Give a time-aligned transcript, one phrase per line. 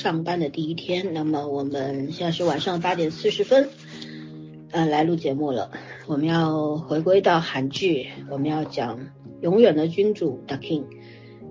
[0.00, 1.12] 上班的第一天。
[1.12, 3.68] 那么我们现在是晚上八点四十分，
[4.70, 5.70] 呃，来录节目了。
[6.06, 8.98] 我们要回归到韩剧，我们要讲
[9.42, 10.84] 《永远的君主》The King。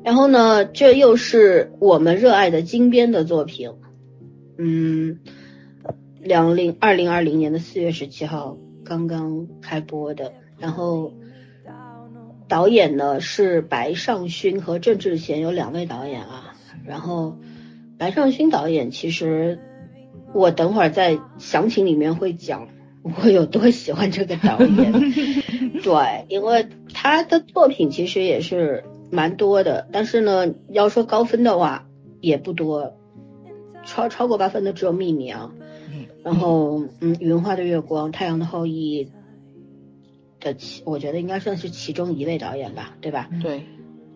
[0.03, 3.69] 然后呢，这又是我们热爱的金边的作品。
[4.57, 5.19] 嗯，
[6.19, 11.13] 两零二零二零年的四月十七号刚刚开播的，然后。
[12.49, 16.55] 导演呢是白尚勋和郑智贤，有两位导演啊。
[16.83, 17.37] 然后
[17.99, 19.59] 白尚勋导演，其实
[20.33, 22.69] 我等会儿在详情里面会讲
[23.03, 24.91] 我有多喜欢这个导演。
[25.83, 31.87] 对，因为他的作品其实也是蛮多的，但是呢，要说高分的话
[32.21, 32.95] 也不多，
[33.85, 35.51] 超超过八分的只有《秘密》啊。
[36.23, 39.05] 然后，嗯，《云花的月光》《太阳的后裔》。
[40.41, 43.29] 的其，我觉得应该算是其中一位导演吧，对吧？
[43.41, 43.65] 对，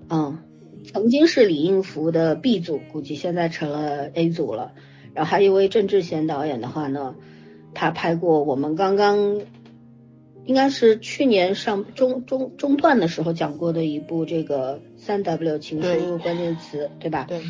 [0.09, 0.38] 嗯，
[0.86, 4.73] 曾经是李应福的 B 组，估计现在成了 A 组了。
[5.14, 7.16] 然后还有一位郑智贤导演的话呢，
[7.73, 9.42] 他拍过我们刚刚
[10.45, 17.26] 应该是去年上中中中段的时候讲过的一部这个三 W 情书关键词，对吧？
[17.30, 17.42] 对，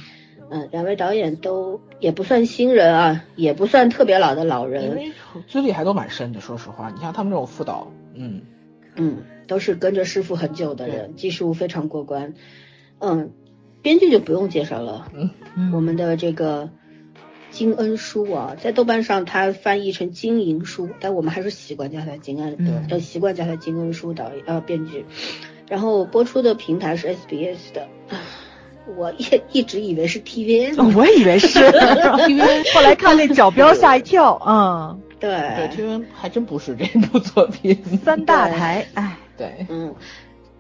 [0.50, 5.12] 嗯，两位导演都也不算新人啊，也不算特别老的老人，因为
[5.48, 6.40] 资历还都蛮深的。
[6.40, 8.42] 说实话，你像他们这种副导，嗯。
[8.96, 12.36] 嗯，都是跟着师傅很久的人，技术非常过关。
[13.04, 13.32] 嗯，
[13.82, 15.12] 编剧就不用介绍了。
[15.56, 16.70] 嗯，我们的这个
[17.52, 25.06] 金恩书啊，在豆瓣上它翻译成金银书，但我们还是习惯叫它金恩，对，习惯叫它金恩书导演呃编剧。
[25.68, 27.88] 然后播出的平台是 SBS 的，
[28.98, 35.02] 我也一直以为是 TVN，我也以为是 TVN，后来看那角标吓一跳，嗯。
[35.20, 37.82] 对，对，TVN 还真不是这部作品。
[38.04, 39.96] 三大台，哎，对，嗯，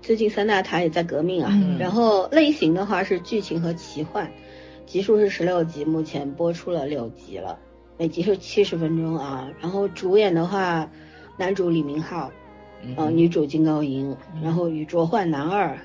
[0.03, 1.49] 最近三大台也在革命啊。
[1.79, 4.29] 然后类型的话是剧情和奇幻，
[4.85, 7.57] 集数是十六集，目前播出了六集了，
[7.97, 9.49] 每集是七十分钟啊。
[9.61, 10.91] 然后主演的话，
[11.37, 12.29] 男主李明浩，
[12.97, 15.79] 呃，女主金高银，然后宇卓焕男二，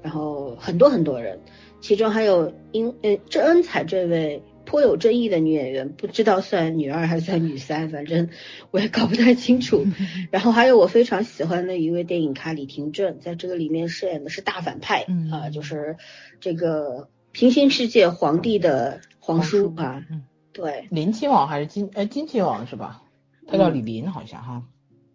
[0.00, 1.38] 然后很多很多人，
[1.82, 4.42] 其中还有英呃郑恩彩这位。
[4.68, 8.28] 颇有争议的女演员，不知道算女二还是算女三， 反正
[8.70, 9.86] 我也搞不太清楚。
[10.30, 15.96] 然后还有我非常喜欢的一位电影咖李廷正，在这个里面饰演的是大反派啊，就是
[16.38, 20.04] 这个平行世界皇帝的皇叔啊。
[20.52, 23.02] 对，林亲王还是金呃金亲王是吧？
[23.46, 24.64] 他叫李林好像哈。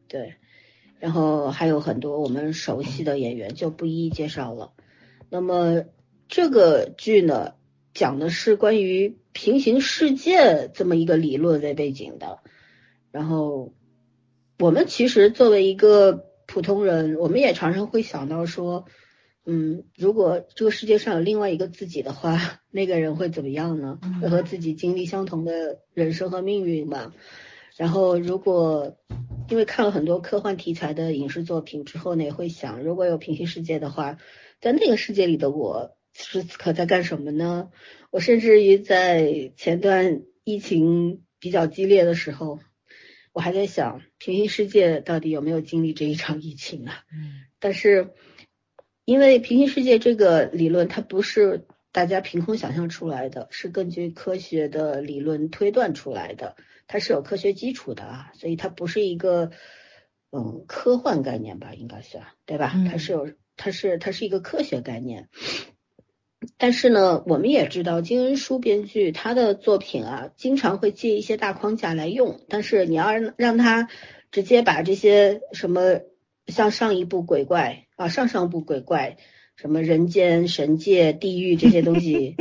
[0.08, 0.34] 对，
[1.00, 4.72] 然后还有很多我们熟悉的演员就不一一介绍了。
[5.30, 5.84] 那么
[6.28, 7.54] 这个剧呢，
[7.94, 9.16] 讲的是关于。
[9.34, 12.40] 平行世界这么一个理论为背景的，
[13.12, 13.74] 然后
[14.60, 18.86] 我们其实作为一个普通人，我们也常常会想到说，
[19.46, 24.00] 嗯，如果这个世界上有另外一个自己的话，那个人会怎么样呢？
[24.22, 27.14] 会和自己经历相同的人生和命运吗？
[27.76, 28.96] 然后如果
[29.50, 34.18] 因为看了很多科幻题材的影视作品之后呢，也会想，如果有平行世界的话，
[34.62, 35.98] 在那个世界里的我。
[36.16, 37.70] 此时此刻在干什么呢？
[38.14, 42.60] 我甚至于在前段疫情比较激烈的时候，
[43.32, 47.06] 我还在想平行世界到底有没有经历这一场疫情啊？
[47.12, 48.14] 嗯，但是
[49.04, 56.56] 因为平行世界这个理论，它不是大家凭空想象出来的，是根据科学的理论推断出来的，
[56.86, 59.50] 它是有科学基础的啊，所以它不是一个
[60.32, 62.76] 嗯科幻概念吧，应该算对吧？
[62.88, 65.30] 它是有，它是它是一个科学概念。
[66.58, 72.40] 但是呢，我们也知道金恩淑编剧他的作品啊，经常会借一些大框架来用。
[72.50, 73.90] 但是你要让他
[74.32, 76.00] 直接把这些什么
[76.48, 79.18] 像上一部鬼怪啊、上上部鬼怪，
[79.56, 82.36] 什么人间、神界、地狱这些东西，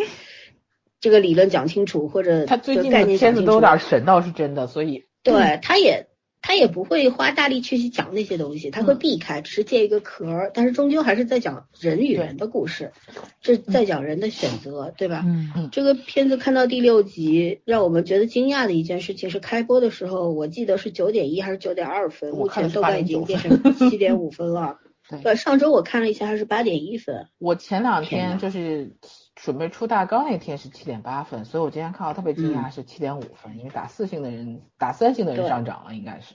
[1.01, 4.67] 这个理论讲清楚，或者他最近的片子都有点神，倒是真的。
[4.67, 6.09] 所以对他也。
[6.43, 12.93] 他也不会花大力去去讲那些东西，他会避开，只是借一个壳儿，但是终究还是在讲人与人的故事，
[13.41, 15.23] 这在讲人的选择，对吧？
[15.25, 15.69] 嗯嗯。
[15.71, 24.79] 这个片子看到第六集，让我们觉得惊讶的一件事情是，开播的时候我记得是九点一还是九点二分，目前豆瓣已经变成 七点五分了。
[25.23, 27.27] 对，上周我看了一下，还是八点一分。
[27.39, 28.93] 我前两天就是
[29.43, 36.35] 准备出大纲那天是七点八分，所以我今天看到特别惊讶是七点五分，因为打四星的人打三星的人上涨了，应该是。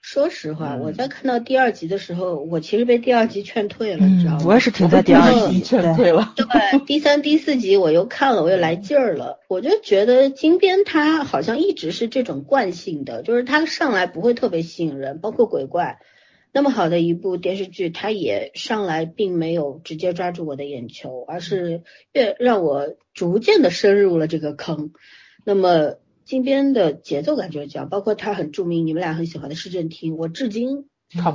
[0.00, 4.38] 说实话，嗯我在看到第二集的时候，我其实被第二集劝退了，你知道吗？
[4.40, 6.32] 嗯，我也是停在第二集，劝，退了。
[6.34, 9.40] 对，第三、第四集我又看了，我又来劲儿了。
[9.46, 15.98] 我就觉得金边他好像一直是这种惯性的，就是他上来不会特别吸引人，包括鬼怪
[16.52, 21.82] 那么好的一部电视剧，它也上来并没有直接抓住我的眼球，而是
[22.12, 24.92] 越让我逐渐的深入了这个坑。
[25.44, 25.94] 那么
[26.24, 30.86] 金边的节奏感就是这样，包括他很著名，你们俩很喜欢的市政厅，我至今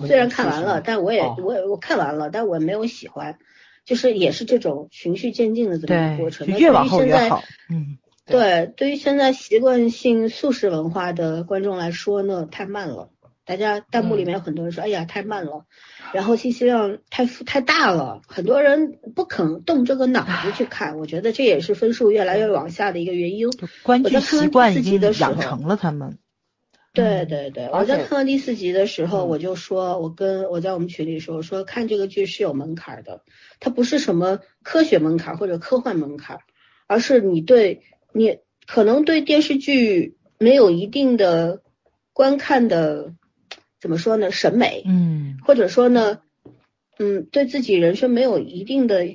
[0.07, 3.37] 虽然看完了，但我也、哦我也我看完了，但我没有喜欢，
[3.85, 6.47] 就是也是这种循序渐进的这么一个过，程。
[6.59, 13.09] 越往后越好，嗯，对，对于现在习惯性素食文化的观众来说呢，太慢了。
[13.45, 15.65] 大家弹幕里面有很多人说：“哎呀，太慢了。”
[16.13, 20.97] 然后信息量太太大了，很多人不肯动这个脑子去看。
[20.97, 23.51] 我觉得这也是分数越来越往下的一个原因。
[23.51, 26.17] 就观剧我在看习惯已经的时候养成了，他们，
[26.93, 33.21] 对对对，我在看到第四集的时候，嗯我就说，我跟我在我们群里说，我说看这个剧是有门槛儿的，
[33.59, 36.41] 它不是什么科学门槛儿或者科幻门槛儿，
[36.87, 41.61] 而是你对你可能对电视剧没有一定的
[42.13, 43.13] 观看的
[43.85, 46.17] 怎么说呢审美，嗯，或者说呢，
[46.97, 49.05] 嗯，对自己人生没有一定的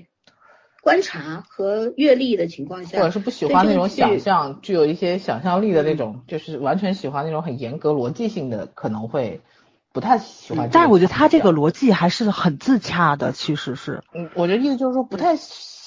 [0.81, 9.41] 观察和阅历的情况下，或者是不喜欢那种想象，具有一些想象力的那嗯种，就是完全喜欢那种很严格逻辑性的，可能会
[9.93, 10.71] 不太喜欢这个。
[10.73, 15.35] 但是我觉得他这个逻辑还是很自洽的，其实是，嗯，我觉得意思就是说不太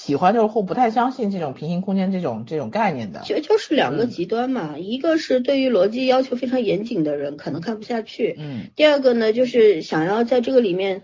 [0.06, 3.22] 喜欢，就是或不太相信这种平行空间这种这种概念的。
[3.26, 8.68] 就就是两个嗯极端嘛，一个是对于逻辑要求非常严谨的人可能看不下去，嗯。
[8.76, 11.04] 第二个呢就是想要在这个里面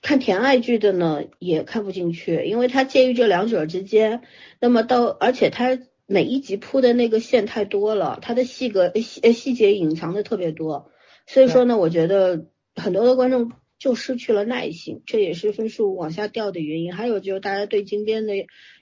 [0.00, 4.22] 看甜爱剧的呢也看不进去，因为它介于这两者之间，
[4.60, 10.90] 那么到而且它每一集铺的那个线太多了，它的细格细呃细节隐藏的特别多，
[11.26, 12.46] 所以说呢，我觉得
[12.76, 16.94] 很多的观众就失去了耐心，这也是分数往下掉的原因。
[16.94, 18.32] 还有就是大家对金边的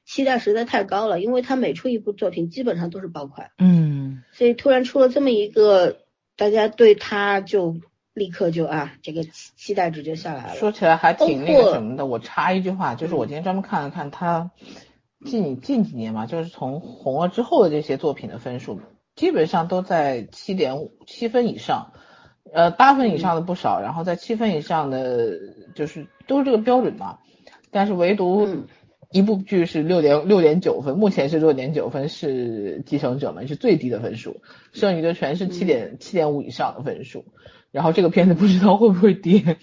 [0.04, 5.98] 期待实在太高了，因为他每出一部作品基本上都是爆款，嗯，所以突然出了这么一个，
[6.36, 7.76] 大家对他就
[8.14, 10.54] 立刻就啊，这个期期待值就下来了。
[10.56, 12.06] 说起来还挺那个什么的。
[12.06, 14.50] 我插一句话，就是我今天专门看了看他
[15.24, 18.80] 近近几年嘛，就是从红了之后的这些作品的分数，
[19.16, 21.92] 基本上都在七点五七分以上，
[22.52, 25.38] 呃八分以上的不少，然后在七分以上的
[25.75, 27.19] 就是都是这个标准嘛。
[27.70, 28.66] 但是唯独嗯
[29.10, 34.40] 一部剧是六点六点九分，目前是六点九分，是《继承者们》是最低的分数，
[34.72, 37.25] 剩余的全是七点七点五以上的分数。
[37.70, 39.56] 然后这个片子不知道会不会跌。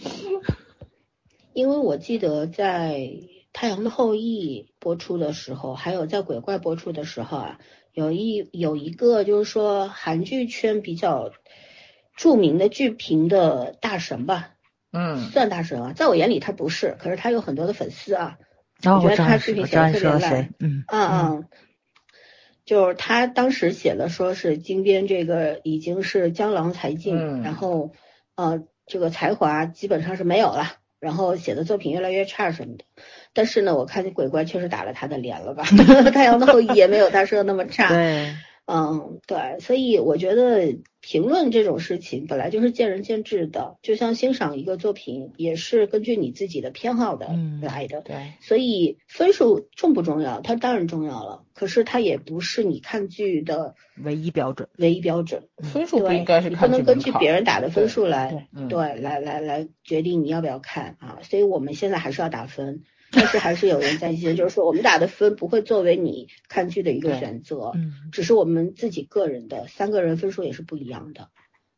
[1.53, 2.95] 因为我记得在
[3.53, 7.59] 《太阳的后裔》播出的时候，还有在《鬼怪》播出的时候啊，
[7.93, 11.31] 有一有一个就是说韩剧圈比较
[12.19, 14.49] 著名的剧评的大神吧，
[14.91, 18.37] 嗯算大神啊，在我眼里他不是，可是他有很多的粉丝啊，
[18.83, 21.45] 我觉得他我知道是，视频写得我知道你特别烂嗯嗯嗯，
[22.65, 27.93] 就是他当时写的说是金边这个已经是江郎才尽，嗯然后
[28.35, 32.83] 呃这个才华基本上是没有了，然后写的作品越来越差什么的。
[33.31, 35.63] 但是呢，我看见鬼怪确实打了他的脸了吧？
[36.11, 37.87] 太阳的后裔也没有他说的那么差。
[37.87, 38.35] 对，
[38.65, 48.01] 嗯，对，所以我觉得评论这种事情本来就是见仁见智的，就像欣赏一个作品也是根据你自己的偏好的嗯来的。
[48.01, 50.41] 对，所以分数重不重要？
[50.41, 55.47] 它当然重要了，可是它也不是你看剧的唯一标准，唯一标准。
[55.63, 61.19] 分数不对，应该是你不能根据别人打的分数来对嗯对来来来决定你要不要看啊。
[61.23, 71.29] 所以我们现在还是要打分，但是还是有人在线， 就是说我们打的分不会作为你看剧的一个选择，嗯，只是我们自己个人的，三个人分数也是不一样的。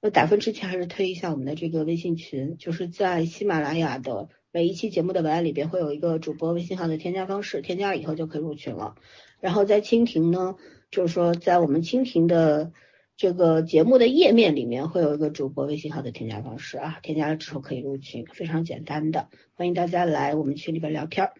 [0.02, 8.96] 那打分之前还是推一下我们的这个微信群，就是在喜马拉雅的每一期节目的文案里边会有一个主播微信号的添加方式，添加了以后就可以入群了。
[9.40, 10.56] 然后在蜻蜓呢，
[10.90, 12.72] 就是说在我们蜻蜓的
[13.18, 21.34] 这个节目的页面里面会有一个主播微信号的添加方式啊，添加了之后可以入群，非常简单的，欢迎大家来我们群里边聊天儿。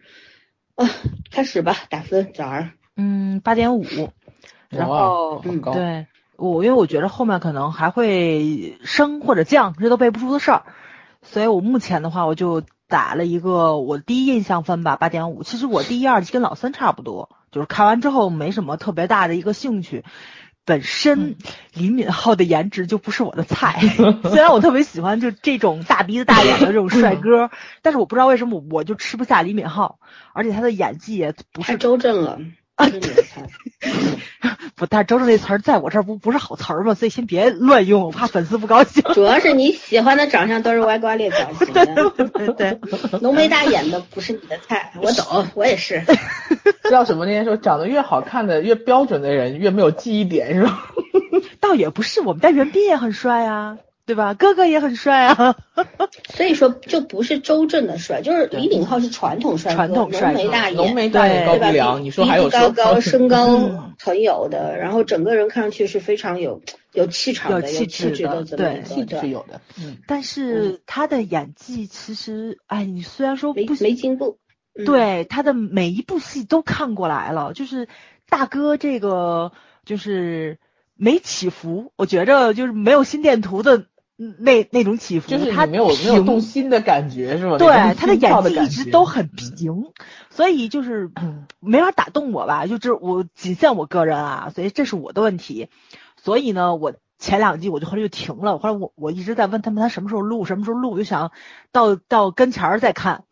[0.74, 0.88] 啊，
[1.30, 2.70] 开始吧，打分，早儿。
[2.96, 3.84] 嗯，八点五，
[4.68, 10.62] 然后对我，因为我觉得后面可能还会升或者降，这都背不出的事儿，
[11.22, 15.42] 所以我目前的话，我就打了一个我第一印象分吧，八点五。
[15.42, 20.04] 其实我第一、二季跟老三差不多，就是看完之后没什么特别大的一个兴趣。
[20.64, 21.36] 本身
[21.74, 23.80] 李敏镐的颜值就不是我的菜，
[24.30, 27.50] 虽然我特别喜欢就这种大鼻子大眼的这种帅哥，
[27.82, 29.96] 但是我不知道为什么我就吃不下李敏镐，
[30.32, 32.38] 而且他的演技也不太是周正了，
[32.90, 33.42] 不是你的菜。
[34.76, 39.02] 不，但是周周这词儿在我这儿不不是好词儿嘛，所以先别乱用，我怕粉丝不高兴。
[39.14, 42.78] 主要是你喜欢的长相都是歪瓜裂枣型的，对对，
[43.20, 46.02] 浓眉大眼的不是你的菜，我懂， 我也是。
[46.84, 47.24] 知道什么？
[47.26, 50.88] 那天说长得越好看的、越标准的人越没有记忆点，是吧？
[51.60, 54.34] 倒也不是，我们家袁斌也很帅啊，对吧？
[54.34, 55.56] 哥哥也很帅啊。
[56.34, 61.66] 所以说，就不是周正的帅，就是李敏镐是传统帅哥，传统帅哥浓眉大眼，浓眉大眼高对吧？
[61.68, 66.60] 鼻梁，你说还有高高，身高嗯很有的，然后整个人看上去是非常有
[66.92, 69.60] 有气场的、有有气质的对气质是有的。
[69.78, 74.38] 嗯，但是他的演技其实，哎，你虽然说没不没进步。
[74.74, 77.88] 嗯，对他的每一部戏都看过来了，就是
[78.28, 79.52] 大哥这个
[79.84, 80.58] 就是
[80.96, 83.86] 没起伏，我觉着就是没有心电图的嗯
[84.38, 87.58] 那那种起伏，就是他没有没有动心的感觉，是吧？
[87.58, 89.86] 对他的演技一直都很平，
[90.30, 91.10] 所以就是
[91.60, 95.68] 没法打动我吧，就这我仅限我个人啊，所以这是我的问题。
[96.16, 101.32] 所以呢，我前两季我就后来就停了，后来我我一直在问他们他什么时候录，什么时候录，我就想
[101.72, 103.24] 到到跟前儿再看，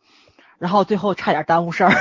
[0.58, 1.92] 然后最后差点耽误事儿，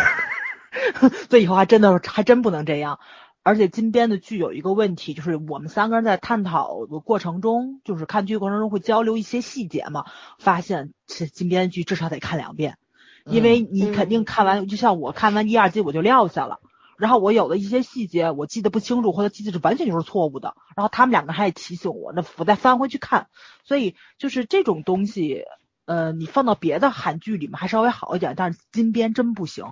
[1.29, 2.99] 所以以后还真的还真不能这样。
[3.41, 10.05] 而且金边的剧有一个问题，就是我们三个人在探讨的过程中，就是看剧过程中会交流一些细节嘛，
[10.37, 12.77] 发现这金边剧至少得看两遍，
[13.25, 16.59] 因为你肯定看完，就像我看完一二季我就撂下了，
[16.97, 23.27] 然后我有的一些细节我记得不清楚，或者记得是完全就是错误的，然后他们两个还得提醒我，那我再翻回去看，
[23.63, 25.45] 所以就是这种东西，
[25.85, 29.65] 呃，你放到别的韩剧里面还稍微好一点，但是金边真不行。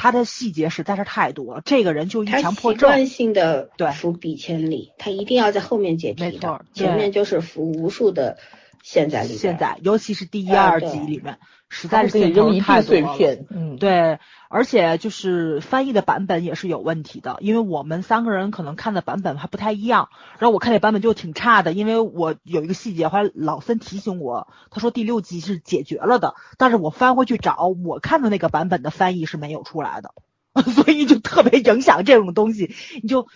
[0.00, 3.90] 他的细节实在是太多了，这个人就一强迫症，习惯性的对。
[3.92, 8.38] 伏笔千里，他一定要在后面解题的，前面就是伏无数的
[8.82, 9.24] 线在。
[9.26, 12.82] 现在尤其是第一、啊二对集里面，实在是镜头给你扔一地太。
[12.82, 14.18] 碎片，嗯，对，
[14.48, 20.08] 而且就是翻译的版本也是有问题的，因为我们三个人可能看的版本还不太一样。
[20.38, 30.14] 然后我看那版本就挺差的，因为我有一个细节，后来老森提醒我，他说第六集是解决了的，但是我翻回去找我看的那个版本的翻译是没有出来的，
[30.72, 33.26] 所以就特别影响这种东西，你就。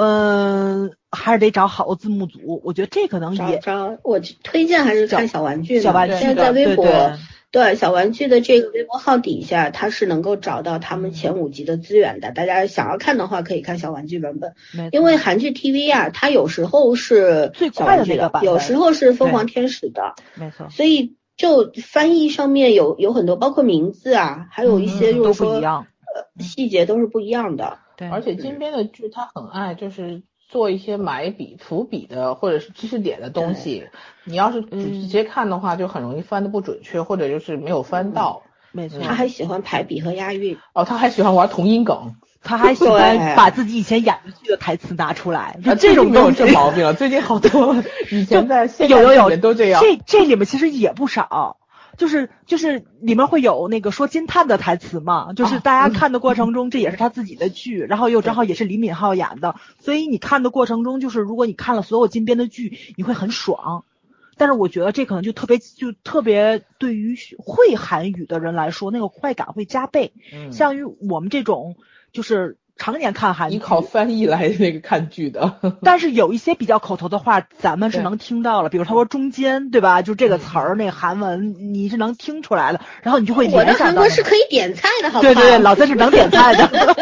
[0.00, 5.80] 嗯、还是得找好的字幕组，我觉得这可能也找找，我推荐还是看小玩具呢。
[5.82, 7.18] 小玩具现在在微博，对
[7.50, 12.30] 对小玩具的这个微博号底下，它是能够找到他们前五集的资源的。
[12.30, 14.54] 大家想要看的话，可以看小玩具版本。
[14.92, 25.60] 因为韩剧 TV 啊，它有时候是最快的那个有时候是凤凰天使的，没错，所以就翻译上面有有很多，包括名字啊，还有一些就是说。
[26.14, 27.78] 呃细节都是不一样的。
[27.98, 33.88] 对，而且金边的剧他很爱就是做一些埋笔、伏笔的或者是知识点的东西，
[34.24, 35.02] 你要是嗯。
[35.02, 38.42] 直接看的话，就很容易翻的不准确，或者就是没有翻到。
[38.70, 49.82] 没错，他还喜欢排比和押韵，哦，他还喜欢玩同音梗，他还喜欢把自己以前演的剧的台词拿出来，就啊，这种没有这毛病了，最近好多了， 以前在现有有有都这样。
[49.82, 51.56] 这这里面其实也不少，
[51.98, 63.84] 就是就是里面会有那个说金叹的台词嘛，就是啊大家看的过程中，这也是他自己的剧，然后又正好也是李敏镐演的，所以你看的过程中，就是如果你看了所有金边的剧，你会很爽。
[64.36, 70.12] 但是我觉得这可能就特别就特别对于会韩语的人来说，那个快感会加倍。
[70.32, 71.74] 嗯像于我们这种
[72.12, 80.00] 就是常年看韩剧，依靠翻译来那个看剧的， 但是有一些比较口头的话，咱们是能听到了，比如他说中间，对吧？
[80.00, 84.00] 就这个词儿，那个韩文你是能听出来的，然后你就会我的联想到那个。
[84.00, 85.34] 韩国是可以点菜的，好不好？
[85.34, 86.96] 对对对，老三是能点菜的，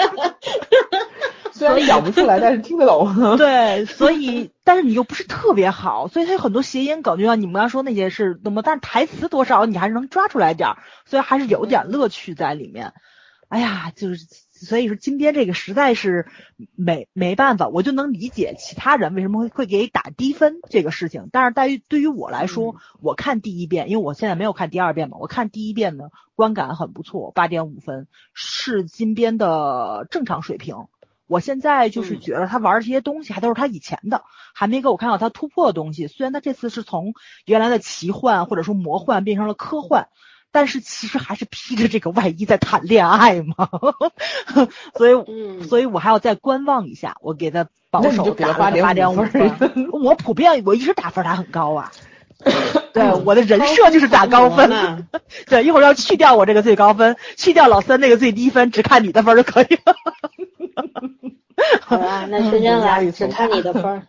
[1.53, 3.37] 虽然讲不出来，但是听得懂。
[3.37, 12.93] 对，所以但是你又不是特别好，所以它有很多谐音梗，就像你们刚刚说那些是那么，但是台词多少你还是能抓出来点儿，所以还是有点乐趣在里面。
[13.49, 14.27] 哎呀，就是
[14.59, 16.27] 所以说金边这个实在是
[16.75, 30.87] 没没办法，我就能理解其他人为什么会会给打低分这个事情，但是在于对于我来说，我看第一遍，因为我现在没有看第二遍嘛，我看第一遍呢观感很不错，八点五分是金边的正常水平。
[31.29, 34.23] 我现在就是嗯觉得他玩这些东西还都是他以前的，
[34.55, 36.07] 还没给我看到他突破的东西。
[36.07, 40.07] 虽然他这次是从原来的奇幻或者说魔幻变成了科幻，
[40.57, 43.69] 但是其实还是披着这个外衣在谈恋爱嘛。
[44.97, 47.15] 所以，嗯所以我还要再观望一下。
[47.21, 49.89] 我给他保那你就给他守打了八8.5点五分分。
[49.93, 51.93] 我普遍我一直打分打很高啊。
[52.95, 54.71] 对，我的人设就是打高分。
[54.71, 55.07] 嘛。
[55.47, 59.95] 对，一会儿要去掉我这个最高分，去掉老三那个最低分，只看你的分就可以了。
[61.83, 64.07] 好啊，那时间来，只看你的分。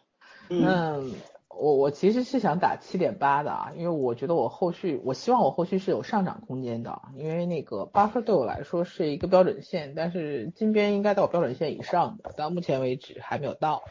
[0.49, 1.11] 嗯，嗯，
[1.59, 13.81] 我我其实是想打七点八的啊，因为我觉得我后续，我希望我后续是有上涨空间的，因为那个八分对我来说是一个标准线，但是金边应该到标准线以上的，到目前为止还没有到。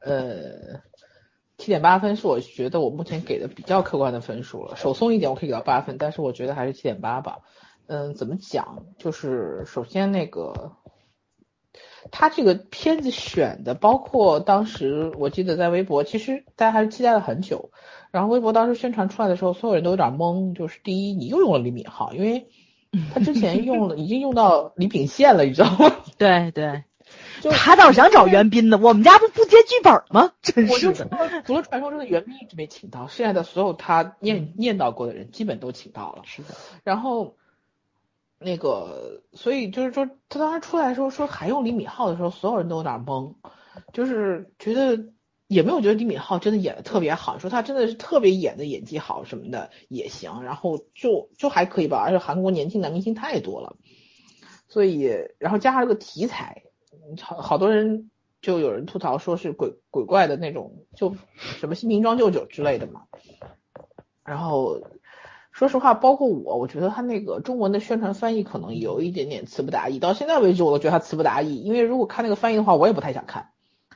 [0.00, 0.80] 呃，
[1.58, 7.40] 七点八分是我觉得我目前给的比较客观的分数了，手松一点我可以给到八分，但是我觉得还是七点八吧。
[7.86, 8.86] 嗯，怎么讲？
[8.98, 10.72] 就是首先那个。
[12.10, 17.70] 他这个片子选的，包括当时我记得在微博，其实大家还是期待了很久。
[18.10, 20.54] 然后微博当时宣传出来的时候，所有人都有点懵。
[20.54, 22.46] 就是第一，你又用了李敏镐，因为
[23.14, 25.96] 他之前用了， 已经用到李秉宪了，你知道吗？
[26.18, 26.84] 对 对，
[27.40, 30.32] 就他倒是想找袁斌的，我们家不不接剧本吗？
[30.42, 31.08] 真是的。
[31.46, 36.22] 除了传说中的袁斌一直没请到，剩下的所有他念念叨过的人，基本都请到了。
[36.24, 36.48] 是的。
[36.82, 37.36] 然后。
[38.44, 43.34] 那个，所以就是说，他当时出来说说还用李敏镐的时候，所有人都有点懵，
[43.92, 45.12] 就是觉得
[45.46, 53.76] 也没有觉得李敏镐真的演的特别好，说他真的是特别演的演技好什么的也行，然后就就还可以吧，而且韩国年轻男明星太多了，
[54.68, 55.08] 所以
[55.38, 56.62] 然后加上这个题材，
[57.20, 63.02] 好好多人就有人吐槽说是鬼鬼怪的那种，就什么新瓶装旧酒之类的嘛，
[64.24, 64.80] 然后。
[65.68, 70.00] 说实话，包括我，我觉得他那个中文的宣传翻译可能有一点点词不达意。
[70.00, 71.56] 到现在为止，我都觉得他词不达意。
[71.56, 73.50] 因为如果看那个翻译的话，我也不太想看。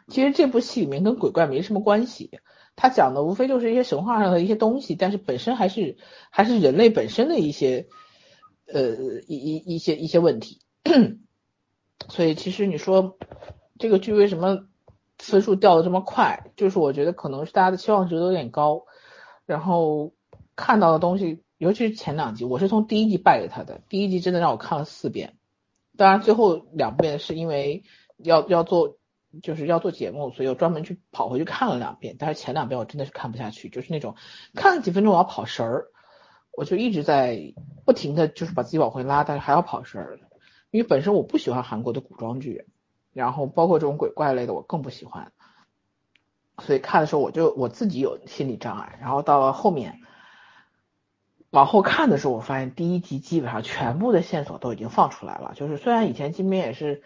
[0.07, 2.31] 其实这部戏里面跟鬼怪没什么关系，
[2.77, 5.97] 他讲的无非就是一些神话上的一些东西，但是本身还是
[6.31, 7.89] 还是人类本身的一些
[8.73, 8.95] 呃
[9.27, 10.61] 一一一些一些问题。
[12.09, 13.19] 所以其实你说
[13.77, 14.67] 这个剧为什么
[15.19, 18.85] 分数掉的这么快，就是我觉得可能是大家的期望值都有点高，
[19.47, 20.13] 然后
[20.55, 21.43] 看到的东西。
[21.59, 23.81] 尤其是前两集，我是从第一集败给他的。
[23.89, 25.39] 第一集真的让我看了四遍，
[25.97, 27.83] 当然最后两遍是因为
[28.19, 28.99] 要要做，
[29.43, 32.17] 就是要做节目，所以我专门去跑回去看了两遍。
[32.19, 34.17] 但是前两遍我真的是看不下去，就是那种
[34.55, 35.87] 看了几分钟我要跑神儿，
[36.53, 37.55] 我就一直在
[37.87, 40.21] 不停的就是把自己往回拉，但是还要跑神儿，
[40.71, 42.67] 因为本身我不喜欢韩国的古装剧，
[43.15, 45.33] 然后包括这种鬼怪类的我更不喜欢，
[46.59, 50.03] 所以看的时候我就我自己有心理障碍，然后到了后面。
[51.57, 55.53] 往后看的时候，我发现第一集基本上全部的线索都已经放出来了。
[55.55, 57.01] 就是虽然以前金边也是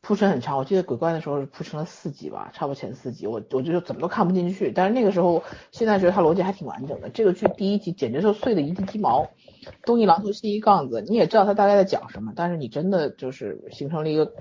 [0.00, 4.70] 铺陈很长，我记得鬼怪的时候是铺陈了四集吧，差不多前四集，我我就怎么都看不进去。
[4.70, 5.42] 但是那个时候，
[5.72, 7.10] 现在觉得它逻辑还挺完整的。
[7.10, 9.28] 这个剧第一集简直是碎的一地鸡毛，
[9.82, 14.32] 东一榔头西一杠子，你也知道它大概在讲什么，但是你真的就是形成了一个。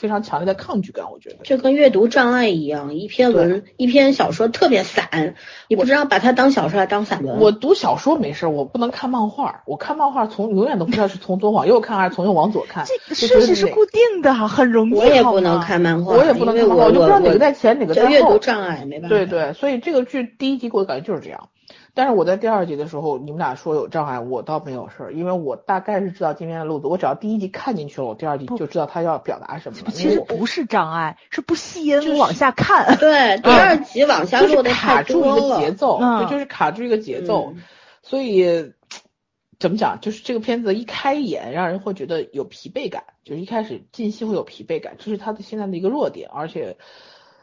[0.00, 5.34] 非常强烈的抗拒感，我觉得就跟阅读障碍一样，一篇文一篇小说特别散，
[5.68, 7.38] 你不知道把它当小说还当散文。
[7.38, 12.86] 我读小说没事，我不能看漫画，我看漫画从永远都不知道是从左往右看还是从右往左看。
[13.08, 14.94] 这顺序是固定的，很容易。
[14.94, 18.10] 我也不能看漫画，我也不能看漫画，我就不知道哪个在前哪个在后。
[18.10, 19.14] 阅读障碍没办法。
[19.14, 21.50] 对对，所以这个剧第一集给我的感觉就是这样。
[21.94, 29.78] 但是我在第二集的时候，你们俩说有障碍，我倒没有事儿，因为我大概是知道今天的路子，我只要第一集看进去了，我第二集就知道他要表达什么。
[29.90, 32.96] 其实不是障碍，是不吸引我往下看。
[32.98, 37.54] 对，第二集往下落的卡住一个节奏，对，就是卡住一个节奏。
[38.02, 38.72] 所以
[39.58, 46.76] 怎么讲，就是这个片子一开演，让人会觉得有疲惫感，就是一开始进戏会有疲惫感，这是他的现在的一个弱点，而且。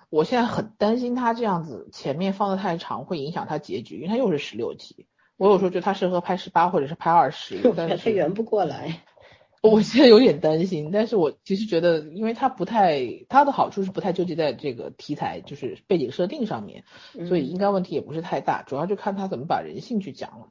[0.09, 5.05] 我现在很担心他这样子前面放的太长会影响他结局，因为他又是十六集。
[5.35, 9.03] 我有时候觉得他适合拍十八或者是拍二十，但是他圆不过来。
[9.61, 16.83] 我现在有点担心，但是我其实觉得，因为他不太，他的好处是不太纠结在这个题材就是背景设定上面，
[17.27, 20.47] 所以应该问题也不是太大，主要就看他怎么把人性去讲了。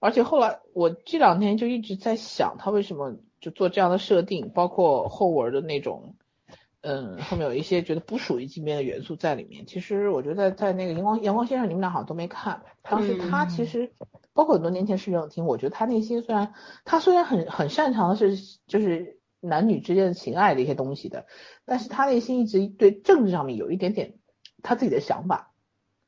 [0.00, 6.14] 而且后来我这两天就一直在想，他为什么就做这样的设定，包括后文的那种。
[6.82, 9.66] 嗯，后面有一些觉得不属于镜边的元素在里面。
[9.66, 12.62] 其实我觉得在那个阳光阳光先生，你们俩好像都没看。
[12.82, 13.92] 当时他其实
[14.32, 21.26] 包括很多年前市政厅，我觉得他内心虽然他虽然很很擅长的是就是男女之间的情爱的一些东西的，
[21.64, 24.14] 但是他内心一直对政治上面有一点点
[24.62, 25.52] 他自己的想法，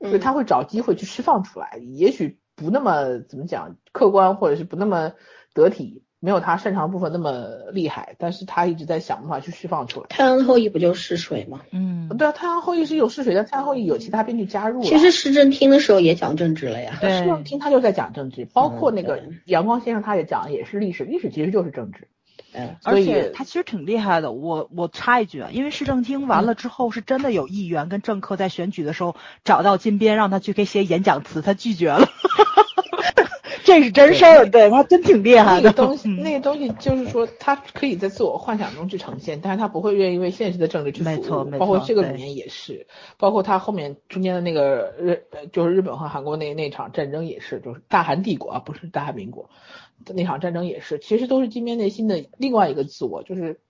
[0.00, 1.78] 所以他会找机会去释放出来。
[1.82, 5.12] 也许不那么怎么讲客观，或者是不那么
[5.52, 6.03] 得体。
[6.24, 10.06] 没有他擅长部分那么厉害，但是他一直在想办法去释放出来。
[10.08, 11.60] 太阳后裔不就试水吗？
[11.70, 14.82] 嗯，对啊，太阳后裔是有试水，但太阳后裔有其他编剧加入。
[14.82, 16.96] 其实市政厅的时候也讲政治了呀。
[16.98, 22.08] 对，市政厅他就在讲政治，包括那个阳光先生他也讲也是历史，历史其实就是政治。
[22.54, 24.32] 嗯，而且他其实挺厉害的。
[24.32, 32.08] 我我插一句啊，因为市政厅完了之后，是真的有议员跟政客在选举的时候找到金边让他去给写演讲词，他拒绝了。
[33.64, 41.12] 这是真事儿，对他真挺厉害的那个东西，嗯那个东西就是说，他可以在自我幻想中去呈现，但是他不会愿意为现实的政治去服务。
[41.12, 42.86] 没错没错包括这个里面也是，
[43.18, 49.48] 包括他后面中间的那个日，呃就是日本和韩国那那场战争也是，就是大韩帝国啊，不是大韩民国
[50.14, 53.60] 那场战争也是，其实都是金边内心的另外一个自我，就是。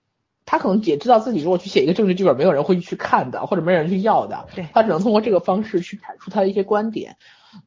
[0.47, 4.47] 他可能也知道自己如果去写一个政治剧本，没有人会去看的，或者没有人去要的。
[4.55, 7.17] 对他只能通过这个方式去阐述他的一些观点。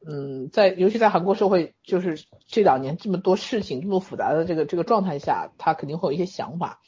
[0.06, 6.80] 嗯，在尤其在韩国社会，就是这两年这么多事情这么复杂的这个这个状态下，他肯定会有一些想法，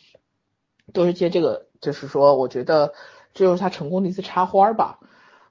[0.92, 2.94] 都是借这个，就是说，我觉得
[3.34, 4.98] 这就是他成功的一次插花吧。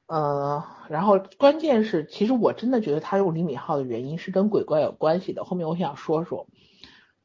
[0.07, 5.43] 呃，然后关键是，其实我真的觉得他用李敏镐的原因是跟鬼怪有关系的。
[5.43, 6.47] 后面我想说说，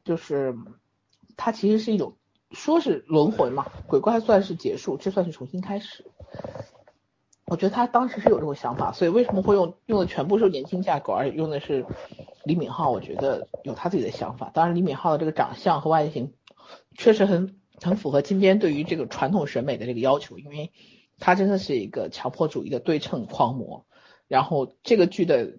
[0.04, 0.54] 就是
[1.37, 2.16] 它其实是一种
[2.50, 6.04] 说是轮回嘛，鬼怪算是结束，这算是重新开始。
[7.46, 11.85] 我觉得他当时是有这种想法，所以为什么会用用的全部是年轻架构，而且用的是
[12.44, 12.90] 李敏镐？
[12.90, 14.50] 我觉得有他自己的想法。
[14.54, 16.33] 当然，李敏镐的这个长相和外形
[16.96, 20.72] 确实很很符合今天对于这个传统审美的这个要求，因为
[21.18, 23.85] 他真的是一个强迫主义的对称狂魔。
[24.26, 25.59] 然后这个剧的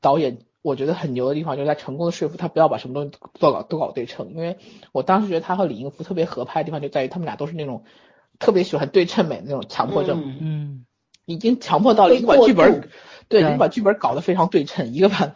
[0.00, 4.56] 导演，我觉得很牛的地方就是他成功的说服他不要把什么东西都搞都搞对称，因为
[4.92, 7.82] 我当时觉得他和李英福特别合拍的地方就在于他们俩都是那种
[8.38, 10.22] 特别喜欢对称美的那种强迫症。
[10.24, 10.86] 嗯嗯，
[11.26, 12.88] 已经强迫到了一个把剧本，
[13.28, 15.34] 对，对一个把剧本搞得非常对称，一个把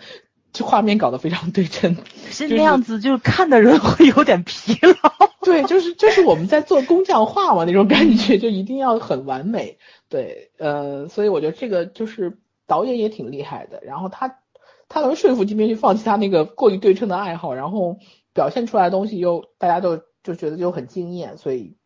[0.52, 1.96] 这画面搞得非常对称。
[2.30, 5.28] 是那样子，就是看的人会有点疲劳。
[5.42, 9.78] 对，就是就是我们在做工匠画嘛那种感觉，就一定要很完美。
[10.08, 14.40] 对，呃，所以我觉得这个就是导演也挺厉害的，然后他
[14.88, 17.98] 他能说服金边去放弃他那个过于对称的爱好，然后
[18.34, 21.76] 表现出来的东西又大家都就觉得就很惊艳，所以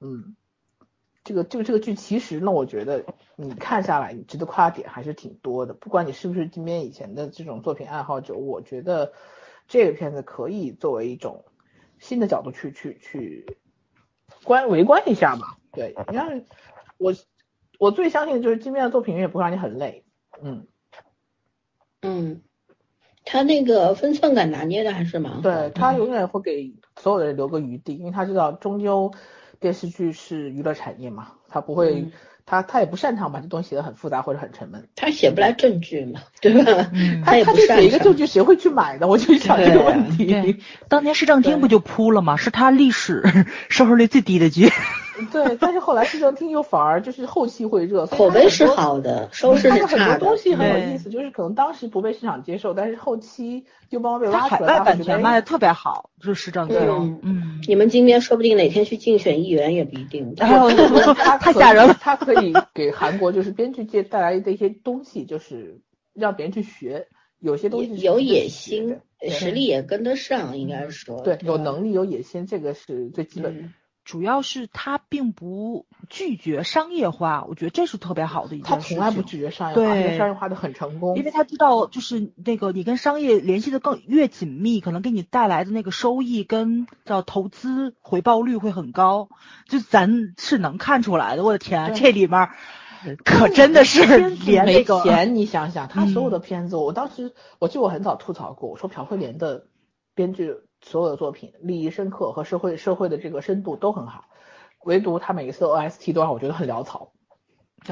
[0.00, 0.36] 嗯，
[1.28, 3.04] 这个这个这个剧其实呢，我觉得
[3.36, 5.74] 你看下来，你值得夸的点还是挺多的。
[5.74, 9.12] 不管你是不是金边以前的这种作品爱好者，我觉得
[9.66, 11.44] 这个片子可以作为一种
[11.98, 13.58] 新的角度去去去
[14.42, 15.48] 观围观一下嘛。
[15.70, 16.46] 对，你看
[16.96, 17.12] 我
[17.78, 20.06] 我最相信的就是金边的作品永远不会让你很累。
[20.40, 20.66] 嗯，
[22.00, 22.40] 嗯，
[23.26, 25.68] 他那个分寸感拿捏的还是蛮好对。
[25.74, 29.12] 他永远会给所有的人留个余地，因为他知道终究
[29.60, 32.10] 电视剧是娱乐产业嘛，它不会，
[32.48, 34.88] 他他也不擅长把这东西写得很复杂或者很沉闷。
[34.96, 36.88] 他写不来证据嘛，对吧？
[36.94, 39.06] 嗯他也他就不擅长写一个证据，谁会去买的？
[39.06, 40.56] 我就想这个问题。
[40.88, 42.36] 当年市政厅不就扑了吗？
[42.38, 43.22] 是他历史
[43.68, 44.70] 收视率最低的剧。
[45.32, 50.18] 对，但是后来市政厅又反而就是后期会热，口碑是好的，收视它的很是差的。
[50.20, 54.70] 多东西很有意思，就是可能当时不被市场接受，但是后期又慢慢被他挖出来。
[54.70, 57.18] 海外版权卖的特别好，就是市政厅嗯。
[57.24, 60.32] 嗯，你们今天说不定哪天去竞选议员也不一定。
[60.38, 60.70] 哎呦，
[61.14, 61.96] 他太吓人了。
[62.00, 65.80] 他可以给韩国就是编剧界带来的一些东西，就是
[66.12, 73.68] 让别人去学，有些东西有野心实力也跟得上，应该说对，有能力有野心，这个是最基本的。
[74.08, 78.96] 嗯主要是他并不拒绝商业化，我觉得这是特别好的一他件事情。
[78.96, 81.14] 从来不拒绝商业化，对商业化的很成功。
[81.18, 89.28] 因为他知道，就是那个你跟商业联系的更越紧密，可能给你带来的那个收益跟叫投资回报率会很高，
[89.68, 91.44] 就咱是能看出来的。
[91.44, 92.54] 我的天，对这里面儿
[93.26, 99.66] 可真的是连那没个钱，你想想，他所有嗯的片子，我当时我记得我很早吐槽过，我说朴慧莲的
[100.14, 104.24] 编剧所有的作品利益深刻和社会社会的这个深度都很好，
[104.84, 107.12] 唯独他每一次 OST 都让我觉得很潦草。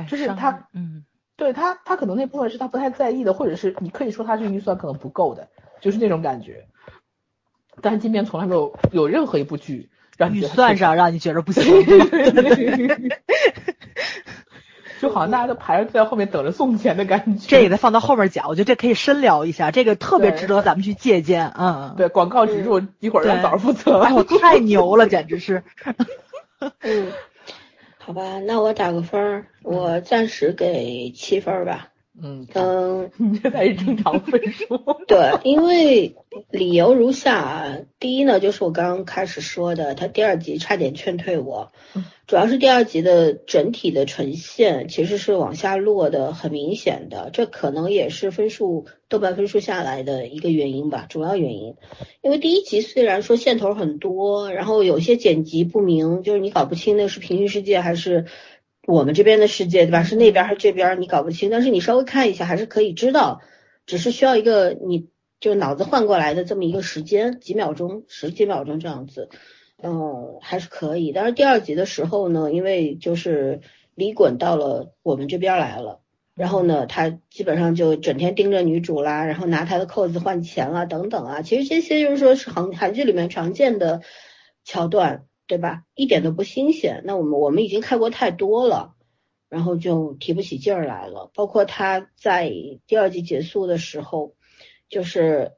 [0.09, 1.05] 就是他嗯，
[1.37, 5.49] 对他，他可能那部分是他不太在意的，或者是你可以说他是预算可能不够的，
[5.81, 6.67] 就是那种感觉。
[7.81, 11.65] 但是今年从来没有有任何一部剧让你预算上让你觉得不行。
[15.07, 17.47] 就好像大家都排着在后面等着送钱的感觉。
[17.49, 21.53] 这也得放到后面讲，我觉得这可以深聊一下，这个特别值得咱们去借鉴。
[21.57, 24.01] 嗯，对广告植入一会儿让对枣儿负责。
[24.01, 25.63] 哎我，太牛了，简直是。
[26.81, 27.13] 嗯，
[27.99, 31.89] 好吧，那我打个分儿，我暂时给七分儿吧。
[32.23, 34.65] 嗯，嗯， 你这才是正常分数。
[35.07, 36.17] 对，因为
[36.51, 37.79] 理由如下啊。
[37.99, 41.73] 第一呢，就是我刚刚开始说的，他第二集差点劝退我，
[42.27, 51.75] 主要是第二集的整体的呈现其实是往下落的，很明显的，这可能也是分数豆瓣分数下来的一个原因吧，主要原因。
[52.23, 58.25] 因为第一集虽然说线头很多，然后有些剪辑不明，就是你搞不清那是平行世界还是。
[58.87, 60.05] 我们这边的世界，对吧？
[60.05, 61.01] 是那边还是这边？
[61.01, 63.41] 你搞不清，但是你稍微看一下，还是可以知道，
[63.85, 65.09] 只是需要一个你
[65.41, 69.29] 就脑子换过来的这么一个时间，几秒钟、十几秒钟这样子，
[69.83, 71.13] 嗯，还是可以。
[71.13, 73.61] 但是第二集的时候呢，因为就是
[73.95, 76.01] 李衮到了我们这边来了，
[76.35, 81.43] 然后呢，他基本上就整天盯着女主啦，然后拿她的扣子换钱啊，等等啊。
[81.43, 84.03] 其实这些就是说是韩韩剧里面常见的
[84.65, 85.85] 桥段，对吧？
[85.95, 87.03] 一点都不新鲜。
[87.05, 88.95] 那我们我们已经看过太多了，
[89.49, 91.31] 然后就提不起劲儿来了。
[91.35, 92.53] 包括他在
[92.87, 94.35] 第二季结束的时候，
[94.89, 95.53] 就是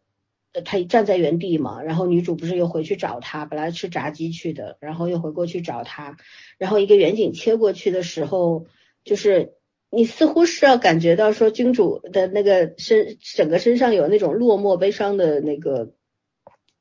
[0.52, 6.16] 呃他站在原地嘛，然后女主不是又回去找他，本来吃炸鸡去的，然后又回过去找他，
[6.58, 8.66] 然后一个远景切过去的时候，
[9.04, 9.54] 就是。
[9.90, 15.94] 你似乎是要感觉到说君主的那个身整个身上有那种落寞悲伤的那个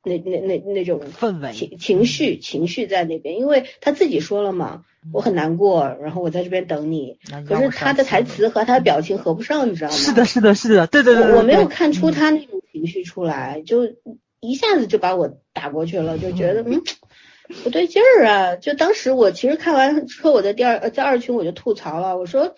[0.08, 7.18] 那那那那种氛围情情绪情绪在那边，因为他自己说了嘛，我很难过，然后我在这边等你。
[7.46, 9.96] 可是他的台词和他的表情合不上，你知道吗？
[9.96, 13.84] 是的，是的，是的，对对对对我我没有看出嗯他那种情绪出来，就
[14.40, 16.82] 一下子就把我打过去了，就觉得嗯
[17.64, 18.56] 不对劲儿啊！
[18.56, 22.54] 就当时我其实看完之后，我在第二呃在二群我就吐槽了，我说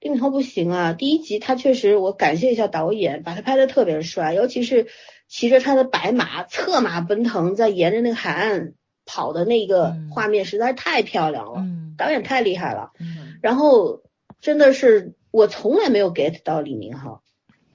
[0.00, 4.86] 李敏镐不行啊，第一集他确实我感谢一下导演，把他拍的特别帅，尤其是
[5.30, 8.74] 骑着他的白马策马奔腾，在沿着那个海岸
[9.06, 12.90] 跑的那个嗯画面实在是太漂亮了，嗯导演太厉害了。
[12.98, 14.02] 嗯然后
[14.40, 17.22] 真的是我从来没有 get 到李明浩，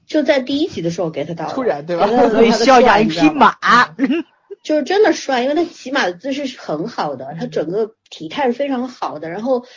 [0.06, 3.56] 就在第一集的时候 get 到了，突然对吧所以要养一匹马。
[4.64, 9.68] 就是真的帅，因为他骑马的姿势是很好的，他整个体态是非常好的，然后呃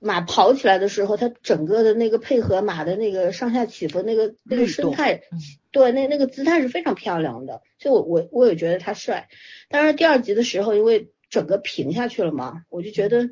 [0.00, 5.38] 马跑起来的时候，它整个的那个配合马的那个上下起伏，那个那个律动生态嗯，
[5.70, 9.28] 对，那那个姿态是非常漂亮的，所以我我我也觉得他帅。
[9.68, 13.30] 但是第二集的时候，因为整个平下去了嘛，我就觉得，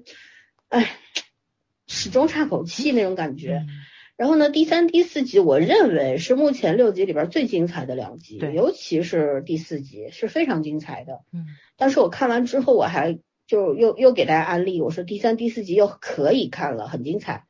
[0.69, 0.97] 哎，
[1.87, 3.67] 始终差口气那种感觉。
[4.17, 11.21] 然后呢，第三、第四集我认为是目前六集里边最精彩的两集，尤其是第四集是非常精彩的。
[11.33, 11.47] 嗯
[11.79, 13.19] 但是我看完之后，我还
[13.51, 17.47] 就又又给大家安利，我说第三、第四集又可以看了，很精彩。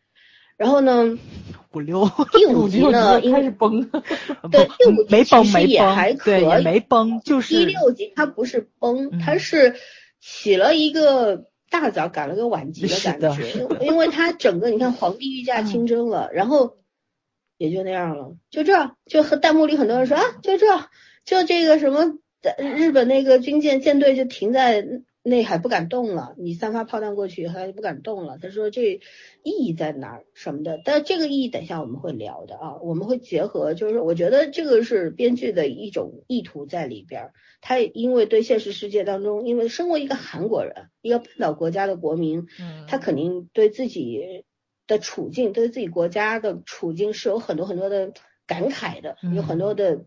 [0.56, 1.18] 然后呢，
[1.74, 3.90] 五六，第五集呢， 因开始为 崩，
[4.50, 7.54] 对第五集其实也还可以没崩，就是。
[7.54, 9.18] 第六集它不是崩，嗯。
[9.20, 9.74] 它是
[10.22, 16.78] 起了一个大早赶了个晚集的感觉，因为因为它整个你看皇帝御驾亲征了，然后
[17.58, 20.66] 也就那样了，就这，就和弹幕里很多人说啊，就这，
[21.26, 24.82] 就这个什么呃日本那个军舰舰队就停在
[25.22, 28.38] 内海不敢动了，你三发炮弹过去以后它就不敢动了。
[28.38, 29.00] 他说这
[29.42, 37.32] 意义在哪儿什么的，但这个意义等一下我们会聊的啊，我们会结合，就是我觉得这个是编剧的一种意图在里边儿。
[37.60, 44.46] 他因为对现实世界当中，因为身为一个韩国人，一个半岛国家的国民，嗯他肯定对自己
[44.86, 48.14] 的处境，对自己国家的处境是有很多很多的
[48.46, 50.06] 感慨的，有很多的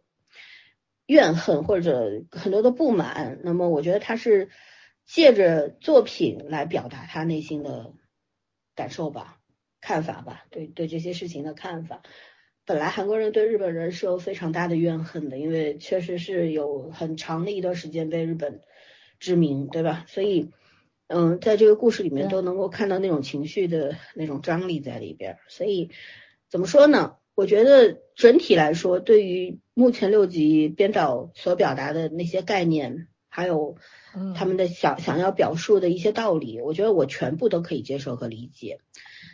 [1.05, 3.39] 怨恨或者很多的不满。
[3.43, 4.49] 那么我觉得他是
[5.13, 7.93] 借着作品来表达他内心的
[8.73, 9.37] 感受吧、
[9.79, 12.01] 看法吧，对对这些事情的看法。
[12.65, 18.61] 本来韩国人对日本人是有非常大的怨恨的，因为确实是有很长的一段时间被日本
[19.19, 20.03] 殖民，对吧？
[20.07, 20.49] 所以，
[21.05, 25.37] 嗯，在这个故事里面都能够看到那种情绪的那种张力在里边。
[25.47, 25.91] 所以，
[26.49, 27.17] 怎么说呢？
[27.35, 33.77] 我觉得整体来说，对于目前六集编导所表达的那些概念，还有
[34.15, 38.77] 嗯他们的想想要表述的一些道理，我觉得我全部都可以接受和理解。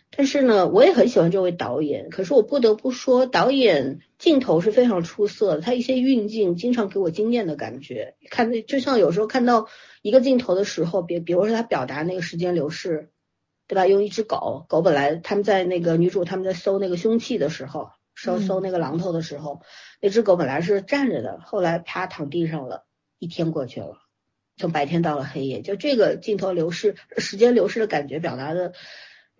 [0.09, 8.15] 但是呢，我也很喜欢这位导演，可是我不得不说，导演镜头是非常出色的，他一些运镜经常给我惊艳的感觉。
[8.31, 9.67] 看，就像有时候看到
[10.01, 13.11] 一个镜头的时候，比比如说他表达那个时间流逝，
[13.67, 13.85] 对吧？
[13.85, 19.61] 用一只狗，狗本来他们在那个女主他们在搜那个凶器的时候，搜嗯搜那个榔头的时候，
[20.01, 22.85] 那只狗本来是站着的，后来啪躺地上了，
[23.19, 23.99] 一天过去了。
[24.57, 28.73] 从白天到了黑夜，就这个镜头流逝、时间流逝的感觉表达的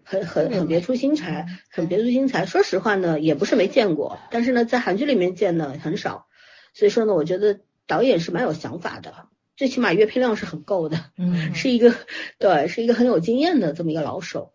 [0.03, 2.45] 很很很别出心裁，很别出心裁。
[2.45, 6.27] 说实话呢，也不是没见过，但是呢，在韩剧里面见的很少，
[6.73, 11.93] 所以说呢，我觉得导演是蛮有想法的，最起码阅片量是很够的，嗯 是一个
[12.37, 14.53] 对，是一个很有经验的这么一个老手。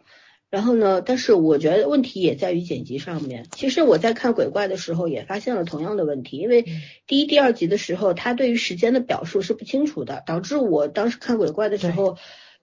[0.54, 3.44] 然后呢，但是我觉得问题也在于剪辑上面。
[3.56, 12.16] 其实我在看鬼怪的时候也发现了同样的问题，因为嗯第一、第二集的时候，他对于时间的表述是不清楚的，导致我当时看鬼怪的时候，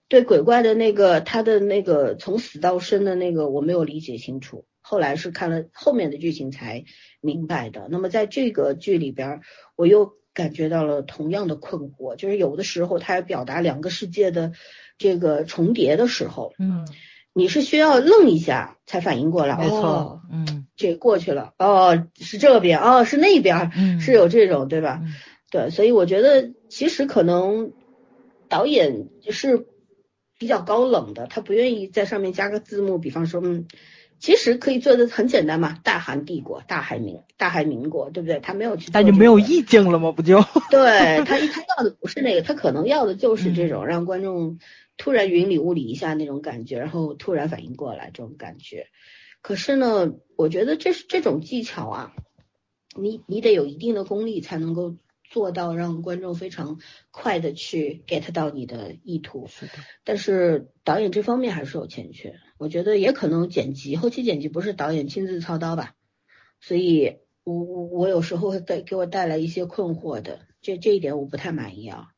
[0.08, 6.84] 对鬼怪的那个他的那个从死到生的那个我没有理解清楚，后来是看了后面的剧情才
[7.20, 7.88] 明白的。
[7.90, 9.42] 那么在这个剧里边，
[9.76, 14.52] 我又感觉到了同样的困惑，就是有的时候他要表达两个世界的
[14.96, 16.88] 这个重叠的时候，嗯，
[17.34, 25.00] 你是需要愣一下才反应过来，没错哦，嗯这过去了，哦，是这边，哦，是那边，嗯是有这种，对吧？
[25.02, 25.14] 嗯
[25.50, 27.72] 对，所以我觉得其实可能
[28.48, 29.66] 导演是
[30.38, 33.66] 比较高冷的，他不愿意在上面加个字幕，比方说，嗯，
[34.18, 38.40] 其实可以做的很简单嘛，大韩帝国、大韩民、大韩民国，对不对？
[38.40, 40.10] 他没有去做这个，但就没有意境了吗？
[40.12, 40.42] 不就？
[40.70, 44.58] 对他他要的不是那个，他可能要的就是这嗯种让观众
[45.02, 48.86] 突然云里雾里一下那种感觉，然后突然反应过来这种感觉。
[49.40, 52.14] 可是呢，我觉得这是这种技巧啊，
[52.96, 54.96] 你你得有一定的功力才能够
[55.28, 56.78] 做到让观众非常
[57.10, 59.48] 快的去 get 到你的意图。
[59.48, 59.72] 是的，
[60.04, 65.96] 但是导演这方面还是有欠缺，我觉得也可能剪辑后期剪辑不是导演亲自操刀吧，
[66.60, 72.10] 所以我我我有时候会给给我带来一些困惑的，这这一点我不太满意啊，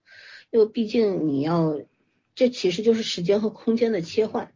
[0.50, 1.80] 因为毕竟你要，
[2.34, 4.52] 这其实就是时间和空间的切换，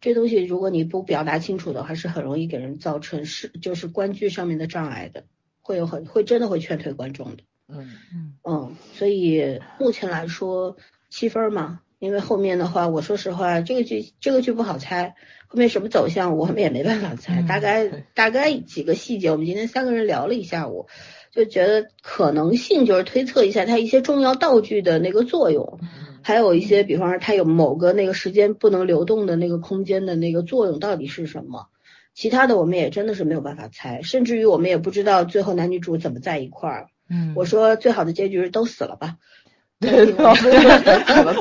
[0.00, 5.24] 这东西如果你不表达清楚的话，是很容易给人造成是就是观剧上面的障碍的，
[5.60, 7.42] 会有很会真的会劝退观众的。
[7.68, 10.76] 嗯嗯嗯，所以目前来说
[11.08, 15.14] 七分嘛，因为后面的话，我说实话，这个剧这个剧不好猜，
[15.46, 20.86] 后面什么走向我们也没办法猜，嗯大概大概几个细节，我们今天三个人聊了一下午，
[21.30, 25.80] 就觉得可能性就是推测一下它一些重要道具的那个作用，
[26.22, 31.68] 还有一些，比方说它有某个那个时间不能流动的那个空间的那个作用到底是什么。
[32.14, 36.86] 其他的我们也真的是没有办法猜，甚至于我们也不知道最后男女主怎么在一块儿。
[37.08, 39.16] 嗯，我说最好的结局是都死了吧。
[39.80, 40.14] 对对，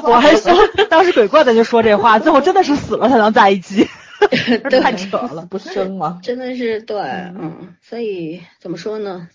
[0.03, 0.51] 我还说
[0.89, 3.85] 当时鬼怪的就说这话，最后真的是死了才能在一起，
[4.81, 5.45] 太扯了。
[5.45, 6.19] 不生吗？
[6.23, 9.29] 真的是对，嗯，所以怎么说呢？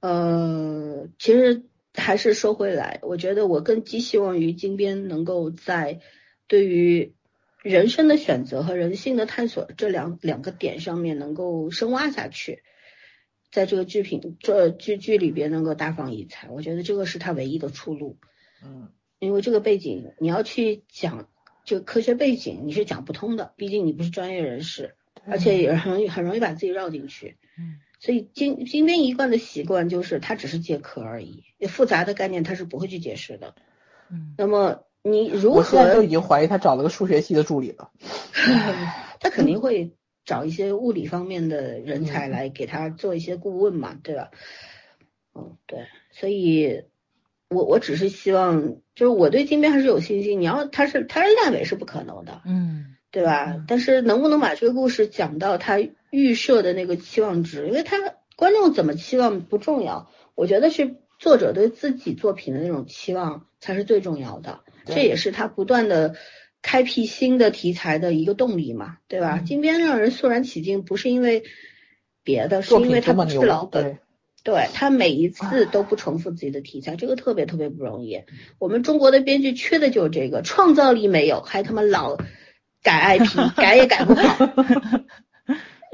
[0.00, 1.64] 呃，其实
[1.96, 6.00] 还是说回来，我觉得我更寄希望于金边能够在
[6.46, 7.14] 对于
[7.62, 12.62] 人生的选择和人性的探索这两两个点上面能够深挖下去，
[13.50, 18.18] 在这个剧品这剧剧里边能够大放异彩，我觉得这个是他唯一的出路。
[18.62, 21.30] 嗯因为这个背景你要去讲
[21.64, 27.38] 这个科学背景，你是讲不通的，毕竟你不是专业人士，而且也很容易很容易把自己绕进去。
[27.58, 33.54] 嗯，所以金金边一贯的习惯就是它只是借壳而已，复杂的概念它是不会去解释的。
[34.10, 37.90] 嗯那么你如我现在都已经怀疑他找了个数学系的助理了。
[39.20, 39.92] 他肯定会
[40.24, 44.30] 找一些物理方面的人才嗯来给他做一些顾问嘛，对吧？
[45.34, 46.84] 嗯，对，所以
[47.48, 50.40] 我我只是希望，就是我对金边还是有信心。
[50.40, 53.64] 你要他是他是烂尾是不可能的，嗯对吧嗯？
[53.68, 55.78] 但是能不能把这个故事讲到他
[56.16, 57.66] 预设的那个期望值？
[57.66, 57.98] 因为他
[58.36, 64.60] 观众怎么期望不重要，我觉得是作者对自己作品的那种期望才是最重要的。
[64.86, 66.14] 这也是他不断的
[66.62, 69.40] 开辟新的题材的一个动力嘛，对吧？
[69.40, 71.42] 嗯金边让人肃然起敬，不是因为
[72.24, 73.84] 别的，是因为他不老本。
[73.84, 73.98] 对
[74.42, 78.22] 对他每一次都不重复自己的题材，这个特别特别不容易。
[78.58, 82.16] 我们中国的编剧缺的就是这个，创造力没有，还他妈老
[82.82, 84.48] 改 IP， 改也改不好。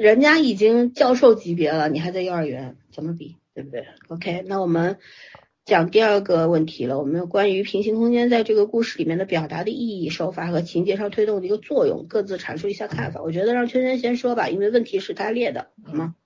[0.03, 3.37] 人家已经教授级别了，你还在幼儿园，怎么比？
[3.55, 4.99] 对不对？OK，那我们
[5.65, 13.23] 讲第二个问题了，我们关于平行空间在这个故事里面的表达的意义、手法和情节上推动的一个作用，各自阐述一下看法。
[13.23, 16.17] 我觉得让圈圈先说吧，因为问题是他列的，好吗？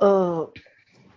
[0.00, 0.50] 呃，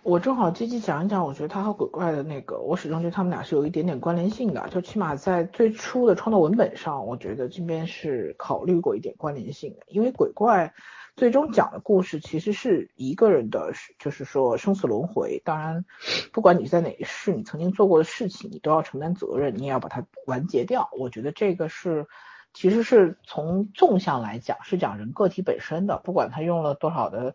[0.02, 10.74] 我正好积极讲一讲，我觉得他和鬼怪的那个，我始终觉得他们俩是有一点点关联性的，就起码在最初的创作文本上，我觉得这边是考虑过一点关联性的，因为鬼怪
[11.16, 15.40] 最终讲的故事其实是一个人的，就是说生死轮回。
[15.44, 15.84] 当然，
[16.32, 20.88] 不管你在哪一世，你曾经做过的事情，你都要承担责任，你也要把它完结掉。
[20.98, 22.06] 我觉得这个是。
[22.54, 27.34] 其实是从纵向来讲，是讲人个体本身的，不管他用了多少的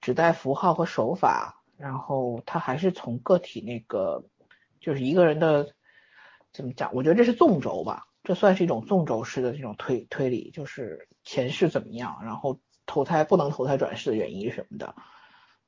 [0.00, 4.22] 指代符号和手法，然后他还是从个体那个，
[4.78, 5.74] 就是一个人的
[6.52, 6.94] 怎么讲？
[6.94, 14.96] 我觉得这是纵轴吧，这算是一种纵轴式的这种推推理，就是前世怎么样，然后投胎不能投胎转世的原因什么的，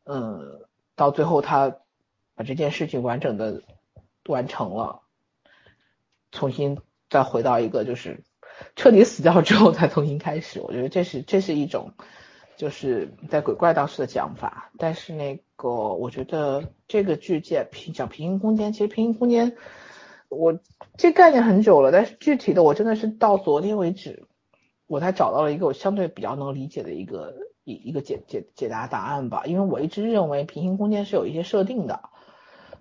[0.02, 0.62] 嗯，
[0.96, 1.76] 到最后他
[2.35, 3.62] 把这件事情完整的
[4.26, 5.02] 完成了，
[6.33, 6.78] 重新
[7.09, 8.24] 再回到一个就是
[8.74, 11.92] 彻底死掉之后再重新开始，我觉得这是这是一种。
[12.56, 19.56] 就是在鬼怪当时的讲法，但是那个我觉得这个剧界平讲平行空间，其实平行空间
[20.29, 20.60] 我
[20.98, 24.27] 这概念很久了，但是具体的我真的是到昨天为止，
[24.90, 27.32] 我才找到了一个我相对比较能理解的一个
[27.62, 32.10] 一一个解解解答答案吧，因为我一直认为平行空间是有一些设定的，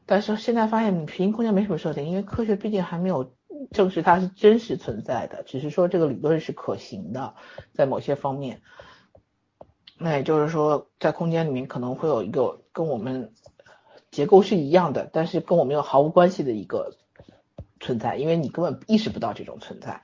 [0.08, 3.32] 但是现在发现平行空间没什么设定，因为科学毕竟还没有
[3.70, 7.36] 证实它是真实存在的，只是说这个理论是可行的，
[7.74, 8.64] 在某些方面。
[10.00, 13.34] 那也就是说，在空间里面可能会有一个跟我们
[14.10, 16.96] 结构是一样的，但是跟我们又毫无关系的一个
[17.80, 20.02] 存在，因为你根本意识不到这种存在。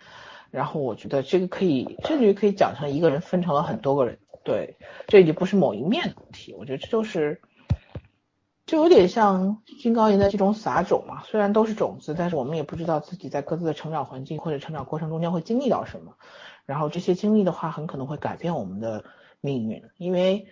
[0.56, 6.56] 然后我觉得这个可以，甚至于可以讲成一个人分成了很多个人，对，这已经不是某一面的问题。
[6.58, 7.42] 我觉得这就是，
[8.66, 16.14] 就有点像金高银的这种撒种嘛，虽然都是种子，但是我们也不知道自己在各自的成长环境或者成长过程中间会经历到什么，
[16.66, 19.04] 然后这些经历的话，很可能会改变我们的
[19.42, 20.48] 命运，因为，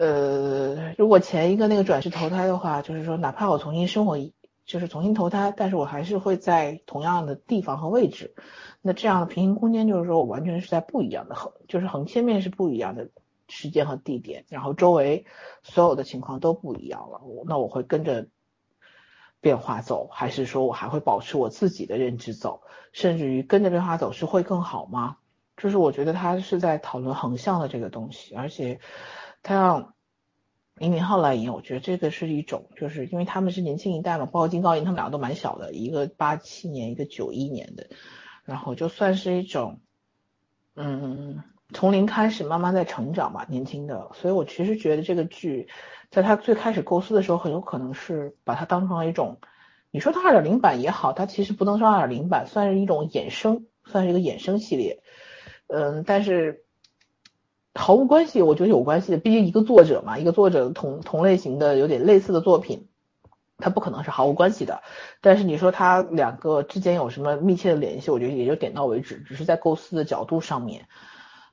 [0.00, 4.32] 呃，如果前一个那个转世投胎的话，就是说哪怕我重新生活一。
[4.64, 8.34] 就是重新投胎，但是我还是会在同样的地方和位置。
[8.80, 13.10] 那这样的平行空间就是说我完全是在不一样的横，就是横切面是不一样的
[13.48, 15.26] 时间和地点，然后周围
[15.62, 17.20] 所有的情况都不一样了。
[17.46, 18.26] 那我会跟着
[19.40, 22.62] 变化走，还是说我还会保持我自己的认知走？
[22.92, 25.18] 甚至于跟着变化走是会更好吗？
[25.56, 28.80] 就是我觉得他是在讨论横向的这个东西，而且
[29.42, 29.93] 他让。
[30.84, 37.86] 李敏镐来演，我觉得这个是一种，就是因为他们是年轻一代嘛，包括金高银他们两个都蛮小的，一个八七年，一个九一年的，
[38.44, 39.80] 然后就算是一种，
[40.76, 45.68] 嗯，从零开始慢慢在成长吧，年轻的，所以我其实觉得这个剧，
[46.10, 49.38] 在他最开始构思的时候，很有可能是把它当成了一种，
[49.90, 55.02] 你说它二点零版也好，它其实不能说二点零版，算是一种衍生，算是一个衍生系列，
[55.68, 56.63] 嗯，但是。
[57.74, 62.86] 毫无关系，我觉得有关系的，毕竟一个作者嘛，一个作者同同类型的有点类似的作品，
[63.58, 64.82] 他不可能是毫无关系的。
[65.20, 70.86] 但是你说他两个之间有什么密切的联系，我觉得也就点到为止，只是在构思的角度上面，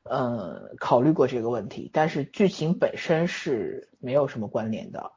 [0.04, 1.90] 呃，考虑过这个问题。
[1.92, 5.12] 但是剧情本身是没有什么关联的。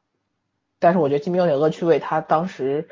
[0.79, 2.89] 但是我觉得《金明有点恶趣味》，他当时。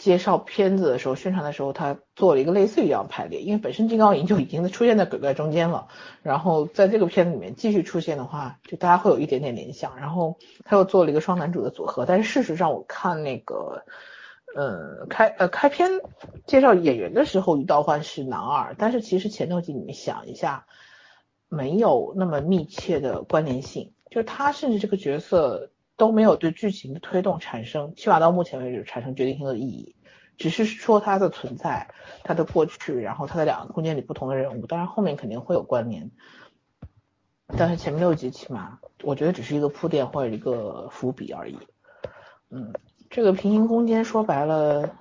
[0.00, 5.88] 介绍片子的时候，宣传的时候，他做了一个类似于这样排列，因为本身金刚银就已经出现在鬼怪中间了，
[6.22, 13.84] 然后在这个片子里面继续出现的话，就大家会有一点点联想，然后他又做了一个双男主的组合，但是事实上我看那个，
[14.56, 15.90] 呃开呃开篇
[16.46, 20.64] 介绍演员的时候，于道焕是男二，但是其实前头集你们想一下，
[21.50, 25.70] 没有那么密切的关联性，就是他甚至这个角色。
[26.00, 29.94] 都没有对剧情的推动产生，起码到目前为止产生决定性的意义，
[30.38, 31.90] 只是说它的存在，
[32.24, 36.10] 它的过去，然后它的两个空间里不同的人物，当然后面肯定会有关联，
[37.48, 41.58] 但是前面六集起码我觉得只是一个铺垫或者一个伏笔而已。
[42.48, 42.72] 嗯，
[43.10, 44.96] 这个平行空间说白了，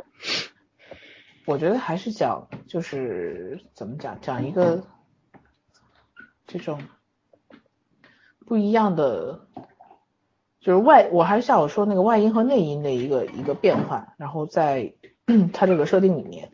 [1.45, 4.83] 我觉得还是讲就是怎么讲，讲一个
[6.45, 6.81] 这种
[8.45, 9.47] 不一样的。
[10.61, 14.93] 就是外，我还是像我说那个外因和内因的一个一个变换，然后在
[15.53, 16.51] 它这个设定里面，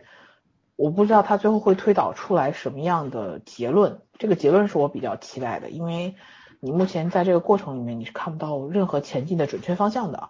[0.75, 4.01] 我不知道它最后会推导出来什么样的结论。
[4.19, 6.15] 这个结论是我比较期待的，因为
[6.59, 10.29] 你目前在这个过程里面你是看不到任何前进的准确方向的。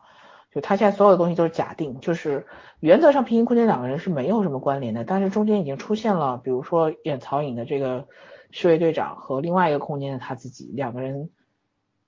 [0.53, 2.47] 就他现在所有的东西都是假定，就是
[2.79, 8.07] 原则上平行空间两个人是没有什么关联的，但是中间已经出现了，比如说演曹颖的这个
[8.51, 11.29] 侍卫队长和另外一个空间的他自己两个人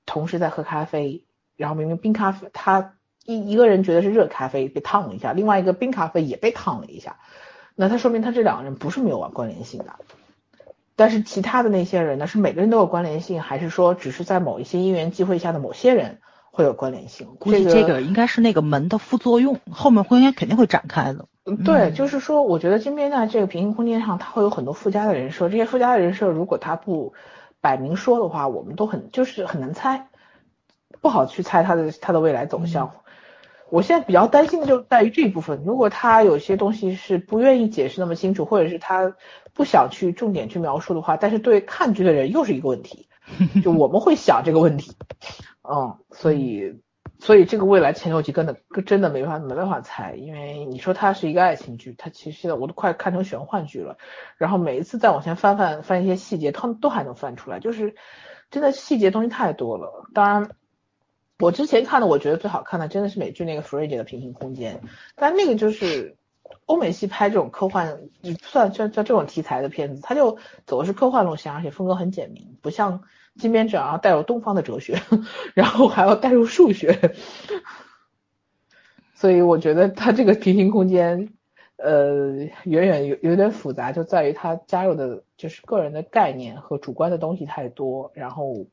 [0.05, 1.25] 同时在喝咖啡。
[1.57, 2.93] 然后明明冰咖啡，他
[3.25, 7.17] 一一个人觉得是热咖啡被烫了一下，另外一个冰咖啡也被烫了一下，
[7.75, 9.95] 那他说明他这两个人不是没有关联性的，
[10.95, 16.19] 但是其他的那些人呢，是每个人都有关联性，还是说只是在某一些因缘机会下的某些人
[16.51, 17.27] 会有关联性？
[17.39, 21.25] 估计这个应该是那个门的副作用，后面空间肯定会展开的。
[21.63, 27.13] 对，就是说，我觉得金边在这个平行空间上，它会有很多附加的人设，这些附加的人设如果他不
[27.61, 30.07] 摆明说的话，我们都很就是很难猜。
[31.01, 32.91] 不好去猜他的他的未来走向，
[33.69, 35.63] 我现在比较担心的就在于这一部分。
[35.65, 39.15] 如果他有些东西是不愿意解释那么清楚，或者是他
[39.53, 43.09] 不想去重点去描述的话，但是对看剧的人又是一个问题，
[43.63, 44.95] 就我们会想这个问题，
[45.63, 46.79] 嗯，所以
[47.19, 53.97] 所以这个未来前六集真的真的没办法没办法猜，因为你说它是一个爱情剧，它其实现在我都快看成玄幻剧了，
[54.37, 57.95] 然后每一次再往前翻翻翻一些细节，他们都还能翻出来，就是
[58.49, 60.49] 真的细节东西太多了，当然。
[61.39, 64.75] 我之前看的，我觉得最好看的真的是美剧那个《弗瑞杰的平行空间》，
[65.15, 66.15] 但那个就是
[66.65, 67.99] 欧美系拍这种科幻，
[68.41, 73.03] 算算算这种题材的片子，它就走的是科幻路线，而且风格很简明，不像
[73.35, 74.99] 金边这样带有东方的哲学，
[75.53, 77.13] 然后还要带入数学，
[79.13, 81.33] 所以我觉得它这个平行空间，
[81.75, 82.31] 呃，
[82.63, 88.65] 远远有有点复杂，就在于它加入的就是个人的概念和主观的东西太多，然后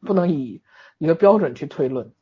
[0.00, 0.62] 不能以。
[1.02, 2.12] 一个标准去推论，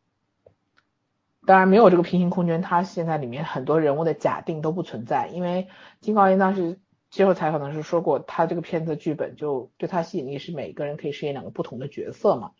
[1.45, 5.67] 当然没有这个平行空间，它现在里面很多人物的假定都不存在，因为
[6.01, 6.79] 金高银当时
[7.11, 12.53] 接受采访的时候说过，他这个片子剧本就对他吸引力是每个人可以饰演两个不同的角色嘛。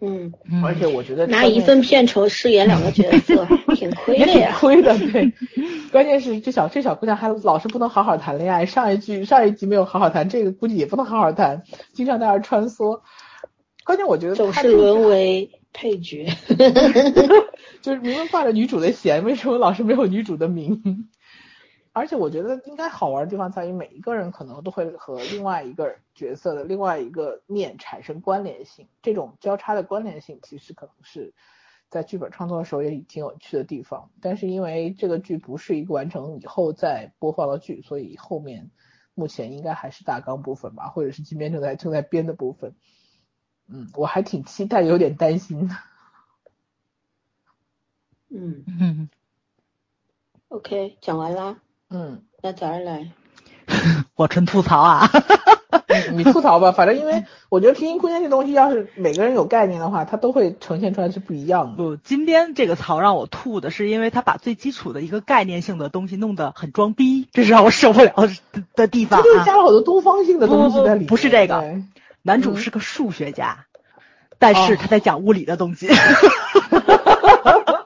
[0.00, 0.32] 嗯，
[0.64, 3.46] 而且我觉得拿一份片酬饰演两个角色
[3.76, 4.56] 挺亏的呀。
[4.58, 5.32] 亏的，对。
[5.92, 11.62] 关键是这小这小姑娘还老是不能好好谈恋爱，上一句上一集没有好好谈，这个估计也不能好好谈，
[11.92, 13.02] 经常在那穿梭。
[13.90, 16.24] 关键我觉得总是沦为配角，
[17.82, 21.10] 就是明明挂着女主的弦，为什么老是没有女主的名？
[21.92, 31.34] 而且我觉得应该好玩的地方在于，每一个人可能都会和另外一个角色的另外一个面产生关联性，这种交叉的关联性其实可能是
[31.88, 34.12] 在剧本创作的时候也挺有趣的地方。
[34.20, 38.70] 但是因为这个剧不是一个完成以后再播放的剧，所以后面
[39.16, 42.76] 目前应该还是大纲部分吧，或者是今天正在正在编的部分。
[43.72, 45.70] 嗯，我还挺期待，有点担心。
[48.28, 49.08] 嗯嗯
[50.48, 51.56] ，，OK，讲完啦，
[51.88, 53.10] 嗯，那早上来。
[54.14, 55.08] 我纯吐槽啊。
[56.12, 61.76] 你吐槽吧，反正因为我觉得平行空间这东西，要是每个人有概念的话，它都会呈现出来是不一样的。
[61.76, 68.12] 不，今天这个槽让我吐的是，因为他把最基础的一个概念性的东西弄得很装逼，这是让我受不了
[68.52, 69.22] 的的地方啊。
[69.22, 71.06] 它就是加了好多东方性的东西在里面。
[71.06, 71.84] 不不不是这个对
[72.22, 73.66] 男主是个数学家，
[74.38, 75.88] 但是他在讲物理的东西，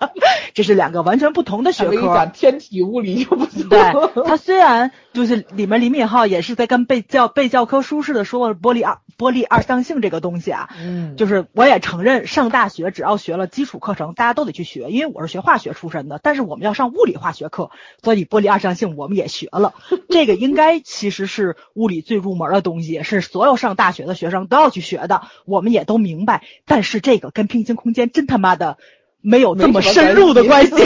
[0.54, 2.32] 这是两个完全不同的学科他跟你讲。
[2.32, 3.64] 天体物理又不错。
[3.64, 17.70] 对他虽然就是里面李敏镐也是在跟背教背教科书似的说了玻璃二玻璃二象性这个东西啊，嗯，就是我也承认上大学只要学了基础课程，大家都得去学，因为我是学化学出身的，但是我们要上物理化学课，
[18.02, 19.74] 所以玻璃二象性我们也学了。
[20.08, 26.42] 这个应该其实是物理最入门的东西，是所有上大学的学生都要去学的，我们也都明白。
[26.64, 28.78] 但是这个跟平行空间真他妈的
[29.24, 30.72] 没有这么深入的关系。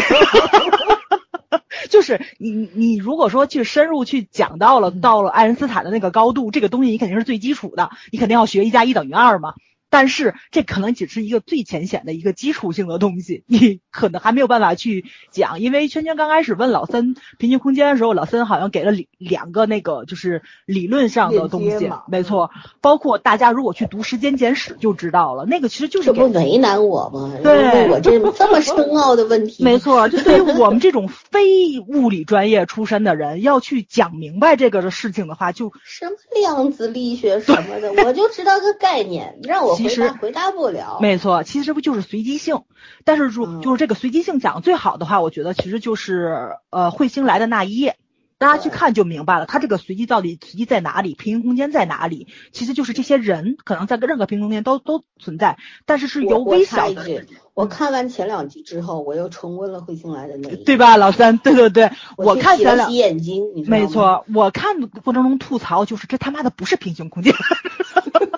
[1.91, 9.55] 就是你你如果说去深入去讲到了到了爱因斯坦的那个高度，这个东西你肯定是最基础的，你肯定要学一加一等于二嘛。
[9.91, 15.61] 但是这可能只是一个最浅显的一个基础性的东西，你可能还没有办法去讲。
[15.61, 22.51] 因为圈圈刚开始问老森平行空间的时候，老森好像给了两两个那个就是理论上的东西嘛，没错。
[22.81, 27.33] 包括大家如果去读《时间简史》就知道了，那个其实就是这不为难我吗？
[27.43, 40.99] 对我这这么深奥的问题，没错，就对于我们这种非物理专业出身的人，要去讲明白这个的事情的话，就什么量子力学什么的，我就知道个概念，让我回其实答回答不了。
[41.01, 42.63] 没错，其实这不就是随机性？
[43.05, 47.97] 但是如嗯就是这个随机性讲得最好的话，我觉得其实就是呃彗星来的那一夜。
[48.41, 52.29] 大家去看就明白了，它这个随机到底随机在哪里，平行空间在哪里？
[52.53, 60.97] 其实就是这些人可能在任何平行空间都都存在，但是是由微小的人，，我看完前两集之后，我又重温了彗星来的那一对吧？
[60.97, 67.35] 老三，对对对，我去看前两眼睛，没，错，我看的过程中吐槽就是这他妈的不是平行空间，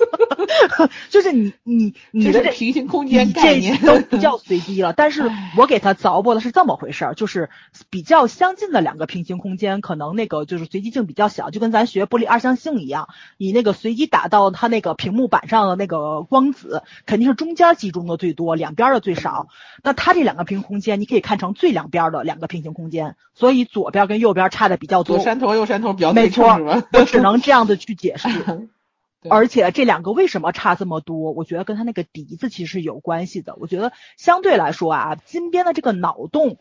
[1.11, 4.93] 就是你你你的平行空间这概念都不叫随机了。
[4.93, 7.51] 但是我给他凿破的是这么回事儿，就是
[7.89, 19.49] 比较相近的两个平行空间，可能那个就是随机性比较小，就跟咱学玻璃二象性一样，你那个随机打到它那个屏幕板上的那个光子，肯定是中间集中的最多，两边的最少。
[19.83, 25.25] 那它这两个平行空间，你可以看成最两边的两个平行空间，所以左边跟右边差的比较多左。
[25.25, 26.59] 山头右山头比较没错？
[26.93, 28.29] 我只能这样的去解释。
[29.23, 31.33] 对而且这两个为什么差这么多？
[31.33, 33.55] 我觉得跟他那个笛子其实是有关系的。
[33.57, 36.57] 我觉得相对来说啊，金边的这个脑洞，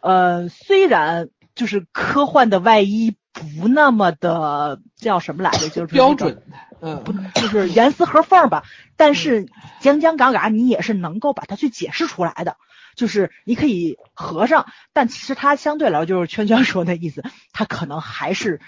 [0.00, 6.42] 呃，虽然就是科幻的外衣不那么的叫什么来着，就是、标准，
[6.80, 8.64] 嗯，不就是严丝合缝吧，
[8.96, 9.48] 但是
[9.80, 12.56] 将将嘎嘎，你也是能够把它去解释出来的。
[12.94, 18.60] 就是你可以合上，但其实它相对来说就是圈圈说的意思，它可能还是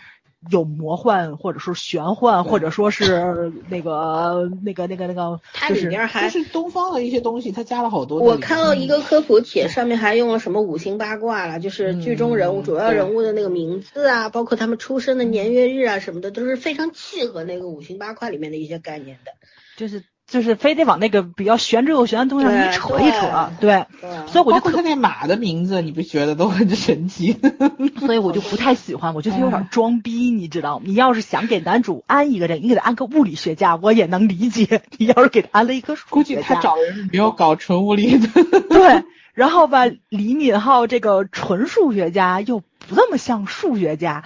[0.51, 8.21] 有魔幻，或者说玄幻，或者说是那个那个那个那个，它里面还就是东方的一些东西，它加了好多。
[8.21, 19.33] 我看到一个科普帖，上面还用了什么五行八卦了，就是剧中人物、嗯主要人物的那个名字啊，包括他们出生的年月日啊什么的，都是非常契合那个五行八卦里面的一些概念的。
[19.77, 27.39] 就是就是非得往那个比较玄之又玄的东西上一扯一扯，对，对所以我就特包括它那马的名字，你不觉得都很神奇？
[28.01, 30.85] 所以我就不太喜欢，我觉得有点装逼，你知道吗？
[30.87, 34.83] 你要是想给男主安一个人，你给他安个物理学家，我也能理解。
[34.99, 38.29] 你要是给他安了一棵树估计学家，他找的人是没有搞纯物理的。
[38.71, 39.05] 对，
[39.35, 44.25] 然后吧，李敏镐这个纯数学家又不那么像数学家，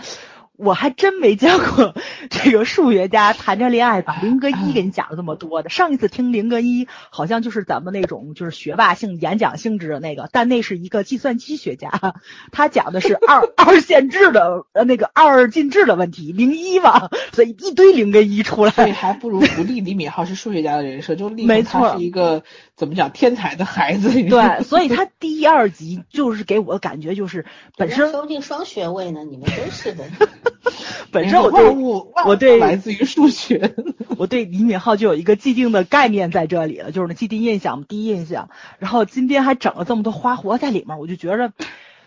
[0.58, 1.94] 我还真没见过
[2.30, 5.70] 这个数学家谈着恋爱把零跟一给你讲了这么多的。
[5.70, 12.14] 上一次听零跟一，好像就是咱们那种就是学霸性演讲性质的那个，但那是一个计算机学家，
[12.50, 18.72] 他讲的是二 二限制的呃那个二进制的问题，零一嘛，所以一堆零跟一出来。
[18.72, 22.42] 所以还不如不立李敏镐是数学家的人设，就立没错他是一个
[22.74, 24.10] 怎么讲天才的孩子。
[24.24, 27.46] 对，所以他第一二集就是给我的感觉就是
[27.76, 30.04] 本身说不定双学位呢，你们真是的。
[31.12, 31.70] 本身我对
[32.24, 33.74] 我对来自于数学。
[34.18, 38.50] 我对李敏镐就有一个既定的概念在这里了，就是那既定印象，第一印象。
[38.78, 41.52] 然后今天还整了这么多花活在里面，我就觉着，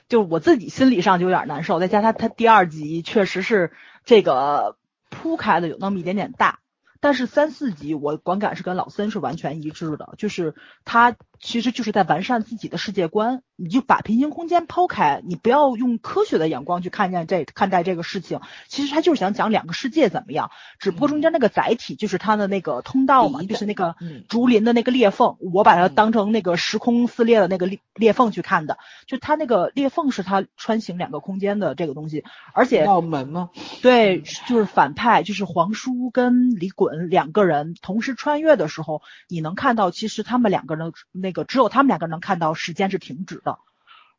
[0.09, 1.79] 就我自己心理上就有点难受。
[1.79, 3.71] 再加上他他第二集确实是
[4.03, 4.75] 这个
[5.09, 6.59] 铺开的有那么一点点大，
[6.99, 13.41] 但是三四集我观感是跟老森是完全一致的，就是他其实就是在完善自己的世界观。
[13.57, 18.39] 你就把平行空间抛开，你不要用科学的眼光去看见这看待这个事情。
[18.67, 28.79] 其实他就是想讲两个世界怎么样，只不过中间那个载体就是他的那个通道嘛，就是那个嗯竹林的那个裂缝，我把它当成那个时空撕裂的那个裂裂缝去看的。
[29.05, 32.23] 就它那个裂缝是它穿行两个空间的这个东西，
[32.53, 33.51] 而且道门吗？
[33.83, 43.57] 对，就是反派，就是黄叔跟李衮两个人同时穿越的时候，你能看到，其实他们两个人那个只有他们两个人能看到时间是停止的，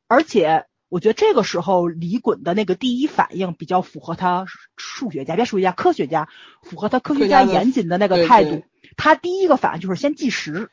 [0.09, 4.47] 而且我觉得这个时候李衮的那个第一反应比较符合他
[4.77, 6.29] 数学家，别数学家，科学家，
[6.63, 8.63] 符合他科学家严谨的那个对对态度。
[8.97, 10.69] 他第一个反应就是先计时，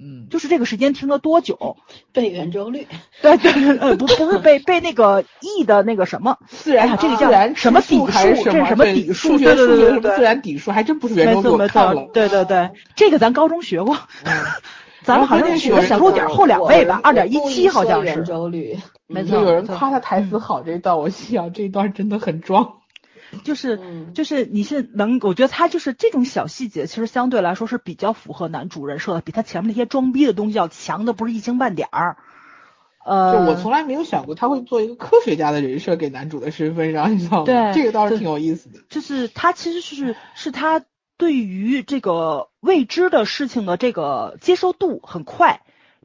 [0.00, 1.76] 嗯，就是这个时间停了多久。
[2.14, 2.86] 背圆周率，
[3.20, 8.06] 对对对，呃，不不是被被那个 E 的那个什么 自然这个叫什么底数
[8.44, 11.68] 这是什么底数数学对对对对对数学什么自然底数，还真不是圆周率。
[12.14, 14.32] 对对对， 这个咱高中学过，嗯
[15.08, 18.24] 咱们好像学的小数点后两位吧，二点一七好像圆是。
[18.24, 22.74] 周率，没错有人夸他台词好这一段，我心想这一段真的很装。
[23.42, 32.18] 就是嗯就是你是能，我觉得他就是这种小细节，其实相对来说是比较符合男主人设的，比他前面那些装逼的东西要强的不是一星半点儿。
[33.06, 37.44] 就呃，我从来没有想过他会做一个科学家的人设给男主的身份上，你知道吗？
[37.46, 38.80] 对这个倒是挺有意思的。
[38.90, 40.82] 就是他其实是是他
[41.18, 45.60] 对于这个未知的事情的这个接受度很快，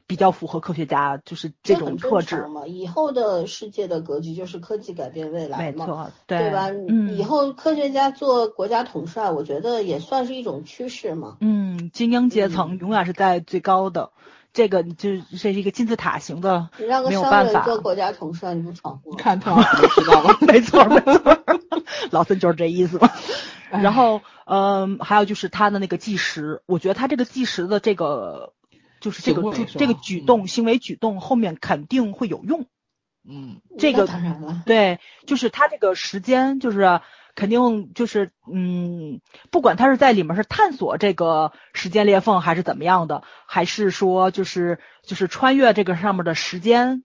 [0.06, 2.46] 比较符合科学家就是这种特质。
[2.48, 2.66] 嘛。
[2.66, 5.86] 以后的世界的格局就是科技改变未来嘛。
[5.86, 6.68] 没错，对吧？
[6.68, 11.36] 嗯，以后科学家做国家统帅，我觉得也算是一种趋势嘛。
[11.40, 14.10] 嗯，精英阶层嗯永远是在最高的，
[14.52, 19.14] 这个就是这是一个金字塔型的，你让个没有办法商人做国家统帅，你不闯祸？
[19.16, 20.36] 看特朗普就知道了。
[20.42, 21.38] 没错没错，
[22.10, 23.08] 老孙就是这意思嘛。
[23.70, 23.82] 哎。
[23.82, 28.52] 然后，嗯，还有就是他的那个计时，我觉得他这个计时的这个，
[29.00, 32.66] 就是这个是这个举动、行为举动后面肯定会有用。
[33.26, 37.00] 嗯，这个当然了，对，就是他这个时间，就是
[37.34, 47.02] 肯定就是，嗯，不管他是在里面是探索这个时间裂缝，还是怎么样的，还是说就是就是穿越这个上面的时间，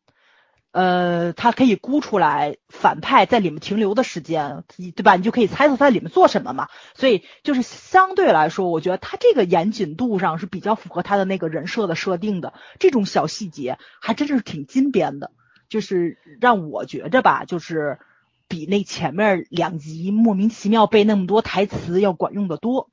[0.72, 4.64] 呃，他可以估出来反派在里面停留的时间，
[4.96, 5.16] 对吧？
[5.16, 6.68] 你就可以猜测他在里面做什么嘛。
[6.94, 15.32] 所以就是相对来说，我觉得他这个严谨度上是比较符合他的那个人设的设定的，这种小细节还真是挺金边的。
[15.70, 18.00] 就是让我觉着吧，就是
[18.48, 22.90] 比那前面两集莫名其妙背那么多台词要管用的多。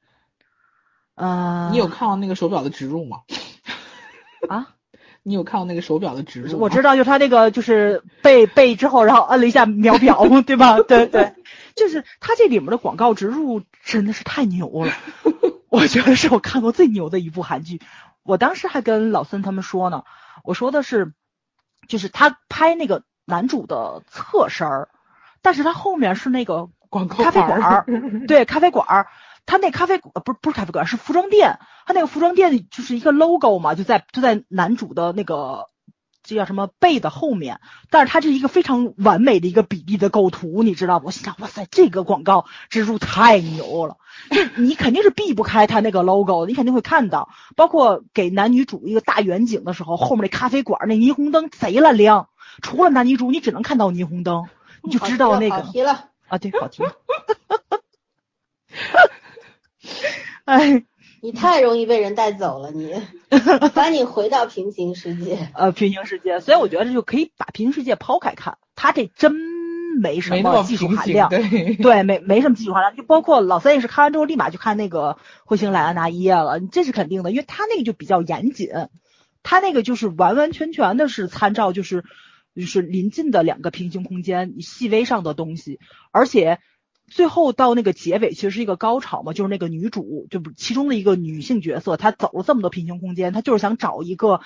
[1.14, 3.22] 嗯、你有看到那个手表的植入吗？
[4.48, 4.75] 啊？
[5.28, 6.56] 你有看到那个手表的植入？
[6.60, 10.78] 我知道，就是他那个就是背背之后，然后摁了一下秒表， 对吧？
[10.86, 11.34] 对对，
[11.74, 14.92] 就是他这里面的广告植入真的是太牛了，
[15.68, 17.80] 我觉得是我看过最牛的一部韩剧。
[18.22, 20.04] 我当时还跟老孙他们说呢，
[20.44, 21.12] 我说的是，
[21.88, 24.88] 就是他拍那个男主的侧身儿，
[25.42, 27.86] 但是他后面是那个广告咖啡馆儿，
[28.28, 29.08] 对，咖啡馆儿，
[29.46, 35.66] 他那咖啡呃不是不是咖啡馆，是服装店，他那个服装店就是一个 logo 嘛，就在就在男主的那个
[36.22, 41.04] 这叫什么背的后面，但是它是一个非常完美的一个比例的构图，你知道吗？
[41.06, 43.96] 我心想，哇塞，这个广告植入太牛了，
[44.56, 52.28] 你肯定是避不开它那个 logo，你肯定会看到，包括给男女主一个大远景的时候，后面那咖啡馆那霓虹灯贼烂亮，
[52.60, 54.48] 除了男女主，你只能看到霓虹灯，
[54.82, 56.84] 你就知道那个好题了，啊，对，好听。
[60.46, 60.84] 哎，
[61.22, 62.94] 你太容易被人带走了，你
[63.74, 65.50] 把你回到平行世界。
[65.54, 69.34] 呃，平行世界，所以我觉得这就可以把平行世界抛开看，它这真
[70.00, 71.28] 没什么技术，含量。
[71.28, 78.68] 对，对，没没什么技术含量，就包括老三也是看完之后立马就看那个彗星莱安娜一夜了，这是肯定的，因为他那个就比较严谨，
[79.42, 82.04] 他那个就是完完全全的是参照就是
[82.54, 85.80] 就是临近的两个平行空间细微上的东西，
[86.12, 86.60] 而且
[87.08, 94.40] 最后到那个结尾其实是一个高潮嘛，就是那个女主，就其中的一个女性角色，她走了这么多平行空间，她就是想找一个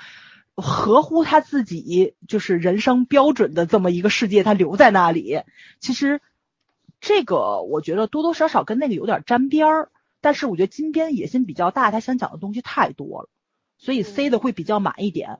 [0.54, 5.40] 合乎她自己就是人生标准的这么一个世界，她留在那里。
[5.80, 6.20] 其实
[7.00, 9.90] 这个我觉得多多少少跟那个有点沾边儿，
[10.20, 13.28] 但是我觉得金边野心比较大，他想讲的东西太多了，
[13.78, 15.38] 所以塞的会比较满一点。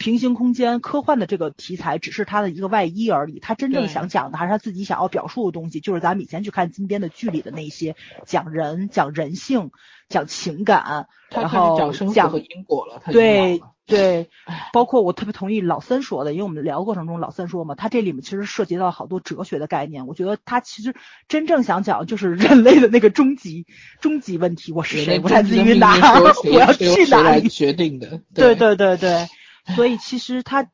[0.00, 7.94] 平行空间科幻的这个题材只是他的一个外衣而已，他真正想讲的还是他自己想要表述的东西，就是咱们以前去看金边的剧里的那些
[8.24, 9.70] 讲人、讲人性、
[10.08, 14.30] 讲情感，然后始讲生死和因果了，对对，
[14.72, 20.06] 包括我特别同意老森说的，因为我们聊过程中老森说嘛，他这里面其实涉及到好多哲学的概念。
[20.06, 20.94] 我觉得他其实
[21.28, 23.66] 真正想讲就是人类的那个终极
[24.00, 25.20] 终极问题：我是谁？
[25.22, 26.00] 我来自于哪儿？
[26.00, 28.22] 是由谁我要去哪决定的？
[28.32, 29.26] 对对对对，
[29.76, 30.70] 所以其实他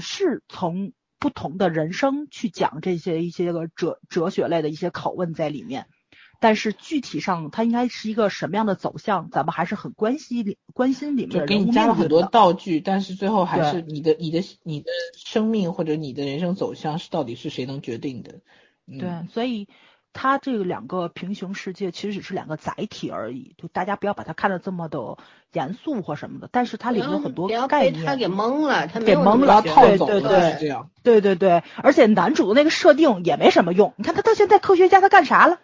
[0.00, 5.86] 是从不同的人生去讲这些一些个哲哲学类的一些拷问在里面，
[6.40, 18.40] 但是具体上它应该是一个什么样的走向，咱们还是很关心里关心里面就给你加了很多道具，但是最后还是你的你的你的生命或者你的人生走向是到底是谁能决定的？
[18.86, 19.68] 嗯、对，所以
[20.12, 25.16] 它这个两个平行世界其实只是两个载体而已，就大家不要把它看得这么的
[25.52, 28.04] 严肃或什么的，但是它里面有很多概念。
[28.04, 30.88] 他给蒙了，他没给蒙了套走了，对对是这样。
[31.02, 33.94] 对对对，而且男主的那个设定也没什么用。
[33.96, 35.58] 你看他到现在科学家他干啥了？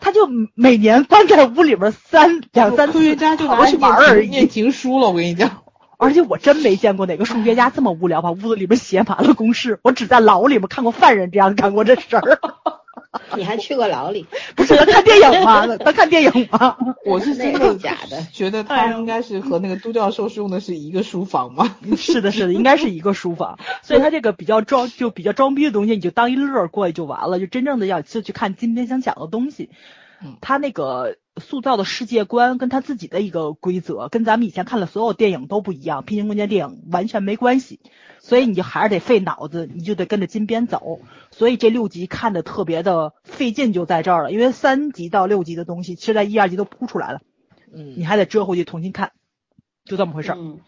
[0.00, 4.48] 他就每年关在屋里边三两三次，科学家就拿去玩儿而念。
[4.48, 5.62] 情书了，我跟你讲。
[5.96, 9.78] 而且我真没见过哪个数学家这么无聊，把屋子里边写满了公式。
[9.82, 12.38] 我只在牢里面看过犯人这样干过这事儿。
[13.36, 14.26] 你还去过牢里？
[14.56, 15.66] 不是他看电影吗？
[15.78, 16.76] 他看电影吗？
[17.06, 21.76] 我是那个真的假的觉得他应该是和那个都教授是用的是一个书房吗。
[21.96, 29.78] 是的，是的，应该是一个书房，所以他这个比较装就比较装逼的东西，你就当一乐儿过去就完了，就真正的要就去看今天想讲的东西嗯。
[30.40, 37.80] 他那个塑造的世界观跟他自己的一个规则，跟咱们以前看的所有电影都不一样，平行空间电影完全没关系，
[38.20, 41.00] 所以你就还是得费脑子，你就得跟着金边走。
[41.30, 47.20] 所以这六集看的特别的费劲，就在这儿了，因为三集到六集的东西，其实在一二集都铺出来了，
[47.72, 49.12] 嗯你还得折回去重新看，
[49.84, 50.38] 就这么回事儿。
[50.38, 50.60] 嗯，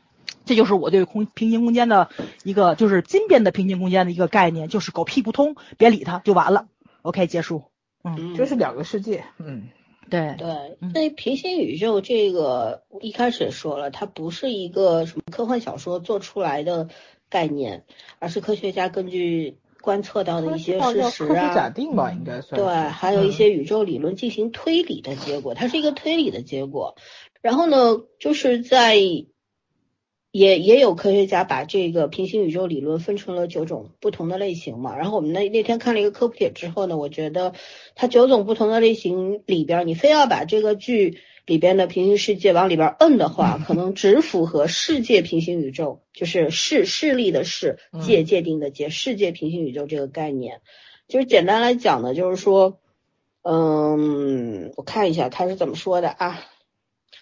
[0.44, 2.10] 这就是我对空平行空间的
[2.42, 6.66] 一个，就是金边的平行空间的一个概念，就是狗屁不通，别理它就完了。
[7.02, 7.70] OK，结束。
[8.06, 8.34] 嗯，嗯。
[8.36, 9.24] 就是两个世界。
[9.38, 9.68] 嗯，
[10.08, 10.34] 对。
[10.38, 10.48] 对
[10.80, 16.88] 嗯，那平行宇宙这个一开始也说了，它不是一个什么科幻小说做出来的
[17.28, 17.84] 概念，
[18.18, 26.96] 而是科学家根据观测到的一些事实啊假啊，定吧，应该算对，还有一些宇宙理论进行推理的结果，它是一个推理的结果。
[27.40, 28.96] 然后呢，就是在
[30.36, 34.94] 也也有科学家把这个平行宇宙理论分成了九种不同的类型嘛。
[34.96, 37.54] 然后我们那那天看了一个科普帖之后呢，我觉得
[37.94, 50.60] 它九种不同的类型里边儿，你非要把这个剧里边的平行世界往里边摁的话，可能只符合世界平行宇宙，就是势势力的势，界界定的界，世界平行宇宙这个概念。
[51.08, 52.78] 就是简单来讲呢，就是说，
[53.40, 56.44] 嗯，我看一下他是怎么说的啊。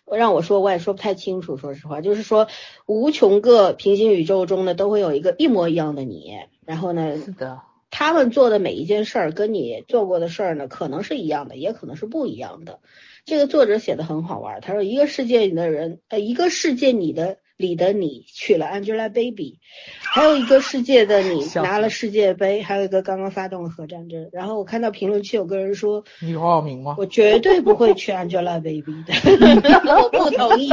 [0.04, 2.48] 我让我说我也说不太清楚，说实话，就是说
[2.86, 6.32] 无穷个平行宇宙中呢都会有一个一模一样的你，
[6.64, 7.60] 然后呢，是的。
[7.90, 12.80] 他们做的每一件事儿跟你做过的事儿呢，可能是一样的，也可能是不一样的。
[13.24, 19.58] 这个作者写的很好玩，他说一个世界里的人，呃，一个世界你的里的你娶了 Angelababy，
[20.00, 24.28] 还有一个世界的你拿了世界杯，还有一个刚刚发动了核战争。
[24.32, 26.96] 然后我看到评论区有个人说，你有奥名吗？
[26.98, 29.12] 我绝对不会娶 Angelababy 的，
[30.02, 30.68] 我不同意。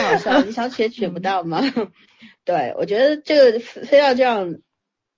[0.00, 1.60] 好笑，你想娶也娶不到吗？
[2.44, 4.58] 对，我觉得这个非要这样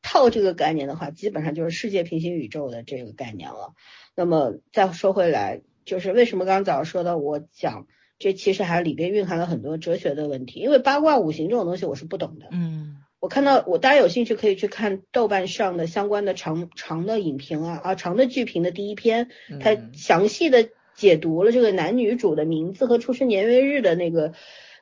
[0.02, 3.74] 套这个概念的话，基本上就是世界平行宇宙的这个概念了。
[4.16, 7.86] 那么再说回来，就是为什么刚刚早上说到我讲，
[8.20, 12.46] 这其实还里边蕴含了很多哲学的问题，因为八卦五行这种东西我是不懂的。
[12.52, 19.28] 嗯我看到我大家有兴趣可以去看豆瓣上的相关的长长的影评啊啊长的剧评的第一篇，
[19.60, 24.32] 它嗯详细的解读了这个男女主的名字和出生年月日的那个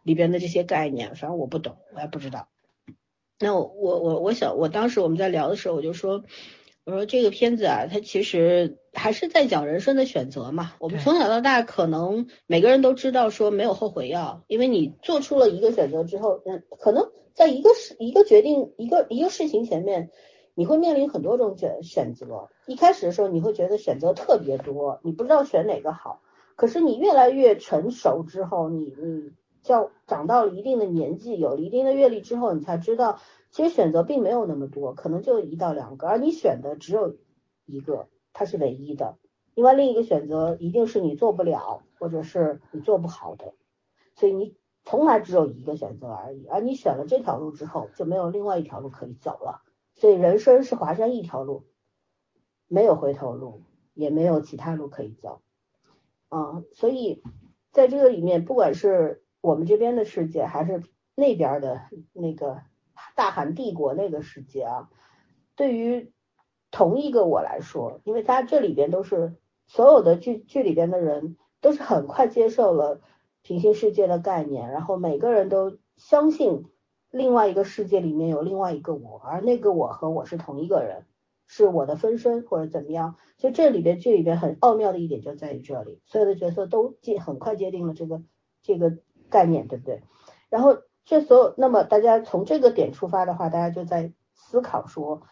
[0.04, 2.48] 里边的这些概念，反正我不懂，我也不知道。
[3.40, 6.24] 那我我我我想，我当时我们在聊的时候，我就说，
[6.88, 10.72] 我说这个片子啊，它其实还是在讲人生的选择嘛。
[10.78, 20.08] 我们从小到大，可能每个人都知道说没有后悔药，因为你做出了一个选择之后，嗯，可能在一个事一个决定一个一个事情前面，
[20.54, 22.48] 你会面临很多种选选择。
[22.66, 26.22] 一开始的时候，你会觉得选择特别多，你不知道选哪个好。
[26.56, 29.32] 可是你越来越成熟之后，你你
[29.62, 33.20] 叫长到了一定的年纪，有了一定的阅历之后，你才知道，
[33.50, 37.16] 其实选择并没有那么多，可能就一到两个，而你选的只有
[37.66, 38.08] 一个。
[38.34, 39.18] 它是唯一的，
[39.54, 43.52] 另外另一个选择一定是你做不了，或者是你做不好的，
[44.14, 49.62] 所以你从来只有一个选择而已，而你选了这条路之后，就没有另外一条路可以走了，
[49.96, 51.64] 所以人生是华山一条路，
[52.68, 55.40] 没有回头路，也没有其他路可以走，
[56.28, 57.24] 啊，所以
[57.72, 60.84] 在这个里面，不管是我们这边的世界，还是
[61.16, 61.80] 那边的
[62.12, 62.62] 那个
[63.18, 64.90] 大韩帝国那个世界啊，
[65.56, 66.12] 对于
[66.70, 69.34] 同一个我来说，因为他这里边都是
[69.66, 73.00] 所有的剧剧里边的人都是很快接受了
[73.42, 76.66] 平行世界的概念，然后每个人都相信
[77.10, 81.04] 另外一个世界里面有另外一个我，而那个我和我是同一个人，
[81.48, 83.16] 是我的分身或者怎么样。
[83.36, 88.22] 所以这里边剧里边很奥妙的一点就在于这里，所有的角色都接很快界定了这个
[88.62, 88.96] 这个
[89.28, 90.04] 概念，对不对？
[90.50, 90.78] 然后
[91.08, 95.22] 这所有，那么大家从这个点出发的话，大家就在思考说，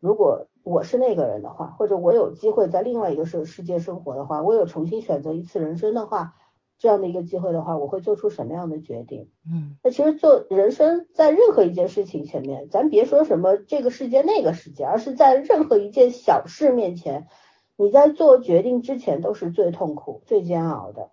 [0.00, 6.34] 如果我是那个人的话，或者我有机会在另外一个世世界生活的话，我有重新选择一次人生的话，
[6.76, 9.30] 这样的一个机会的话，我会做出什么样的决定？
[9.46, 17.28] 嗯那其实做人生在任何一件事情前面，咱别说什么这个世界那个世界，而是在任何一件小事面前，
[17.76, 21.10] 你在做决定之前都是最痛苦、最煎熬的。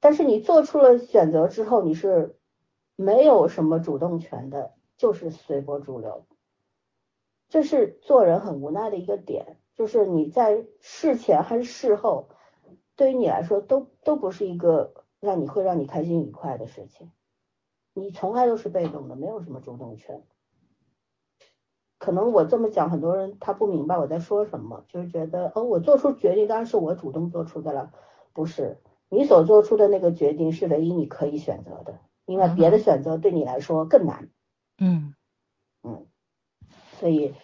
[0.00, 2.38] 但是你做出了选择之后，你是
[2.96, 6.26] 没有什么主动权的，就是随波逐流。
[7.48, 12.30] 这是做人很无奈的一个点，就是你在事前还是事后，
[12.96, 17.12] 对于你来说都都不是一个让你会让你开心愉快的事情。
[17.94, 20.24] 你从来都是被动的，没有什么主动权。
[21.98, 27.92] 可能我这么讲，很多人他不明白我在说什么，就是觉得哦，我做出决定当然是我主动做出的了，
[28.32, 34.28] 不是你所做出的那个决定是唯一你可以选择的，因为别的选择对你来说更难。
[34.78, 35.14] 嗯
[35.82, 36.06] 嗯，
[36.98, 37.34] 所以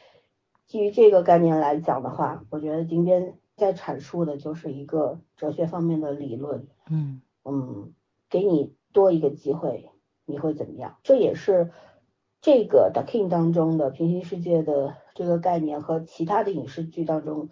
[0.67, 6.69] 基于这个概念来讲的话，我觉得今天在阐述的就是一个哲学方面的理论。
[6.91, 7.95] 嗯嗯，
[8.29, 9.91] 给你多一个机会，
[10.27, 10.99] 你会怎么样？
[11.03, 11.71] 这也是
[12.41, 17.49] 这个《The King》当中的平行世界的这个概念和其他的影视剧当中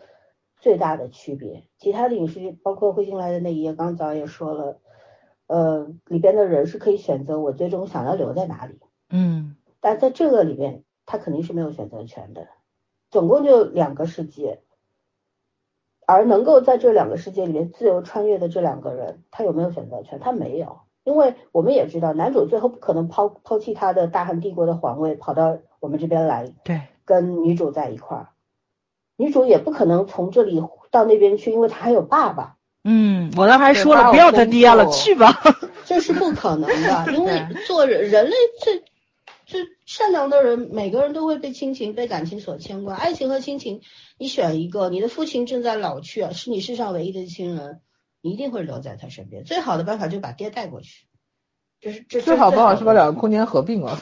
[0.58, 1.68] 最大的区别。
[1.78, 4.80] 其他的影视剧，包括《彗星来的那一夜》，刚早也说了，
[5.50, 8.78] 呃，里边的人是可以选择我最终想要留在哪里。
[9.08, 12.46] 嗯但在这个里面，他肯定是没有选择权的。
[13.10, 14.60] 总共就两个世界，
[16.06, 20.20] 而能够在这两个世界里面自由穿越的这两个人，他有没有选择权？
[20.20, 28.28] 他没有，因为我们也知道，男主最后不可能抛抛弃他的大汉帝国的皇位，跑到我们这边来对跟女主在一块儿。
[29.16, 35.42] 女主也不可能从这里到那边去，因为她还有爸爸，嗯，我当时还说了，不要他爹了，去吧。
[35.84, 38.82] 这是不可能的， 因为做人人类最
[39.44, 42.94] 最善良的人，每个人都会被亲情、被感情所牵挂。
[42.94, 43.80] 爱情和亲情，
[44.18, 47.80] 你选一个，你的父亲正在老去，啊，是你世上唯一的亲人，
[48.22, 49.44] 你一定会留在他身边。
[49.44, 51.06] 最好的办法就把爹带过去，
[51.80, 53.98] 这是这最好办法是把两个空间合并了。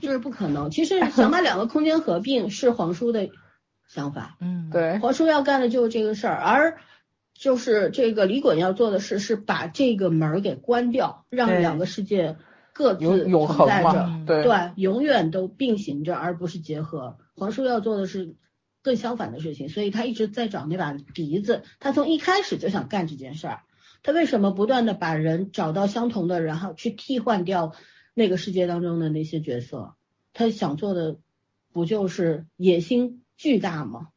[0.00, 0.70] 这是不可能。
[0.70, 3.28] 其实 想把两个空间合并是皇叔的
[3.86, 6.78] 想法，嗯，对，皇叔要干的就是这个事儿，而
[7.44, 12.38] 就是这个李衮要做的事是把这个门儿给关掉，让两个世界
[12.72, 17.18] 各自存恒嘛在着，对，永远都并行着，而不是结合。
[17.36, 18.34] 皇叔要做的是
[18.80, 23.60] 更相反的事情，所以他一直在找那把笛子，他从一开始就想干这件事儿。
[24.02, 27.74] 他为什么不断的把人找到相同的，然后去替换掉
[28.14, 29.96] 那个世界当中的那些角色？
[30.32, 31.18] 他想做的
[31.74, 34.08] 不就是野心巨大吗？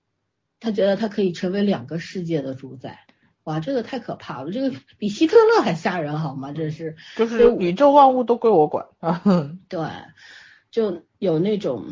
[0.62, 3.00] 他觉得他可以成为两个世界的主宰，
[3.48, 6.52] 哇，这个太可怕了，这个比希特勒还吓人好吗？
[6.52, 9.24] 这是就是宇宙万物都归我管啊。
[9.70, 9.80] 对，
[10.70, 11.86] 就有那种，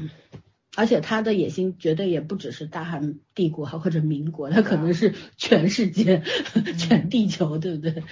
[0.76, 6.24] 而且他的野心绝对也不只是大韩帝国或者民国，他可能是全世界、
[6.78, 8.03] 全地球，对不对？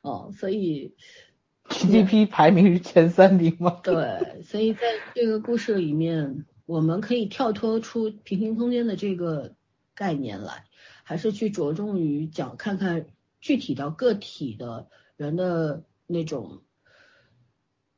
[0.00, 0.94] 哦，所以
[1.68, 3.78] GDP 排名是前三名吗？
[3.84, 4.80] 对，所以在
[5.14, 9.52] 这个故事里面，我们可以跳脱出平行空间的这个
[9.94, 10.64] 概念来，
[11.08, 13.06] 还是去着重于讲看看
[13.40, 16.62] 具体到个体的人的那种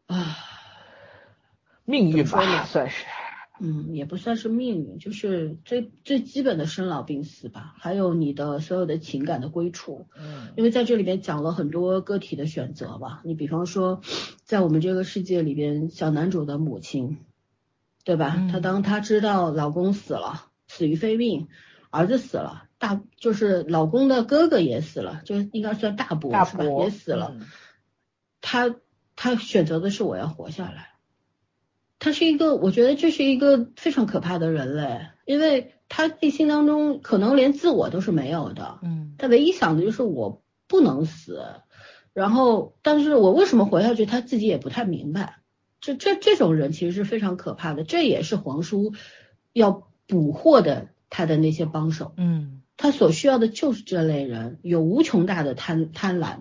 [0.06, 0.36] 啊。
[1.86, 3.06] 命运吧，算是。
[3.61, 10.06] 嗯，也不算是命运，就是最最基本的生老病死吧，还有你的所有的情感的归处。
[10.14, 14.02] 嗯因为在这里边讲了很多个体的选择吧，你比方说，
[14.44, 17.16] 在我们这个世界里边，小男主的母亲，
[18.04, 18.34] 对吧？
[18.36, 21.48] 嗯她当她知道老公死了，死于非命，
[21.88, 26.64] 儿子死了，大就是老公的哥哥也死了，就应该算大伯是吧？
[26.85, 27.47] 也死了，嗯
[28.41, 28.76] 她
[29.16, 30.91] 她选择的是我要活下来。
[32.01, 41.45] 他是一个，我觉得这是一个非常可怕的人类，因为他内心当中可能连自我都是没有的，嗯他唯一想的就是我不能死，
[42.12, 45.41] 然后但是我为什么活下去，他自己也不太明白。
[45.81, 48.93] 这这这种人其实是非常可怕的，这也是皇叔
[49.53, 52.12] 要捕获的他的那些帮手。
[52.16, 56.39] 嗯他所需要的就是这类人，有无穷大的贪贪婪，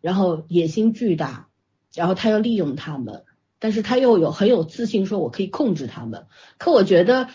[0.00, 1.48] 然后野心巨大，
[1.94, 3.24] 然后他要利用他们，
[3.58, 6.26] 但是他又有很有自信，说我可以控制他们。
[6.58, 7.28] 可我觉得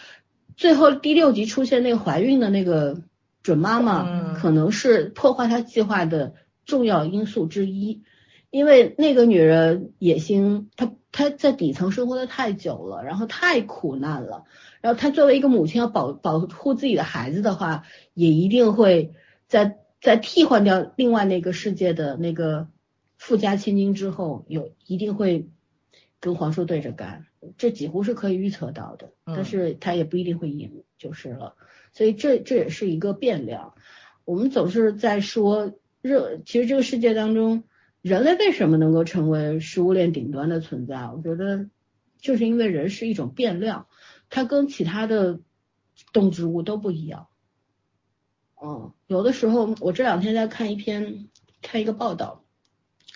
[0.56, 3.02] 最后第六集出现那个怀孕的那个
[3.42, 6.36] 准妈妈，嗯可能是破坏他计划的
[6.66, 8.04] 重要因素之一，
[8.52, 14.44] 因为那个女人野心，她她在底层生活的太久了，然后太苦难了。
[14.82, 17.84] 然后她作为一个母亲要保保护自己的孩子的话，
[18.14, 19.14] 也一定会
[19.48, 22.68] 在在替换掉另外那个世界的那个
[23.18, 25.48] 富家千金之后，有一定会
[26.20, 29.14] 跟皇叔对着干，这几乎是可以预测到的。
[29.26, 31.56] 嗯但是他也不一定会赢，就是了。
[31.94, 33.76] 所以这这也是一个变量。
[34.26, 37.64] 我们总是在说热，其实这个世界当中，
[38.04, 41.10] 人类为什么能够成为食物链顶端的存在？
[41.10, 41.70] 我觉得
[42.20, 43.88] 就是因为人是一种变量。
[44.30, 45.40] 它跟其他的
[46.12, 47.28] 动植物都不一样。
[48.62, 51.30] 嗯，有的时候我这两天在看一篇
[51.62, 52.44] 看一个报道，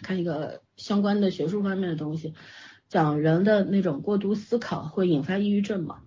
[0.03, 2.33] 看一个相关的学术方面的东西，
[2.87, 6.01] 讲人的那种过度思考会引发抑郁症嘛，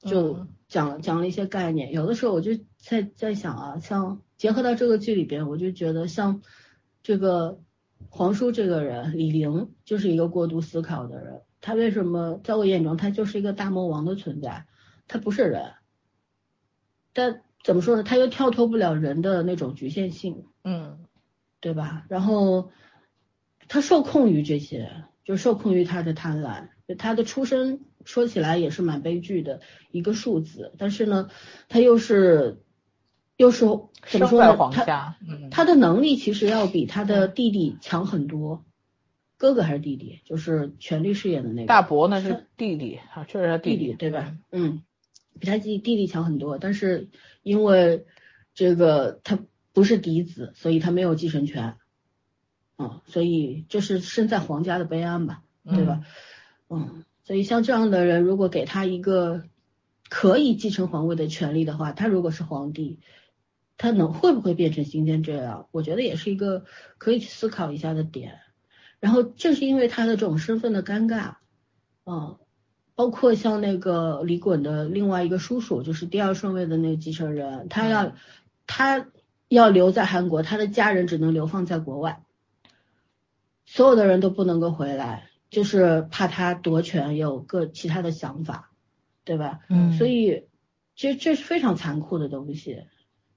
[0.00, 1.92] 就嗯讲讲了一些概念。
[1.92, 6.42] 有的时候我就在在想啊，像结合到这个剧里边，我就觉得像
[7.02, 7.60] 这个
[8.08, 11.42] 黄叔这个人李玲就是一个过度思考的人。
[11.60, 14.66] 他为什么在我眼中他就是一个大魔王的存在？
[15.08, 15.72] 他不是人，
[17.12, 18.02] 但怎么说呢？
[18.02, 21.04] 他又跳脱不了人的那种局限性，嗯
[21.60, 22.04] 对吧？
[22.08, 22.70] 然后
[23.68, 24.90] 他受控于这些，
[25.24, 26.68] 就受控于他的贪婪。
[26.98, 31.30] 他的出身说起来也是蛮悲剧的一个数字，但是呢，
[31.70, 32.62] 他又是
[33.36, 33.66] 又是
[34.06, 34.50] 怎么说呢？
[34.50, 38.64] 他皇家，嗯，他的能力其实要比他的弟弟强很多。
[39.36, 40.20] 哥哥还是弟弟？
[40.24, 44.36] 就是权力饰演的那个大伯呢是弟弟啊，确实他弟弟弟对吧？
[44.52, 44.82] 嗯，
[45.38, 47.08] 比他弟弟弟强很多，但是
[47.42, 48.06] 因为
[48.54, 49.38] 这个他
[49.72, 51.74] 不是嫡子，所以他没有继承权，
[52.78, 56.02] 嗯，所以这是身在皇家的悲哀吧，对吧？
[56.70, 59.42] 嗯，所以像这样的人，如果给他一个
[60.08, 63.00] 可以继承皇位的权利的话，他如果是皇帝，
[63.76, 65.68] 他能会不会变成今天这样？
[65.72, 66.64] 我觉得也是一个
[66.98, 68.40] 可以去思考一下的点。
[69.00, 71.34] 然后正是因为他的这种身份的尴尬，
[72.06, 72.38] 嗯，
[72.94, 78.14] 包括像那个李衮的另外一个叔叔，就是第二顺位的那个继承人，他要、
[78.66, 79.08] 他
[79.48, 82.22] 要留在韩国，他的家人只能流放在国外，
[83.66, 88.70] 所有的人都不能够回来，就是怕他夺权有个其他的想法，
[89.24, 89.60] 对吧？
[89.68, 90.46] 嗯，所以
[90.96, 92.84] 其实这是非常残酷的东西。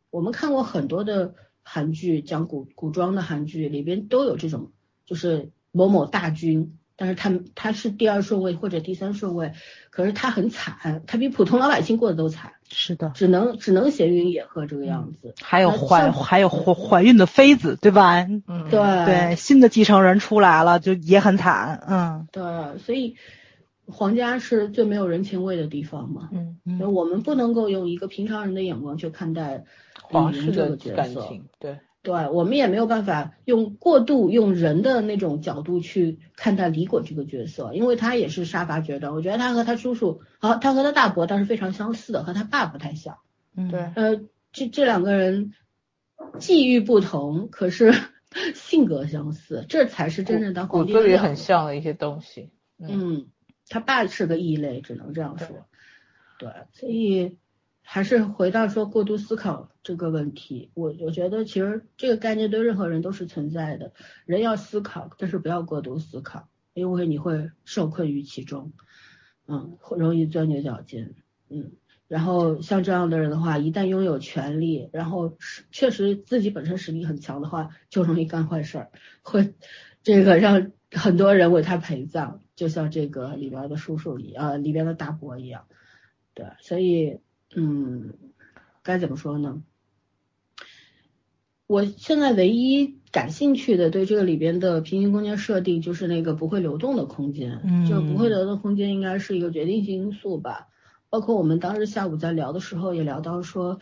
[0.09, 1.33] 我们看过很多的
[1.63, 4.71] 韩剧，讲古古装的韩剧里边都有这种，
[5.05, 9.53] 就是某某大军，但是他他是第二顺位或者第三顺位，
[9.89, 15.35] 可是他很惨，他比普通老百姓过得都惨，是的，只能只能闲云野鹤这个样子。
[15.41, 18.25] 还有怀还有怀怀孕的妃子，对吧？
[18.47, 22.43] 嗯，对对，新的继承人出来了，就也很惨，嗯对，
[22.79, 23.15] 所以
[23.87, 26.29] 皇家是最没有人情味的地方嘛。
[26.31, 29.63] 嗯，嗯所以我们不能够用一个平常人的眼光去看待
[30.01, 31.25] 皇室这个角感色。
[31.27, 39.13] 情，对，对，我们也没有办法用过度用人的那种角度去看待李果这个角色，因为他也是杀伐决断。
[39.13, 43.17] 我觉得他和他叔叔，好，他和他大伯倒是非常相似的，和他爸不太像。
[43.55, 44.21] 嗯，对呃，
[44.51, 45.53] 这这两个人
[46.39, 47.93] 际遇不同，可是
[48.53, 53.25] 性格相似，这才是真正的骨皇帝的料子里很像的一些东西，嗯嗯，
[53.69, 55.67] 他爸是个异类，只能这样说。
[56.39, 57.37] 对，所以
[57.81, 63.93] 还是回到说过度思考这个问题，我我觉得其实这个概念对任何人都是存在的，
[64.25, 68.73] 人要思考，但是不要过度思考，因为你会受困于其中，
[69.47, 71.15] 嗯，会容易钻牛角尖，
[71.49, 71.71] 嗯。
[72.07, 78.91] 然后像这样的人的话，一旦拥有权利，然后是确实自己本身实力很强的话，就容易干坏事儿，
[79.23, 79.55] 会
[80.03, 85.63] 这个让很多人为他陪葬，就像这个里边的叔叔一样，呃，里边的大伯一样。
[86.33, 87.19] 对，所以
[87.55, 88.13] 嗯，
[88.83, 89.63] 该怎么说呢？
[91.67, 100.67] 我现在唯一感兴趣的对这个里边的平行空间设定，就是那个不会流动的空间，嗯这个不会流动空间应该是一个决定性因素吧。
[101.09, 103.79] 包括我们当时下午在聊的时候也聊到说，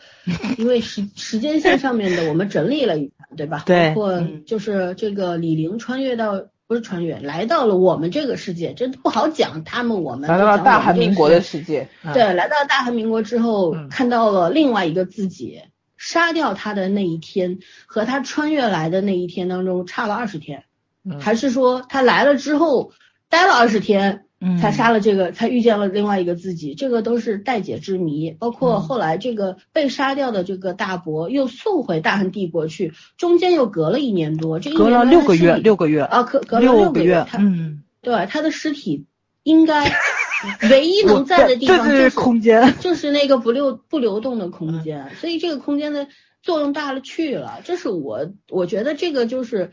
[0.58, 3.62] 因为时时间线上面的我们整理了一下，对吧？
[3.66, 9.62] 对包括嗯就是这个李玲穿越到不是穿越，来到了我们这个世界，这不好讲。
[9.62, 12.12] 他们我们来到了大韩民国的世世界，嗯。
[12.12, 13.88] 对，来到大韩民国之后，嗯。
[13.88, 15.62] 看到了另外一个自己，
[15.96, 20.64] 杀掉他的那一天和他穿越来的那一天当中差了二十天，
[21.04, 21.20] 嗯。
[21.20, 22.92] 还是说他来了之后
[23.28, 24.58] 待了二十天，嗯。
[24.58, 28.30] 才杀了这个，才遇见了另外一个自己，这个都是待解之谜。
[28.30, 28.80] 包括嗯。
[28.80, 39.06] 后来这个被杀掉的这个大伯又送回大汉帝国去，中间又隔了一年多，这一隔年多了六个月，六个月，啊，隔隔了六个月，他嗯，对他的尸体
[39.42, 39.90] 应该
[40.70, 44.50] 唯一能在的地方就是空间，就是 那个不流不流动的嗯。
[44.50, 46.08] 空间，所以这个空间的
[46.42, 47.60] 作用大了去了。
[47.64, 49.70] 这是我我觉得这个就是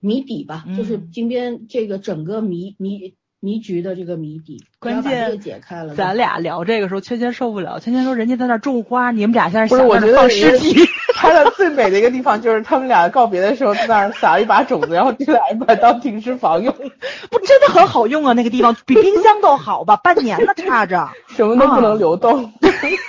[0.00, 3.14] 谜底吧，嗯就是金边这个整个谜谜
[3.46, 7.78] 谜局的这个谜底，关键解开了，咱俩聊这个时候，芊芊受不了。
[7.78, 10.84] 芊芊说人家在那儿种花， 你们俩现在不是，想在那放我觉得尸体。
[11.14, 16.74] 拍的最美的一个地方就是他们俩告别的时候在那儿撒了一把种子，然后这两把当停尸房用，
[17.30, 21.08] 不，真的很好用啊，那个地方 比冰箱都好吧，半年了差着。
[21.28, 22.52] 什么都不能流动。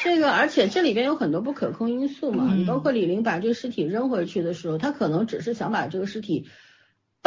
[0.03, 2.55] 这个，而且这里边有很多不可控因素嘛。
[2.67, 6.45] 包括李玲把这个尸体扔回去的时候，他可能只是想把这个尸体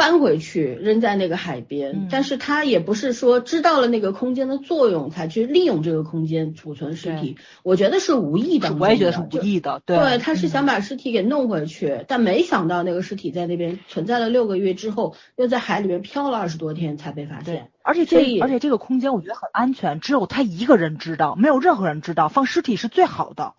[0.01, 7.37] 搬回去，扔在那个海边，嗯但是他也不是说知道了那个空间的作用才去利用这个空间储存尸体。
[7.61, 23.53] 我觉得是无意的，我也觉得是无意的，对，对，他是想把尸体给弄回去，但没想到那个尸体在那边存在了六个月之后，又在海里面漂了二十多天才被发对现。，而且这而且这个空间我觉得很安全，只有他一个人知道，没有任何人知道，放尸体是最好的。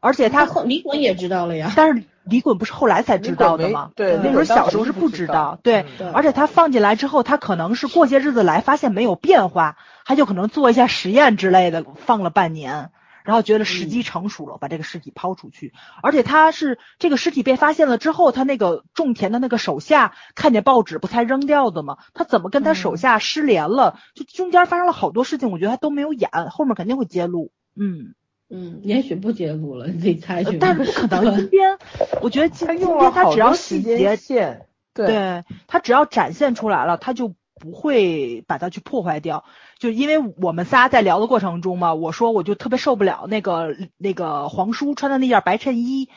[0.00, 1.72] 而且他，后李滚也知道了呀。
[1.76, 3.90] 但是李滚不是后来才知道的吗？
[3.94, 5.58] 对那时候小时候是是不知道。
[5.62, 12.90] 对而且他放进来之后，他可能是过些日子来发现没有变化，他就可能做一下实验之类的，放了半年。
[13.22, 15.74] 然后觉得时机成熟了，把这个尸体抛出去。
[16.02, 21.98] 而且他是这个尸体被发现了之后，他那个种田的那个手下看见报纸不才扔掉的吗？
[22.14, 23.98] 他怎么跟他手下失联了？
[24.14, 27.52] 就中间发生了好多事情，我觉得他都没有演，后面肯定会揭露。
[27.78, 28.14] 嗯，
[28.52, 31.36] 嗯，也许不揭露了，你自己猜去但是不可能。
[31.38, 31.78] 今天
[32.20, 39.44] 我觉得今天他只要细节线，对，对他只要展现出来了，他就不会把它去破坏掉。
[39.78, 46.08] 就因为我们仨在聊的过程中嘛，我说我就特别受不了那个那个黄叔穿的那件白衬衣，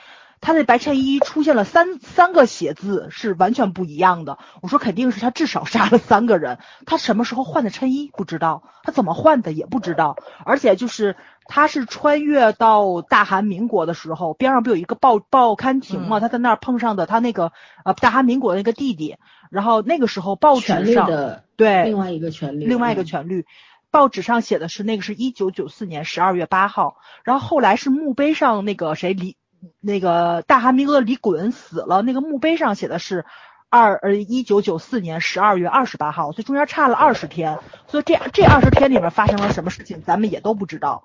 [0.41, 4.39] 他那白衬衣出现了三三个血字是完全不一样的。
[4.63, 6.57] 我说肯定是他至少杀了三个人，
[6.87, 10.15] 他什么时候换的衬衣不知道，他怎么换的也不知道，
[10.45, 11.15] 而且就是。
[11.45, 16.19] 他是穿越到大韩民国的时候，边上不有一个报报刊亭嘛？
[16.19, 16.21] 嗯。
[16.21, 17.51] 他在那儿碰上的他那个
[17.83, 19.17] 呃大韩民国那个弟弟，
[19.49, 23.45] 然后那个时候报纸上对另外一个权利，另外一个嗯权律，
[23.91, 29.35] 报纸上写的是那个是一九九四年十二月八号，然后后来是墓碑上那个谁李
[29.79, 33.25] 那个大韩民国的李衮死了，那个墓碑上写的是
[33.69, 41.03] 二呃一九九四年十二月二十八号，所以中间差了二十天，所以这这二十天里面发生了什么事情，咱们也都不知道。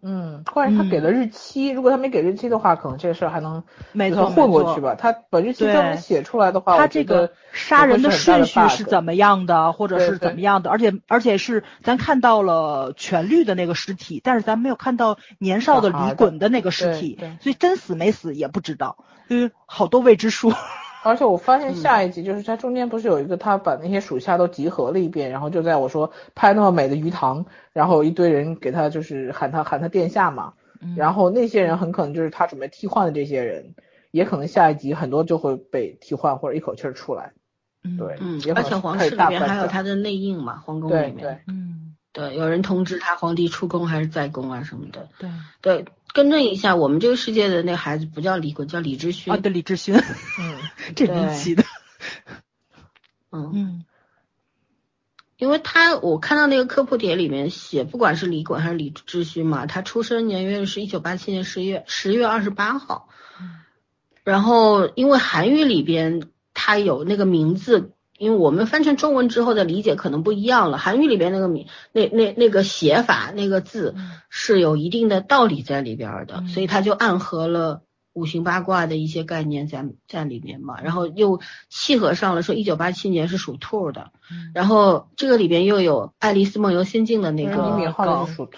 [0.00, 4.94] 嗯，关键他给了日期，如果他没给日期的话，可能这个事儿还能没错，混过去吧。
[4.94, 20.52] 他把日期对专门写出来的话，他这个杀人的顺序是怎么样的，或者是怎么样的，而且而且是咱看到了全绿的那个尸体，但是咱没有看到年少的李衮的那个尸体所以真死没死也不知道，就是好多未知数。
[21.08, 30.52] 而且我发现嗯下一集就是他中间不是有一个他把那些属下都集合了一遍，然后就在我说拍那么美的鱼塘，然后一堆人给他就是喊他喊他殿下嘛，
[30.96, 33.74] 然后那些人很可能就是他准备替换的这些人，
[34.10, 37.32] 也可能下一集很多就会被替换或者一口气儿出来。
[37.84, 45.08] 嗯对，嗯而且皇室里边大反转还有他的内应嘛，皇宫里面，对，嗯，对，有人通知他皇帝出宫还是在宫啊什么的。
[45.18, 45.30] 对
[45.60, 49.32] 对，更正一下，我们这个世界的那孩子不叫李衮，叫李志勋。
[49.32, 50.58] 啊，对李志勋，嗯，
[50.96, 51.64] 这名起的，
[53.30, 53.84] 嗯，嗯。
[55.36, 63.08] 因为他我看到那个科普帖里面写，不管是李衮还是李志勋嘛，他出生年月是一九八七年十月十月二十八号。
[64.24, 70.76] 然后因为韩语里边他有那个名字，因为我们翻成中文之后的理解可能不一样了。
[70.76, 73.94] 韩语里边那个名那那那个写法那个字
[74.28, 77.82] 是有一定的道理在里边的，嗯所以它就暗合了。
[78.14, 87.94] 五行八卦的一些概念在在里面嘛，然后又契合上了说一九八七年是属兔的，嗯然后这个里边又有《爱丽丝梦游仙境》的那个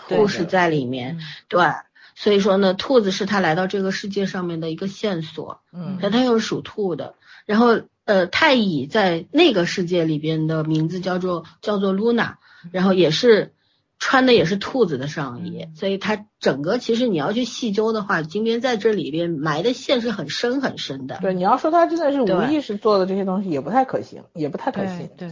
[0.08, 1.66] 故事在里面，嗯对，
[2.14, 7.16] 所以说呢，兔子是他来到这个世界上面的一个线索，嗯但他又是属兔的，
[7.50, 12.34] 然后呃，太乙在那个世界里边的名字叫做叫做 Luna，
[12.70, 13.54] 然后也是
[13.98, 21.18] 穿的也是兔子的上衣，嗯所以它整个其实你要去细究的话，金边在这里边埋的线是很深很深的。
[21.20, 25.10] 对，你要说他真的是无意识做的这些东西，也不太可行，也不太可信。
[25.16, 25.28] 对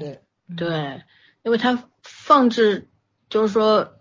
[0.56, 1.00] 对
[1.44, 2.88] 因为他放置
[3.30, 3.92] 就是说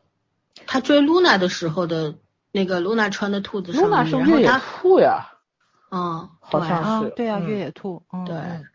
[0.65, 2.15] 他追 Luna 的时候的
[2.51, 5.36] 那个 Luna 穿的兔子上露娜衣，是越野然后他兔呀，
[5.89, 8.65] 嗯，好像是，对啊，嗯越野兔，嗯对嗯，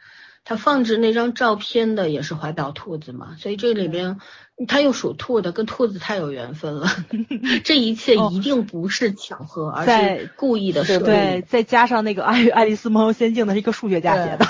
[0.45, 4.19] 他放置那张照片的也是怀表兔子嘛，所以这里边
[4.67, 6.89] 他又属兔的，跟兔子太有缘分了。
[7.65, 11.05] 这一切哦一定不是巧合，而在是故意的设计。
[11.05, 14.47] 对，再加上那个爱爱丽丝梦游仙境的是一个数学家写的，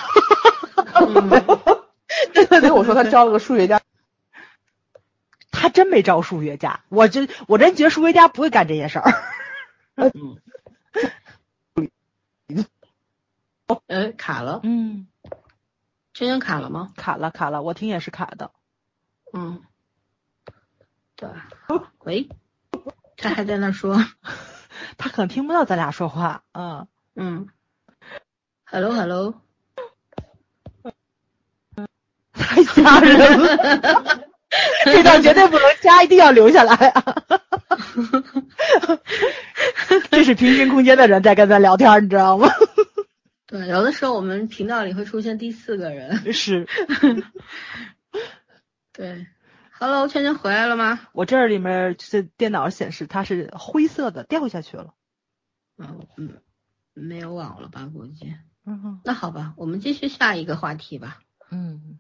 [0.95, 1.31] 嗯
[2.61, 3.81] 所以我说他招了个数学家。
[5.51, 9.15] 他真没招数学家，我真我真觉得数学家不会干这些事儿。
[9.97, 10.37] 嗯。
[13.87, 15.07] 呃，卡了，嗯，
[16.15, 16.93] 圈圈卡了吗？
[16.97, 18.51] 卡了卡了，我听也是卡的。
[19.33, 19.63] 嗯，
[21.17, 21.29] 对。
[22.05, 22.29] 喂，
[23.17, 23.97] 他还在那说，
[24.99, 27.49] 他可能听不到咱俩说话，嗯，嗯
[28.65, 29.35] ，hello hello，
[32.35, 34.25] 太吓人了，
[34.85, 37.05] 这段绝对不能加，一定要留下来啊！
[40.11, 42.51] 这是平行空间的人在跟咱聊天，你知道吗？
[43.53, 46.67] 对，有的时候我们频道里会出现第四个人，是
[48.95, 49.27] 对
[49.79, 51.01] ，hello，圈圈回来了吗？
[51.13, 54.95] 我这里面就是电脑显示它是灰色的，掉下去了。
[55.77, 56.41] 嗯嗯，
[56.95, 57.91] 没有网了吧？
[57.93, 58.35] 估计。
[58.65, 61.21] 嗯那好吧，我们继续下一个话题吧。
[61.51, 61.99] 嗯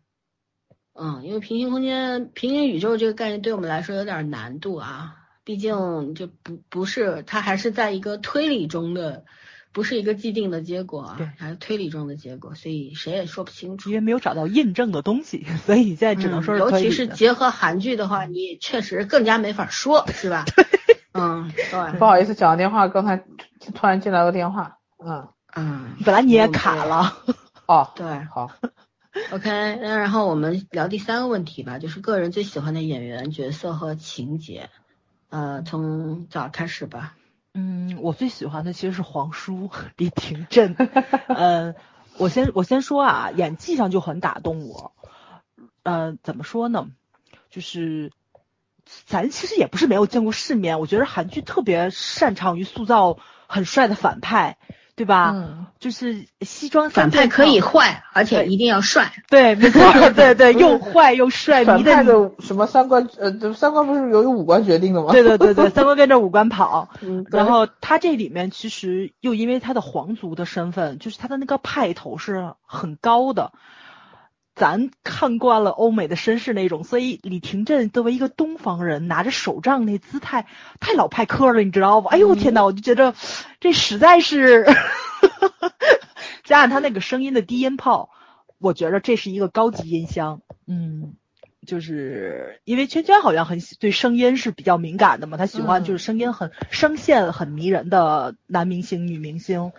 [0.94, 9.26] 嗯，因为平行空间、平行宇宙这个概念对我们来说有点难度啊，毕竟就不不是它还是在一个推理中的，
[9.72, 13.94] 不是一个既定的结果还是推理中的结果，所以谁也说不清楚因。
[13.94, 20.44] 为没有找到印证的东西，所以现在只能说嗯尤其是结合韩剧的话，你确实更加没法说，是吧？
[21.14, 23.16] 嗯，对，不好意思，讲个电话，刚才
[23.74, 24.78] 突然进来个电话。
[25.04, 27.16] 嗯，嗯，本来你也卡了。
[27.66, 28.50] 哦，对好
[29.30, 29.48] ，，OK，
[29.80, 34.68] 那然后我们聊第三个问题吧，就是个人最喜欢的演员、角色和情节。
[35.30, 37.14] 呃，从早开始吧。
[37.54, 40.74] 嗯，我最喜欢的其实是黄叔李廷镇。
[41.28, 41.74] 嗯，
[42.16, 44.92] 我先我先说啊，演技上就很打动我。
[45.82, 46.88] 呃，怎么说呢？
[47.50, 48.10] 就是
[49.06, 54.56] 咱其实也不是没有见过世面，我觉得韩剧特别擅长于塑造很帅的反派，
[54.94, 55.32] 对吧？
[55.34, 59.10] 嗯，就是西装反派可以坏，而且一定要帅。
[59.30, 59.80] 对，没错，
[60.12, 61.96] 对对，又坏又帅，反迷的你。
[61.96, 65.10] 派的什么三观，呃，这三观不是由于五官决定的吗？
[65.12, 66.90] 对对对对，三观跟着五官跑。
[67.00, 73.52] 嗯，然后他这里面其实又因为他的皇族的身份，就是他的那个派头是很高的。
[74.54, 80.46] 咱看惯了欧美的绅士那种，所以李廷镇作为一个东方人，拿着手杖那姿态
[80.78, 82.10] 太老派科了，你知道吧？
[82.12, 83.14] 哎呦天哪，我就觉得
[83.60, 84.66] 这实在是，
[86.44, 88.10] 加上他那个声音的低音炮，
[88.58, 90.42] 我觉得这是一个高级音箱。
[90.66, 91.14] 嗯，
[91.66, 99.72] 就是因为圈圈好像很喜对声音是比较敏感的嘛，他喜欢嗯就是声音很声线很迷人的男明星、女明星。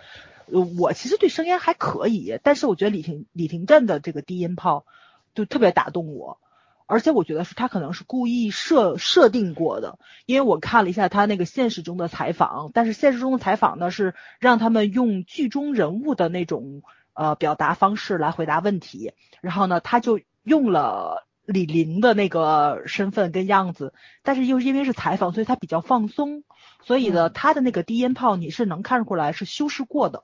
[0.54, 4.86] 呃，我其实对声音还可以，但是我觉得李廷李廷镇的这个低音炮
[5.34, 6.38] 就特别打动我，
[6.86, 9.98] 而且我觉得是他可能是故意设设定过的，
[10.28, 26.44] 因为我看了一下他那个现实中的采访，但是现实中的采访呢是让他们用剧中人物的那种呃表达方式来回答问题，然后呢他就用了李林的那个身份跟样子，但是又因为是采访，所以他比较放松，
[26.84, 30.24] 所以呢他的那个低音炮你是能看出来是修饰过的。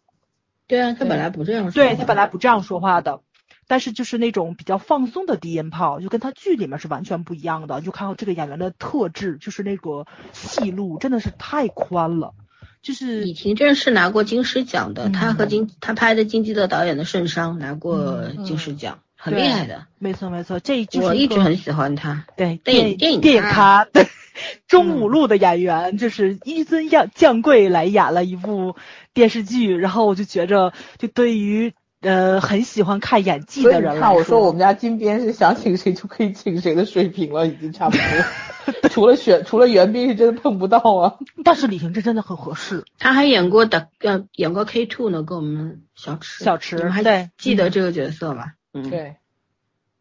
[0.69, 1.71] 对啊，他本来不这样说。
[1.71, 3.19] 对他本来不这样说话的，
[3.67, 7.81] 但是就是那种比较放松的低音炮，就跟他剧里面是完全不一样的。
[7.81, 12.35] 就看到这个演员的特质，就是那个戏路真的是太宽了，
[12.83, 19.87] 就是李廷镇是拿过金狮奖的，嗯他和金他拍的金基德导演的《圣殇》拿过嗯金狮奖，很厉害的。
[19.97, 22.25] 没错没错，这就是我一直很喜欢他。
[22.37, 24.07] 对电影电影电影咖咖，对
[24.67, 28.75] 中五路的演员，就是一尊将将贵来演了一部
[29.13, 38.03] 电视剧，然后我就觉着，就对于呃很喜欢看演技的人来看，我说我们家金边是想请谁就可以请谁的水平了，已经差不多。
[38.91, 41.17] 除了选，除了袁冰是真的碰不到啊。
[41.43, 46.43] 但是李廷镇真的很合适，他还演过的呃演过 K two 呢，跟我们小池。
[46.43, 48.53] 小池你还记得这个角色吧？
[48.71, 49.15] 嗯，对，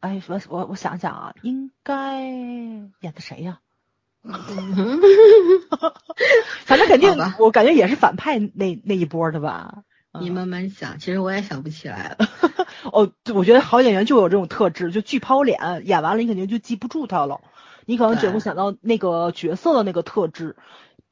[0.01, 3.61] 哎，我我我想想啊，应该演的谁呀、
[4.29, 5.01] 嗯
[6.65, 9.73] 反正肯定，我感觉也是反派那那一波的吧。
[9.77, 9.85] 嗯
[10.21, 12.27] 你慢慢想，其实我也想不起来了。
[12.93, 17.41] 哦，我觉得好演员就有这种特质，就巨抛脸，演完了你肯定就记不住他了。
[17.85, 20.57] 你可能只会想到那个角色的那个特质。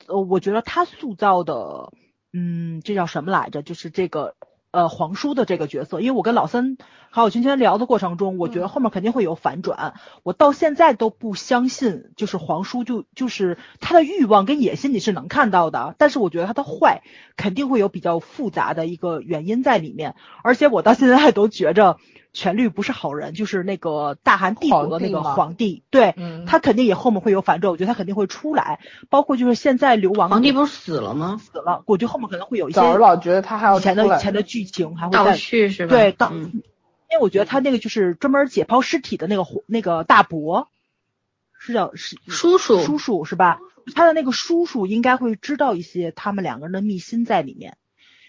[0.08, 1.92] 呃，我觉得他塑造的，
[2.32, 3.62] 嗯，这叫什么来着？
[3.62, 4.34] 就是这个
[4.72, 9.94] 呃皇叔的这个角色，因为我跟老森还有圈圈聊的过程中，我觉得后面肯定会有反转。
[10.22, 17.02] 我到现在都不相信，就是皇叔就就是他的欲望跟野心你是能看到的，但是我觉得他的坏
[17.36, 21.98] 肯定会有比较复杂的一个原因在里面，而且我到现在都觉着
[22.32, 26.14] 权律不是好人，就是那个大韩帝国的那个皇帝皇帝，对。
[26.16, 31.40] 嗯，他肯定也后面会有反转，我觉得他肯定会出来，包括就是现在流亡皇帝不是死了吗？
[31.40, 35.96] 死了，我觉得后面可能会有一些我老觉得他还要以前的以前的剧情还会倒再叙是吧？
[35.96, 36.62] 对倒嗯
[37.10, 40.68] 因为我觉得他那个就是专门解剖尸体的那个那个大伯，
[41.58, 43.60] 是叫是叔叔叔叔是吧？
[43.94, 47.76] 他的那个叔叔应该会知道一些他们两个人的秘辛在里面，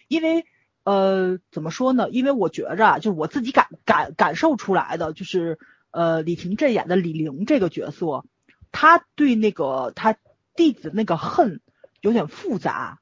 [0.08, 0.46] 因为
[0.84, 2.10] 呃怎么说呢？
[2.12, 5.58] 因为我觉着啊，就是我自己感感感受出来的，就是
[5.90, 8.24] 呃李廷镇演的李玲这个角色，
[8.72, 10.16] 他对那个他
[10.56, 11.62] 弟子那个恨
[12.02, 13.00] 有点复杂。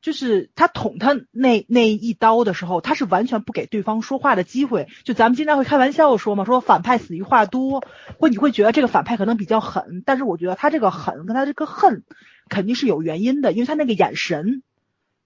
[0.00, 4.88] 就是他捅他那那一刀的时候，他是完全不给对方说话的机会。
[5.04, 7.84] 就咱们经常会开玩笑说嘛，说反派死于话多，
[8.18, 12.04] 或你会觉得这个反派可能比较狠，但是我觉得他这个狠跟他这个恨
[12.48, 14.62] 肯定是有原因的，因为他那个眼神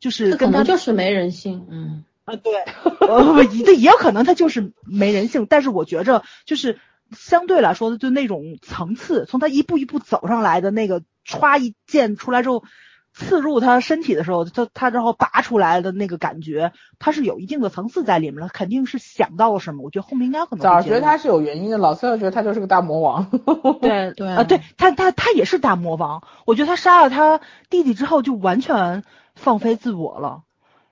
[0.00, 2.52] 就是可跟他能就是没人性，嗯，啊，对，
[3.06, 6.78] 呃，也也有可能他就是没人性，但是我觉着就是
[7.12, 12.64] 相对来说的，就那种层次，从他一步一步走上来的那个歘一剑出来之后，
[13.12, 19.82] 刺入他身体的时候，他他然后拔出来的那个感觉，他是有一定的层次在里面了，肯定是想到了什么。
[19.82, 23.30] 我觉得后面应该可能早觉得他是有原因的，老三又觉得他就是个大魔王。
[23.82, 26.22] 对对啊，对他他他也是大魔王。
[26.46, 30.42] 我觉得他杀了他弟弟之后，就完全放飞自我了。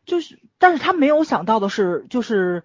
[0.05, 2.65] 就是，但是他没有想到的是，就是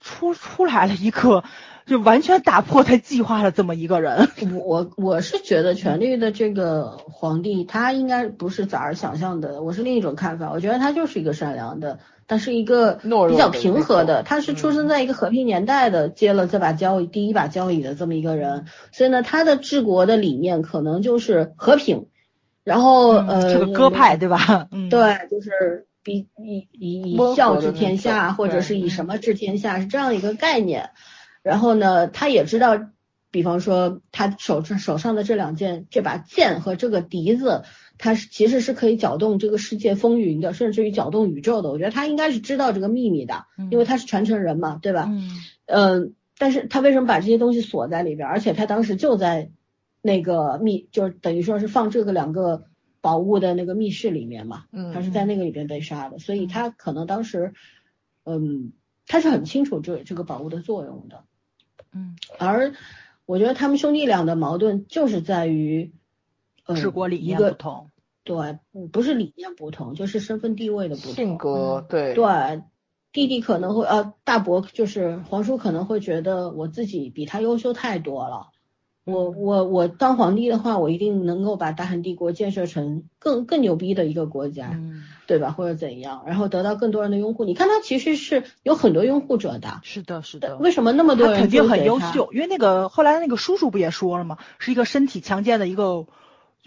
[0.00, 1.44] 出出来了一个，
[1.86, 4.28] 就完全打破他计划的这么一个人。
[4.64, 10.50] 我我是觉得权力的这个皇帝，他应该不是早儿想象的，我是另一种看法。
[10.50, 22.06] 我觉得他就是一个善良的，但是一个比较平和的，他是出生在一个和平年代的，接了这把交椅第一把交椅的这么一个人，所以呢，他的治国的理念可能就是和平，
[22.64, 24.66] 然后呃，是个鸽派，对吧？
[24.72, 30.90] 嗯，对，就是比以以以孝治天下，或者是以什么治天下，是这样一个概念。
[31.46, 32.90] 然后呢，他也知道，
[33.30, 37.62] 比方说他手上手上的这两件，这把剑和这个笛子，
[37.98, 41.70] 它是其实是可以搅动这个世界风云的，甚至于搅动宇宙的。
[41.70, 45.06] 我觉得他应该是知道这个秘密的，因为他是传承人嘛，对吧？
[45.08, 45.30] 嗯
[45.66, 48.26] 嗯，但是他为什么把这些东西锁在里边？
[48.26, 49.52] 而且他当时就在
[50.02, 52.64] 那个密，就是等于说是放这个两个
[53.00, 57.54] 宝物的那个密室里面嘛，嗯他是在那个里边被杀的，所以他可能当时，
[58.24, 58.72] 嗯，
[59.06, 61.22] 他是很清楚这这个宝物的作用的。
[61.96, 62.74] 嗯，而
[63.24, 65.92] 我觉得他们兄弟俩的矛盾就是在于，
[66.66, 67.90] 呃，治国理一个念不同。
[68.22, 71.12] 对，不不是理念不同，就是身份地位的不同。
[71.12, 72.62] 性格对对，
[73.12, 78.48] 弟弟可能会呃，大伯就是皇叔可能会觉得我自己比他优秀太多了。
[79.06, 85.52] 我我我当皇帝的话，我一定能够把大韩帝国建设成更更牛逼的一个国家，嗯，对吧？
[85.52, 87.44] 或者怎样，然后得到更多人的拥护。
[87.44, 90.56] 你看他其实是有很多拥护者的，是的，是的。
[90.56, 91.84] 为什么那么多人肯定很？
[91.84, 94.38] 优秀，因为那个后来那个叔叔不也说了吗？
[94.58, 96.06] 是一个身体强健的一个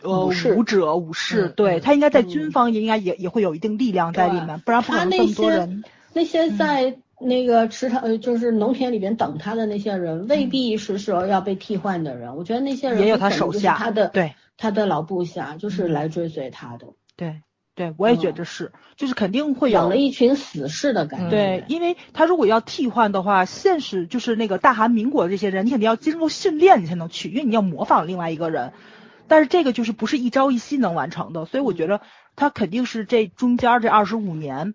[0.02, 5.84] 呃武者武士，嗯对嗯他应该在嗯军方也应该也也会有一定力量在里面，不然不可他那能这么多些人。
[6.14, 12.36] 那些嗯在那个池塘呃，就是农田里边等他的那些人，未必是说要被替换的人。
[12.36, 17.42] 我觉得那些人嗯也有他手下他的对他的老部下，就是嗯来追随他的，对
[17.76, 21.30] 对，我也觉嗯得是，就是肯定会有养了一群死士的感觉。
[21.30, 28.74] 对，因为他如果要替换的话，现实就是那个大韩民国的这些人，你肯定要经过训练你才能去，因为你要模仿另外一个人。
[29.30, 32.02] 但是这个就是不是一朝一夕能完成的，所以我觉得
[32.36, 34.74] 他肯定是这中间这二十五年，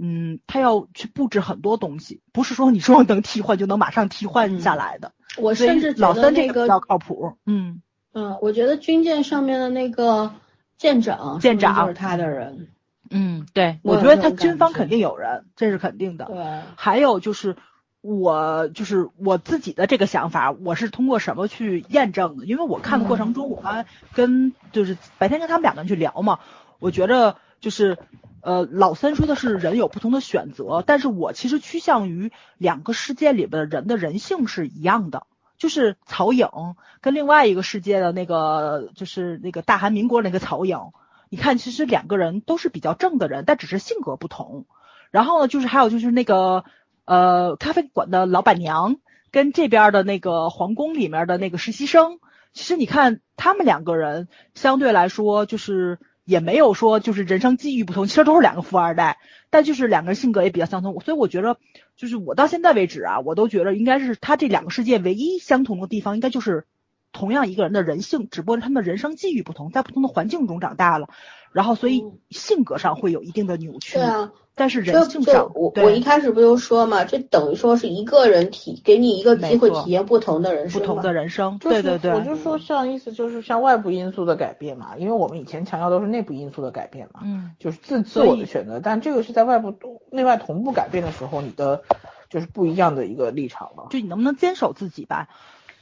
[0.00, 5.12] 嗯，他要去布置很多东西，不是说你说能替换就能马上替换下来的。
[5.36, 7.82] 我甚至觉老三这个比较靠谱，嗯，
[8.12, 10.32] 嗯，我觉得军舰上面的那个
[10.78, 12.68] 舰长，舰长就是他的人。
[13.10, 16.24] 嗯，对，我我觉得他军方肯定有人，这是肯定的。
[16.26, 17.56] 对，还有就是
[18.00, 22.46] 我就是我自己的这个想法，我是通过什么去验证的？
[22.46, 26.38] 因为我看的过程中，我还跟就是白天跟他们两个人去聊嘛，
[26.78, 27.98] 我觉得就是
[28.42, 35.26] 呃老三说的是人有不同的选择，但是我其实趋向于两个世界里边的人的人性是一样的。
[35.58, 36.48] 就是曹颖
[37.02, 40.78] 跟另外一个世界的那个，就是那个大韩民国那个曹颖，
[41.28, 44.64] 你看，其实两个人都是比较正的人，但只是性格不同。
[45.10, 46.64] 然后呢，就是还有就是那个
[47.04, 48.96] 呃咖啡馆的老板娘
[49.30, 52.20] 跟这边的那个皇宫里面的那个实习生，
[52.54, 55.98] 其实你看他们两个人相对来说就是
[56.30, 59.18] 也没有说就是人生际遇不同，其实都是两个富二代，
[59.50, 61.58] 但就是两个人性格也比较相同，所以我觉得
[61.96, 66.66] 就是我到现在为止啊，我都觉得应该是他这两个世界唯一相同的地方，应该就是
[67.12, 71.08] 同样一个人的人性，只不过他们的人生际遇不同，在不同的环境中长大了，
[71.52, 87.50] 然后所以嗯性格上会有一定的扭曲，对啊，但是人性上，这我对我一开始不就说嘛，这等于说是一个人体给你一个机会体验不同的人不生不，同的人生，就是对对对，我就说像意思就是像外部因素的改变嘛，因为我们以前强调都是内部因素的改变嘛，嗯。
[87.58, 89.74] 就是自自我的选择，但这个是在外部
[90.10, 91.82] 内外同步改变的时候，你的
[92.28, 93.88] 就是不一样的一个立场了。
[93.90, 95.28] 就你能不能坚守自己吧。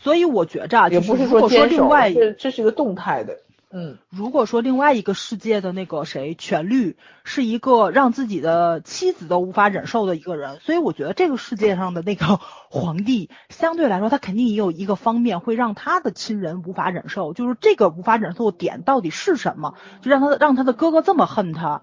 [0.01, 3.39] 所以我觉着啊，也不是说坚守，另外，这这是一个动态的，
[3.71, 12.39] 嗯，如果说另外一个世界的那个谁权律是一个让自己的妻子都无法忍受的一个人，所以我觉得这个世界上的那个
[12.71, 21.83] 皇帝相对来说，他肯定也有一个方面会让他的亲人无法忍受，就是这个无法忍受的点到底是什么，就让他让他的哥哥这么恨他，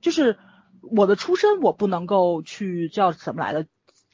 [0.00, 0.38] 就是
[0.80, 3.66] 我的出身我不能够去叫什么来的。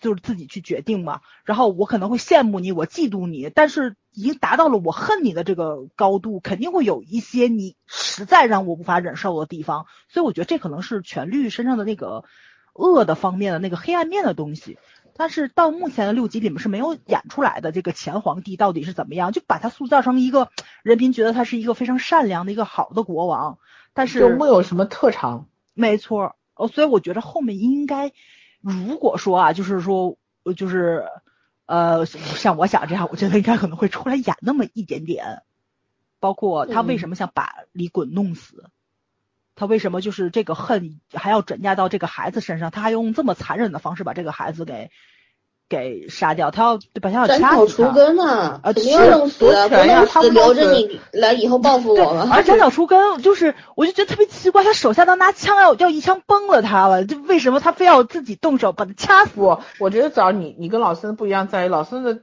[0.04, 12.24] 就是自己去决定嘛，然后我可能会羡慕你，我嫉妒你，但是已经达到了我恨你的这个高度，肯定会有一些你实在让我无法忍受的地方，所以我觉得这可能是全律身上的那个
[12.74, 14.76] 恶的方面的那个黑暗面的东西。
[15.16, 20.50] 但是到目前的六集里面是没有演出来的，这个前皇帝到底是怎么样，就把他塑造成一个
[20.82, 23.58] 人民觉得他是一个非常善良的一个好的国王，
[23.94, 28.12] 但是就没有什么特长，没错，哦，所以我觉得后面应该，
[28.64, 31.04] 如果说啊，就是说，呃就是，
[31.66, 35.42] 呃，像我想这样，我觉得应该可能会出来演那么一点点，
[36.18, 38.70] 包括他为什么想把李衮弄死，
[39.54, 44.90] 他为什么就是这个恨还要转嫁到这个孩子身上，他还用这么残忍的方式把这个孩子给
[45.68, 47.10] 给杀掉，他要对吧？
[47.10, 47.90] 他要斩草除掐死他。
[47.92, 52.30] 根啊，啊肯定是要弄死啊，不夺权呀弄死他留着你来以后报复我吗？
[52.32, 59.32] 而斩草除根，就是我就觉得特别奇怪，他手下都拿枪要要一枪崩了他了，就为什么他非要自己动手把他掐死？
[59.34, 62.20] 不，我觉得早你你跟老孙不一样，在于老孙的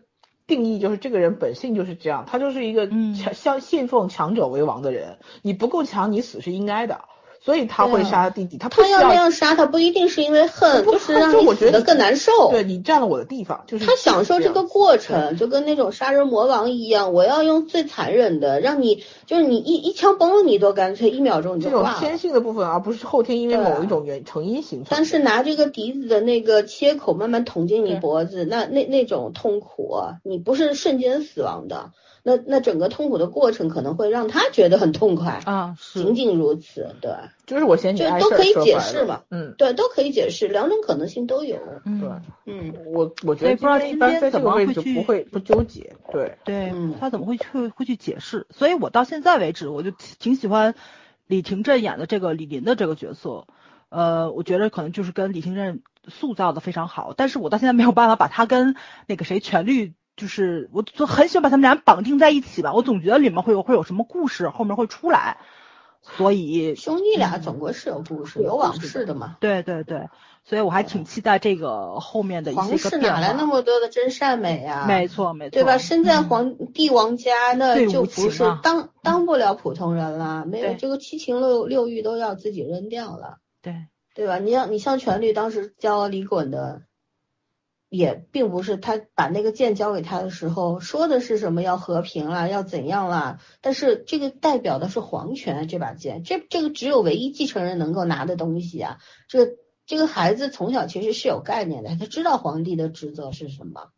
[0.47, 7.01] 定义就是这个人本性就是这样，他就是一个嗯强像信奉强者为王的人，你不够强，你死是应该的，
[7.43, 12.51] 所以他会杀他弟弟，他不需他要那样杀他，不一定是因为恨，就是让就我觉得你死的更难受。
[12.51, 21.99] 对你占了我的地方，就是他享受这个过程，就跟那种杀人魔王一样，我要用最残忍的，让你就是你一一枪崩了你多干脆，一秒钟你这就挂了。
[21.99, 24.87] 种天性的部分，而不是后天因为某一种原成因形成。
[24.91, 31.89] 但是拿这个笛子的那个切口慢慢捅进你脖子，那那那种痛苦啊，你不是瞬间死亡的，
[32.23, 37.11] 那那整个痛苦的过程可能会让他觉得很痛快，啊，是仅仅如此，对
[37.45, 41.57] 就是我嫌你就都可以解释嘛嗯，对，都可以解释，两种可能性都有。
[41.85, 42.09] 嗯，对。
[42.45, 48.47] 嗯，我我觉得不知道今天一般怎在这个位置么会去不会不纠结，对，对嗯他怎么会去会去解释？
[48.49, 50.75] 所以我到现在为止，我就挺挺喜欢
[51.27, 53.45] 李廷镇演的这个李林的这个角色。
[53.89, 58.75] 呃，我觉得可能就是跟李廷镇塑造的非常好，但是我到现在没有办法把他跟
[59.05, 62.75] 那个谁全律，就是我就很喜欢把他们俩绑定在一起吧。
[62.75, 65.37] 我总觉得里面会有会有什么故事后面会出来，
[66.03, 69.37] 所以兄弟俩总归是有故事，有有往事事的嘛。
[69.39, 70.09] 对对对，
[70.43, 73.47] 所以我还挺期待这个后面的一些皇个变室哪来那。
[73.47, 74.85] 么多的真善美啊？
[74.87, 75.79] 没错没错，对吧？
[75.79, 84.37] 身在嗯皇帝王家，那就不是当当不了普通人了，没有这个七情六六欲都要自己扔掉了，对对吧？
[84.37, 86.83] 你像你像权力当时教李衮的，
[87.91, 103.89] 也并不是他把那个剑交给他的时候说的是什么要和平啦，要怎样啦，但是这个代表的是皇权，这把剑，这这个只有唯一继承人能够拿的东西啊，这这个孩子从小其实是有概念的，他知道皇帝的职责是什么。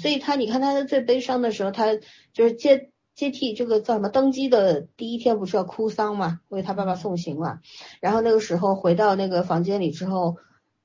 [0.00, 1.96] 所以他，你看他在最悲伤的时候，他
[2.32, 7.58] 就是接接替这个叫什么登基的第一天，不是要哭丧嘛，为他爸爸送行嘛。
[8.00, 10.36] 然后那个时候回到那个房间里之后，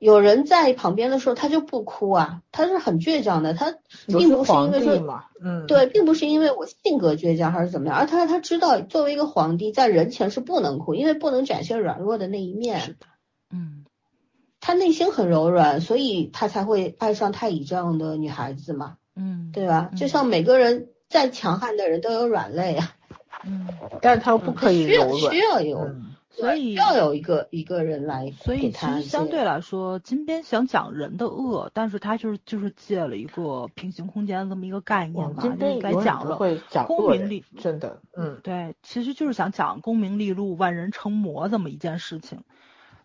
[0.06, 3.73] 有人在旁边的时候，他就不哭啊，他是很倔强的，他
[4.06, 12.95] 并不是因为说，嗯，对，并不是因为我性格倔强还是怎么样，而他他知道作为一个皇帝，在人前是不能哭，因为不能展现软弱的那一面。
[13.52, 13.84] 嗯。
[14.61, 19.91] 他内心很柔软，所以他才会爱上太乙这样的女孩子嘛，嗯对吧？
[19.95, 20.06] 就。
[20.06, 22.94] 嗯像每个人再强悍的人都有软肋啊，
[23.44, 23.68] 嗯，
[24.02, 26.05] 但是他不可以需要柔软需，要有，嗯，
[26.37, 36.35] 所以要有一个一个人来所以其实相对来说，金边想讲人的恶，但是他就是就是借了一个平行空间的这么一个概念嘛，就应该讲了。
[36.35, 42.41] 会讲功名利真的，嗯，对，其实就是想讲功名利禄、万人成魔这么一件事情。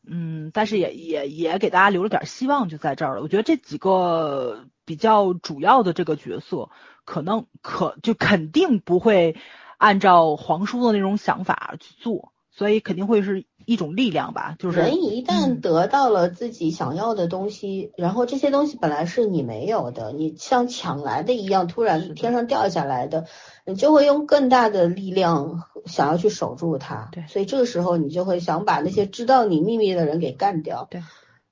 [0.02, 3.22] 嗯，但是也也也给大家留了点希望，就在这儿了。
[3.22, 6.70] 我觉得这几个比较主要的这个角色，
[7.04, 9.36] 可能可就肯定不会
[9.76, 14.56] 按照皇叔的那种想法去做，所以肯定会是一种力量吧。
[14.58, 23.26] 就是人一旦嗯得到了自己想要的东西，然后这些东西本来是你没有的，你像抢来的一样，突然天上掉下来的，
[23.64, 27.08] 你就会用更大的力量想要去守住它。
[27.12, 30.86] 对所以这个时候你就会想把那些知道你秘密的人给干掉。
[30.90, 31.02] 对。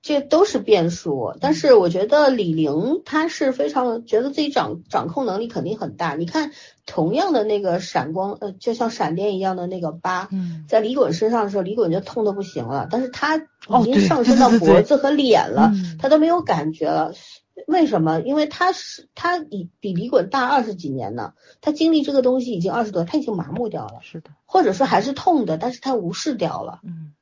[0.00, 6.14] 这都是变数，但是我觉得李玲她是非常觉得自己掌掌控能力肯定很大。
[6.14, 6.52] 你看，
[6.86, 17.12] 同样的那个闪光，呃，就像闪电一样的那个疤，嗯在李衮身上的时候，李衮就痛的不行了，但是他已经上升到脖子和脸了，嗯他都没有感觉了。
[17.66, 18.20] 为什么？
[18.20, 27.12] 因为他是他比比李衮大二十几年呢，他经历这个东西已经二十多，他已经麻木掉了，是的，或者说还是痛的，但是他无视掉了，嗯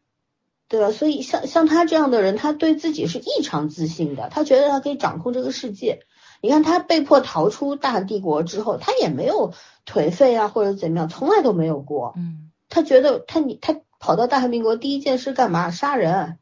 [0.68, 0.90] 对吧？
[0.90, 6.01] 所以像像他这样的人，他对自己是异常自信的，他觉得他可以掌控这个世界。
[6.43, 9.52] 你看他被迫逃出大帝国之后，他也没有
[9.86, 12.14] 颓废啊或者怎么样，从来都没有过。
[12.16, 15.70] 嗯他觉得他你他跑到大韩民国第一件事干嘛？
[15.70, 16.36] 杀人，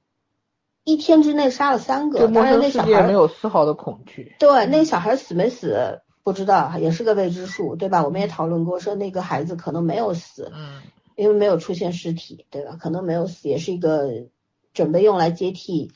[0.82, 2.26] 一天之内杀了三个。
[2.28, 4.34] 当然那小孩没有丝毫的恐惧。
[4.38, 8.02] 对那个小孩死没死不知道，也是个未知数，对吧？
[8.02, 10.80] 我们也讨论过，说那个孩子可能没有死，嗯，
[11.16, 12.76] 因为没有出现尸体，对吧？
[12.80, 14.26] 可能没有死，也是一个
[14.72, 15.92] 准备用来接替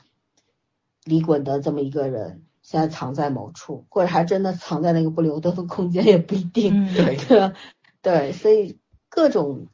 [1.04, 6.86] 李衮的这么一个人，现在藏在某处，或者还真的藏在那个不流动的空间，也不一定。
[6.86, 7.52] 嗯对 对吧？
[8.00, 8.78] 对，所以
[9.08, 9.66] 各种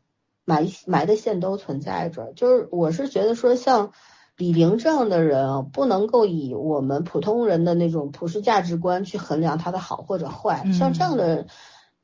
[0.44, 2.32] 埋埋的线都存在着。
[2.34, 3.92] 就是我是觉得说，像
[4.36, 10.64] 李陵这样的人啊，不能够以我们普通人的那种普世价值观去衡量他的好或者坏。
[10.72, 11.46] 像这样的人，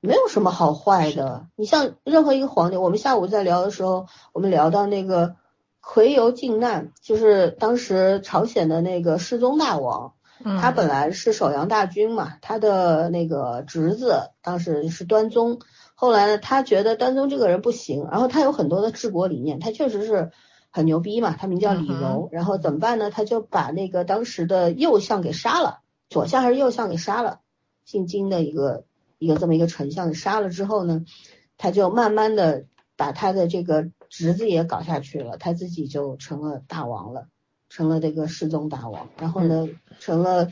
[0.00, 1.46] 没有什么好坏的。
[1.56, 5.36] 你像任何一个皇帝，我们下午在聊的时候，我们聊到那个
[5.80, 10.14] 魁由靖难，就是当时朝鲜的那个世宗大王。
[10.42, 15.58] 他本来是首阳大君嘛，他的那个侄子当时是端宗，
[15.94, 20.30] 后来呢，他觉得端宗这个人不行，然后他有很多的治国理念，他确实是
[20.70, 23.10] 很牛逼嘛，他名叫李柔，然后怎么办呢？
[23.10, 27.40] 他就把那个当时的右相给杀了，左相还是右相给杀了，
[27.84, 28.84] 姓金的一个
[29.20, 31.04] 一个这么一个丞相杀了之后呢，
[31.56, 32.64] 他就慢慢的
[32.96, 37.28] 把他的这个侄子也搞下去了，他自己就成了大王了。
[37.72, 39.68] 成了这个世宗大王，然后呢，
[40.00, 40.50] 成了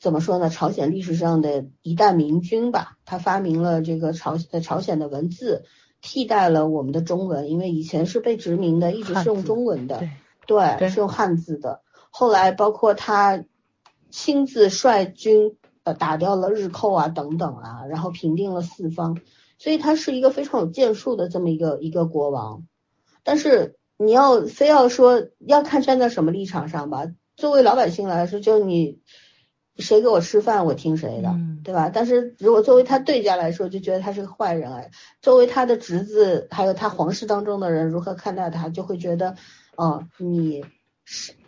[0.00, 0.50] 怎么说呢？
[0.50, 2.98] 朝鲜历史上的一代明君吧。
[3.04, 5.62] 他发明了这个朝呃朝鲜的文字，
[6.00, 10.02] 替代了我们的中文，因为以前是被殖民的，一直是用中文的，
[10.44, 11.80] 对对，是用汉字的。
[12.10, 13.44] 后来包括他
[14.10, 19.20] 亲自率军呃打掉了日寇啊等等啊，然后平定了四方，
[19.58, 22.64] 所以他是一个非常有建树的这么一个一个国王，
[23.22, 23.76] 但是。
[23.98, 27.06] 你要非要说要看站在什么立场上吧，
[27.36, 28.98] 作为老百姓来说，就你
[29.76, 31.88] 谁给我吃饭，我听谁的，嗯对吧？
[31.88, 34.90] 但是如果作为他对家来说，就觉得他是个坏人哎。
[35.20, 39.36] 作为他的侄子，还有他皇室当中的人如何看待他，就会觉得，
[39.76, 40.68] 哦，你是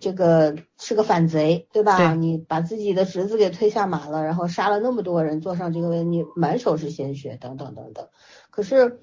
[0.01, 1.97] 这个是个反贼，对吧？
[1.97, 8.09] 对你把自己的侄子给推下马了，然后杀了那么多人，坐上这个位，你满手是鲜血，等等等等。
[8.51, 9.01] 可是。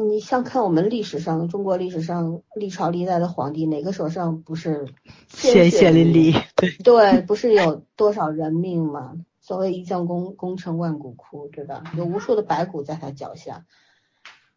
[0.00, 4.86] 你像看我们历史上，中国历史上历朝历代的皇帝，哪个手上不是
[5.26, 6.40] 鲜血淋漓？
[6.54, 9.14] 对对，不是有多少人命吗？
[9.40, 11.82] 所谓一将功功成万骨枯，对吧？
[11.96, 13.64] 有无数的白骨在他脚下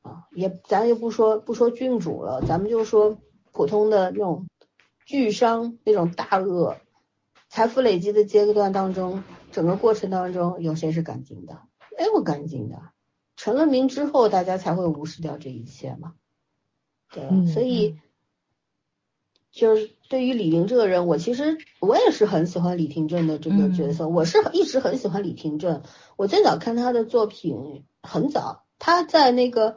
[0.03, 0.27] 啊！
[0.35, 3.17] 也咱也不说不说郡主了，咱们就说
[3.51, 4.45] 普通的那种
[5.11, 6.77] 巨商那种大鳄，
[7.49, 11.63] 财富累积的阶段当中，整个过程当中，有谁是干净的？
[11.99, 12.81] 没有干净的。
[13.35, 16.13] 成了名之后，大家才会无视掉这一切嘛，
[17.11, 17.25] 对？
[17.29, 17.97] 嗯、所以
[19.51, 25.83] 就是对于李玲这个人，我其实我也是很喜欢李廷镇的这个角色，嗯、我是一直很喜欢李廷镇。
[26.15, 29.73] 我最早看他的作品很早，他在那个《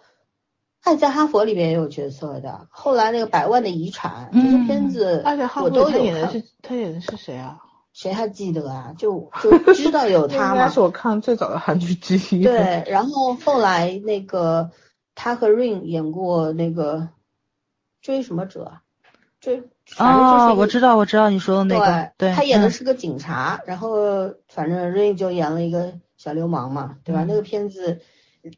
[0.84, 5.24] 爱在哈佛》里面也有角色的，后来那个《百万的遗产》这些片子
[5.56, 6.30] 我都有看。
[6.30, 7.58] 是他演的是谁啊？
[7.94, 8.94] 谁还记得啊？
[8.98, 10.52] 就 就知道有他嘛。
[10.52, 12.44] 应该是我看最早的韩剧之一。
[12.44, 14.70] 对，然后后来那个
[15.14, 17.08] 他和 Rain 演过那个
[18.02, 18.72] 追什么者，
[19.40, 19.62] 追
[19.96, 27.24] 啊、哦，我知道我知道你说的那个，对，对他演的是个警察，嗯、然后反正 Rain 就演了一个小流氓嘛，对吧？
[27.24, 28.02] 嗯、那个片子。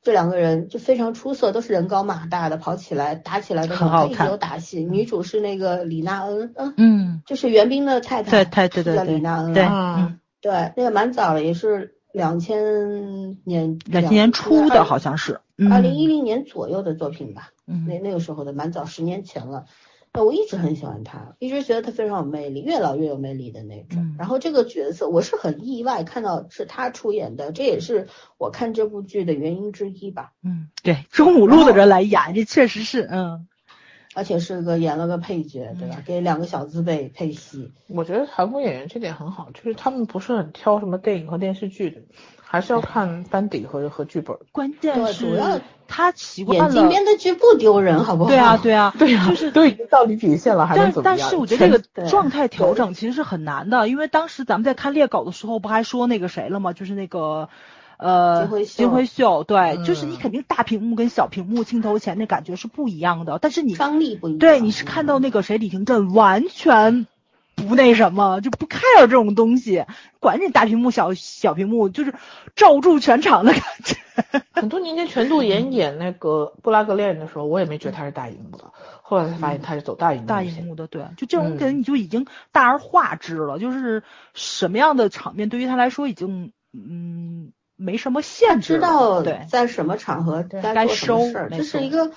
[0.03, 4.85] 这两个人就非常出色，都是人高马大的，跑起来打起来都很好看，有打戏。
[4.85, 15.41] 女主是那个李娜恩，嗯嗯，就是袁冰的太太，对对对对叫李娜恩，对，嗯，对，那个蛮早了，也是两千年，两千年初的好像是，
[15.71, 19.67] 二零一零年左右的作品吧，嗯，那那个时候的蛮早，十年前了。
[20.17, 24.03] 那我一直很喜欢他，一直觉得他非常有魅力，越老越有魅力的那种。
[24.03, 30.33] 嗯然后这个角色我是很意外看到是他出演的，这也是我看这部剧的原因之一吧。
[30.43, 33.47] 嗯，对，中五路的人来演，这确实是，嗯，
[34.15, 36.03] 而且是个演了个配角，对吧？
[36.07, 42.01] 给两个小字辈配戏，我觉得韩国演员这点很好，就是他们不是很挑什么电影和电视剧的，
[42.49, 44.37] 还是要看班底和和剧本。
[44.53, 46.65] 关键对主要是他习惯了。
[46.67, 48.31] 眼睛边的剧不丢人，好不好？
[48.31, 51.19] 对啊，对啊， 对啊、就是都已经到底底线了，还能但怎么样？
[51.19, 56.73] 但是我觉得这个状态调整其实是很难的，因为当时咱们在看猎狗的时候，不还说那个谁了吗？
[56.73, 57.49] 就是那个。
[57.99, 64.39] 呃，金辉秀金辉秀，对，就是嗯你肯定大屏幕跟小屏幕镜头前那感觉是不一样的，但是你张力不一样。
[64.39, 67.07] 对你是看到那个谁李廷镇完全
[67.67, 69.85] 不那什么，就不 care 这种东西，
[70.21, 72.15] 管你大屏幕小小屏幕，就是
[72.55, 73.97] 罩住全场的感觉。
[74.53, 78.73] 很多年前全度妍演那个布拉格恋人的时候，我也没觉得他是大荧幕的，
[79.03, 81.59] 后来才发现他是走大荧幕大荧幕的，对，就这种嗯。
[81.59, 84.03] 人你就已经大而化之了，就是
[84.33, 92.11] 什么样的场面对于他来说已经嗯没什么限制了，知道对，在什么场合该做什么该收事儿，这是一个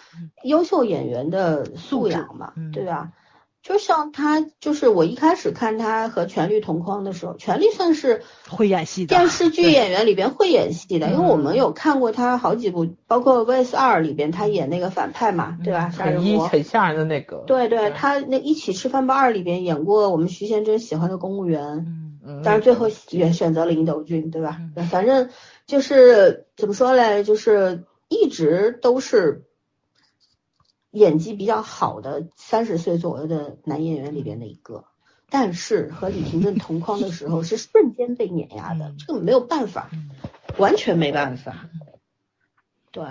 [0.43, 2.71] 优秀演员的素养嘛，嗯。
[2.71, 3.11] 对吧？
[3.61, 15.89] 就像他，就是我一开始看他和权力同框的时候，权力算是会演戏的电视剧演员里边会演戏的，因为我们嗯有看过他好几部，包括《VS 二》里边他演那个反派嘛，对吧？
[15.89, 16.47] 杀人魔。
[16.47, 17.43] 很吓人的那个。
[17.47, 21.85] 对对，他那一起吃饭吧二里边演过我们徐贤真喜欢的公务员，
[22.43, 24.57] 但是最后也选择了尹斗俊，对吧？
[24.77, 25.29] 嗯反正
[25.67, 29.43] 就是怎么说嘞，就是一直都是
[30.91, 34.85] 演技比较好的三十岁左右的男演员里边的一个。
[35.31, 40.09] 但是和李廷镇同框的时候是瞬间被碾压的嗯，这个没有办法，嗯
[40.57, 41.69] 完全没办法。
[42.91, 43.05] 对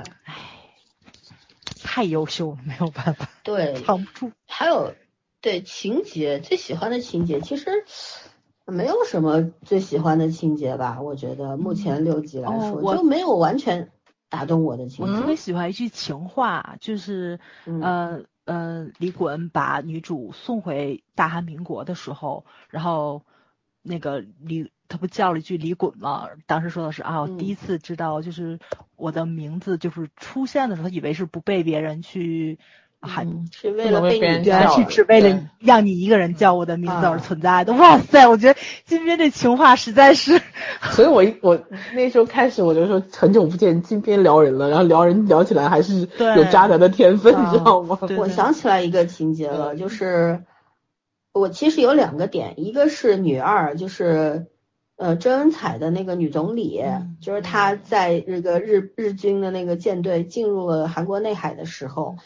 [1.81, 4.33] 太优秀了，没有办法，对，扛不住。
[4.47, 4.95] 还有
[5.41, 7.85] 对情节最喜欢的情节，其实
[8.67, 11.01] 没有什么最喜欢的情节吧？
[11.01, 13.93] 我觉得目前六集来说、就没有完全
[14.29, 15.13] 打动我的情节。
[15.13, 23.23] 我特别喜欢一句情话，就是嗯呃呃，李衮把女主送回大韩民国的时候，然后
[23.83, 26.29] 那个李他不叫了一句李衮吗？
[26.47, 28.59] 当时说的是啊，我嗯第一次知道就是
[28.97, 32.59] 我的名字就是出现的时候，他以为是不被别人去
[33.01, 33.27] 喊。
[33.29, 37.73] 嗯是为了被你原来是只为了让你一个人叫我的名字而啊存在的。
[37.75, 40.41] 哇塞，我觉得金边这情话实在是，
[40.93, 41.61] 所以我我
[41.95, 47.99] 那时候开始我就说很久不见金边撩人了，然后撩人聊起来还是有渣男的天分，啊你知道吗？
[48.03, 50.45] 对对我想起来一个情节了，嗯就是
[51.33, 54.47] 我其实有两个点，一个是女二，就是
[54.97, 62.17] 呃甄恩彩的那个女总理，嗯就是她在这个日日军的那个舰队进入了韩国内海的时候，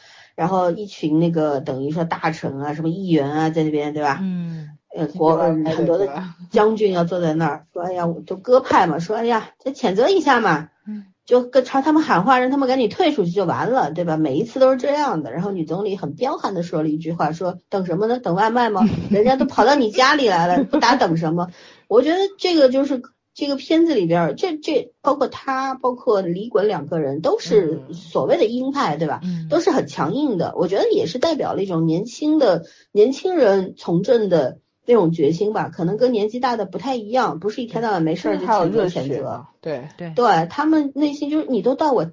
[0.42, 4.18] 然后一群那个等于说大臣啊、什么议员啊在那边，对吧？
[4.20, 6.12] 嗯呃，国很多的
[6.50, 14.16] 将军要坐在那儿说，哎呀，我就鸽派嘛，说哎呀，再谴责一下嘛，嗯就跟朝他们喊话，让他们赶紧退出去就完了，对吧？
[14.16, 15.30] 每一次都是这样的。
[15.30, 18.18] 然后女总理很彪悍的说了一句话，说等什么呢？
[18.18, 18.82] 等外卖吗？
[19.12, 21.50] 人家都跑到你家里来了，不打等什么？
[21.86, 23.00] 我觉得这个就是
[23.34, 29.20] 这个片子里边儿，这这包括他，包括李衮两个人都是嗯所谓的鹰派，对吧？
[29.24, 42.10] 嗯，都是很强硬的，我觉得也是代表了一种年轻的年轻人从政的那种决心吧，可能跟年纪大的不太一样，不是一天到晚没事儿就还有谴责热谴责，，对，对对他们内心就是你都到我，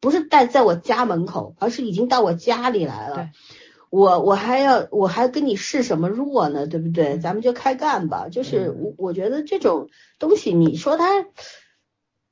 [0.00, 3.28] 不是带在我家门口，而是已经到我家里来了对。
[3.90, 6.66] 我我还要我还跟你示什么弱呢？
[6.66, 7.18] 对不对？
[7.18, 8.28] 咱们就开干吧。
[8.30, 9.88] 就是嗯我我觉得这种
[10.18, 11.26] 东西，你说他，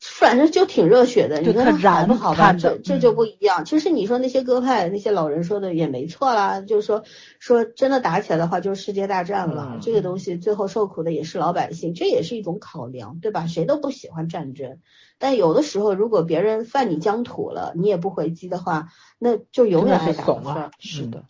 [0.01, 1.41] 反正就挺热血的。
[1.41, 2.53] 你说它特燃好不好吧？
[2.53, 3.65] 这这就嗯不一样。
[3.65, 7.03] 其实你说那些鸽派那些老人说的也没错啦，就是说
[7.41, 9.73] 说真的打起来的话，就是世界大战了。
[9.73, 13.49] 嗯这个东西最后受苦的也是老百姓，这也是一种考量，对吧？
[13.49, 14.79] 谁都不喜欢战争。
[15.19, 21.25] 但有的时候，如果别人犯你疆土了，你也不回击的话，那就永远是打的事儿啊。，是的，嗯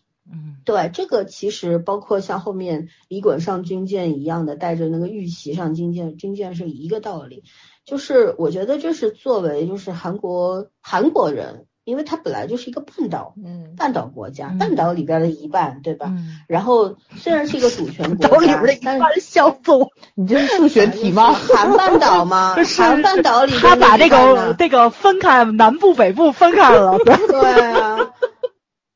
[0.64, 7.42] 对，这个其实包括像后面李衮上军舰一样的，带着那个玉玺上军舰，军舰是一个道理。
[7.84, 16.08] 就是我觉得这是作为就是韩国韩国人，因为它本来就是一个半岛嗯，半岛国家，嗯半岛里边的一半，对吧？
[16.10, 19.88] 嗯，然后虽然是一个主权 岛国家里边的一，但是半笑死我。
[20.14, 21.32] 你这是数学题吗？
[21.56, 22.54] 韩半岛吗？
[22.62, 26.98] 是韩半岛里边他把这个这个分开，南部北部分开了。
[26.98, 27.96] 对啊，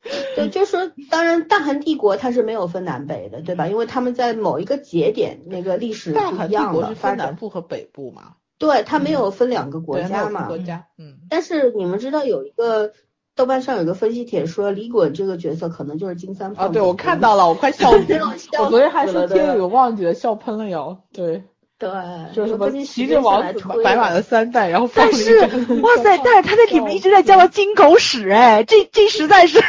[0.34, 3.68] 对，就是说，当然大韩帝国它是没有分南北的，对吧？
[3.68, 10.48] 因为他们在某一个节点，那个历史不一样了，韩帝国是发展，分南部和北部嘛，对，它没有分两个国家嘛。
[10.48, 12.92] 国家，嗯，但是你们知道有一个
[13.36, 18.34] 豆瓣上有个分析帖说，李衮这个角色可能就是金三胖啊，对我看到了，我快笑 死了。
[18.58, 21.04] 我昨天还死了说贴了，对有忘记了，笑喷了要。
[21.12, 21.44] 对，
[21.82, 23.42] 对，就什么有分析骑着王
[23.82, 29.58] 白马的三代，然后但是哇塞，但是他在里面一直在叫他金狗屎，哎，这这实在是。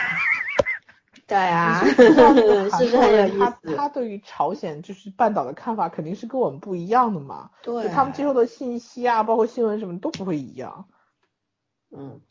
[1.26, 3.76] 对啊， 是是不韩是很有意国人他思？
[3.76, 10.86] 他对于朝鲜就是半岛的看法肯定是跟我们不一样的嘛，对他们接受的信息啊，包括新闻什么都不会一样。
[11.96, 12.22] 嗯，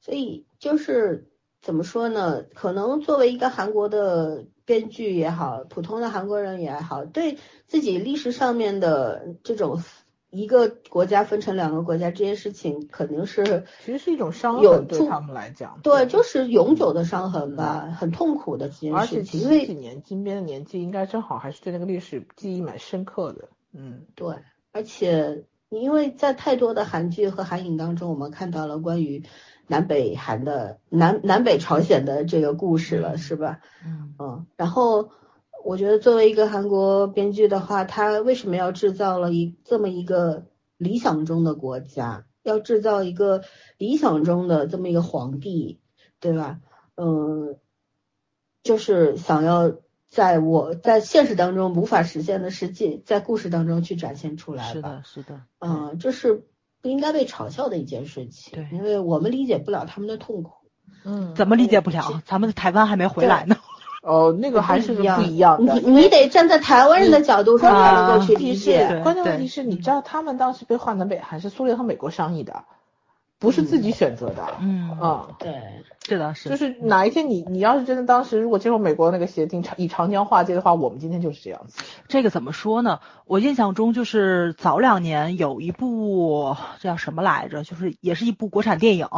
[0.00, 1.28] 所以就是
[1.60, 2.42] 怎么说呢？
[2.54, 9.82] 可能作为一个韩国的编剧也好，普通的韩国人也好，对自己历史上面的这种
[10.30, 15.80] 一个国家分成两个国家这件事情，肯定是其实是一种伤痕对他们来讲。
[15.82, 23.48] 对，就是永久的伤痕吧，很痛苦的这件事情，几因为几年金边的年纪，应该正好还是对那个历史记忆蛮深刻的。
[23.72, 24.36] 嗯，对，
[24.70, 29.24] 而且因为在太多的韩剧和韩影当中，我们看到了关于
[29.70, 33.60] 南北韩的南南北朝鲜的这个故事了，是吧？
[33.86, 35.10] 嗯嗯，然后
[35.64, 43.44] 我觉得作为一个韩国编剧的话，他为什么要制造了一这么一个理想中的国家，要制造一个
[43.78, 45.78] 理想中的这么一个皇帝，
[46.18, 46.58] 对吧？
[46.96, 47.56] 嗯，
[48.64, 49.76] 就是想要
[50.08, 54.72] 在我在现实当中无法实现的世界，在故事当中去展现出来吧。
[54.72, 56.42] 是的，是的，嗯，这是
[56.82, 60.52] 不应该被嘲笑的一件事情，对因为我们理解不了他们的痛苦。
[61.04, 62.22] 嗯，怎么理解不了？
[62.26, 63.56] 咱们的台湾还没回来呢。
[64.02, 65.74] 哦，那个还是不一样的。
[65.74, 68.88] 你你得站在台湾人的角度上才能够去理解。
[68.88, 72.64] 对关键问题是，你知道他们当时被划南北韩是苏联和美国商议的，
[73.40, 74.46] 不是自己选择的。
[74.60, 81.82] 嗯，啊，对，这倒，是，就是哪一天你你要是真的当时如果接受美国那个协定长以长江划界的话，我们今天就是这样子。
[82.06, 83.00] 这个怎么说呢？
[83.24, 87.64] 我印象中就是早两年有一部这叫什么来着？
[87.64, 89.08] 就是也是一部国产电影，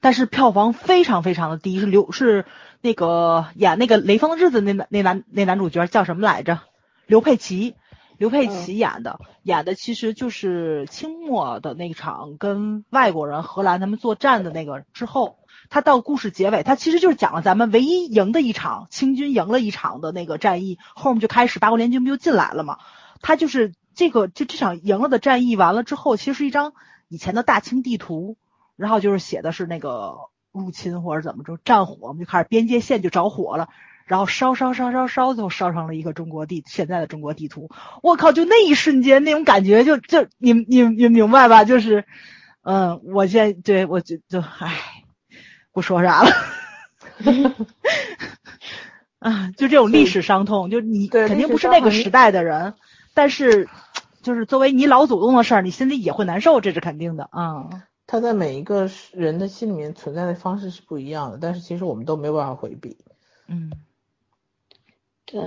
[0.00, 2.46] 但是票房非常非常的低，是刘是
[2.80, 6.60] 那个演那个雷锋的日子那男那男那男主角叫什么来着？
[7.06, 7.74] 刘佩琦。
[8.18, 15.38] 刘佩琦演的，演的其实就是清末的那场跟外国人荷兰他们作战的那个之后，
[15.68, 22.78] 他到故事结尾，他其实就是讲了咱们唯一赢的一场，清军赢了一场的那个战役，后面就开始八国联军不就进来了嘛？
[23.20, 26.72] 他就是这个就这场赢了的战役完了之后，其实是一张
[27.08, 28.36] 以前的大清地图，
[28.76, 30.16] 然后就是写的是那个
[30.52, 33.68] 入侵或者怎么着战火，我们就开始边界线就着火了。
[34.06, 37.68] 然后烧烧烧烧烧，最后烧成了一个中国地现在的中国地图。
[38.02, 38.32] 我靠！
[38.32, 41.64] 就那一瞬间那种感觉就，就你你你明白吧？
[41.64, 42.04] 就是，
[42.62, 44.74] 嗯，我现在对我就就唉，
[45.72, 46.30] 不说啥了。
[49.18, 52.74] 啊，就这种历史伤痛，就你肯定不是那个时代的人，
[53.12, 53.68] 但是
[54.22, 57.68] 就是作为你老祖宗的事儿，你心里也会难受，这是肯定的啊。
[58.06, 62.96] 他在每一个人的心里面存在的方式是不一样的，但是其实我们都没有办法回避。
[63.48, 63.72] 嗯
[65.26, 65.40] 对，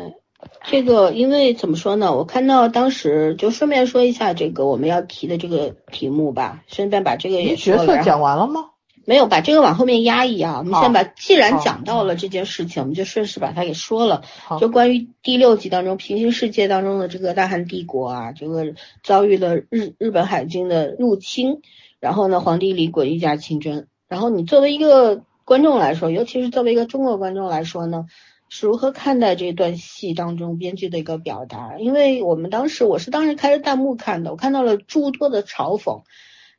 [0.63, 2.15] 这个因为怎么说呢？
[2.15, 7.55] 我看到当时就顺便说一下这个我们要提的这个题目吧，顺便把这个。
[7.55, 8.65] 角色讲完了吗？
[9.05, 14.21] 没有把这个往后面压一压，我们先把，既然讲到了这件事情，我们就顺势把它给说了。
[14.59, 21.61] 就关于第六集当中平行世界当中的这个大汉帝国啊，这个遭遇了日日本海军的入侵，
[21.99, 28.05] 然后呢，皇帝李衮御驾亲征，然后你作为一个观众来说，尤其是作为一个中国观众来说呢，
[28.49, 31.77] 是如何看待这段戏当中编剧的一个表达？
[31.79, 36.03] 因为我们当时我是当时开着弹幕看的，我看到了诸多的嘲讽，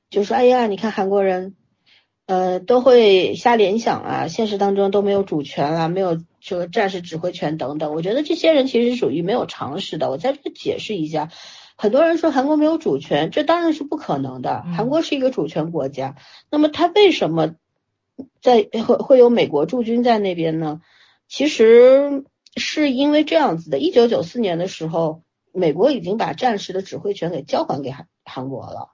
[0.08, 1.56] 就说哎呀，你看韩国人。
[2.26, 7.92] 呃，都会瞎联想啊，现实当中都没有主权啊，没有这个战士指挥权等等。
[7.92, 10.08] 我觉得这些人其实是属于没有常识的。
[10.10, 11.28] 我在这解释一下，
[11.76, 14.62] 很多人说韩国没有主权，这当然是不可能的。
[14.64, 16.14] 嗯韩国是一个主权国家，
[16.52, 17.56] 那么他为什么
[18.40, 20.82] 在会会有美国驻军在那边呢？
[21.30, 22.24] 其实
[22.56, 28.90] 是因为这样子的，一九九四年的时候，美国已经把战时的指挥权给交还给韩韩国了。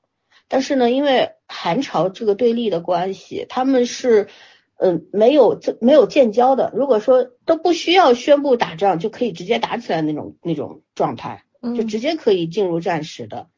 [0.46, 4.28] 但是呢，因为韩朝这个对立的关系，他们是
[4.76, 6.70] 嗯没有这没有建交的。
[6.74, 13.48] 如果说都不需要宣布打仗，就可以直接打起来那种那种状态，就嗯直接可以进入战时的，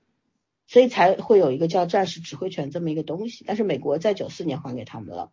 [0.68, 3.44] 所以才会有一个叫战时指挥权这么一个东西。
[3.44, 5.32] 但是美国在九四年还给他们了。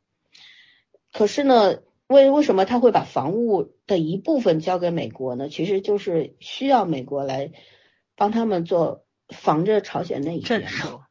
[1.13, 5.49] 可是呢，为为什么他会把防务的一部分交给美国呢？
[5.49, 7.51] 其实就是需要美国来
[8.15, 10.41] 帮他们做防着朝鲜那一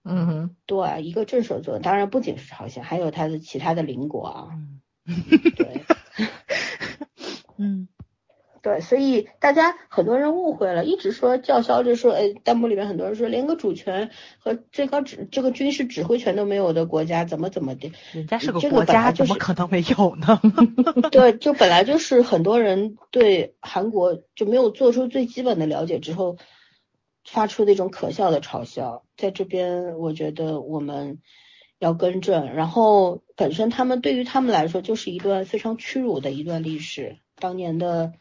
[0.04, 4.48] 嗯哼，对，一个镇守作用，当然不仅是朝鲜，还有他的其他的邻国啊。
[4.52, 4.80] 嗯。
[5.56, 5.84] 对，
[7.58, 7.88] 嗯
[8.64, 14.08] 对，所以大家很多人误会了，一直说叫嚣着说，哎，弹幕里面很多人说，连个主权
[14.38, 17.92] 和最高指这个军事指挥权都没有的国家，怎么怎么的？
[18.14, 20.40] 人家是个这个国家，就是怎么可能没有呢？
[21.12, 26.38] 对，就本来就是很多人对韩国就没有做出最基本的了解之后，
[27.28, 31.18] 发出那种可笑的嘲笑，在这边我觉得我们
[31.78, 32.54] 要更正。
[32.54, 38.14] 然后本身他们对于他们来说就是一段非常屈辱的一段历史，当年的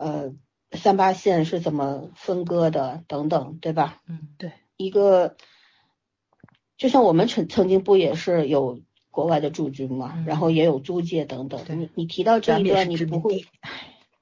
[0.00, 0.32] 呃
[0.72, 4.00] 三八线是怎么分割的等等，对吧？
[4.08, 5.36] 嗯，对，一个，
[6.78, 11.60] 就像我们曾曾经不也是有国外的驻军嘛，嗯然后也有租界等等。
[11.68, 13.44] 你你提到这一段，你不会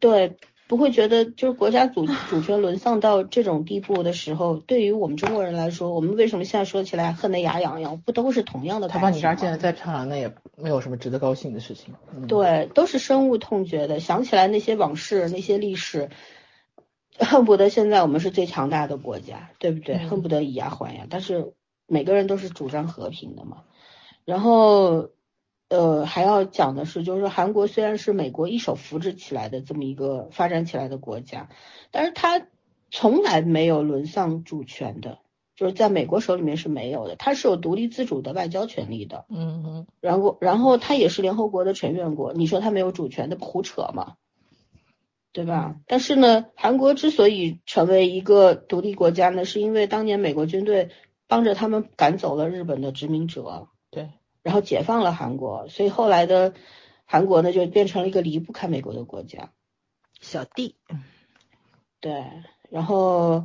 [0.01, 0.37] 对
[0.69, 7.99] 不会觉得就是国家主 主权沦丧到这种地步的时候，对于我们中国人来说，我们为什么现在说起来恨得牙痒痒？
[8.03, 9.31] 不都是同样的他把感情吗？
[9.33, 11.95] 你这儿建的再漂亮，那也没有什么值得高兴的事情。
[12.15, 13.99] 嗯，对，都是深恶痛绝的。
[13.99, 16.11] 想起来那些往事，那些历史，
[17.19, 19.97] 恨不得现在我们是最强大的国家，对不对？
[19.97, 21.07] 嗯恨不得以牙还牙。
[21.09, 21.53] 但是
[21.87, 23.63] 每个人都是主张和平的嘛。
[24.27, 25.09] 然后，
[25.69, 31.49] 呃，还要讲的是，就是韩国虽然是美国一手扶植起来的这么一个发展起来的国家，
[31.91, 32.47] 但是它
[32.91, 35.19] 从来没有沦丧主权的，
[35.57, 39.27] 就是在美国手里面是没有的，它是有独立自主的外交权利的。
[39.29, 44.15] 嗯嗯，然后，然后它也是联合国的成员国，你说它没有主权，那不胡扯吗？
[45.31, 45.77] 对吧？
[45.87, 50.89] 但是呢，韩国之所以成为一个独立国家呢，是因为当年美国军队
[51.29, 54.09] 帮着他们赶走了日本的殖民者，对，
[54.43, 56.55] 然后解放了韩国，所以后来的
[57.05, 59.53] 韩国呢就变成了一个离不开美国的国家。
[60.21, 60.77] 小弟，
[62.01, 62.25] 对，
[62.71, 63.45] 然后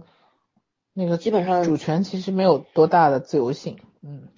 [0.94, 3.78] 那个基本上主权其实没有多大的自由性。
[4.02, 4.30] 嗯，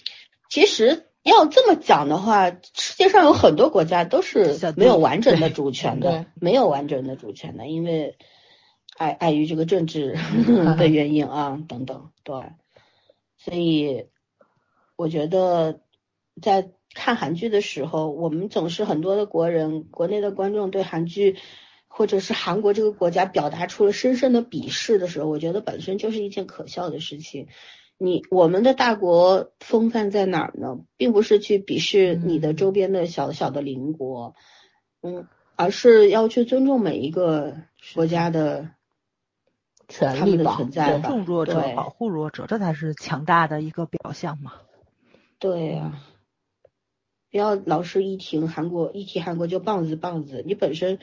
[0.50, 8.18] 其实要这么讲的话，世界上有很多国家都是没有完整的主权的，没有完整的主权的，因为
[8.98, 10.18] 碍碍于这个政治
[10.78, 12.52] 的原因啊等等，对，
[13.38, 14.08] 所以
[14.98, 15.80] 我觉得
[16.42, 21.38] 在看韩剧的时候，我们总是很多的国人，国内的观众对韩剧。
[21.98, 27.48] 或者是韩国这个国家表达出了深深的鄙视的时候，我觉得本身就是一件可笑的事情。
[27.98, 30.80] 你我们的大国风范在哪儿呢？
[30.98, 34.36] 并不是去鄙视你的周边的小小的邻国，
[35.04, 35.26] 嗯，
[35.56, 37.56] 而是要去尊重每一个
[37.94, 38.72] 国家的
[39.88, 44.52] 权利吧，对存在吧尊重弱者，对保护弱者，这才是强大的一个表象嘛。
[45.40, 45.94] 对呀、
[47.36, 51.00] 不要老是一听韩国一提韩国就棒子棒子，你本身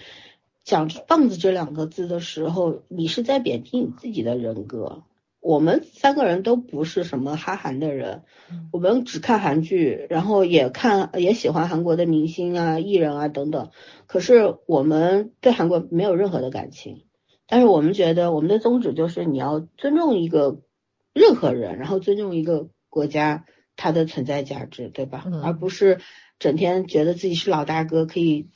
[0.64, 5.02] 讲“棒子”这两个字的时候，你是在贬低你自己的人格。
[5.40, 13.68] 我们三个人都不是什么哈韩的人，嗯我们只看韩剧，然后也看也喜欢韩国的明星啊、艺人啊等等。
[14.06, 17.02] 可是我们对韩国没有任何的感情，
[17.46, 20.62] 但是我们觉得我们的宗旨就是你要尊重一个
[21.12, 23.44] 任何人，然后尊重一个国家
[23.76, 25.24] 它的存在价值，对吧？
[25.26, 26.00] 嗯而不是
[26.38, 28.48] 整天觉得自己是老大哥，可以。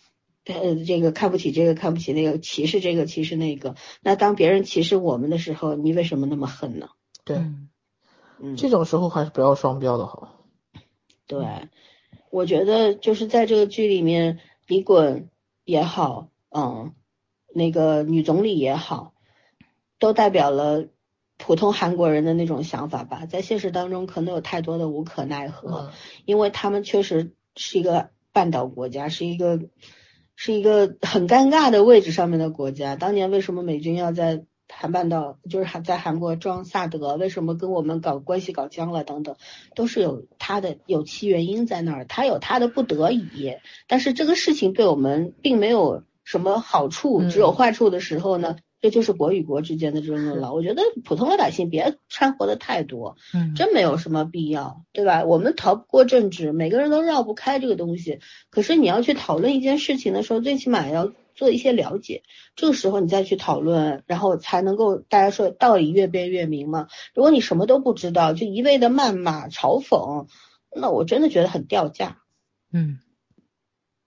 [0.49, 3.75] 呃，这个看不起这个，看不起那个，歧视这个，歧视那个。
[4.01, 6.91] 那当别人歧视我们的时候，你为什么那么恨呢？
[7.25, 7.69] 对，嗯
[8.39, 10.37] 嗯，这种时候还是不要双标的好。
[11.27, 11.69] 对，
[12.31, 14.39] 我觉得就是在这个剧里面，
[14.69, 15.25] 李衮
[15.65, 16.95] 也好，嗯，
[17.53, 19.15] 那个女总理也好，
[19.99, 20.87] 都代表了
[21.39, 23.27] 普通韩国人的那种想法吧。
[23.27, 25.91] 在现实当中，可能有太多的无可奈何，嗯
[26.25, 29.61] 因为他们确实是一个半岛国家，是一个
[30.35, 32.97] 是一个很尴尬的位置上面的国家。
[32.97, 37.17] 当年为什么美军要在韩半岛，就是还在韩国装萨德？
[37.17, 39.05] 为什么跟我们搞关系搞僵了？
[39.05, 39.37] 等等，
[39.75, 43.55] 都是有他的有其原因在那儿，他有他的不得已。
[43.87, 50.53] 但是这个事情对我们并没有什么好处，嗯只有坏处的时候呢，这就是国与国之间的争论了。
[50.53, 55.25] 我觉得普通老百姓别掺和的太多，嗯，真没有什么必要，对吧？
[55.25, 58.21] 我们逃不过政治，每个人都绕不开这个东西。
[58.51, 62.23] 可是你要去讨论一件事情的时候，最起码要做一些了解，
[62.55, 66.89] 这个时候你再去讨论，然后才能够大家说道理越辩越明嘛。
[67.15, 70.29] 如果你什么都不知道，就一味的谩骂嘲讽，
[70.75, 72.19] 那我真的觉得很掉价。
[72.73, 72.99] 嗯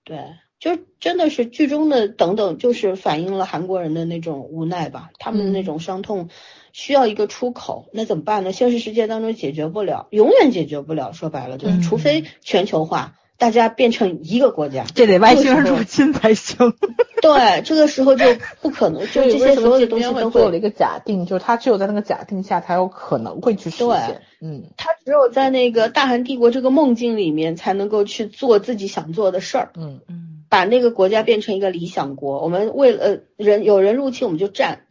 [0.04, 0.18] 对，
[0.60, 6.28] 就真的是剧中的等等，就是反映了韩国人的那种无奈吧，他们的那种伤痛
[6.74, 8.52] 需要一个出口，那怎么办呢？
[8.52, 11.14] 现实世界当中解决不了，永远解决不了。
[11.14, 16.74] 说白了就是，嗯除非全球化，大家变成一个国家，这得外星人入侵才行。
[17.22, 18.26] 对，这个时候就
[18.62, 24.22] 不可能，就这些所有的东西都会做了一个假定，就是他只有在那个假定下才有可能会去实现。
[24.42, 29.72] 嗯，他只有在那个大韩帝国这个梦境里面，才能够去做自己想做的事儿。
[29.76, 32.42] 嗯，嗯把那个国家变成一个理想国。
[32.42, 34.88] 我们为了呃人有人入侵我们就战，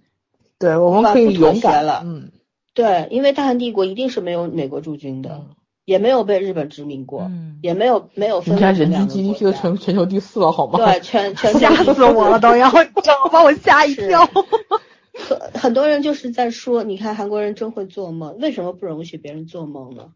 [0.59, 2.31] 对，我们可以勇敢了嗯，
[2.75, 5.49] 对，因为大韩帝国一定是没有美国驻军的，嗯
[5.85, 10.79] 也没有被日本殖民过，嗯，也没有没有分你看人均 GDP 都全全球第四了，好吗？
[10.79, 12.71] 对，全 吓死我了都要，
[13.33, 14.27] 把我吓一跳。
[14.27, 20.11] 很很多人就是在说，你看韩国人真会做梦，为什么不容许别人做梦呢？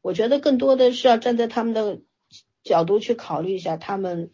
[0.00, 1.98] 我觉得更多的是要站在他们的
[2.64, 4.30] 角度去考虑一下，他们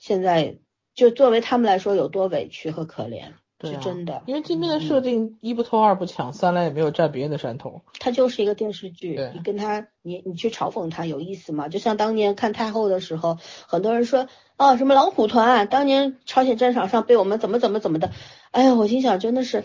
[0.00, 0.58] 现在
[0.94, 4.22] 就作为他们来说有多委屈和可怜，对啊是真的。
[4.26, 7.82] 因为今天的设定一不偷二不抢，三来也没有占别人的山头。
[7.98, 11.68] 它就是一个电视剧，你跟他，你你去嘲讽他有意思吗？
[11.68, 18.10] 就像当年看太后的时候，很多人说啊什么老虎团，当年朝鲜战场上被我们怎么怎么怎么的，
[18.50, 19.62] 哎呀，我心想真的是，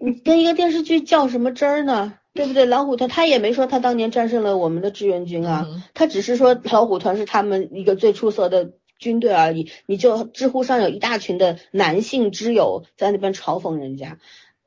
[0.00, 2.14] 你跟一个电视剧较什么真儿呢？
[2.34, 2.66] 对不对？
[2.66, 9.70] 老虎团他也没说他当年战胜了我们的志愿军啊，嗯他只是说老虎团是他们一个最出色的军队而已。
[9.86, 14.18] 你就知乎上有一大群的男性知友在那边嘲讽人家，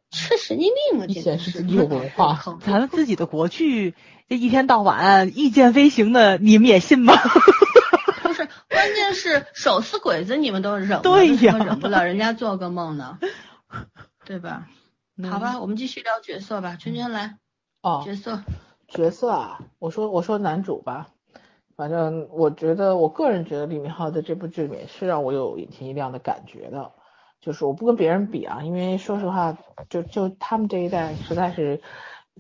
[0.10, 1.06] 这神经病嘛！
[1.08, 2.40] 简显直是示自己有文化。
[2.66, 3.94] 咱们自己的国剧，
[4.28, 7.14] 这一天到晚御剑飞行的，你们也信吗？
[8.24, 13.20] 不是，关键是手撕鬼子你们都忍了，对呀忍不了人家做个梦呢？
[14.26, 14.68] 对吧？
[15.30, 17.38] 好嗯吧，我们继续聊角色吧，圈圈来
[17.82, 18.42] 哦，角色。
[18.88, 21.10] 角色啊，我说我说男主吧，
[21.76, 26.92] 反正我觉得我个人觉得李敏镐在这部剧里面是让我有眼前一亮的感觉的，
[27.40, 29.58] 就是我不跟别人比啊，因为说实话，
[29.90, 31.82] 就就他们这一代实在是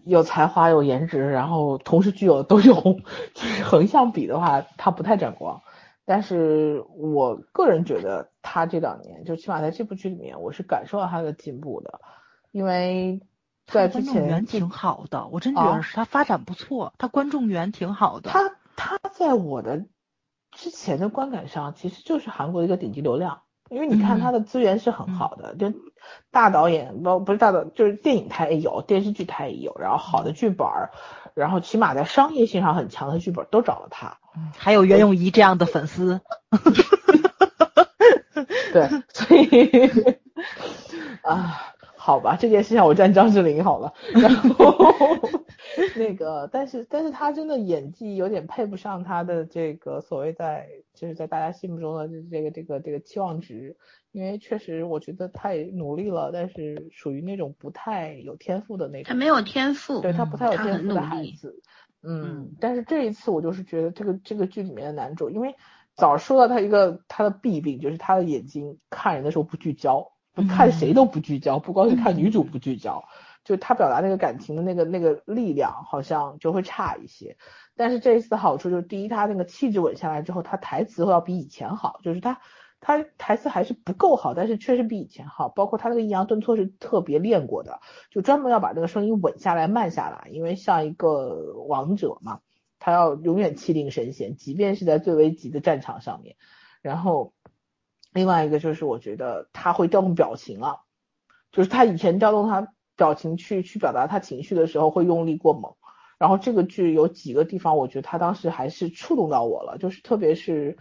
[0.05, 2.73] 有才华有颜值，然后同时具有的都有，
[3.33, 5.61] 就是横向比的话，他不太沾光。
[6.03, 12.01] 但是我个人觉得他这两年，就起码在这部剧里面，我是感受到他的进步的，
[12.51, 13.21] 因为
[13.65, 18.29] 在之观众缘前挺好的，我真觉啊得是他发展不错，他观众缘挺好的。
[18.29, 18.51] 他
[18.83, 19.85] 他在我的
[20.51, 24.21] 之前的观感上，其实就是韩国的一个顶级流量，因为你看嗯。
[24.21, 25.71] 他的资源是很好的，就
[26.31, 30.67] 大导演不不是大导，就是电影他也有，电视剧他也有，然后好的剧本，
[31.35, 34.17] 然后起码在商业性上很强的剧本都找了他。
[34.35, 36.19] 嗯还有袁咏仪这样的粉丝，
[38.73, 39.91] 对，所以
[41.21, 41.61] 啊，
[42.11, 43.93] 好吧，这件事情我站张智霖好了。
[44.11, 44.75] 然后
[45.95, 53.77] 那个，但是但是他真的演技有点配不上他的这个所谓在就是在大家心目中的这个这个这个期望值，
[54.11, 59.05] 因为确实我觉得他也努力了，但是属于那种不太有天赋的那种。
[59.07, 61.23] 他没有天赋，对他不太有天赋的孩。
[61.39, 61.61] 子。
[62.03, 65.55] 嗯嗯，但是这一次我就是觉得这个这个剧里面的男主，因为
[65.95, 73.03] 早说到他一个他的弊病，就是他的眼睛看人的时候不聚焦，不看谁都不聚焦，不光是看女主不聚焦，
[73.43, 77.37] 就他表达那个感情的那个那个力量好像就会差一些。
[77.75, 82.39] 但是这一次的好处就是，第一，他那个气质稳下来之后，他台词会要比以前好，就是他
[82.79, 92.39] 他台词还是不够好，但是确实比以前好，包括他那个抑扬顿挫是特别练过的，就专门要把那个声音稳下来、慢下来，因为像一个王者嘛，
[92.79, 96.35] 他要永远气定神闲，即便是在最危急的战场上面。
[96.81, 97.33] 然后
[98.13, 100.81] 另外一个就是我觉得他会调动表情了，
[101.51, 105.73] 就是他以前调动他表情去去表达他情绪的时候会用力过猛。
[106.17, 110.77] 然后这个剧有几个地方，我觉得他当时还是触动到我了，就是特别是，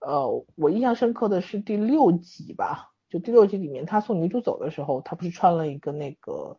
[0.00, 6.58] 呃，我印象深刻的是第六集吧，就第六集里面他送女主走的时候，他不是穿了一个那个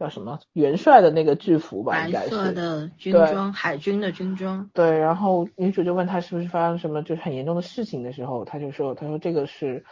[0.00, 2.52] 叫什么元帅的那个制服吧，应该白色是。
[2.52, 4.70] 的军装，海军的军装。
[4.72, 9.84] 对，然后女主就问他是不是发生什么就是很严重的事情的时候，他就说，他说这个是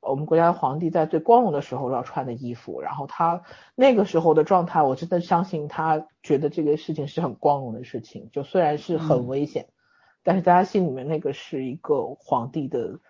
[0.00, 3.42] 我们国家的皇帝在最光荣的时候要穿的衣服，然后他
[3.74, 9.66] 那个时候的状态，我真的相信他觉得这个事情是很光荣的事情，就虽然是很嗯危险，
[10.22, 13.00] 但是在他心里面那个是一个皇帝的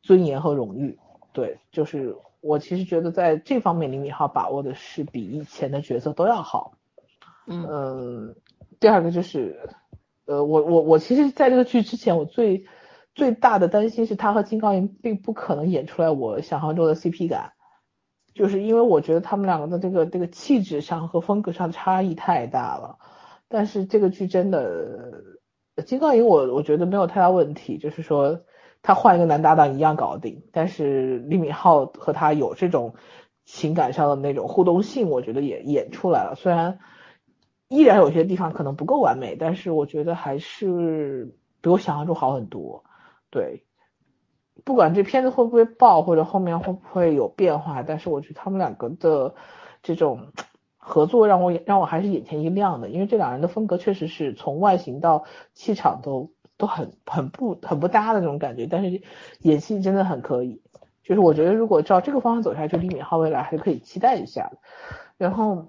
[0.00, 0.96] 尊严和荣誉。
[1.32, 2.14] 对，就是
[2.44, 6.76] 我其实觉得在这方面李敏镐把握的是比以前的角色都要好。
[7.46, 8.36] 嗯嗯，
[8.80, 9.58] 第二个就是，
[10.26, 12.66] 呃，我我我其实在这个剧之前，我最
[13.14, 17.52] 最大的担心是他和金高银并不可能演出来我想象中的 CP 感，
[18.34, 22.98] 就是因为我觉得他们两个的这个这个气质上和风格上差异太大了。
[23.48, 25.22] 但是这个剧真的，
[25.76, 28.40] 呃金高银我我觉得没有太大问题，就是说
[28.84, 30.44] 他换一个男搭档一样搞定。
[30.52, 32.94] 但是李敏镐和他有这种
[33.44, 36.78] 情感上的那种互动性，我觉得也演出来了，虽然。
[37.68, 42.84] 依然有些地方可能不够完美，但是我觉得还是比我想象中好很多。
[43.30, 43.64] 对，
[44.64, 49.34] 不管这片子会不会爆，或者后面会不会有变化，但是我觉得他们两个的
[49.82, 50.28] 这种
[50.76, 55.24] 合作让我让我还是眼前一亮的，因为这两人的风格确实是从外形到
[55.54, 59.02] 气场都都很很不很不搭的那种感觉，但是
[59.40, 60.60] 演戏真的很可以。
[61.02, 64.50] 就是我觉得如果照这个方向走下去，李敏镐未来还是可以期待一下。
[65.18, 65.66] 然后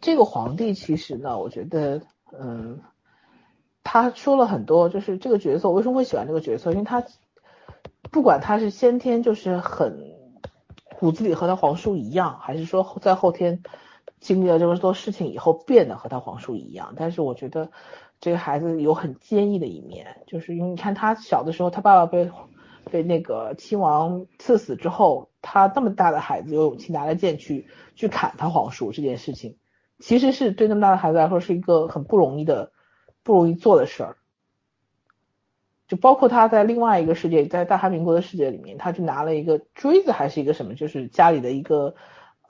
[0.00, 2.02] 这个皇帝其实呢，我觉得
[2.38, 2.80] 嗯，
[3.82, 7.02] 他说了很多，就是这个角色我为什么会喜欢这个角色，因为他
[8.10, 10.14] 不管他是先天就是很
[10.98, 13.62] 骨子里和他皇叔一样，还是说在后天
[14.20, 17.70] 经历了这么多事情以后变得和他皇叔一样，但是我觉得
[18.20, 22.30] 这个孩子有很坚毅的一面，就是因为你看他小的时候，他爸爸被。
[22.90, 29.58] 被那个亲王赐死之后，他那么大的孩子有勇气拿着剑去去砍他皇叔这件事情，
[29.98, 32.72] 其实是对那么大的孩子来说是一个很不容易的、
[33.22, 34.16] 不容易做的事儿。
[35.86, 41.94] 就包括他在另外一个世界，在大韩民国的世界里面，他就拿了一个锥子还是一个什么，就是家里的一个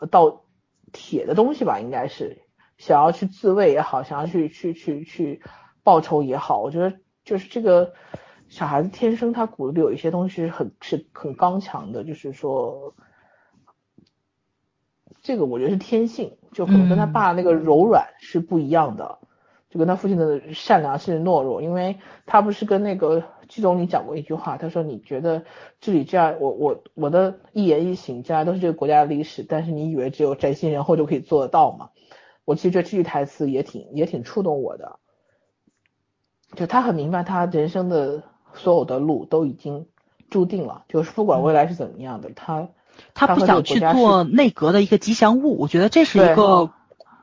[0.09, 0.45] 倒
[0.93, 2.43] 铁的东西吧，应该是
[2.79, 5.43] 想要去自卫也好，想要去去去去
[5.83, 7.93] 报仇也好，我觉得就是这个。
[8.51, 12.95] 小孩子天生他骨子里有一些东西是很是很刚强的，就是说，
[15.21, 19.19] 这个我觉得是天性，就可能跟他爸那个柔软是不一样的，
[19.69, 25.45] 就跟他父亲的善良是懦弱，因为他不是跟那个季总理讲过一句话，他说你觉得
[25.79, 31.91] 这里这样，我我我的一言一行将来都是这个国家的历史，但是你以为只有宅心仁厚就可以做得到吗？
[32.49, 34.99] 我其实这句台词也挺也挺触动我的，
[36.57, 38.23] 就他很明白他人生的。
[38.55, 39.87] 所有的路都已经
[40.31, 42.71] 注定了，就是不管未来是怎么样的，他
[43.13, 46.73] 他不想去做内阁的一个吉祥物，我觉得这是一个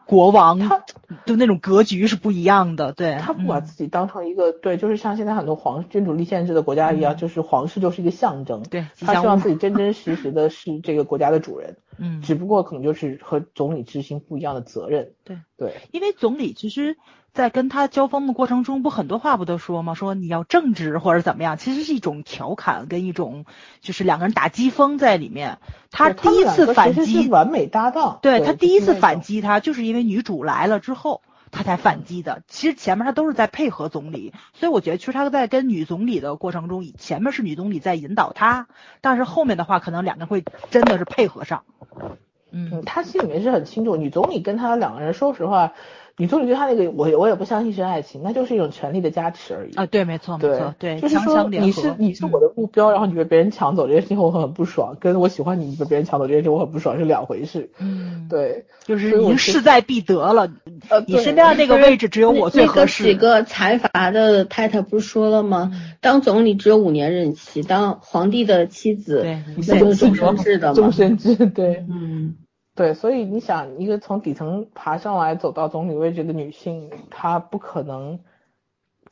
[0.06, 0.84] 国王，他
[1.26, 2.94] 就那种格局是不一样的。
[2.94, 8.64] 对他不把自己当成一个对，就是像现在很多皇君主立宪制的国家一样，就是皇室就是一个象征。
[8.64, 11.78] 对，他希望自己真真实实的 是这个国家的主人。
[11.98, 15.14] 嗯，只不过可能就是和总理执行不一样的责任。
[15.24, 16.98] 对对，因为总理其实。
[17.36, 19.94] 在跟他交锋的过程中，不很多话不都说吗？
[19.94, 23.44] 说你要正直或者怎么样，其实是一种调侃跟一种
[23.82, 25.58] 就是两个人打机锋在里面。
[25.92, 28.20] 他第一次反击，完美搭档。
[28.22, 31.22] 对他第一次反击他，就是因为女主来了之后，
[31.52, 32.42] 他才反击的。
[32.48, 38.68] 其实前面他都是在配合总理，所以我觉得其实他在跟女总理的过程中，前面是女总理在引导他，
[39.02, 41.64] 但是后面的话可能两个人会真的是配合上。
[42.52, 45.74] 嗯，他心里面是很清楚，女总理跟他两个人，说实话。
[46.18, 49.86] 女总理对他那个，我我也不相信是爱情，那就是一种权力的加持而已啊。
[49.86, 54.96] 对，没错，没错，对，就是说你是你是我的目标，然后你被别人抢走这件事情，我很不爽。
[54.98, 57.70] 跟我喜欢你被别人抢走这件事情，我很不爽，是两回事。
[57.80, 60.50] 嗯，对，就是已经势在必得了。
[60.88, 63.04] 呃，你身边的那个位置只有我最合适。
[63.04, 65.74] 几个财阀的太太不是说了吗？
[66.00, 70.74] 当总理只有五年任期，当皇帝的妻子，对，那就是终身制的嘛。
[70.76, 72.36] 终身制，对，嗯。
[72.76, 78.20] 对，所以你想，一个从底层爬上来走到总理位置的女性，她不可能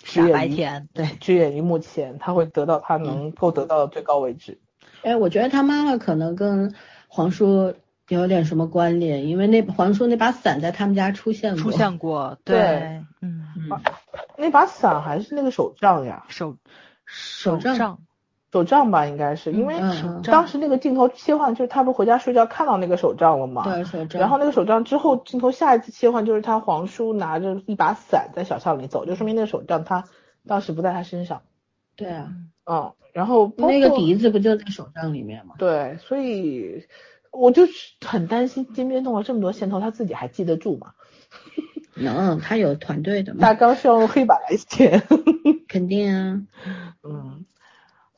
[0.03, 4.60] 傻白甜，对，只眼于目前，她会得到她能够得到的最高位置。
[5.02, 6.76] 哎，我觉得她妈妈可能跟
[7.07, 7.73] 皇叔
[8.10, 13.48] 有点什么关联，因为那皇叔那把伞在他们家出现过，出现过，对，嗯，
[14.38, 16.57] 那把伞还是那个手杖呀，手
[17.06, 17.99] 手杖。
[18.54, 19.74] 手杖吧，应该是因为
[20.26, 23.64] 当时那个镜头切换，就是他不回家睡觉看到那个手杖了嘛？
[23.64, 24.22] 对，手杖。
[24.22, 30.04] 然后那个手杖之后，镜头下一次切换就是他皇叔拿着一把伞在小巷里走，就说明那个手杖他
[30.46, 31.42] 当时不在他身上。
[31.96, 32.30] 对啊。
[32.70, 35.56] 嗯，然后那个笛子不就在手杖里面吗？
[35.58, 36.86] 对，所以
[37.32, 37.64] 我就
[38.06, 40.92] 很担心金边弄了这么多线头，他自己还记得住吗？
[41.96, 43.40] 能，他有团队的嘛。
[43.42, 45.02] 大纲是要用黑板来写。
[45.68, 46.44] 肯定啊。
[47.02, 47.46] 嗯。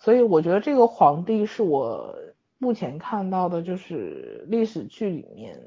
[0.05, 2.15] 所以我觉得这个皇帝是我
[2.59, 5.59] 目前看到的，就是历史剧里面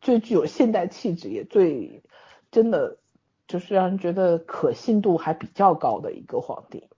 [0.00, 2.02] 最具有现代气质，也最
[2.50, 2.98] 真的
[3.46, 6.88] 就是让人觉得可信度还比较高的一个皇帝，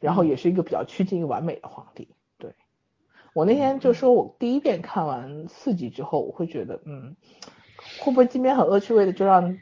[0.00, 2.08] 然后也是一个比较趋近于完美的皇帝。
[2.36, 2.52] 对
[3.32, 7.14] 我那天就说，我第一遍看完四集之后，我会觉得，嗯，
[8.00, 9.56] 会不会今天很恶趣味的就让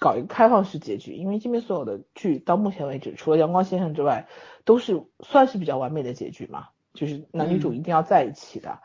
[0.00, 1.14] 搞一个开放式结局？
[1.14, 4.26] 因为今天所有的剧到目前为止，除了阳光先生之外。
[4.66, 8.80] 都是算是比较完美的结局嘛，就是男女主一定要在一起的，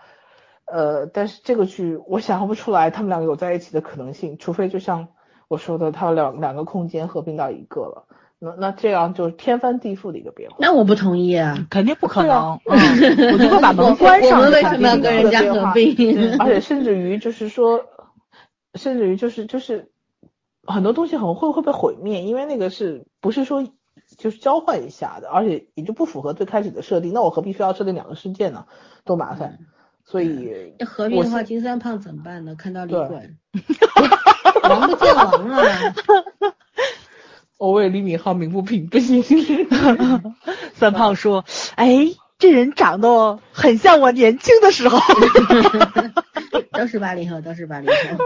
[0.66, 5.08] 呃，但是这个剧我想象不出来他们两个有在一起的可能性，除非就像
[5.48, 8.06] 我说的，他们两两个空间合并到一个了，
[8.38, 10.58] 那那这样就是天翻地覆的一个变化。
[10.60, 14.38] 那我不同意啊，肯定不可能，我就会把门关上。
[14.40, 16.38] 我们为什么要跟人家合并？
[16.38, 17.84] 而且甚至于就是说，
[18.76, 19.90] 甚至于就是就是
[20.64, 23.66] 很多东西很会会被毁灭，因为那个是不是说？
[24.18, 27.14] 就是交换一下的，而且也就不符合最开始的设定。
[27.14, 28.66] 那我何必非要设定两个世界呢？
[29.04, 29.60] 多麻烦。
[30.04, 32.56] 所以要合并的话，金三胖怎么办呢？
[32.56, 33.36] 看到李衮，
[34.64, 35.64] 王不见王啊！
[37.58, 39.24] 我为李敏镐鸣不平，不行。
[40.74, 41.46] 三胖说
[41.76, 42.08] ：“哎，
[42.42, 44.98] 这人长得很像我年轻的时候。
[46.74, 48.26] 都是八零后，都是八零后。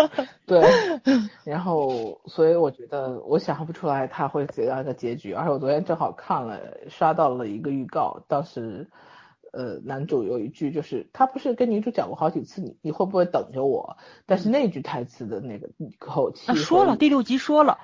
[0.46, 0.62] 对，
[1.44, 6.58] 然后所以我觉得我想象不出来他会怎样的结局，而且我昨天正好看了，
[6.88, 8.88] 刷到了一个预告，当时
[9.52, 15.68] 呃男主有一句就是他不是跟女主讲过好几次你你会不会等着我，但是那句台词的那个
[15.98, 17.78] 口气啊，说了，第六集说了，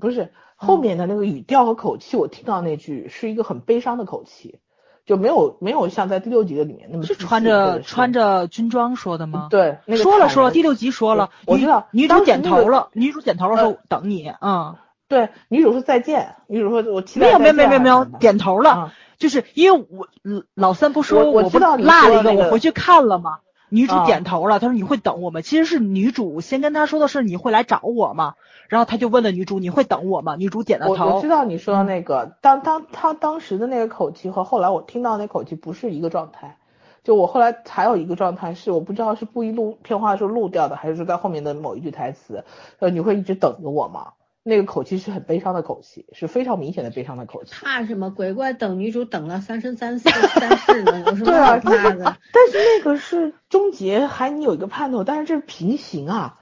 [0.00, 4.60] 不是后面的那个语调和口气，我听到那句是一个很悲伤的口气。
[5.06, 9.46] 就没有没有像在第六集的里面那么是穿着穿着军装说的吗？
[9.50, 14.74] 对，那个说了说了，第六集说了，我知道女主点头了，女主点头了说等你，嗯，
[15.08, 20.08] 对，女主说再见，女主说我期待没有没有没有没有点头了，就是因为我
[20.54, 23.38] 老三不说我不落了一个，我回去看了吗？
[23.68, 25.40] 女主点头了，她说你会等我吗？
[25.40, 28.34] 其实是女主先跟他说的是你会来找我吗？
[28.68, 30.36] 然后他就问了女主你会等我吗？
[30.36, 31.16] 女主点了头。
[31.16, 36.56] 我知道你说的那个，当当他当时的那个口气和后来我听到那口气不是一个状态。
[37.04, 42.44] 就我后来还有一个状态是我不知道是故意录片花的时候录掉的，还是说在后面的某一句台词，
[42.80, 44.14] 呃，你会一直等着我吗？
[44.48, 47.50] 那个口气是很悲伤的口气，是非常明显的悲伤的口气。
[47.60, 48.10] 怕什么？
[48.10, 52.16] 鬼怪等女主等了三生三世三世呢，有什么好怕的？
[52.32, 56.38] 但是那个是终结，还你有一个盼头，但是这是平行啊，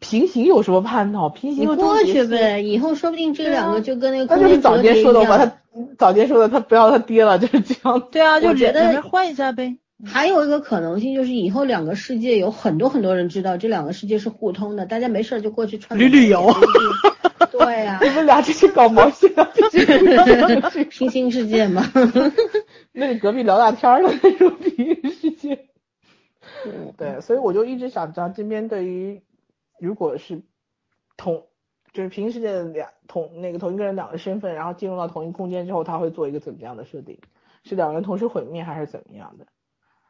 [0.00, 1.28] 平行有什么盼头？
[1.28, 4.34] 平行过去呗，以后说不定这两个就跟那个。
[4.34, 5.38] 那就是早间说的吧？
[5.38, 5.52] 他
[5.96, 8.00] 早间说的，他不要他爹了，就是这样。
[8.10, 9.76] 对啊，就觉得换一下呗。
[10.04, 16.52] 还有一个可能性就是以后两个世界有很多很多人知道这两个世界是互通的，大家没事就过去串旅旅游。
[17.52, 19.30] 对呀，你们俩这是搞毛线？
[20.90, 21.84] 平行世界吗？
[22.92, 25.66] 那你隔壁聊大天了那种平行世界。
[26.96, 29.22] 对，所以我就一直想知道这边对于
[29.78, 30.42] 如果是
[31.16, 31.46] 同
[31.92, 37.18] 就是平行世界的两同那个同一个人两个身份，然后进入到同一空间之后，他会做一个怎么样的设定？
[37.62, 39.46] 是两个人同时毁灭还是怎么样的？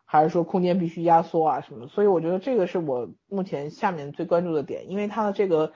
[0.04, 1.88] 还是说空间必须压缩啊什么？
[1.88, 5.72] 所以我觉得这个是我目前下面最关注的点，因为它的这个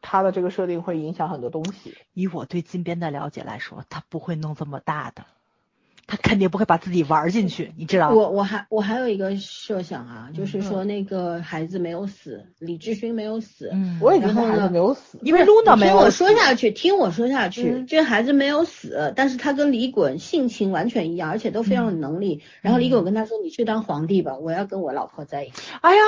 [0.00, 1.94] 它的这个设定会影响很多东西。
[2.12, 5.24] 以我对金边的了解来说，它不会弄这么大的。
[6.10, 8.10] 他肯定不会把自己玩进去，你知道？
[8.10, 15.92] 我我还我还有一个设想啊，就是说那个孩子没有死，李志勋没有死，嗯，我也觉得孩子没有死，因为露娜没有。
[15.92, 22.42] 听我说下去，听我说下去，这孩子没有死，但是他跟李衮性情完全一样，而且都非常有能力。
[22.60, 26.02] 然后李衮跟他说：“你去当皇帝吧，我要跟我老婆在一起。”哎呀，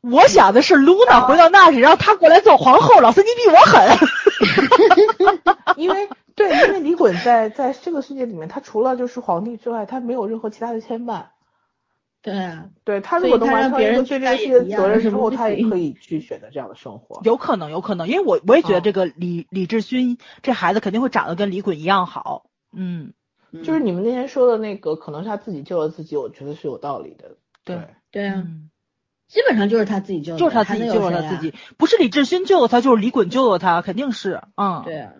[0.00, 3.00] 我想的是露娜回到那里，让他过来做皇后。
[3.00, 3.98] 老师，你比我狠，
[5.76, 6.08] 因为。
[6.34, 11.26] 对，因为李衮在在这个世界里面，他除了就是皇帝之外，他没有任何其他的牵绊。
[12.22, 17.20] 对啊，对他如果能完成一个对这些责任之后，他也可以去选择这样的生活。
[17.24, 22.44] 有可能，有可能，因为我我也觉得这个李李志勋这孩子肯定会长得跟李衮一样好。
[22.74, 23.14] 嗯，
[23.64, 27.36] 就是你们那天说的那个，可能是他自己救了自己，我觉得是有道理的。
[27.64, 27.78] 对
[28.10, 28.46] 对啊，
[29.26, 34.42] 基本上就是他自己救，就是他自己救了他自己，不是李志勋救了他，就是李衮救了他，肯定是。
[34.56, 35.12] 嗯，对啊。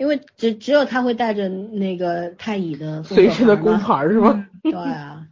[0.00, 4.48] 因为只只有他会带着那个太乙的随身的工牌是吗？
[4.62, 5.26] 对啊，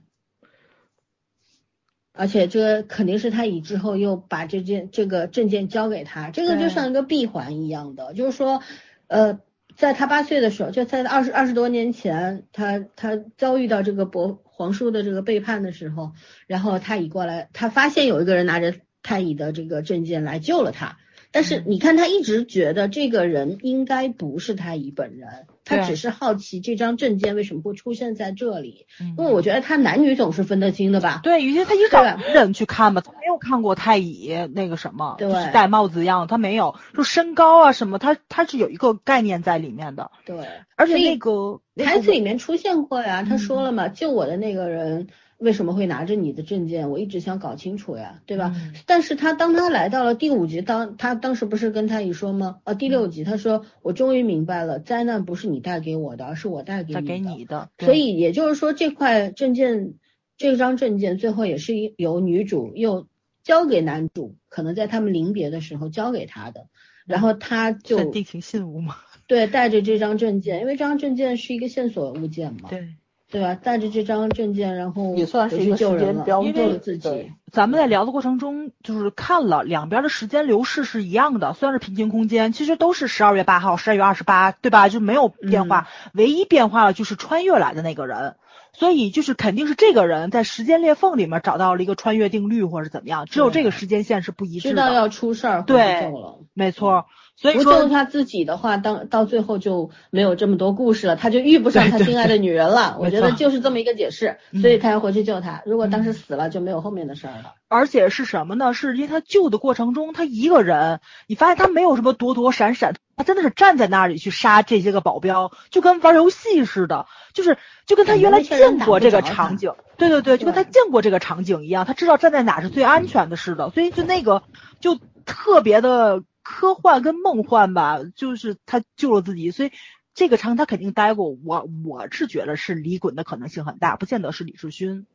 [2.12, 8.62] 而且这肯定是太乙之后又把这件这个证件交给他，这个就像一个闭环一样的，就是说，
[9.06, 9.40] 呃，
[9.74, 16.12] 在他八岁的时候，就在二十二十多年前，他他遭遇到这个伯皇叔的这个背叛的时候，
[16.46, 20.98] 然后太乙过来，他发现有一个人拿着太乙的这个证件来救了他。
[21.30, 25.28] 但是你看，他一直觉得这个人应该不是太乙本人，
[25.64, 28.86] 他只是好奇这张证件为什么会出现在这里。
[29.18, 31.20] 因为我觉得他男女总是分得清的吧？
[31.22, 40.10] 对，于是他一个人去看吧，他没有看过太乙那个什么，就是戴帽子一样，他没有说身高啊什么，他他是有一个概念在里面的。
[40.24, 40.38] 对，
[40.76, 45.08] 而且那个台词里面出现过呀，他说了嘛，救我的那个人。
[45.38, 46.90] 为什么会拿着你的证件？
[46.90, 48.54] 我一直想搞清楚呀，对吧？
[48.86, 52.58] 但是他当他来到了第五集，当他当时不是跟他乙说吗？
[52.64, 57.70] 啊，第六集他说我终于明白了，灾难不是你带给我的，而是我带给你的。
[57.78, 59.94] 所以也就是说，这块证件，
[60.36, 63.06] 这张证件最后也是由女主又
[63.44, 66.66] 交给男主，可能在他们临别的时候交给他的。
[67.06, 68.96] 然后他就定情信物嘛。
[69.28, 72.68] 对，带着这张证件，因为这张证件是一个线索物件嘛。
[72.68, 72.96] 对。
[73.30, 73.54] 对吧？
[73.54, 77.32] 带着这张证件，然后也算是一个时间标志自己。
[77.52, 84.88] 咱们在聊的过程中，就是看了两边的时间流逝是一样的，虽然是平行空间，其实都是十二月八号、十二月二十八，对吧？
[84.88, 88.36] 就没有变化，唯一变化了就是穿越来的那个人。
[88.72, 94.74] 所以就是肯定是这个人在时间裂缝里面找到了一个穿越定律，或者是怎么样，只有这个时间线是不一致的。
[94.74, 96.12] 知道要出事儿，对，
[96.54, 97.06] 没错。
[97.40, 102.96] 所以不救说他自己的话，当到最后就没有这么多故事了，他就遇不上他心爱的女人了。
[102.98, 105.62] 我觉得就是这么一个解释，嗯所以他要回去救她。
[105.64, 107.54] 如果当时死了，就没有后面的事儿了。
[107.68, 108.74] 而且是什么呢？
[108.74, 110.98] 是因为他救的过程中，他一个人，
[111.28, 117.56] 你发现他没有什么躲躲闪闪，他真的是站在那里去杀这些个保镖，就跟玩游戏似的，就是
[117.86, 124.42] 就跟他原来见过这个场景，对对对，就跟他见过这个场景一样，他知道站在哪是最安全的似的，所以就那个
[124.80, 129.72] 就特别的科幻跟梦幻吧，就是他救了自己，所以。
[130.14, 135.06] 这个场景他肯定待过，我我是觉得是李衮的可能性很大，不见得是李世勋，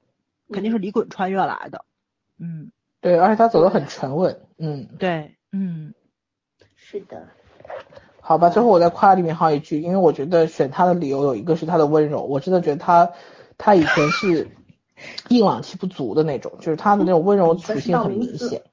[0.49, 1.83] 肯定是李衮穿越来的。
[2.39, 5.93] 嗯，对，而且他走的很沉稳，嗯，对，嗯，
[6.77, 7.27] 是的，
[8.21, 13.11] 好吧，最后我再夸李敏镐一句，因为我觉得选他的理由有一个是他的温柔，我真的觉得他
[13.57, 14.47] 他以前是
[15.27, 18.63] 硬朗气不足的那种，就是他的那种温柔属性很明显。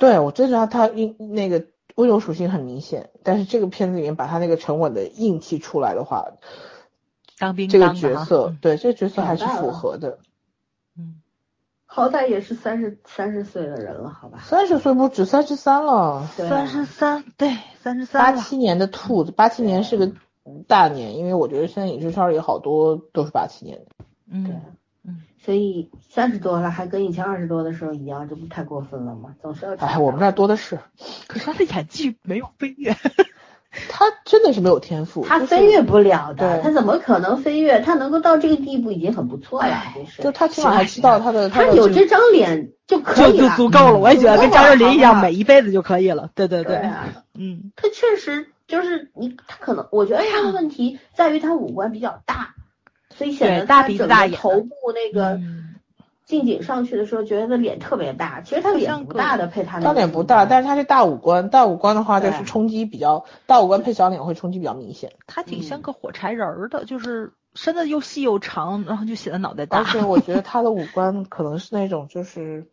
[0.00, 6.32] 对，我真觉得他硬那个温柔属性很明显，但是这个片子里面把他那个沉稳的硬气出来的话，
[7.38, 10.18] 当兵这个角色，嗯对这个角色还是符合的。
[10.96, 11.20] 嗯，
[11.84, 14.38] 好歹也是三十三十岁的人了，好吧？
[14.42, 16.26] 三十岁不止，三十三了。
[16.28, 18.40] 三十三，对，三十八三八。
[18.40, 20.10] 七年的兔子，八七年是个
[20.66, 24.04] 大年，因为我觉得现在影视圈里好多都是八七年的。
[24.32, 24.60] 嗯，
[25.44, 29.34] 所以三十多了还跟以前二十多的时候一样，这不太过分了吗？
[29.40, 30.78] 总是要哎，我们那儿多的是，
[31.26, 32.94] 可是他的演技没有飞跃。
[33.88, 37.78] 他真的是没有天赋，他飞跃不了的，他怎么可能飞跃？
[37.78, 46.30] 他能够到这个地步已经很不错了，就是就他起码还知道他的他有这张脸就可就就以了，足够了，我也觉得跟张智霖一样，美一辈子就可以了。
[46.34, 47.06] 对对对啊，
[47.38, 52.56] 嗯，他确实就是你，他可能我觉得他的问题在于他五官比较大，
[53.20, 55.74] 所以显得大鼻子大眼头部那个嗯
[56.24, 58.40] 近景上去的时候，觉得他脸特别大。
[58.40, 65.12] 其实他脸不大的，配他那他脸不大，但是他是大五官，大五官的话就是冲击比较，大五官配小脸会冲击比较明显。
[65.26, 69.84] 他挺像个火柴人儿的，就是身子又细又长，然后就显得脑袋大而。
[69.84, 72.66] 且我觉得他的五官可能是那种就是，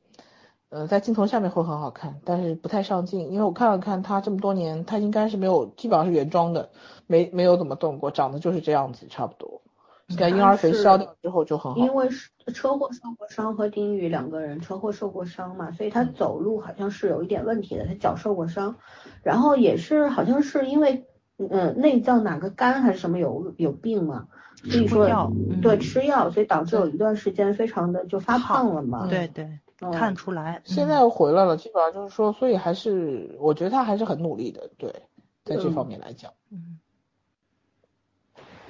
[0.70, 3.30] 呃，在镜头下面会很好看，但是不太上镜。
[3.32, 6.70] 因为我看了看他这么多年，他应该是没有，基本上是原装的，
[7.06, 9.62] 没没有怎么动过，长得就是这样子，差不多。
[10.16, 11.78] 在婴儿肥是消掉之后就很好。
[11.78, 18.78] 因为是车祸受过伤和丁宇两个人车祸受过伤嘛，所以他走路好像是有一点问题的，他脚受过伤，
[19.22, 21.06] 然后也是好像是因为
[21.38, 24.28] 嗯内脏哪个肝还是什么有有病嘛，
[24.64, 29.08] 所以说吃药嗯对吃药，所以导致有一段时间非常的就发胖了嘛。
[29.08, 30.62] 对对，嗯看出来。
[30.64, 35.04] 现在又回来了，基本上就是说，所以还是我觉得他还是很努力的，对，
[35.44, 36.32] 在这方面来讲。
[36.50, 36.77] 嗯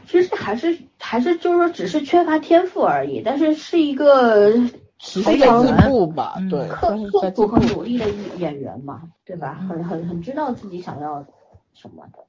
[0.08, 4.52] 其实还是还是就是说只是缺乏天赋而已，但是是一个
[4.98, 6.98] 持续在进步吧，嗯对，刻
[7.36, 7.60] 苦和。
[7.76, 8.06] 努力的
[8.38, 9.60] 演员嘛，对吧？
[9.62, 11.26] 嗯很很很知道自己想要
[11.74, 12.20] 什么的。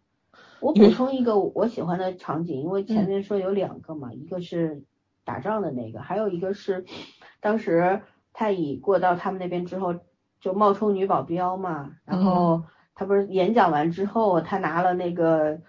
[0.61, 4.83] 我补充一个我喜欢的场景，因为前嗯面说有两个嘛，一个是
[5.25, 6.85] 打仗的那个，还有一个是
[7.41, 8.03] 当时
[8.33, 9.95] 太乙过到他们那边之后，
[10.41, 12.63] 就冒充女保镖嘛，然嗯后
[12.97, 15.61] 他不是演讲完之后，他拿了那个。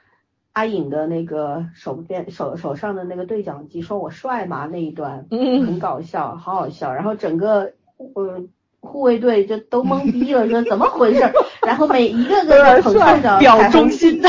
[0.59, 4.67] 阿颖的那个手边手手上的那个对讲机，说我帅吗？
[4.69, 6.93] 那一段，嗯很搞笑，好好笑。
[6.93, 7.71] 然后整个
[8.13, 8.43] 呃
[8.81, 11.31] 护卫队就都懵逼了，说怎么回事儿？
[11.65, 14.21] 然后每一个个都捧着着表忠心。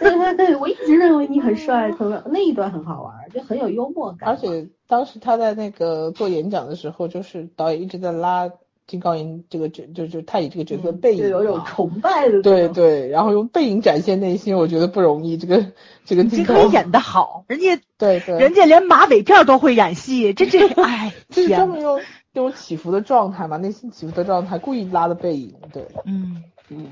[0.00, 4.30] 对对对，我一直认为你很帅，可能那一段很好玩，就很有幽默感。
[4.30, 8.50] 而且当时他在那个做演讲的时候，就是导演一直在拉
[8.88, 12.42] 金高银这个角，就就太乙这个角色背影有种崇拜的。
[12.42, 15.36] 对，对，然后用背影展现内心，我觉得不容易。
[15.36, 15.64] 这个
[16.06, 22.00] 这个金可以演的好，人家对对，人家连马尾辫都会演戏，这这 哎就是专天门用
[22.32, 25.86] 这种起伏的状态嘛，内心起伏的状态，故意拉的背影，对。
[26.06, 26.86] 嗯，嗯，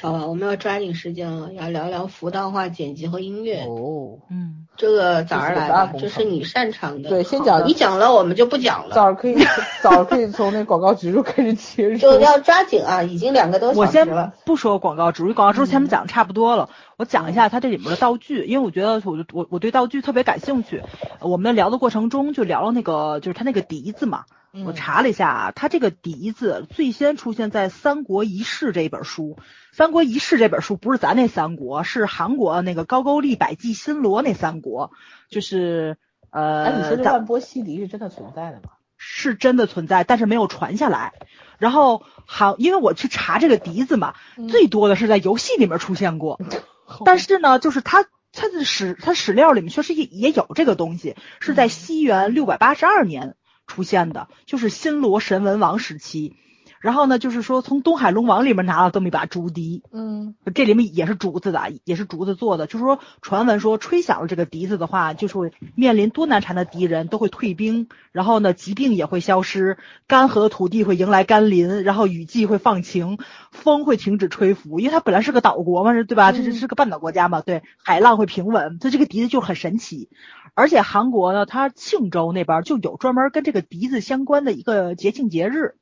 [0.00, 3.64] 好吧，我们要抓紧时间了，要聊聊服道化剪辑和音乐。
[3.64, 7.08] 哦，嗯，这个早上来吧，这是你擅长的。
[7.08, 8.94] 对先讲你讲了，我们就不讲了。
[8.94, 9.36] 早上可以
[9.82, 13.02] 早上可以从那广告植入开始切入，就要抓紧啊！
[13.02, 14.32] 已经两个多小时了。
[14.44, 20.82] 不说广告植入，广告植入前面讲的差不多了，我讲一下它这里面的道具，因为我觉得我我我对道具特别感兴趣。
[21.20, 29.36] 我们聊的过程中就聊了那个就是它那个笛子嘛，嗯我查了一下啊，它这个笛子最先出现在《三国遗事》这一本书，
[29.78, 34.90] 《三国遗事》这本书不是咱那三国，是韩国那个高句丽百济新罗那三国，
[35.30, 35.98] 就是
[36.30, 38.70] 呃哎，你呃，说这咱万波西笛是真的存在的吗？
[38.96, 41.12] 是真的存在，但是没有传下来。
[41.58, 46.40] 然后好，因为我去查这个笛子嘛，嗯最多的是在游戏里面出现过，
[47.06, 53.36] 但是呢，就是它它的史它史料里面确实也也有这个东西，是在西元六百八十二年
[53.68, 56.34] 出现的，就是新罗神文王时期。
[56.80, 62.66] 然后呢，就是说从东海龙王里面拿了这么一把竹笛，嗯这里面也是竹子的，也是竹子做的。
[62.66, 73.18] 就是说，传闻说吹响了这个笛子的话，就是会面临多难缠的敌人都会退兵，然后呢，疾病也会消失，干涸的土地会迎来甘霖，然后雨季会放晴，
[73.50, 76.32] 风会停止吹拂，因为它本来是个岛国嘛，是对吧？
[76.32, 80.08] 这这是个半岛国家嘛，对，海浪会平稳，所以这个笛子就很神奇。
[80.54, 85.74] 而且韩国呢，它庆州那边就有专门跟这个笛子相关的一个节庆节日。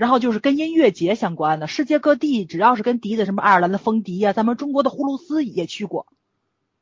[0.00, 6.06] 然后就是跟音乐节相关的，世界各地只要是跟笛子，什么爱尔兰的风笛呀、咱们中国的葫芦丝也去过，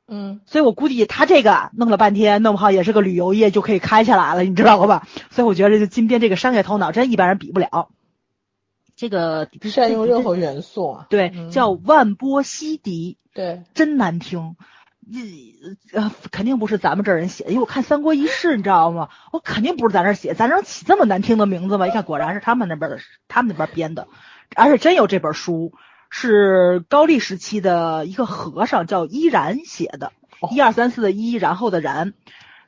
[0.07, 5.09] 嗯，所以我估计他这个弄了半天，弄不好也是个旅游业就可以开起来了，你知道吧？
[5.32, 7.90] 所以我觉得这金边这个商业头脑真一般人比不了。
[8.95, 14.55] 这个善用任何元素啊，对嗯叫万波西笛，对，真难听。
[15.95, 19.09] 呃，肯定不是咱们这儿人写的，因为我看《三国一世》，你知道吗？
[19.33, 21.89] 我肯定不是咱这儿写，咱这起这么难听的名字吗？
[21.89, 24.07] 一看果然是他们那边的，他们那边编的，
[24.55, 25.73] 而且真有这本书，
[26.11, 30.13] 是高丽时期的一个和尚叫依然写的，
[30.51, 32.13] 一二三四的一，然后的然，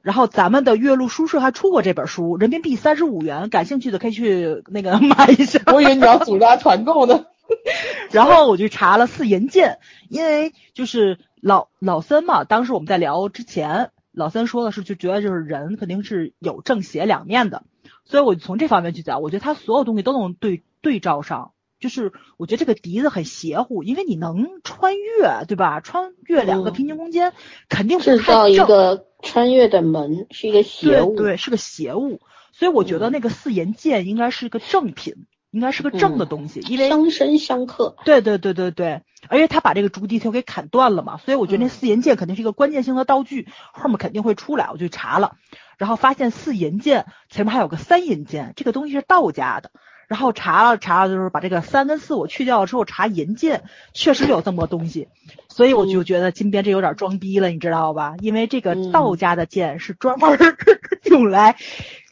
[0.00, 5.60] 然后咱们的岳麓书社还出过这本书，人民币三十五元，感兴趣的可以去那个 买一下。
[5.66, 7.26] 我以为你要组织团购呢。
[8.10, 9.78] 然后我就查了四言剑，
[10.08, 17.64] 因为就是老老森嘛，当时我们在聊之前，老森说的是就觉得就是人肯定是有正邪两面的，
[18.04, 21.52] 所以我就从这方面去讲，我觉得他所有东西都能对对照上。
[21.78, 25.80] 就是我觉得这个笛子很邪乎，因为你能穿越，对吧？
[25.80, 27.32] 穿越两个嗯平行空间，
[27.70, 31.16] 肯定是制造一个穿越的门，是一个邪物。
[31.16, 32.20] 对对，是个邪物。
[32.52, 37.96] 所以我觉得那个四言剑应该是个正品，应该是个正的东西，因为相生相克。
[38.04, 44.68] 对对对对对，而且他把这个竹笛头给砍断了嘛，所以我觉得那嗯四银剑肯定是一个关键性的道具，后面肯定会出来。
[44.70, 45.36] 我就查了，
[45.78, 49.70] 然后发现四银剑前面还有个三银剑，这个东西是道家的。
[50.08, 53.62] 然后查了查了，就是把这个三跟四我去掉了之后，查银剑
[53.94, 55.06] 确实有这么个东西，
[55.48, 58.16] 所以我就觉得金边这有点装逼了，你知道吧？
[58.18, 60.36] 因为这个嗯道家的剑是专门
[61.06, 61.54] 用来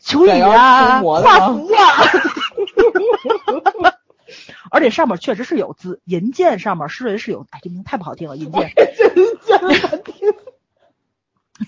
[0.09, 2.03] 求雨斩妖啊、画符啊。
[4.71, 8.73] 而且上面确实是有字，银剑上面是是有，哎，这名字太不好听了，银剑。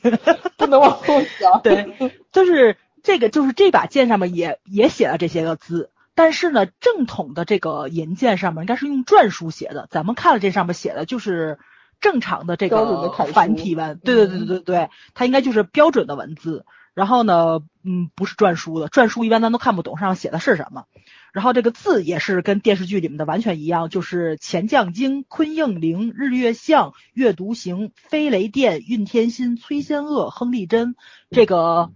[0.57, 1.63] 不能往后想。
[1.63, 1.95] 对，
[2.33, 11.59] 就是这个，就是这把剑上面也也写了这些个字，但是呢，正统的这个银剑上面应该是用篆书写的，咱们看了这上面写的就是
[12.01, 16.67] 正常的这个繁体文，对对对对对对，它应该就是标准的文字。
[16.95, 20.85] 然后呢，嗯，不是篆书的，篆书一般咱都看不懂，上写的是什么。
[21.33, 30.97] 然后这个字也是跟电视剧里面的完全一样，就是钱将经、坤应灵、日月相、月独行、飞雷电、运天心、崔仙鄂、亨利贞，
[31.31, 31.93] 这个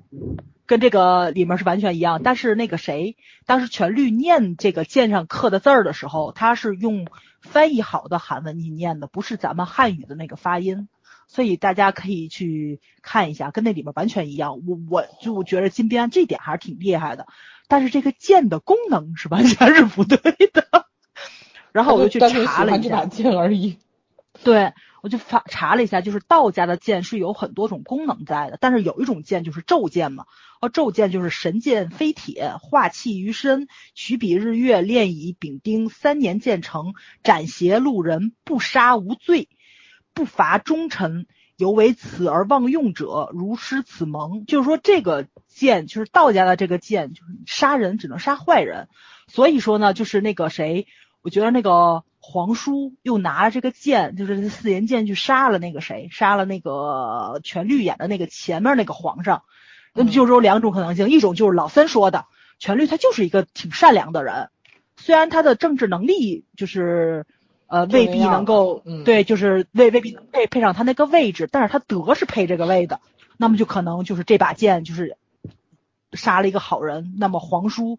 [0.67, 2.23] 跟这个里面是完全一样。
[2.23, 7.09] 但是那个谁，当时全律念这个剑上刻的字儿的时候，他是用
[7.41, 10.89] 翻译好的韩文音念的，不是咱们汉语的那个发音。
[11.27, 14.61] 所以大家可以去看一下，跟那里面完全一样。
[14.67, 17.27] 我我就觉得金边这点还是挺厉害的，
[17.69, 20.17] 但是这个剑的功能是完全是不对
[20.53, 20.87] 的。
[21.73, 23.79] 然后我就去查了一下剑而已。
[24.43, 30.27] 对我就查查了一下，就是道家的剑是有很多种功能在的，但是有一种剑就是咒剑嘛，
[30.61, 39.49] 哦，咒剑就是神剑飞铁，化气于身，取彼日月，炼以丙丁，三年建成，斩邪路人，不杀无罪。
[40.15, 41.27] 不乏忠臣，
[41.57, 44.47] 犹为此而忘用者，如失此盟。
[44.47, 48.89] 就是说，这个剑就是道家的这个剑，就是杀人只能杀坏人。
[49.27, 50.87] 所以说呢，就是那个谁，
[51.21, 59.43] 我觉得那个皇叔又拿了这个剑，就是四言剑去杀了那个谁，杀了那个全律演的那个前面那个皇上。
[59.95, 62.27] 那么就是有两种可能性，一种就是老三说的，
[62.61, 64.51] 全律他就是一个挺善良的人，
[64.97, 67.27] 虽然他的政治能力就是。
[67.67, 73.01] 呃，未必能够、嗯对，就是未未必能配配上他那个位置，但是他德是配这个位的，
[73.37, 75.17] 那么就可能就是这把剑就是
[76.13, 77.99] 杀了一个好人，那么皇叔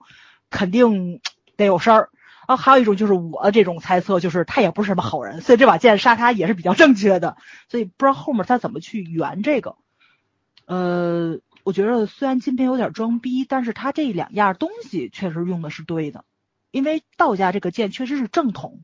[0.50, 1.20] 肯定
[1.58, 2.10] 得有事儿
[2.46, 2.56] 啊。
[2.56, 7.36] 还有一种就是我这种猜测，就是他也不是什么好人，所以这把剑杀他也是比较正确的，
[7.68, 9.76] 所以不知道后面他怎么去圆这个。
[10.68, 16.24] 呃，我觉得虽然金边有点装逼，但是他这两样东西确实用的是对的，
[16.72, 18.80] 因为道家这个剑确实是正统。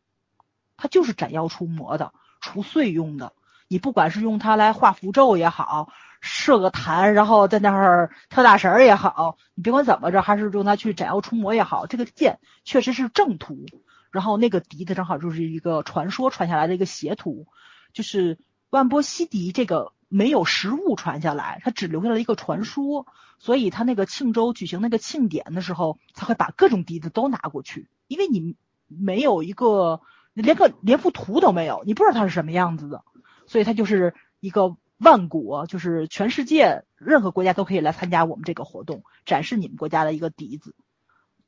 [0.82, 3.34] 它就是斩妖除魔的，除祟用的。
[3.68, 13.68] 你不管是用它来画符咒也好，设个坛，然后在那儿跳大神儿也好，你别管怎么着，还是用它去斩妖除魔也好，这个剑确实是正途。
[14.10, 17.46] 然后那个笛子正好就是一个传说传下来的一个邪途，
[17.94, 18.40] 就是
[18.72, 23.06] 万波西笛这个没有实物传下来，它只留下了一个传说，
[23.38, 27.88] 所以他那个庆州举行那个庆典的时候，才会把各种笛子都拿过去。
[28.08, 30.02] 因为你没有一个
[30.34, 33.04] 连个连幅图都没有，你不知道它是什么样子的，
[33.48, 40.76] 所以它就是一个万国，就是全世界任何国家都可以来参加我们这个活动，展示你们国家的一个笛子。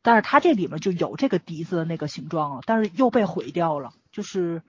[0.01, 4.61] 但是它这里面就有这个笛子的那个形状了，但是又被毁掉了，就是。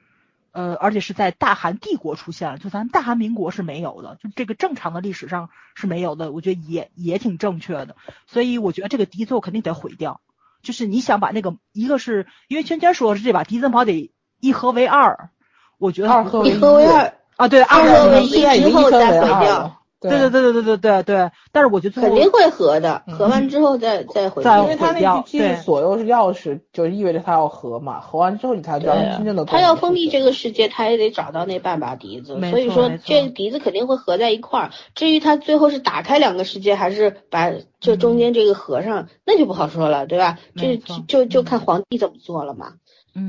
[0.57, 7.97] 呃，而且是在大韩帝国出现了，就咱大韩民国是没有的，就这个正常的历史上是没有的，我觉得也也挺正确的，
[8.29, 10.21] 所以我觉得这个笛子我肯定得毁掉。
[10.65, 14.11] 就是你想把那个，一个是因为圈圈说是这把迪森跑得
[14.41, 15.31] 一合为二，
[15.79, 18.31] 我觉得二合一合为二啊，对，二合为一
[18.61, 19.84] 之后再毁掉。
[20.11, 29.45] 对对对对对对对对，但是我觉得肯定会合的，合完之后再再回，再，因为他那句记所有是钥匙，就意味着他要合嘛，合完之后你才知道真正的。
[29.45, 34.71] 他要封闭这个世界，他也得找到那半把笛子，所以说这笛子肯定会合在一块儿。
[34.95, 40.39] 至于他最后是打开两个世界，还是把这中间这个合上，那就不好说了，对吧？
[40.57, 40.77] 这
[41.09, 42.75] 就就看皇帝怎么做了嘛。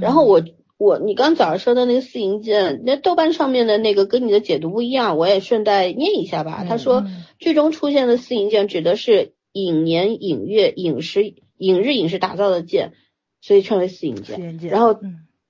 [0.01, 0.41] 然后我。
[0.77, 6.65] 我你刚早上说的那个四银剑，那豆瓣上面的那个跟你的解读不一样，我也顺带念一下吧。
[6.67, 7.01] 他说，
[7.39, 12.91] 剧中出现的四银剑指的是影年、影月、影时、影日、影时打造的剑，
[13.39, 14.37] 所以称为四银剑。
[14.67, 14.99] 然后，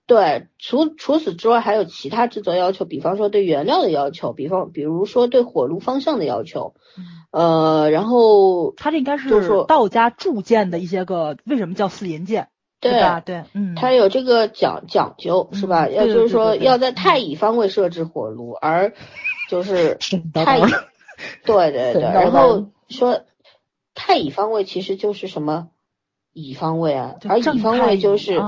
[0.06, 6.76] 对，除除此之外还有其他制作要求，比方说对原料的要求，比方比如说对火炉方向的要求，
[7.31, 9.30] 呃，然后他这应该是
[9.68, 12.49] 道家铸剑的一些个，为什么叫四银剑？
[12.91, 13.20] 对吧？
[13.20, 15.88] 对，嗯，它有这个讲讲究是吧？
[15.90, 18.94] 要就是说要在太乙方位设置火炉，而
[19.49, 19.98] 就是
[20.34, 20.62] 太乙，
[21.45, 22.02] 对对对。
[22.02, 23.22] 然后说
[23.94, 25.70] 太乙方位其实就是什么
[26.34, 28.40] 乙方位啊，而乙方位就是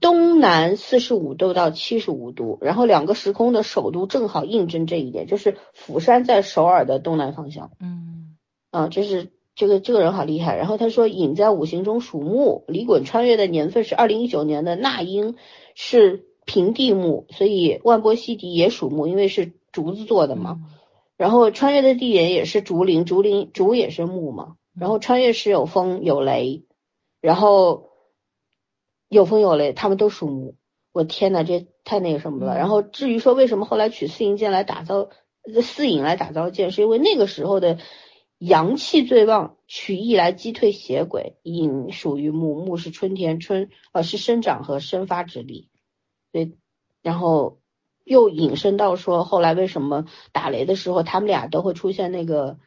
[0.00, 7.70] 东南四十五度到七十五度，然后两个时空的首都正好印证这一点，就是釜山在首尔的东南方向。
[7.80, 8.36] 嗯，
[8.70, 9.30] 啊，这是。
[9.56, 15.36] 这个这个人好厉害，然后他说寅在五行中属木，李衮穿越的年份是二零一九年的那英，
[15.76, 20.58] 是平地木，所以万波西迪也属木，因为是竹子做的嘛。
[21.16, 24.56] 然后穿越的地点也是竹林，竹林竹也是木嘛。
[24.76, 26.64] 然后穿越时有风有雷，
[27.20, 27.90] 然后
[29.08, 30.56] 有风有雷，他们都属木。
[30.92, 32.56] 我天呐，这太那个什么了。
[32.56, 35.10] 然后至于说为什么后来取四营剑来打造
[35.62, 37.78] 四营来打造剑，是因为那个时候的。
[38.44, 41.38] 阳气最旺，取意来击退邪鬼。
[41.42, 45.70] 寅属于木，木是春天，春呃是生长和生发之力。
[46.30, 46.52] 对，
[47.00, 47.60] 然后
[48.04, 52.58] 又引申到说，后来为什么打雷的时候，他们俩都会出现那个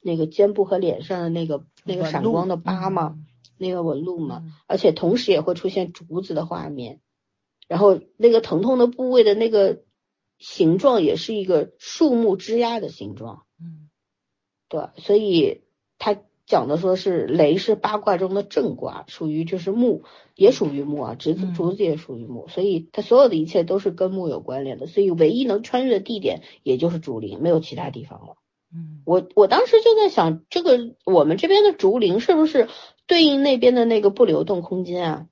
[0.00, 3.18] 那个肩部和脸上的那个那个闪光的疤嘛，
[3.58, 7.00] 那个纹路嘛，而且同时也会出现竹子的画面，
[7.68, 9.82] 然后那个疼痛的部位的那个
[10.38, 13.45] 形状也是一个树木枝丫的形状。
[14.68, 15.62] 对，所以
[15.98, 16.16] 他
[16.46, 20.02] 讲的说是雷是八卦中的正卦，属于就是木，
[20.34, 28.36] 也属于木啊，竹子竹子也属于木，所以它所有的一切都是跟木有关联的，所以唯一能穿越的地点也就是竹林，没有其他地方了。
[28.72, 32.68] 嗯，我我当时就在想，这个我们这边的竹林是不是
[33.06, 35.26] 对应那边的那个不流动空间啊？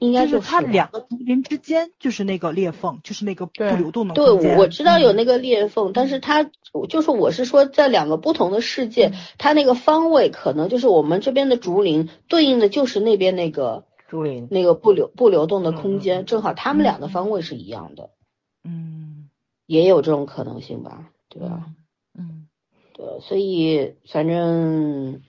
[0.00, 4.50] 应该是它两个竹林之间就是那个裂缝，就是那个不流动的空间。
[4.50, 6.50] 对，我知道有那个裂缝，但是它
[6.88, 18.10] 就是我是说在两个不同的世界，它那个方位可能就是我们这边的竹林对应的就是那边那个竹林那个不流不流动的空间，正好他们俩的方位是一样的。
[18.64, 19.30] 嗯，
[19.66, 21.10] 也有这种可能性吧？
[21.28, 21.66] 对吧？
[22.18, 22.48] 嗯，
[22.94, 25.22] 对，所以反正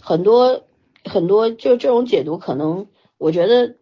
[0.00, 0.64] 很多
[1.04, 2.86] 很多就这种解读，可能
[3.18, 3.76] 我觉得。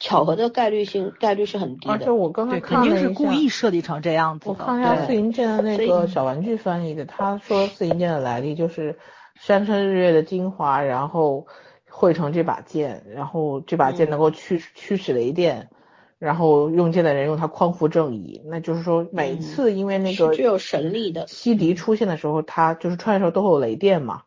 [0.00, 4.48] 巧合的概率性概率是很低的，而且我刚才肯定是故意设计成这样子。
[4.48, 8.98] 我看一下四银剑的那个小玩具翻译的，他说四银剑的来历就是
[9.38, 11.46] 山川日月的精华，然后
[11.88, 15.68] 汇成这把剑，然后这把剑能够驱驱使雷电，
[16.18, 18.40] 然后用剑的人用它匡扶正义。
[18.46, 24.22] 那就是说每次因为那个具有神力的西迪出现的时候，他就是穿的时候都会有雷电嘛。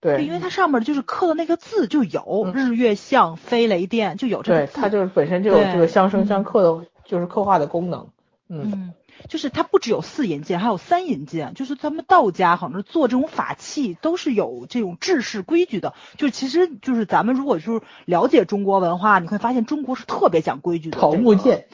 [0.00, 4.74] 对，因为它上面就是刻的那个字就有日月相飞雷电，就有这个字。
[4.74, 8.08] 对，它就是本身就有这个相生相克的，就是刻画的功能。
[8.48, 8.94] 嗯，
[9.28, 11.52] 就是它不只有四银剑，还有三银剑。
[11.54, 15.92] 就是咱们道家好像做这种法器都是有这种制式规矩的。
[16.16, 20.98] 就其实就是咱们如果就是了解中国文化，你会发现中国是特别讲规矩的。
[20.98, 21.66] 桃木剑，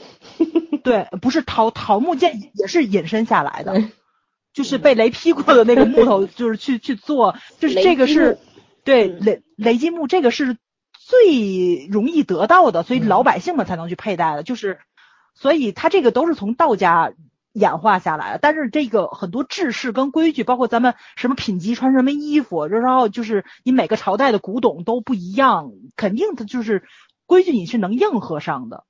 [0.82, 3.82] 对，不是桃桃木剑也是引申下来的。
[4.54, 8.38] 就是被雷劈过的那个木头，就是去去做，就是这个是，
[8.84, 10.56] 对雷雷击木这个是
[10.92, 14.78] 最容易得到的，所以老百姓们才能去佩戴的，就是，
[15.34, 17.12] 所以它这个都是从道家
[17.52, 18.38] 演化下来的。
[18.40, 26.84] 但是这个很多制式跟规矩，包括咱们什么品级穿什么衣服，然后就是你每个朝代的古董都不一样，肯定它就是
[27.26, 28.84] 规矩你是能应和上的。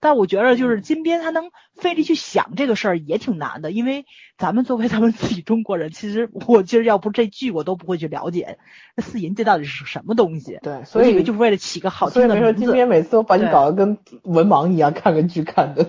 [0.00, 4.06] 但我觉得就是金边他能费力去想这个事儿也挺难的，因为
[4.38, 8.58] 咱们作为咱们自己中国人，其实我今儿要不这剧我都不会去了解
[8.96, 10.58] 那四银这到底是什么东西。
[10.62, 12.60] 对，所以以为就是为了起个好听的名字。
[12.60, 15.86] 金边每次都把你搞得跟文盲一样，看个剧看的。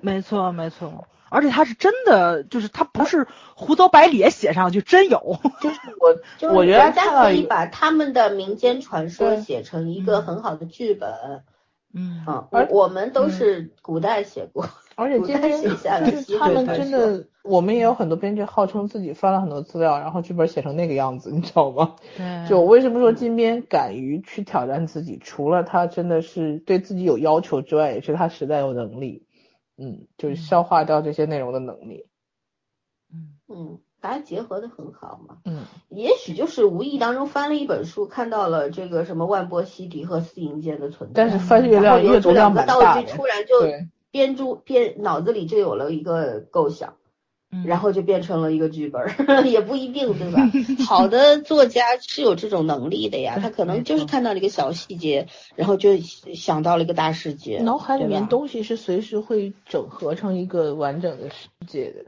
[0.00, 5.38] 没错没错，而且他是真的，就是他不是胡诌白咧写上去，真有。
[5.60, 11.10] 就是我， 就是我觉得大家可以把他们的民间传说写成一个嗯很好的剧本。
[11.10, 11.40] 嗯
[12.26, 13.30] 啊，而我我们都嗯。
[13.30, 14.64] 是古代写过，
[14.96, 21.96] 而且今天写下来就是他们真的，我们也有很多编剧号称自己翻了很多资料，然后剧本写成那个样子，你知道吗？
[22.16, 22.48] 对。
[22.48, 29.26] 就我为什么说金边敢于去挑战自己，除了他真的是对自己有要求之外，也是他实在有能力，
[29.76, 32.06] 嗯，就是消化掉这些内容的能力，
[33.12, 33.34] 嗯。
[33.46, 35.38] 嗯，大家结合的很好嘛。
[35.46, 43.54] 嗯，也许就是无意当中翻了一本书，看到了这个什么万波西迪和四银剑的存在，但是翻阅量阅读量两个道具，蛮大的，突然就，
[44.10, 46.96] 编出编脑子里就有了一个构想，
[47.50, 50.38] 嗯然后就变成了一个剧本儿， 也不一定，对吧？
[50.86, 55.96] 好的作家是有这种能力的呀，他可能就是看到了一个小细节，然后就
[56.34, 62.04] 想到了一个大世界，脑海里面东西是随时会整合成一个完整的世界的。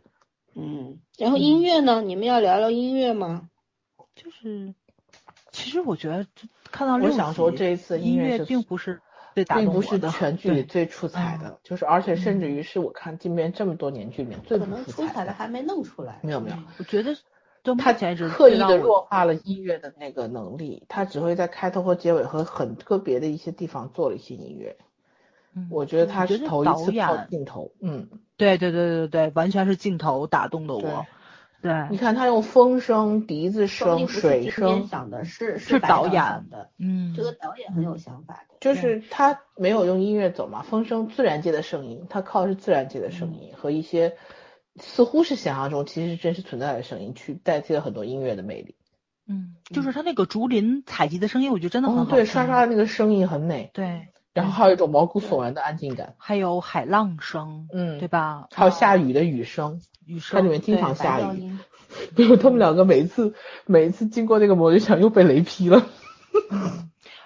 [0.58, 2.00] 嗯，然后音乐呢？
[2.00, 3.50] 你们要聊聊音乐吗？
[4.14, 4.74] 就是，
[5.52, 9.02] 其实我觉得这看到我想说这一次音音乐并不是
[9.34, 15.14] 最打并不是动我的，全剧里最出彩嗯的，就是而且甚至于是我看金边这么多年剧里面最可能出不出彩的。
[15.14, 16.20] 彩的还没弄出来。
[16.22, 17.14] 没有没有嗯我觉得
[17.76, 24.78] 他刻意的弱化了音乐的那个能力，他只会在开头和结尾和很个别的一些地方做了一些音乐。
[25.56, 31.06] 嗯我觉得他是头一次靠镜头，嗯，对对对对对，完全是镜头打动的我。
[31.62, 36.70] 对，你看他用风声、笛子声、水声，想的，是是导导演的。
[36.78, 38.54] 嗯，这个导演很有想法的。
[38.60, 44.16] 就是他没有用音乐走嘛，风声自然界的声音，他靠的是自然界的声音和一些
[44.76, 48.76] 似乎是想象中其实是真实存在的声音，去代替了很多音乐的魅力。
[49.26, 52.26] 嗯，就是他那个竹林采集的声音，我觉得真的很好听。
[52.26, 56.14] 刷刷的那个声音很美，对，然后还有一种毛骨悚然的安静感。
[56.18, 58.48] 还有海浪声，嗯对吧？
[58.52, 61.56] 还有下雨的雨声，雨声，它里面经常下雨。
[62.36, 63.34] 他们两个每一次
[63.64, 65.86] 每一次经过那个摩天墙又被雷劈了。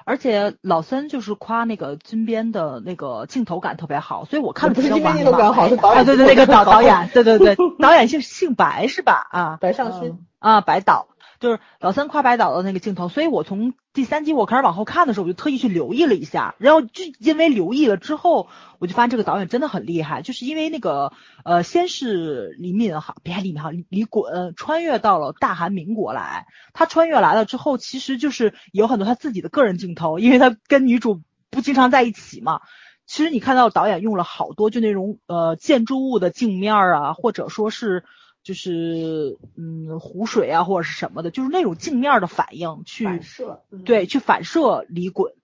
[0.04, 9.26] 而且老三就是夸那个金边的那个镜头感特别好，所以我看的不是金边镜头感嘛好，是导啊，演对对，那个导导演，对对对，导演姓姓白是吧？
[9.30, 11.08] 啊白尚勋，嗯啊，白导
[11.40, 18.48] 就是老三跨白岛的那个镜头，所以我从第三集我开始往后看的时候，我就特意去留意了一下，然后就因为留意了之后，
[18.78, 21.12] 我就发现这个导演真的很厉害，就是因为那个
[21.44, 32.60] 呃，先是李敏镐，别李敏镐，李李衮穿越到了大韩民国来，他穿越来了之后，其实就是有很多他自己的个人镜头，因为他跟女主不经常在一起嘛。
[33.06, 38.04] 其实你看到导演用了好多就那种呃建筑物的镜面啊，或者说是
[38.42, 45.34] 就是嗯湖水啊或者是什么的，就是那种镜面儿的反应去反射，嗯对去反射李衮，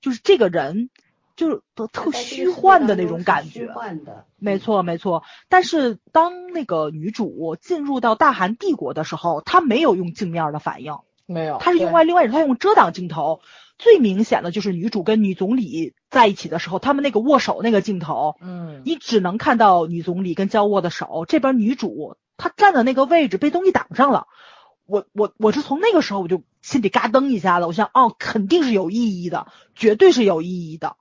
[0.00, 0.90] 就是这个人
[1.34, 3.72] 就是都特虚幻的那种感虚觉。
[3.72, 5.22] 幻的，没错，没错。
[5.48, 13.40] 但是当那个女主进入到大韩帝国的时候，她没有用镜面儿的反应，没有，她是用外另外一种，她用遮挡镜头。
[13.78, 24.28] 最明显的就是女主跟女总理在一起的时候，他们那个握手那个镜头，嗯，你只能看到女总理跟交握的手，这边女主她站的那个位置被东西挡上了。
[24.84, 30.96] 我我我是从那个时候我就心里嘎噔一下子，我想哦，肯定是有意义的，绝对是有意义的。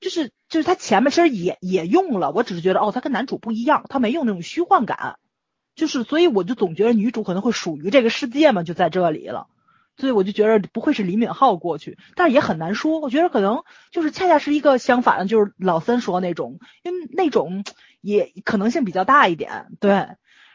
[0.00, 5.18] 就是就是他前面其实也也用了，我只是觉得哦，他跟男主不一样，他没有那种虚幻感，
[5.76, 9.46] 就是所以我就总觉得女主可能会属于这个世界嘛，就在这里了。
[9.96, 12.98] 所以我就觉得不会是李敏镐过去，但是也很难说。
[12.98, 17.64] 我觉得可能就是恰恰是一个相反的，就是老三说那种，因为那种
[18.00, 20.08] 也可能性比较大一点，对。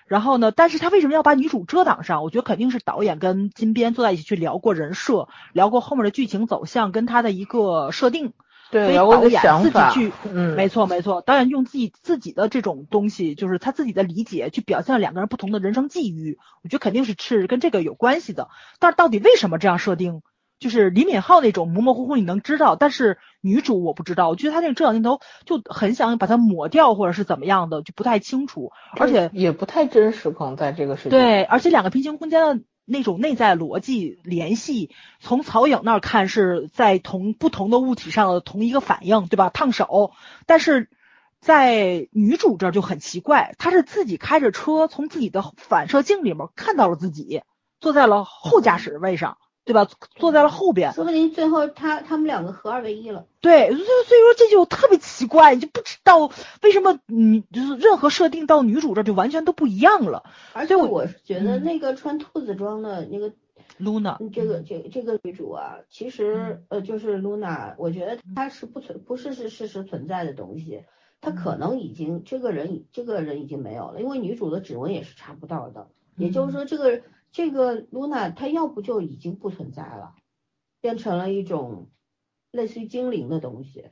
[0.07, 2.23] 然后呢，但是他为什么要把女主遮挡上？
[2.23, 8.31] 我觉得肯定是导演跟金边坐在一起去聊过人设，聊过后面的剧情走向跟他的一个设定。
[8.69, 18.49] 所对，以聊过一个导演自己想法，去，嗯，没错没错，导演用自己自己的这种东西，就是他自己的理解，去表现了两个人不同的人生际遇，我觉得肯定是是跟这个有关系的。
[18.79, 20.21] 但是到底为什么这样设定？
[20.59, 39.49] 就是李敏镐那种模模糊糊你能知道，但是女主我不知道，我觉得他那个遮挡镜头就很想把它抹掉，或者是怎么样的，就不太清楚，而且也不太真实，可能在这个世界，对，而且两个平行空间的那种内在逻辑联系，从曹颖那儿看是在同不同的物体上的同一个反应，对吧？
[39.49, 40.13] 烫手，
[40.45, 40.89] 但是
[41.41, 47.41] 在女主这儿就很奇怪，她是自己开着车从自己的反射镜里面看到了自己，
[47.81, 49.37] 坐在了后驾驶位上，
[49.67, 49.87] 对吧？
[50.15, 53.27] 坐在了后边，说不定最后他他们两个合二为一了。
[53.41, 56.31] 对，所以所以说这就特别奇怪，你就不知道
[56.63, 60.23] 为什么女就是任何设定到女主这儿就完全都不一样了。
[60.53, 61.63] 而且我我是觉得嗯。
[61.63, 63.31] 那个穿兔子装的那个
[63.77, 70.83] Luna，嗯这个这这个女主啊，其实呃就是 Luna，我觉得她是不存不是是事实存在的东西，
[71.19, 77.01] 她可能已经这个人已这个人已经没有了，因为女主的指纹也是查不到的，也就是说这个
[77.37, 80.15] 这个 Luna 她要不就已经不存在了，
[80.81, 81.91] 变成了一种
[82.49, 83.91] 类似于精灵的东西。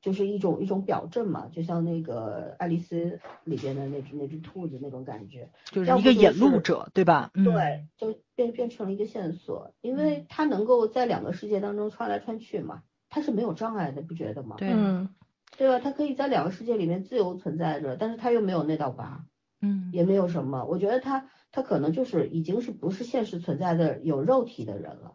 [0.00, 7.30] 就是一种一种表证嘛，就像那个爱丽丝里边的那只那只兔子那种感觉，就是一个引路者，对吧？
[7.34, 14.56] 嗯，对，就变变成了一个线索，因为它能够在两个世界当中穿来穿去嘛，它是没有障碍的，不觉得吗？
[14.58, 15.14] 对，嗯，
[15.58, 15.78] 对吧？
[15.78, 19.24] 它可以在两个世界里面自由存在着，但是它又没有那道疤，
[19.64, 20.64] 嗯，也没有什么。
[20.64, 25.14] 我觉得他他可能就是已经是不是现实存在的有肉体的人了，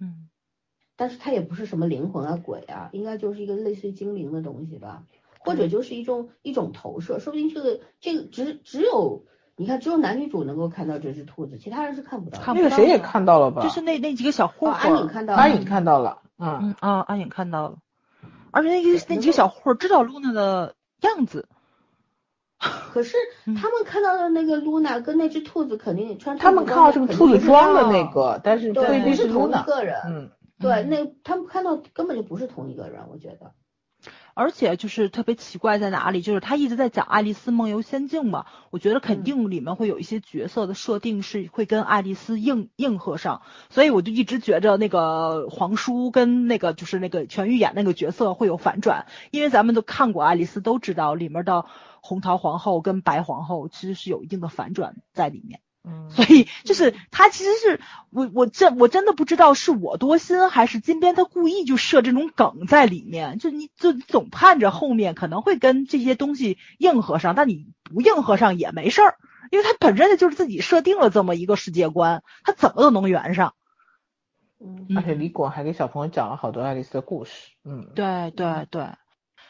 [0.00, 0.28] 嗯，
[0.96, 5.04] 但是他也不是什么灵魂啊鬼啊，应该就是一个类似于精灵的东西吧，
[5.38, 9.24] 或者就是一种一种投射，说不定这个这个只只有
[9.56, 12.44] 你看只有男女主能够看到这只兔子，其他人是看不到的。
[12.44, 13.62] 看不到那个谁也看到了吧？
[13.62, 17.78] 就是那那几个小混哦，混儿，安影看到了，安影看到了，嗯，嗯啊，安影看到了，
[18.50, 21.46] 而且那个那几个小混儿知道 Luna 的样子，
[22.92, 23.16] 可是
[23.46, 29.52] 嗯他们看到的那个露娜跟那只兔子肯定穿他们看到是个兔子装的那个，但是对，未必不是同一。
[29.64, 29.96] 个人。
[30.06, 33.52] 嗯，对，嗯那他们看到根本就不是同一个人，我觉得。
[34.32, 51.66] 而且就是特别奇怪在哪里，就是他一直在讲《爱丽丝梦游仙境》嘛，我觉得肯嗯定里面会有一些角色的设定是会跟爱丽丝应应和上，所以我就一直觉着那个皇叔跟那个就是那个全玉演那个角色会有反转，因为咱们都看过爱丽丝，都知道里面的
[52.02, 55.60] 红桃皇后跟白皇后其实是有一定的反转在里面。
[55.82, 57.80] 嗯所以就是他其实是
[58.10, 69.16] 我我真我真的不知道是我多心还是金边他故意就设这种梗在里面，就你就总盼着后面可能会跟这些东西应和上，但你不应和上也没事儿，
[69.50, 73.54] 因为他本身就是自己设定了这么一个世界观，他怎么都能圆上。
[74.62, 77.52] 嗯，而且李果还给小朋友讲了好多爱丽丝的故事。
[77.64, 78.90] 嗯，对对对，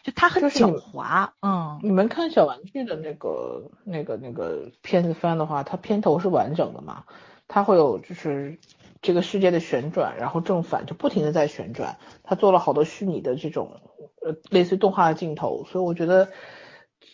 [0.03, 7.05] 就他很狡猾，嗯你们看小玩具的那个那个那个片子番的话，它片头是完整的嘛？
[7.49, 8.59] 它会有就是
[9.03, 11.99] 这个世界的旋转，然后正反就不停的在旋转。
[12.23, 13.81] 它做了好多虚拟的这种
[14.23, 16.31] 呃类似于动画的镜头，所以我觉得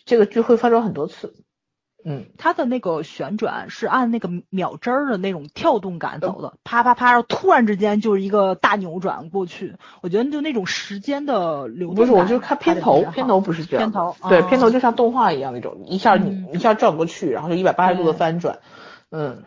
[0.05, 1.35] 这个剧会翻转很多次。
[2.09, 9.75] 嗯，它的那个旋转是按那个秒针儿的那种跳动感走的，啪啪啪，然后突然之间就是一个大扭转过去。
[10.03, 18.61] 我觉得就那种时间的流动不是，我就看片头片头不是这样，片头对，哦片头就像动画一样那种，一下一下转过去，然后就一百八十度的翻转。
[19.11, 19.43] 嗯，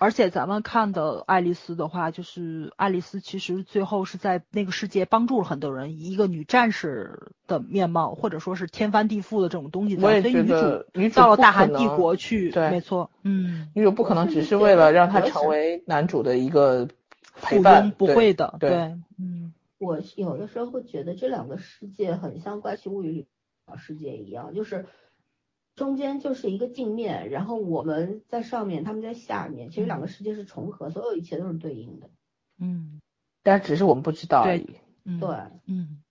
[0.00, 10.02] 而且咱们看的爱丽丝的话，就是爱丽丝其实最后是在那个世界帮助了很多人，以一个女战士的面貌，或者说是天翻地覆的这种东西在。
[10.02, 16.88] 我也觉所以女得女主到了大韩帝国去，对没错，嗯，女主不可能只是为了让他我想成为男主的一个
[17.42, 23.26] 陪普伴，不会的，对嗯我有的时候会觉得这两个世界很像《怪奇物语》里
[23.66, 24.86] 的世界一样，就是
[25.76, 32.10] 中间就是一个镜面，然后我们在上面，他们在下面，其实两个世界是重合，所有一切都是对应的。
[32.58, 33.00] 嗯
[33.42, 35.28] 但只是我们不知道而对已，嗯，对，
[35.66, 36.02] 嗯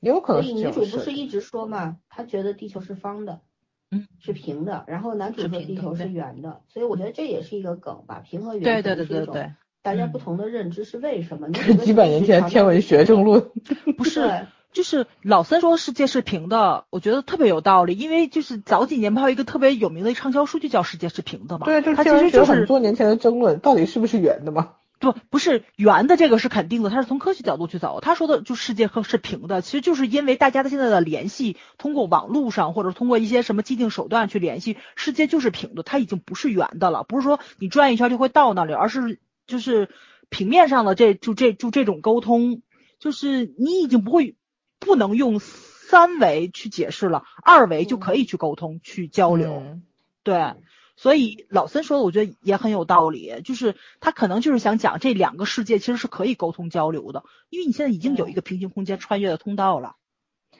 [0.00, 0.90] 有可所以女能是这种设定。
[0.90, 3.42] 主不是一直说嘛，她觉得地球是方的，
[3.90, 11.50] 嗯，是平的，然后男主说地球是圆的，所以我觉得这也是一个梗吧，平和圆对对对对对，嗯大家不同的认知是为什么？
[11.52, 13.50] 这是 几百年前天文学正争论。
[13.96, 14.46] 不是。
[14.72, 24.72] 对，就是老三说世界是平的，我觉得特别有道理，因为就是早几年不还有一个特别有名的畅销书就叫世界是平的嘛，对，就是它天文学很其实就是多年前的争论，到底是不是圆的嘛？
[25.00, 28.00] 不不是圆的，这个是肯定的，他是从科学角度去走。
[28.02, 39.88] 他说的就世界和是平的，其实就是因为大家的现在的联系，通过网络上或者通过一些什么既定手段去联系，世界就是平的，它已经不是圆的了，不是说你转一圈就会到那里，而是就是
[40.28, 42.60] 平面上的这就这就这种沟通，
[42.98, 44.36] 就是你已经不会
[44.80, 49.62] 不能用三维去解释了，二维就可以去沟通、去交流。
[49.64, 49.82] 嗯
[50.22, 50.54] 对，
[50.96, 59.96] 所以老森说的，我觉得也很有道理，就是他可能就是想讲这两个世界其实是可以沟通交流的，因为你现在已经有一个平行空间穿越的通道了，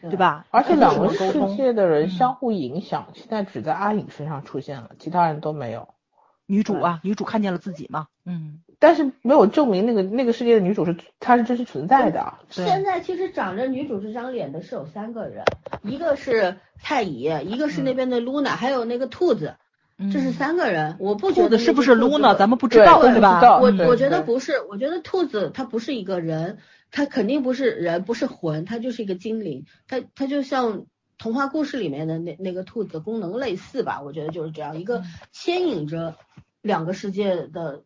[0.01, 0.17] 对？
[0.17, 0.47] 吧？
[0.51, 1.57] 而且两个世？
[1.57, 5.89] 界的人嗯相互影响，现在只在阿影身上出现了，其他人都没有。
[6.47, 12.35] 女主啊，女主看见了自己嘛，嗯，但是没有证明那个那个世界的女主是她是真实存在的。
[12.49, 15.45] 现在其实长着女主这张脸的是有三个人，
[15.85, 19.55] 一个是太乙，一个是那边的露娜，还有那个兔子。
[20.11, 23.35] 这是嗯三个人，我不觉得是不是 Luna，咱们不知道，对对吧？
[23.35, 26.57] 不知道我我觉得不是，我觉得兔子它不是一个人，
[26.91, 30.87] 它肯定不是人，不是魂，它就是一个精灵，它它就像
[31.19, 36.15] 童话故事里面的那那个兔子功能类似吧，我觉得就是这样一个嗯牵引着
[36.63, 37.83] 两个世界的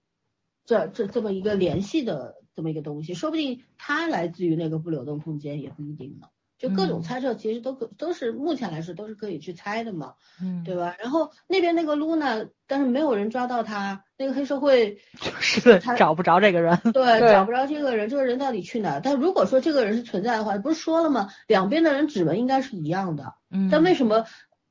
[0.65, 6.29] 这这这么一个联系的这么一个东西，说不定它来自于那个不流动空间也不一定呢。
[6.57, 10.15] 就各种嗯猜测，其实都可都是目前来说都是可以去猜的嘛。
[10.41, 10.97] 嗯，对吧？
[10.99, 16.79] 然后那边那个 Luna，但是没有人抓到他，那个黑社会 就是他找不着这个人。
[16.95, 19.01] 对对找不着这个人，这个人到底去哪？
[19.01, 21.29] 但如果说这个人是存在的话，不是说了吗？
[21.49, 24.25] 两边的人指纹应该是一样的，嗯，但为什么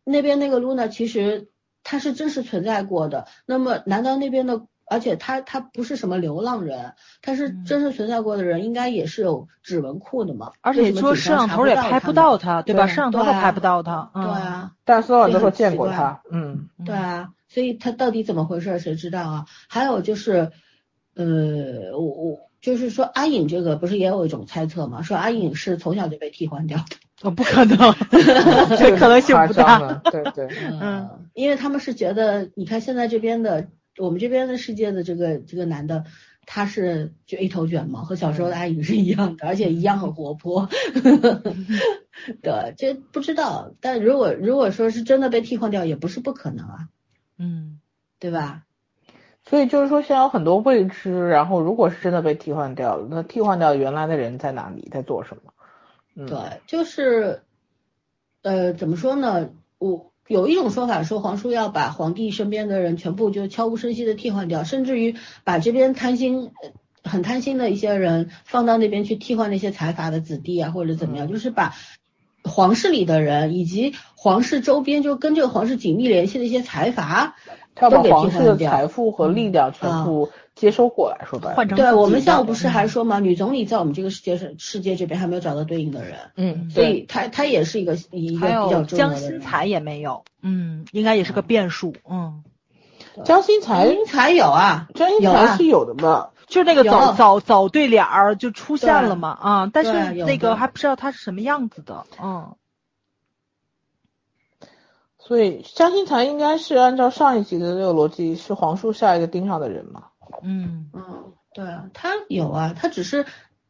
[0.05, 1.49] 那边那个 Luna 其实
[1.83, 3.27] 他是真实存在过的？
[3.45, 4.65] 那么难道那边的？
[4.85, 10.51] 而且他他不是什么流浪人，他是嗯真实存在过的人，应该也是有指纹库的嘛。
[10.61, 12.85] 而且为什么说摄像头也拍不不到他，对吧？
[12.85, 14.11] 对摄像头都对啊拍不到他。
[14.13, 19.45] 对嗯，啊，但所有人都说见过他，嗯，对啊，所以他到底怎么回事，谁知道啊？
[19.69, 20.51] 还有就是，
[21.15, 21.25] 呃，
[21.93, 26.97] 我我就是说阿颖这个不是也有一种猜测嘛，说阿颖是从小就被替换掉的，
[27.27, 27.77] 哦，不可能，
[28.77, 30.01] 这可能性不大。
[30.11, 30.47] 对对，
[30.81, 36.03] 嗯，因为他们是觉得，你看现在这边的我们这边的世界的这个这个男的。
[36.45, 40.67] 他是就一头卷毛，和小时候的阿姨是一样的，而且一样很活泼。
[42.43, 46.89] 对，这不知道，但如果如果说是真的被替换掉，也不是不可能啊，
[47.37, 47.79] 嗯
[48.19, 48.65] 对吧？
[49.45, 55.53] 所以就是说现在有很多未知，然后如果是真的被替换掉了，那替换掉原来的人在哪里，在做什么？
[56.15, 57.41] 嗯，对，就是，
[58.41, 59.49] 呃，怎么说呢？
[59.77, 66.51] 我有一种说法说皇叔要把皇帝身边的人全部就悄无声息的替换掉，甚至于把这边贪心。
[67.05, 71.73] 很贪心的一些人放到那边去替换那些财阀的子弟啊，或者怎么样，就是把
[72.45, 77.35] 皇室里的人以及皇室周边就跟这个皇室紧密联系的一些财阀，
[77.75, 89.31] 他都给替换掉财富和力量全部接收过来，说白了，对换成对我们下午不是还嗯说吗，女总理在我们这个世界上世界这边还没有找到对应的人，嗯，所，以她她也是一个一个比较有江重要的人。
[89.31, 92.43] 心才也没有，嗯，应该也是个变数，嗯，
[93.25, 95.47] 江新才，江新才有啊，江心有啊。
[95.47, 96.29] 才是有的嘛？
[96.45, 97.13] 就是那个走有。
[97.13, 102.55] 走走对脸儿就出现了嘛，啊，但是那个还不知道他是什么样子的，嗯，
[105.17, 110.03] 所以江新才应该是按照上一集的这个逻辑，是黄树下一个盯上的人嘛？
[110.43, 113.25] 嗯，嗯，对啊，他有啊，他只是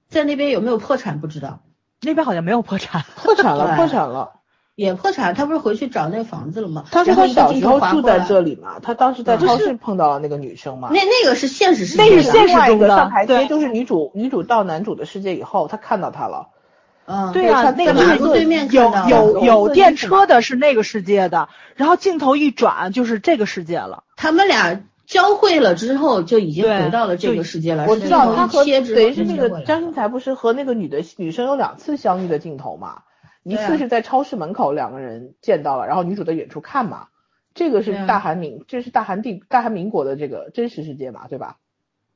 [0.09, 1.61] 在那边有没有破产不知道，
[2.01, 4.39] 那边好像没有破产，破产了， 破产了。
[4.75, 6.85] 也破产，他不是回去找那个房子了吗？
[6.91, 10.89] 他说他小时候住在这里嘛，他当时在嗯超市碰到了那个女生嘛。
[10.91, 16.47] 那那个是现实世界的，那个中的上台阶对就是女主女主到男主的世界以后，他看到他了。
[17.05, 27.85] 嗯，对啊，看那个马路对面有有的有电车的是那个世界的，然后镜头一转就是这个世界了，他们俩交汇了之后，就已经回到了这个世界了。
[27.87, 33.03] 我知道他和等于是那个张新才不是和那个女的女生有两次相遇的镜头嘛？
[33.43, 37.07] 一次是在超市门口两个人见到了，然后女主在远处看嘛。
[37.53, 41.57] 这个是大韩民，这是大韩帝大韩民国的这个真实世界嘛，对吧？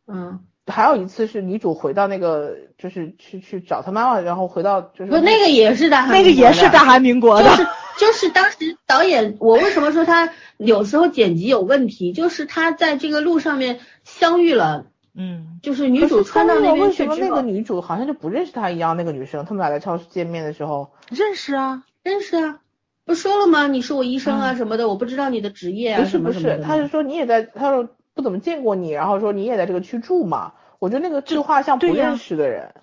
[0.07, 6.47] 嗯，还有一次是女主回到那个，就是去去找她妈妈，然后回到就是不，那个也是大韩那个民国的。
[6.47, 7.67] 也是大韩民国的，就是
[7.99, 12.13] 就是当时导演，我为什么说他有时候剪辑有问题？
[12.13, 18.95] 就是他在这个路上面相遇了，嗯，就是女主穿到那边为什么那个女主好像就不认识他一样？
[18.97, 22.59] 那个女生，他们俩在超市见面的时候，认识啊，认识啊，
[23.05, 23.67] 不说了吗？
[23.67, 24.57] 你是我医生啊嗯。
[24.57, 26.63] 什么的，我不知道你的职业啊不是不是，什么什么的。
[26.63, 27.87] 他是说你也在，他说
[28.17, 30.51] 不怎么见过你，然后说你也在这个区住嘛。
[30.79, 32.73] 我觉得那个对话像不认识的人。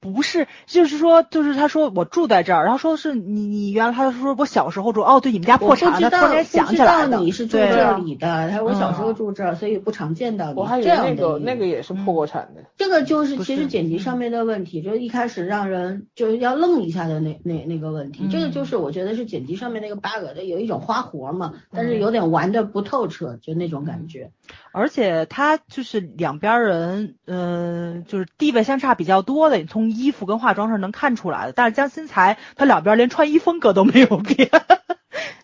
[0.00, 10.58] 不是，就是说，就是他说我住在这儿，然后说是你你原来他说我小时候住，哦，对，你们家破产了，知道他突然想起来的，你是住这里的，他说我小时候嗯住这儿，所以不常见到你。
[10.58, 12.62] 我还以这样的为那个那个也是破过产的。
[12.76, 24.30] 这个就是其实剪辑上面的问题，就是一开始让人就是要愣一下的那那那个问题，这个嗯就是我觉得是剪辑上面那个 bug 的有一种花活嘛，但嗯是有点玩的不透彻，就那种感觉。
[24.72, 31.52] 而且他就是两边人，嗯、就是地位相差比较多的，你从衣服跟化妆上能看出来的。
[31.52, 34.48] 但是江新才他两边连穿衣风格都没有变，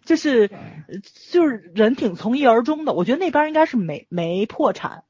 [0.04, 0.50] 就是
[1.30, 2.92] 就是人挺从一而终的。
[2.92, 5.02] 我觉得那边应该是没没破产，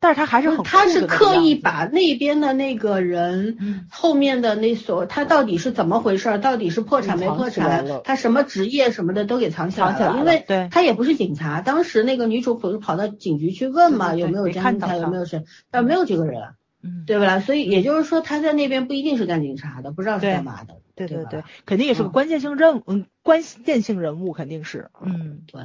[0.00, 11.60] 但是他还是很他是刻意把那边的那个人嗯后面的那所他到底是怎么回事儿，到底是破产没破产，他什么职业什么的都给藏起来了因为他也不是警察。
[11.60, 16.42] 当时那个女主不是跑到警局去问嘛，有没有没江新才，有没有谁，但没有这个人。
[16.82, 17.40] 嗯，对不啦？
[17.40, 20.76] 所以也就是说，他在那边不一定是干警察的，不知道是干嘛的。
[20.94, 25.62] 对对对对，肯定也是个嗯关键性任务，嗯，关键性人物肯定是，嗯对，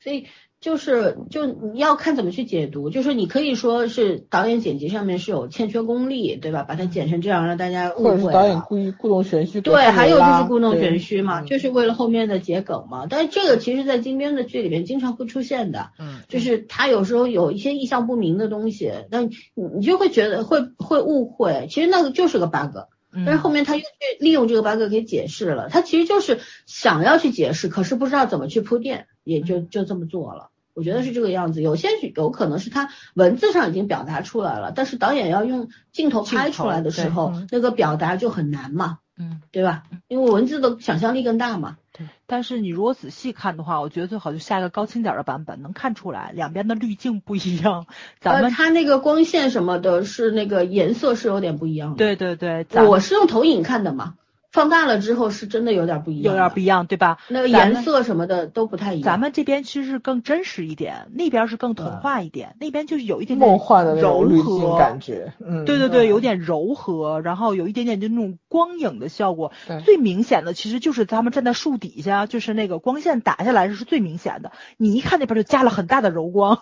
[0.00, 0.26] 所以
[0.64, 6.62] 就是就你要看怎么去解读，就是你可以说是导演剪辑上面是有欠缺功力，对吧？
[6.62, 8.58] 把它剪成这样让大家误或者是会导演。
[8.62, 13.06] 故意故弄玄虚对，还有就是故弄玄虚嘛，嗯就是为了后面的桔梗嘛。
[13.10, 19.36] 但是这个其实，在金边的剧里面经常会出现的，嗯，就是他有时候有一些意象不明的东西，但你
[19.76, 22.74] 你就会觉得会会误会，其实那个就是个 bug。
[23.12, 23.86] 嗯但是后面他又去
[24.18, 30.48] 利用这个 bug 给解释了，他其实就是想要去解释，可是不知道怎么去铺垫，也就就这么做了。
[30.74, 39.84] 我觉得是这个样子，有些有可能是他文字上已经表达出来了，但是导演要用镜头拍出来的时候，那个表达就很难嘛，嗯，对吧？
[40.08, 41.76] 因为文字的想象力更大嘛。
[41.92, 42.08] 对。
[42.26, 47.86] 但是你如果仔细看的话，我觉得最好就下一个高清点的版本，能看出来两边的滤镜不一样。
[48.18, 51.96] 咱呃，们、它那个光线什么的，是那个颜色是有点不一样的。
[51.96, 54.14] 对对对，我是用投影看的嘛，
[54.54, 57.18] 放大了之后是真的有点不一样，有点不一样，对吧？
[57.28, 59.04] 那个颜色什么的都不太一样。
[59.04, 69.50] 咱们这边其实是更真实一点，那边是更童话一点，那边就是有一点点梦幻的那柔种滤镜和感觉，嗯，对对对，有点柔和，然后有一点点就那种光影的效果。
[69.84, 74.52] 最明显的其实就是他们站在树底下，就是那个光线打下来是最明显的。
[74.76, 76.60] 你一看那边就加了很大的柔光。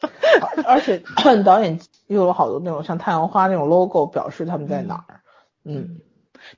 [0.64, 1.02] 而且
[1.44, 5.20] 导演又有好多那种像太阳花那种 logo 表示他们在哪儿，
[5.64, 5.98] 嗯，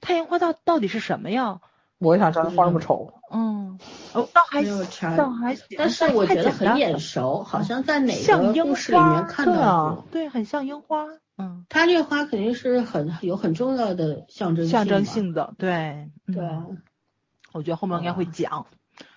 [0.00, 1.60] 太阳花到到底是什么呀？
[1.98, 3.78] 我也想知道它花那么丑，嗯，
[4.14, 4.64] 哦，倒还
[5.16, 10.04] 倒还行，但是我觉得很眼熟，好像在哪个故事里面看到过。
[10.10, 15.04] 对，很像樱花，嗯，它这个花肯定是很有很重要的象征象征。
[15.04, 16.64] 性的，对，嗯对啊，
[17.52, 18.66] 我觉得后面应该会讲。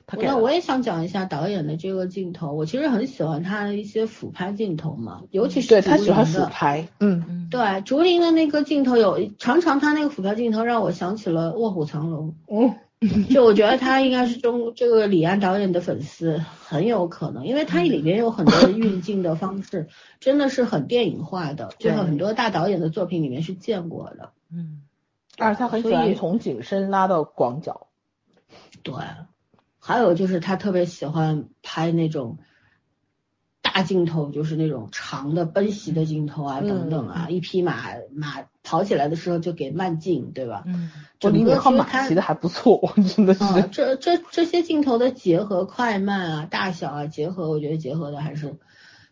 [0.05, 6.45] 他给那我也想讲一下导演的这个镜头，我其实很喜欢他的一些俯拍镜头嘛，尤其是对他喜欢俯。
[6.51, 12.35] 拍，嗯，嗯，对，竹林的那个镜头有常常他那个俯拍镜头让我想起了《卧虎藏龙》，
[12.99, 19.87] 嗯， 就我觉得他应该是中这个李安导演的粉丝，很有可能，因为他里面有很多的 运镜的方式，
[20.19, 24.31] 真的是很电影化的，就是很多大导演的作品里面是见过的。
[24.51, 24.83] 嗯，
[25.37, 27.87] 而且他很喜欢从景深拉到广角，
[28.83, 28.93] 对，
[29.85, 32.37] 还有就是他特别喜欢拍那种
[33.61, 37.75] 大镜头，就是那种长的奔袭的镜头啊，嗯等等啊，一匹马
[38.13, 40.63] 马跑起来的时候就给慢镜，对吧？
[40.67, 40.89] 嗯，
[41.21, 48.55] 我李整个敏镐马其实他骑的还不错，真的是，啊，这这这些镜头的结合，快慢啊、大小啊结合，我觉得结合的还是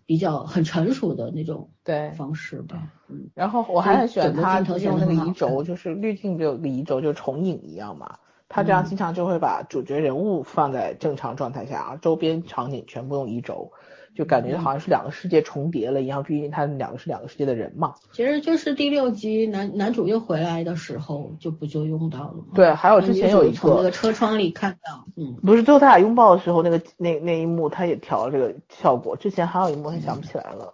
[0.05, 2.11] 比较很成熟的那种对。
[2.11, 2.93] 方式吧。
[3.09, 8.19] 嗯，然后我还很喜欢他用那个移轴，就是滤镜不有个移轴，就重影一样嘛。
[8.53, 13.71] 他这样嗯经常就会把主角人物放在正常状态下，周边场景全部用移轴，
[14.13, 17.95] 就感觉好像是两个世界重叠了一样，毕竟他们两个是两个世界的人嘛。
[18.11, 22.43] 其实就是第六集男男主又回来的时候，就不就用到了吗？
[22.53, 29.15] 对，还有之前有一个车窗里看到，嗯，不是最后他俩拥抱的时候，那个那那一幕他也调了这个效果。
[29.15, 30.73] 之前还有一幕，他想不起来了，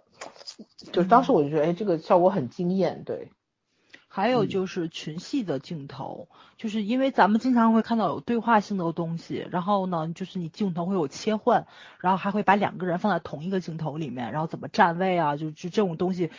[0.92, 3.30] 就是当时我就觉得，哎，这个效果很惊艳，对，
[4.18, 11.68] 还有嗯就是群戏的镜头，就是因为咱们经常会看到有对话性的东西，然后呢，就是你镜头会有切换，
[12.00, 16.32] 然后还会把两个人放在同一个镜头里面，然后怎么站位啊，就就这种东西，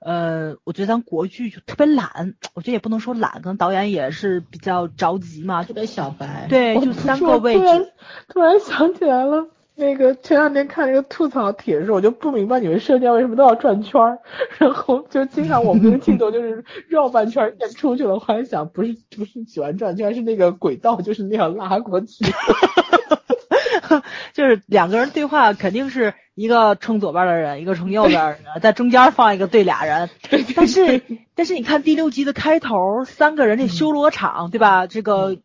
[0.00, 7.92] 呃，我觉得咱国剧就特别懒，我觉得也不能说懒，可能导演也是比较着急嘛，就特别小白。，对，我就三个位突然置，
[8.26, 9.46] 突然想起来了，
[9.80, 14.18] 那个前两天看那个吐槽帖的时候，我就不明白你们射箭为什么都要转圈儿，
[14.58, 18.14] 然后就经常我们那个镜头就是绕半圈儿演出去了。
[18.14, 22.24] 我还想，不是不是喜欢转圈儿，是那个轨道就是那样拉过去。
[24.34, 30.08] 就是两个人对话，肯定是一个冲左边的人，一个冲右边的人，在中间放一个对俩人。
[30.54, 31.02] 但是
[31.34, 34.86] 但是你看第六集的开头，三个人这修罗场，对吧？
[34.86, 35.38] 这个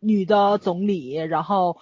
[0.00, 1.76] 女的总理，然后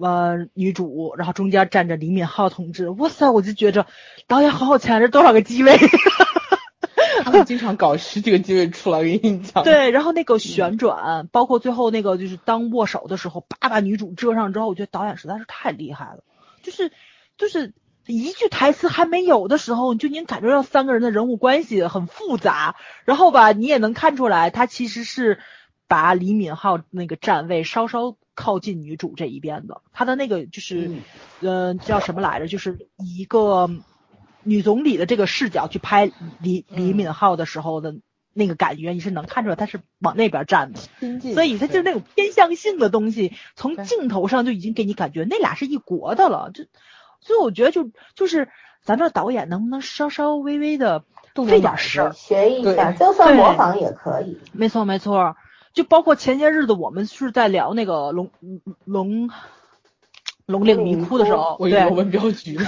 [0.00, 2.88] 呃女主，然后中间站着李敏镐同志。
[2.90, 3.86] 哇塞，我就觉着
[4.26, 5.76] 导演好有钱，这多少个机位？
[7.24, 9.62] 他们经常搞十几个机位出来，我跟你讲。
[9.62, 16.24] 对，然后那个旋转，包括最后那个就是当握手的时候，叭把女主遮上之后，我觉得导演实在是太厉害了，
[16.62, 16.90] 就是
[17.36, 17.74] 就是
[18.06, 25.38] 一句台词还没有的时候，你就已经感觉到三个人的人物关系很复杂，然后吧，你也能看出来，他其实是
[25.86, 30.90] 把李敏镐那个站位稍稍靠近女主这一边的，他的那个就是，
[31.40, 32.48] 呃，叫什么来着？
[32.48, 33.70] 就是以一个
[34.42, 37.96] 女总理的这个视角去拍李李敏镐的时候的
[38.32, 40.80] 那个感觉，你是能看出来他是往那边站的，
[41.34, 46.50] 所以他就是那种偏向性的东西，从镜头上就已经给你感觉那俩是一国的了。
[46.54, 46.64] 就，
[47.20, 48.48] 所以我觉得就就是
[48.82, 51.04] 咱这导演能不能稍稍微微的
[51.46, 52.12] 费点事儿？
[52.12, 54.38] 学一下就算模仿也可以。
[54.52, 55.36] 没错没错，
[55.72, 58.30] 就包括前些日子我们是在聊那个龙
[58.84, 59.30] 龙
[60.46, 62.64] 龙岭迷窟的时候，对我以为，文镖局呢。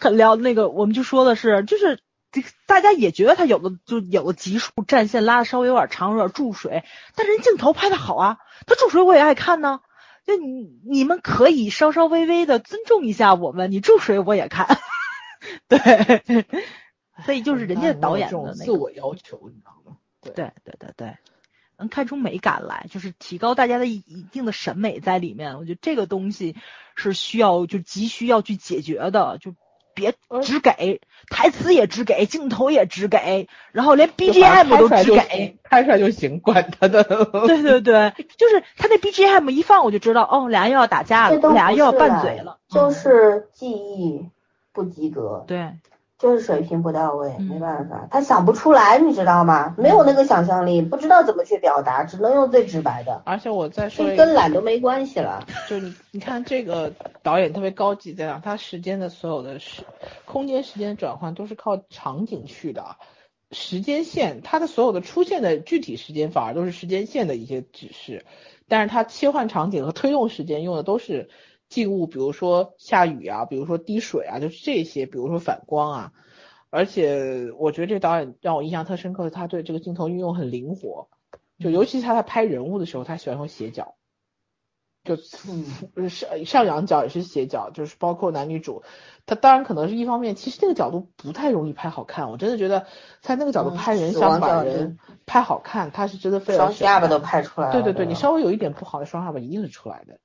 [0.00, 2.00] 很聊那个，我们就说的是，就是
[2.30, 6.84] 这个大家也觉得他有的就有的集数战线拉的稍微有点长，有点注水，
[7.16, 9.80] 但是人镜头拍的好啊，他注水我也爱看呢。
[10.24, 14.78] 就你你们可以稍稍微微的尊重一下我们，你注水我也看，
[15.68, 16.44] 对，
[17.24, 19.96] 所以就是人家导演的那个，自我要求，你知道吗？
[20.20, 21.16] 对对对对对，
[21.78, 25.56] 能看出美感来，就是提高大家的一一定的审美在里面。
[25.58, 26.56] 我觉得这个东西
[26.96, 29.54] 是需要就急需要去解决的，就
[29.94, 37.02] 别只给台词也只给，镜头也只给，然后连就把它 BGM 都只给。，拍出来就行，管他的。
[37.02, 42.58] 对对对，就是他那 BGM 一放，我就知道哦，俩人又要打架了，俩人又要拌嘴了。
[42.68, 44.28] 就嗯是记忆
[44.72, 45.72] 不及格，对，
[46.18, 49.74] 就是水平不到位，嗯没办法，他想不出来，你知道吗？
[49.78, 55.46] 没有那个想象力，不知道怎么去表达，只能用最直白的，而且我再说跟懒都没关系了。
[55.68, 58.40] 就你你看这个导演特别高级在哪？
[58.42, 59.82] 他时间的所有的时
[60.24, 62.96] 空间时间转换都是靠场景去的，
[63.52, 68.24] 时间线它的所有的出现的具体时间反而都是时间线的一些指示，
[68.66, 71.30] 但是它切换场景和推动时间用的都是
[71.68, 76.12] 静物，比如说下雨啊，比如说滴水啊，就是这些，比如说反光啊。
[76.70, 81.08] 而且我觉得这导演让我印象特深刻，他对这个镜头运用很灵活，
[81.58, 83.94] 就尤其是他在拍人物的时候，他喜欢用斜角。
[85.04, 85.14] 就
[85.96, 88.82] 嗯 上上仰角也是斜角，就是包括男女主，
[89.24, 92.86] 他当然可能是一方面，其实那个角度不太容易拍好看，我真的觉得
[93.22, 97.72] 在那个角度嗯拍人死想把人拍好看，他是真的费了双下巴都拍出来了。
[97.72, 100.18] 对对对，你稍微有一点不好的双下巴一定是出来的。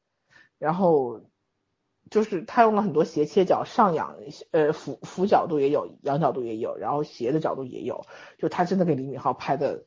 [0.57, 1.21] 然后
[2.13, 4.15] 就是他用了很多斜切角，上仰
[4.51, 8.05] 呃俯俯角度也有，仰角度也有，然后斜的角度也有，
[8.37, 9.83] 就他真的给李敏镐拍的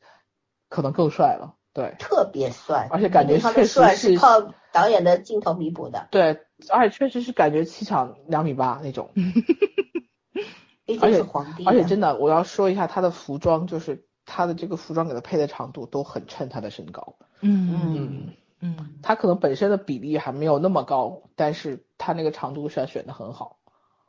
[0.67, 1.55] 可能更帅了。
[1.71, 9.11] 对特别帅，而且感觉确实的帅是是靠导演的镜头弥补的，对，而且确实是感觉气场两米八那种。
[10.85, 11.71] 毕而且皇帝啊。
[11.71, 17.15] 而且真的，我要说一下他的服装，就是他的这个服装给他配的长度都很衬他的身高。
[17.39, 23.57] 嗯嗯，嗯，他可能本身的比例还没有那么高，但是他那个长度选选的很好。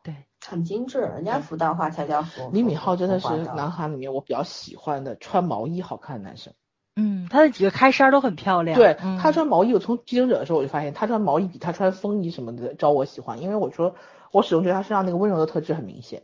[0.04, 0.14] 对，
[0.46, 2.48] 很精致，人家服道化才叫服。
[2.52, 6.54] 李敏镐真的是男韩里面我比较喜欢的穿毛衣好看的男生。
[6.94, 8.78] 嗯，他的几个开衫都很漂亮。
[8.78, 13.96] 对嗯他穿毛衣，我从继承者的时候我就发现他穿毛衣比他穿风衣什么的招我喜欢，因为我说
[14.30, 16.22] 我始终觉得他身上那个温柔的特质很明显。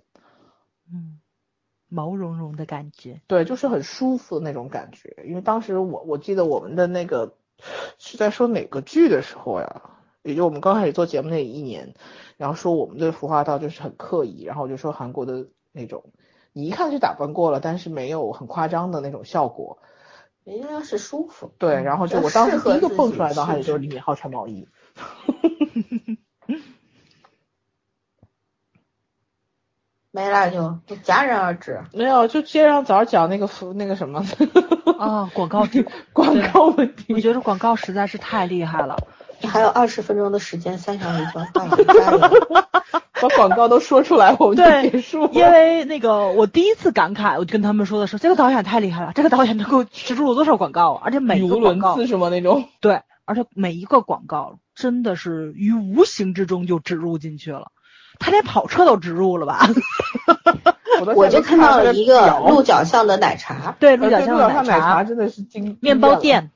[0.93, 1.19] 嗯，
[1.89, 3.21] 毛茸茸的感觉。
[3.27, 5.25] 对，就是很舒服的那种感觉。
[5.27, 7.35] 因为当时我我记得我们的那个
[7.99, 9.83] 是在说哪个剧的时候呀？
[10.25, 11.95] 也就我们刚开始做节目那一年，
[12.39, 16.03] 然后说我们对服化道就是很刻意，然后我就说韩国的那种，
[16.53, 19.79] 你一看就打扮过了，但是没有很夸张的那种效果。
[20.45, 21.53] 人家是舒服。
[21.59, 24.67] 对，嗯然后就我当时第一个蹦出来的脑海里是就是李敏镐穿毛衣。
[30.11, 31.83] 没了就就戛然而止。
[31.93, 34.25] 没有，就接上早上讲那个服那个什么
[34.99, 37.13] 啊，广告 题广告问题。
[37.13, 38.97] 我觉得广告实在是太厉害了。
[39.45, 42.19] 你还有二十分钟的时间，三场里就要到了， 加油！
[43.21, 45.31] 把广告都说出来，我们就对结束了。
[45.33, 52.31] 因为那个我第一次感慨，我就跟他们说的是，这个导演太厉害了，这个导演能够植入了多少广告啊，而且每语无个广告伦次是吗？
[52.31, 52.65] 那种。
[52.81, 57.71] 对，而且每一个广告真的是于无形之中就植入进去了，
[58.19, 59.69] 他连跑车都植入了吧？
[61.15, 66.51] 我就看到了一个鹿角巷的奶茶，对，鹿鹿角巷的角巷奶茶，真的是经面包，店，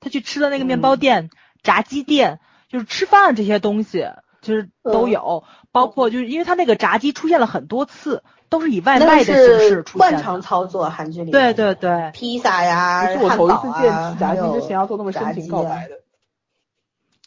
[0.00, 1.30] 他去吃的那个面包店、
[1.62, 4.08] 炸鸡店，就是吃饭这些东西，
[4.42, 10.24] 其实都有，包括就是因为他那个炸鸡出现了很多次，都是以外卖的形式出惯现的。
[10.24, 16.00] 常操作，韩剧里对面对对，披萨呀、不是我汉头一堡啊，次见炸鸡还有之前要做那么深情炸鸡啊告白的。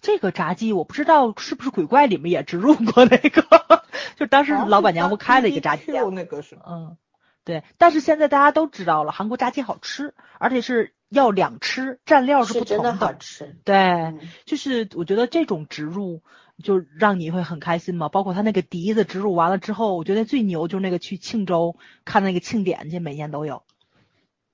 [0.01, 3.45] 这个炸鸡我不知道是不是鬼怪里面也植入过那个，
[4.17, 6.57] 就当时老板娘不开了一个炸鸡店那个是？
[6.67, 6.97] 嗯，
[7.45, 13.55] 对，但是现在大家都知道了，韩国炸鸡好吃，而且是要两吃，蘸料是不同是真的好吃。
[13.63, 16.21] 对，嗯就是我觉得这种植入
[16.63, 18.09] 就让你会很开心嘛。
[18.09, 23.63] 包括他那个笛子植入完了之后，我觉得最牛就是那个去庆州看那个庆典去，每年都有。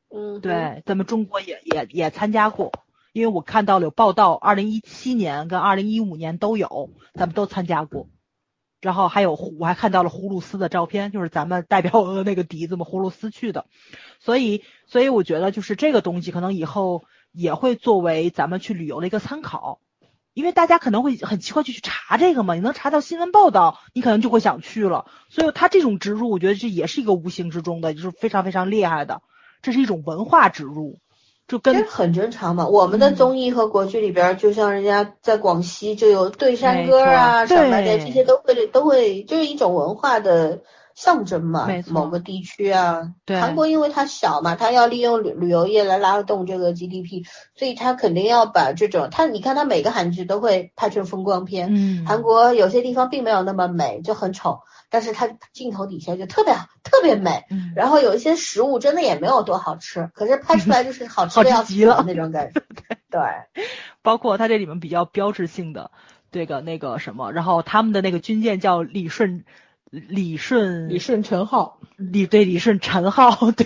[0.10, 2.72] 嗯，对，咱们中国也也也参加过，
[3.14, 8.08] 因为我看到了有报道，二零一七年跟二零一五年都有，咱们都参加过。
[8.82, 13.66] 然后还有我还看到了葫芦丝的照片，就是咱们代表呃那个笛子嘛，葫芦丝去的。
[14.20, 19.80] 所以，所以我觉得就是这个东西可能以后也会作为咱们去旅游的一个参考，
[20.34, 25.06] 因为大家可能会很奇怪就去查这个嘛，你能查到新闻报道，你可能就会想去了。
[25.30, 29.22] 所以它这种植入，我觉得这也是一个无形之中的，就是非常非常厉害的，
[29.62, 31.00] 这是一种文化植入。
[31.50, 32.66] 就跟这很正常嘛。
[32.66, 40.62] 我们的嗯综艺和国剧里边，就像人家在广西就有对山歌啊什么的，这些都会都会就是一种文化的
[40.94, 51.70] 象征嘛某个地区啊，对韩国因为它小嘛，它要利用旅旅游业来拉动这个 GDP，所以它肯定要把这种它你看它每个韩剧都会拍成风光片。
[51.72, 56.54] 嗯韩国有些地方并没有那么美，就很丑，但是它镜头底下就特别
[56.84, 57.46] 特别美。
[57.50, 62.62] 嗯然后有一些食物真的也没有多好吃，可是拍出来就是好吃的要 极了那种感觉。
[63.10, 63.22] 对，
[64.02, 65.92] 包括它这里面比较标志性的
[66.32, 69.44] 这个那个什么，然后他们的那个军舰叫李顺。
[69.92, 73.66] 李顺李顺陈浩，李对李顺陈浩对，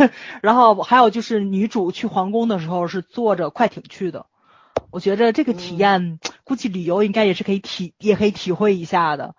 [0.40, 4.24] 然后还有就是女主去皇宫的时候是坐着快艇去的，
[4.90, 9.34] 我觉得这个体验、估计旅游应该也是可以体也可以体会一下的。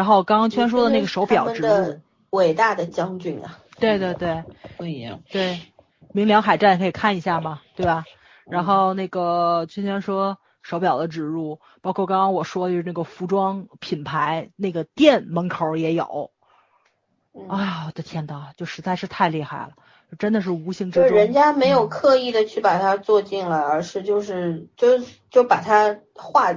[0.00, 4.42] 然后刚刚圈说的那个手表植入他们的，伟大的将军啊，对对对
[4.78, 5.20] 不一样。
[5.30, 5.60] 对，
[6.14, 8.06] 明良海战可以看一下嘛，对吧？
[8.48, 16.30] 然后那个圈圈说手表的植入，包括刚刚我说的就是那个服装品牌那个店门口也有。
[17.34, 19.72] 嗯哎呀，我的天呐，就实在是太厉害了，
[20.18, 21.10] 真的是无形之中。
[21.10, 24.98] 就人家没有嗯刻意的去把它做进来，而是就是就
[25.30, 26.54] 就把它画，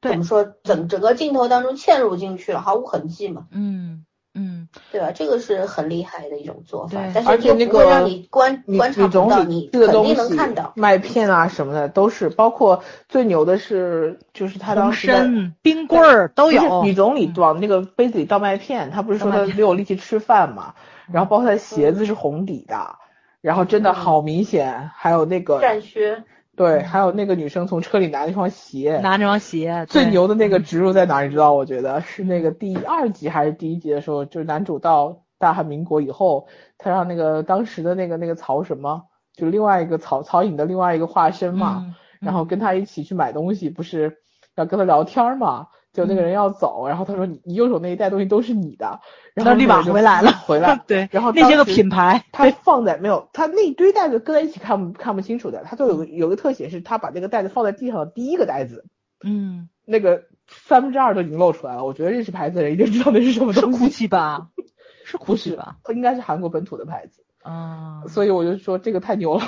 [0.00, 5.10] 对怎么说整整个镜头当中嵌入进去了，毫无痕迹嘛，嗯嗯，对吧？
[5.10, 10.72] 这个是很厉害的一种做法对，但而且那个是又不会让你观李观察不李总到，理这个东你肯定能西看到。
[10.76, 16.84] 麦片啊什么的都是，包括最牛的是就是他当红时冰棍儿都有。
[16.84, 20.74] 女总理嗯往那个杯子里倒麦片，她不是说她没有力气吃饭嘛？
[21.12, 22.94] 然后包括她的鞋嗯子是红底的，
[23.40, 26.22] 然后真的好明显，还有那个战靴，
[26.60, 31.24] 对，还有那个女生从车里拿那双鞋，拿那双鞋，最牛的那个植入在哪儿？
[31.24, 31.54] 你知道？
[31.54, 44.18] 我觉得是那个第二集还是第一集的时候，就是男主到大汉民国以后，他让那个当时的那个那个曹什么，就另外一个曹曹颖的另外一个化身嘛，嗯然后跟他一起去买东西，不是
[44.54, 45.68] 要跟他聊天嘛？
[45.92, 49.00] 就那个人要走，然后他说你你右手那一袋东西都是你的，
[49.34, 58.84] 然后他立马回来了，回来， 对，然后那些个品牌，他放在没有，他那一堆袋子搁在一起看不看不清楚的，他就有个有个特写是他把那个袋子放在地上的第一个袋子，
[59.24, 61.84] 嗯，那个三分之二都已经露出来了。
[61.84, 64.06] 我觉得认识牌子的人一定知道那是什么是东西。
[64.06, 64.48] GUCCI 吧？
[65.04, 65.76] 是不 GUCCI 是吧？？
[65.88, 69.42] 应该是韩国本土的牌子，啊，所以我就说这个太牛了。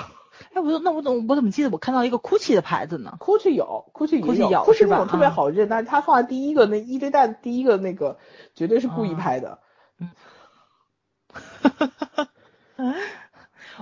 [0.55, 8.19] 哎，我那我怎么我怎么记得我看到一个 GUCCI 的牌子呢？GUCCI 有，GUCCI 也 GUCCI 有是那种特别啊好认，但是他放在第一个那一堆袋子第一个那个
[8.55, 9.59] 绝对是故意啊拍的。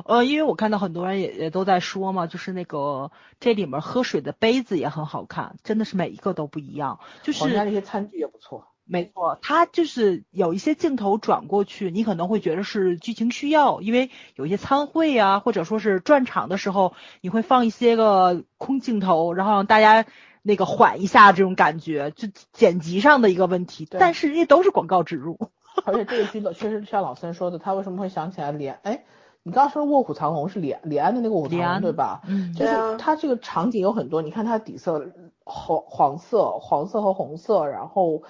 [0.04, 7.00] 呃，因为我看到很多人也也都在说嘛，就是那个这里面喝水的杯子也很好看，真的是每一个都不一样。
[7.22, 8.68] 就是皇家那些餐具也不错。
[8.92, 20.06] 没错，它就是有一些镜头转过去，你可能会觉得是剧情需要，因为有一些参会啊，或者说是转场的时候，你会放一些个空镜头，然后让大家
[20.42, 23.86] 那个缓一下这种感觉，就剪辑上的一个问题。
[23.88, 25.38] 但是人家都是广告植入，
[25.84, 28.80] 而且这个剧的确实像老森说的，他为什么会想起来李安？
[28.82, 29.04] 哎，
[29.42, 32.22] 你刚刚说《卧虎藏龙》是李李安的那个《卧虎藏龙》李安对吧？
[32.28, 35.10] 嗯就是它这个场景有很多，你看它底色
[35.44, 38.22] 黄黄色、黄色和红色，然后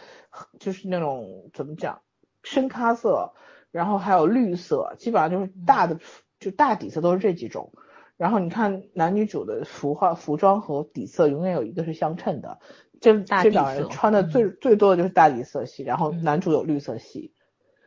[0.58, 2.00] 就是那种怎么讲
[2.44, 3.32] 深咖色，
[3.72, 5.98] 然后还有绿色，基本上就是大的
[6.38, 7.72] 就大底色都是这几种。
[8.16, 12.58] 然后你看男女主的服化服装和底色永远有一个是相称的，
[13.00, 17.32] 这大这两人穿的最、最多的就是大底色系，然后嗯男主有绿色系，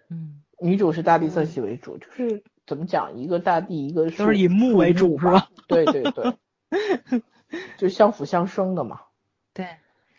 [0.10, 5.50] 嗯，女主是大地色系为主，就是怎么讲，一个大地，一个都是以木为主是吧？
[5.68, 6.38] 对对对，
[7.78, 9.02] 就相辅相生的嘛。
[9.54, 9.68] 对，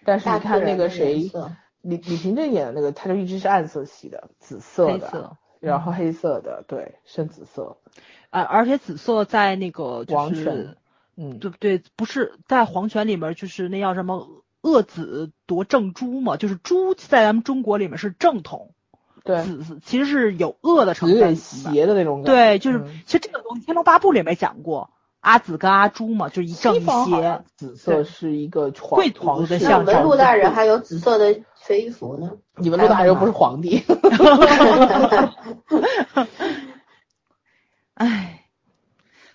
[0.04, 1.30] 但是大你看那个谁
[1.80, 7.78] 李李平正演的那个，他就一直是暗色系的，紫色的，色，然后黑色的，对，深紫色，
[8.30, 10.76] 啊，而且紫色在那个就是王权
[11.16, 11.82] 嗯，对不对？
[11.96, 18.73] 不是在黄泉里面，就是那叫什么恶子夺正珠嘛，就是珠在咱们中国里面是正统，
[19.24, 21.36] 对，紫其实是有恶的成有点分。
[21.36, 22.32] 邪的那种感觉。
[22.32, 26.84] 对，就是、嗯其实这个东西《天龙八部》里面讲过，阿紫跟阿朱嘛，就是一正一邪
[27.22, 27.44] 像。
[27.56, 32.32] 紫色对是一个皇贵族的象征那我们陆大人还有紫色的飞衣服呢。
[32.58, 33.82] 你们陆大人又不是皇帝。
[37.94, 38.44] 唉，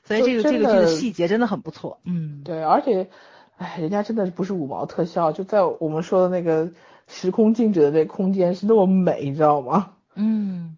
[0.03, 1.99] 所以就这个这真个剧的的细节真的很不错。
[2.03, 3.09] 嗯，对，而且，
[3.57, 6.69] 哎，人家真的不是五毛特效，就在我们说的那个
[7.09, 9.93] 时空静止的这空间是那么美，你知道吗？
[10.15, 10.77] 嗯，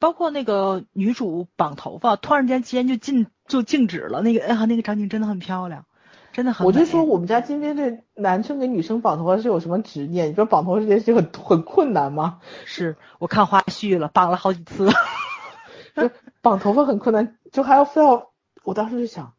[0.00, 5.84] 包括那个女主绑头发，突然间间就静就静止了，那个哎呀，那个场景真的很漂亮，
[6.32, 6.66] 真的很。
[6.66, 10.30] 我就说我们家今天这男生给女生绑头发是有什么执念？
[10.30, 12.40] 你说绑头发这件事很很困难吗？
[12.64, 14.88] 是我看花絮了，绑了好几次。
[15.94, 16.10] 就
[16.42, 18.30] 绑头发很困难，就还要非要
[18.64, 19.32] 我当时就想，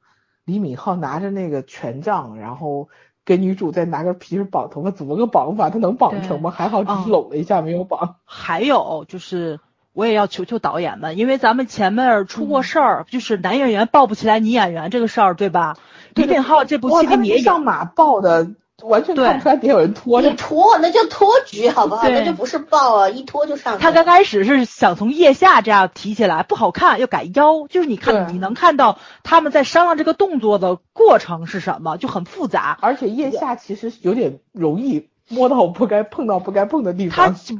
[0.44, 2.90] 李敏镐拿着那个权杖，然后
[3.28, 5.70] 给女主再拿个皮筋绑头发，怎么个绑法？
[5.70, 6.50] 她能绑成吗？
[6.50, 8.16] 还好只是搂了一下，没有绑。
[8.24, 9.60] 还有就是，
[9.92, 15.76] 我也要求求导演们，因为咱们前面出过事儿，就是男演员抱不起来女演员这个事儿，对吧？
[16.16, 18.48] 李敏镐这部戏里面也，上马抱的，
[18.84, 20.36] 完全看不出来底下有人拖着你。
[20.36, 22.08] 拖那叫托举好不好？
[22.08, 23.80] 那就不是抱啊，一拖就上去了。
[23.80, 32.78] 他刚开始是想从腋下这样提起来，不好看，要改腰，就是你看你能看到他们在商量这个动作的过程是什么，就很复杂。
[32.82, 37.56] 而且腋下其实有点容易摸到不该碰到不该碰的地方，他就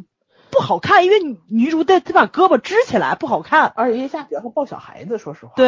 [0.50, 3.72] 不好看，因为女女主得得把胳膊支起来，不好看。
[3.76, 5.54] 而且腋下比较像抱小孩子，说实话。
[5.56, 5.68] 对，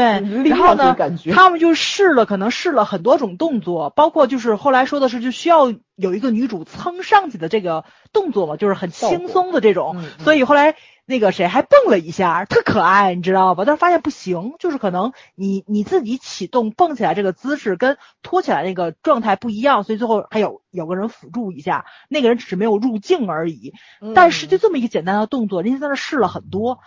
[0.49, 0.95] 然后呢
[1.33, 7.83] 他们就试了，可能试了很多种动作，包括就是后来说的是，就需要有一个女主蹭上去的这个
[8.13, 10.75] 动作嘛，就是很轻松的这种，嗯嗯所以后来
[11.09, 13.63] 那个谁还蹦了一下，特可爱，你知道吧？
[13.65, 23.73] 但是发现不行，就是可能你你自己启动蹦起来这个姿势跟拖起来那个状态不一样，所以最后还有有个人辅助一下，那个人只是没有入镜而已。
[24.13, 26.77] 但是就嗯这么一个简单的动作，人家在那试了很多。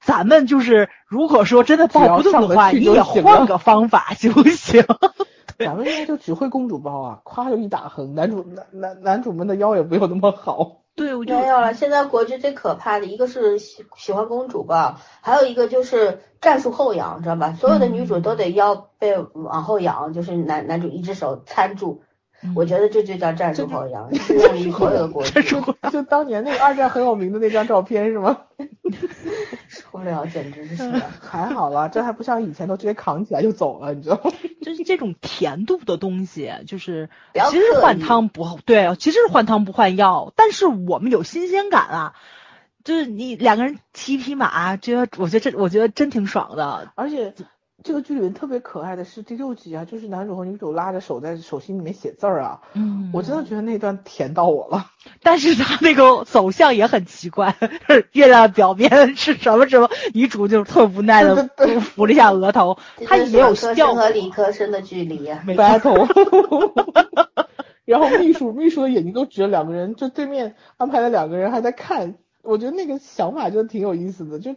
[0.00, 4.84] 咱们就是，如果说真的抱不动的话，你也换个方法行 不行？
[5.58, 10.83] 咱们应该就只会公主抱啊，夸就一打横，男主男男男主们的腰也没有那么好。
[10.96, 17.52] 对，我就没有了，现在国剧最可怕的一个是喜喜欢公主吧，还有一个就是战术后仰，知道吧？
[17.58, 22.02] 所有的女主都得腰被往后仰，就是男男主一只手搀住。
[22.54, 25.40] 我觉得这就叫战术后仰，适用于所有的国剧。
[25.48, 28.38] 就就当年那个二战很有名的那张照片是吗？
[29.82, 30.90] 受不了，简直是。
[31.20, 34.30] 还好了，这还不像以前都直接扛起来就走了，你知道吗？
[34.62, 37.10] 就是这种甜度的东西，就是
[37.50, 42.14] 其实换汤不对，其实是换汤不换药，但是我们有新鲜感啊。
[42.84, 46.92] 就是你两个人骑匹马，觉得我觉得这我觉得真挺爽的。
[46.96, 47.32] 而且
[47.84, 54.86] 这个剧里面特别可爱的是第六集啊，就是男主和女主拉着手在手心里面写字儿啊，嗯我真的觉得那段甜到我了。
[55.22, 57.54] 但是他那个走向也很奇怪，
[58.12, 61.46] 月亮表面是什么什么，女主就特无奈的
[61.80, 66.08] 扶了一下额头，他也没有科笑生和理科生的距离呀、battle，
[67.84, 74.38] 然后秘书秘书的眼睛都直着两个人，就对面安排了两个人还在看，我觉得那个想法就挺有意思的。
[74.38, 74.56] 就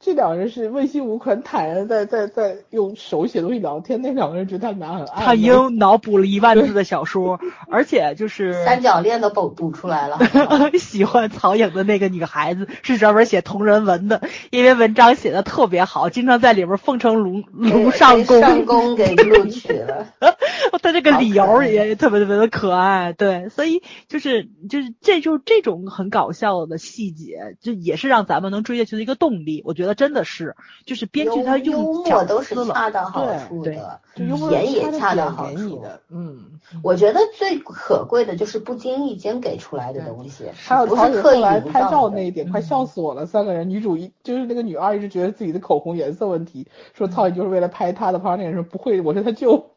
[0.00, 5.24] 这两个人是问心无愧、很坦然地在在在用手写东西聊天，那两个人觉得他们俩很爱。
[5.24, 10.18] 他已经脑补了一万字的小说，而且就是 三角恋都补补出来了。
[10.78, 18.40] 喜欢曹颖的那个女孩子是专门写同人文的，因为文章写的特别好，经常在里边奉承卢卢上宫。
[18.40, 20.06] 上宫给录取了。
[20.80, 29.57] 他这个理由也特别特别的可爱，对，所以就是就是这就是这种很搞笑的细节，就也是让咱们能追下去的一个动力。
[29.64, 34.00] 我觉得真的是，就是编剧他幽用默巧都是恰到好对处对的。
[34.16, 36.60] 就也恰到好处的，嗯。
[36.82, 43.24] 我觉得最可贵的就是不经意间给出来的东西，还有曹颖不是刻意后来拍照那一点，快笑死我了。
[43.26, 49.70] 三个人，女主一就是那个女二一直觉得自己的口红颜色问题，说曹颖就是为了拍她的，旁边那个人说不会，我是他舅。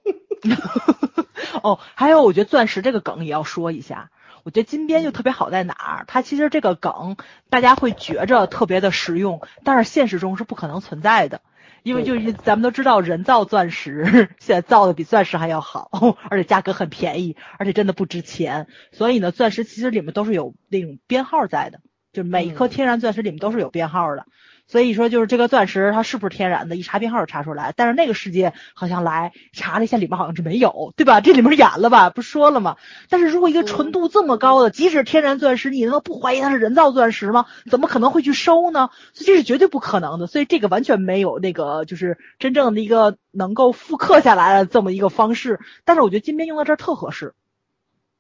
[1.64, 4.10] 哦，还有我觉得钻石这个梗也要说一下。
[4.44, 6.06] 我觉得金边就特别好在哪儿？
[6.08, 7.18] 它其实这个梗
[7.50, 11.42] 大家会觉着特别的实用，但是现实中是不可能存在的。
[11.84, 15.90] 因为就是咱们都知道，人造钻石现在造的比钻石还要好，
[16.30, 18.68] 而且价格很便宜，而且真的不值钱。
[18.92, 21.80] 所以呢，钻石其实里面都是有那种编号在的，
[22.14, 24.28] 就每一颗天然钻石里面都是有编号的。
[24.72, 27.74] 所以说，就是这个钻石它是不是天然的，一查编号就查出来。
[27.76, 31.20] 但是那个世界好像来查了一下，里面好像是没有，对吧？
[31.20, 32.78] 这里面演了吧，不说了吗？
[33.10, 37.48] 但是如果一个纯度这么高的，即使天然钻石，你能不怀疑它是人造钻石吗？
[37.70, 38.92] 怎么可能会去收呢？
[39.12, 40.28] 所以这是绝对不可能的。
[40.28, 45.60] 所以这个完全没有那个就是真正的一个能够复刻下来的这么一个方式。
[45.84, 47.34] 但是我觉得金边用到这儿特合适，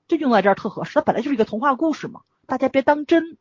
[0.09, 0.95] 就用在这儿特合适。
[0.95, 3.37] 它本来就是一个童话故事嘛，大家别当真。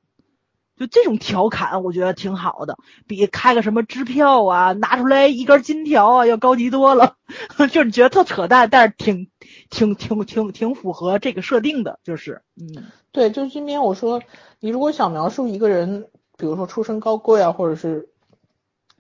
[0.81, 7.17] 就这种调侃，我觉得挺好的，比开个什么支票啊，拿出来一根金条啊，要高级多了。
[7.71, 9.29] 就是觉得特扯淡，但是挺
[9.69, 14.23] 挺挺挺挺符合这个设定的，就是嗯，对，就是今天我说，
[14.59, 18.09] 你如果想描述一个人，比如说出身高贵啊，或者是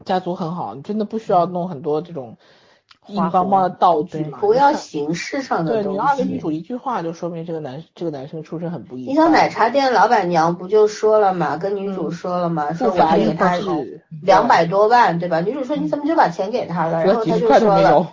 [0.04, 2.36] 家族很好，你真的不需要弄很多这种
[3.10, 4.38] 硬邦邦的道具嘛。
[4.40, 6.38] 不要形式上的东对你二跟女。
[6.38, 9.10] 主一句话就说明这个男这个男生出身很不一样。
[9.10, 13.58] 你想奶茶店老板娘不就说了嘛，跟女主说了嘛，说我要给他
[14.22, 15.40] 两百多万，对吧？
[15.40, 17.04] 女主说你怎么就把钱给他了？
[17.04, 18.06] 然后他就说了。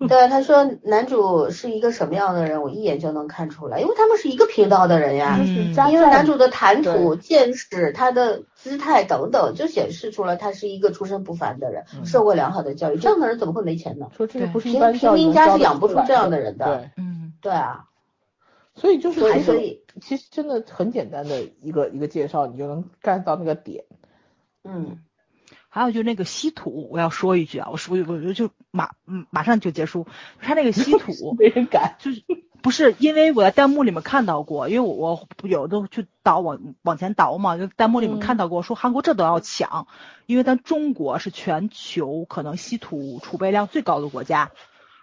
[0.08, 5.36] 对，他说男主是一个什么样的人，我一眼就能看出来，因为他们是一个频道的人呀。
[5.40, 12.96] 嗯因为男主的谈吐、见识、他的姿态等等，就显示出了他是一个出身不凡的人，嗯受过良好的教育。
[12.98, 14.08] 这样的人怎么会没钱呢？
[14.16, 17.84] 说这个不是一平平民家是养不出这样的的人的对，嗯，对啊，
[18.74, 23.84] 所以就是所以这个所以其实真的很简单的一个一个介绍，你就能 get 到那个点。
[24.64, 24.98] 嗯，
[25.74, 30.06] 还有就是那个稀土，我要说一句啊，我说我就就马嗯马上就结束，
[30.40, 31.96] 他那个稀土 没人敢。
[31.98, 32.22] 就是
[32.62, 34.94] 不是因为我在弹幕里面看到过，因为我
[35.42, 39.88] 我有的去倒往往前倒嘛，就弹幕里面看到过说韩国这都要抢，
[40.26, 44.52] 因为咱中国是全球可能稀土储备量最高的国家，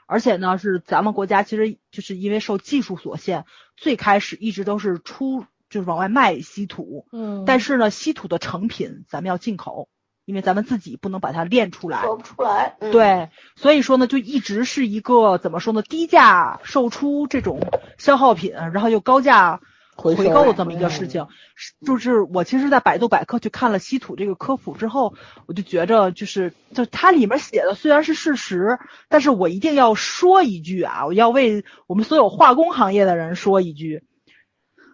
[0.06, 3.44] 而且呢是咱们国家其实就是因为受技术所限，
[3.76, 7.44] 最开始一直都是出就是往外卖稀土，嗯。
[7.46, 9.90] 但是呢稀土的成品咱们要进口，
[10.32, 12.78] 因为咱们自己不能把它练出来，说不出来。
[12.80, 17.60] 嗯，对，所以说呢，就一直是一个怎么说呢，低价售出这种
[17.98, 19.60] 消耗品，然后又高价
[19.94, 21.28] 回购的这么一个事嗯情。
[21.54, 25.16] 是就是我其实，在百度百科去看了稀土这个科普之后，
[25.48, 28.80] 我就觉着就是就它里面写的虽然是事实，
[29.10, 34.06] 但是我一定要说一句啊，我要为我们所有化工行业的人说一句。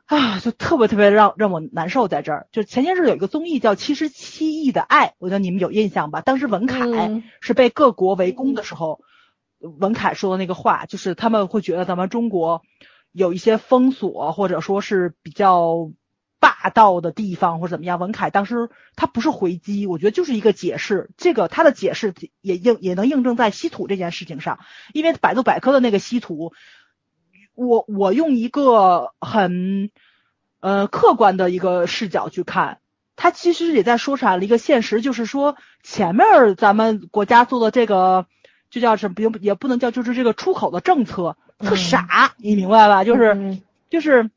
[0.07, 2.47] 啊，就特别特别让让我难受在这儿。
[2.53, 6.21] 就前些日有一个综艺叫《七十七亿的爱》，我觉得你们有印象吧？
[6.21, 9.01] 当时文凯嗯是被各国围攻的时候，
[9.59, 12.61] 文凯说的那个话，就是他们会觉得咱们中国
[13.11, 15.91] 有一些封锁，或者说是比较
[16.39, 17.99] 霸道的地方，或者怎么样。
[17.99, 21.09] 文凯当时他不是回击，我觉得就是一个解释。
[21.17, 24.59] 这个他的解释也应也能印证在稀土这件事情上，
[24.93, 26.53] 因为百度百科的那个稀土，
[27.57, 29.89] 我我用一个很
[30.59, 32.77] 呃客观的一个视角去看。
[33.15, 38.27] 他其实也在说出来了一个现实，就是说前面儿咱们国家做的这个，
[38.69, 43.03] 就叫什么，也不也不能叫，就是这个出口的政策特嗯傻，你明白吧？
[43.03, 44.29] 就是、嗯就是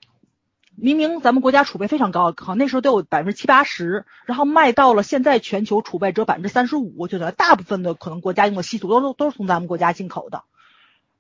[0.77, 10.45] 明明咱们国家储备非常高，好那时候都有百分之七八十，然后卖到了现在全球储备只有百分之三十五，就等于大部分的可能国家用的稀土都是都是从咱们国家进口的。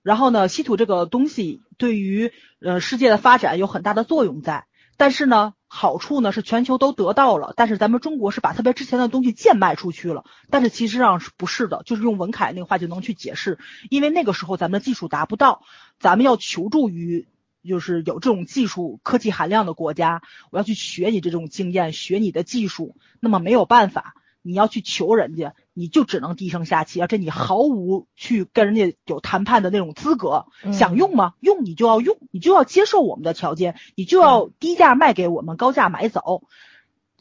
[0.03, 13.59] 然后呢，稀土这个东西对于呃世界的发展有很大的作用在，但是呢，好处呢是全球都得到了，但是咱们中国是把特别值钱的东西贱卖出去了，但是其实上是不是的，就是用文凯那个话就能去解释，
[13.91, 15.63] 因为那个时候咱们的技术达不到，
[15.99, 17.27] 咱们要求助于。
[17.63, 30.47] 就是有这种技术科技含量的国家，我要去学你这种经验，学你的技术，那么没有办法，你要去求人家，你就只能低声下气，而且你毫无去跟人家有谈判的那种资格。
[30.63, 31.35] 嗯想用吗？
[31.41, 36.43] 用你就要用，你就要接受我们的条件，你就要低价卖给我们，高价买走。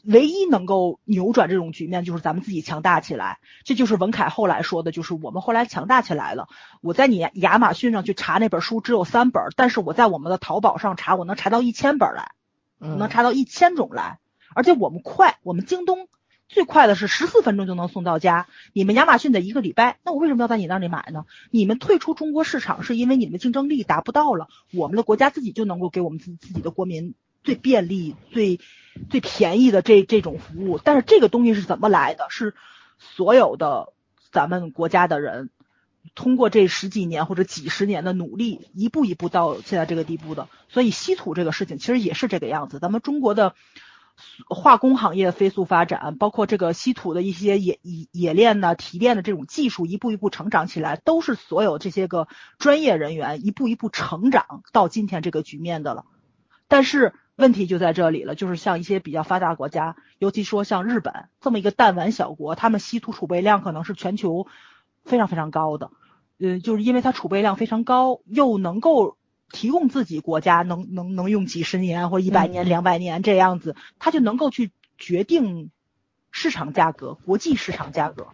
[0.02, 3.38] 唯一能够扭转这种局面，就是咱们自己强大起来。
[3.64, 6.48] 这就是文凯后来说的，就是我们后来强大起来了。
[6.80, 12.32] 我在你亚马逊上去查那本书只有三本，但是我在我们的淘宝上查，我能查到一千本来。
[12.82, 14.20] 嗯能查到一千种来，
[14.54, 16.08] 而且我们快，我们京东
[16.52, 21.24] 最快的是十四分钟就能送到家，你们亚马逊得一个礼拜，那我为什么要在你那里买呢？
[21.50, 27.14] 你们退出中国市场是因为你们的竞争力达不到了，我们的国家自己就能够给我们自自己的国民
[27.44, 28.58] 最便利、最
[29.08, 32.26] 最便宜的这这种服务，但是这个东西是怎么来的？
[32.30, 32.54] 是
[32.98, 33.92] 所有的
[34.32, 35.50] 咱们国家的人。
[36.14, 40.48] 通过这十几年或者几十年的努力，一步一步到现在这个地步的。
[40.70, 42.78] 所以稀土这个事情其实也是这个样子。
[42.78, 43.54] 咱们中国的
[44.48, 56.04] 化工行业飞速发展，包括这个稀土的一些冶冶冶炼呢、提炼的这种技术，一步一步成长起来，都是所有这些个专业人员一步一步成长到今天这个局面的了。
[56.68, 64.46] 但是问题就在这里了，就是像一些比较发达国家，尤其说像日本这么一个弹丸小国，他们稀土储备量可能是全球
[65.04, 65.90] 非常非常高的。
[66.38, 69.16] 嗯，就是因为它储备量非常高，又能够
[69.52, 75.70] 提供自己国家能能能用几十年或一百年、嗯两百年这样子，它就能够去决定
[76.30, 78.28] 市场价格、国际市场价格。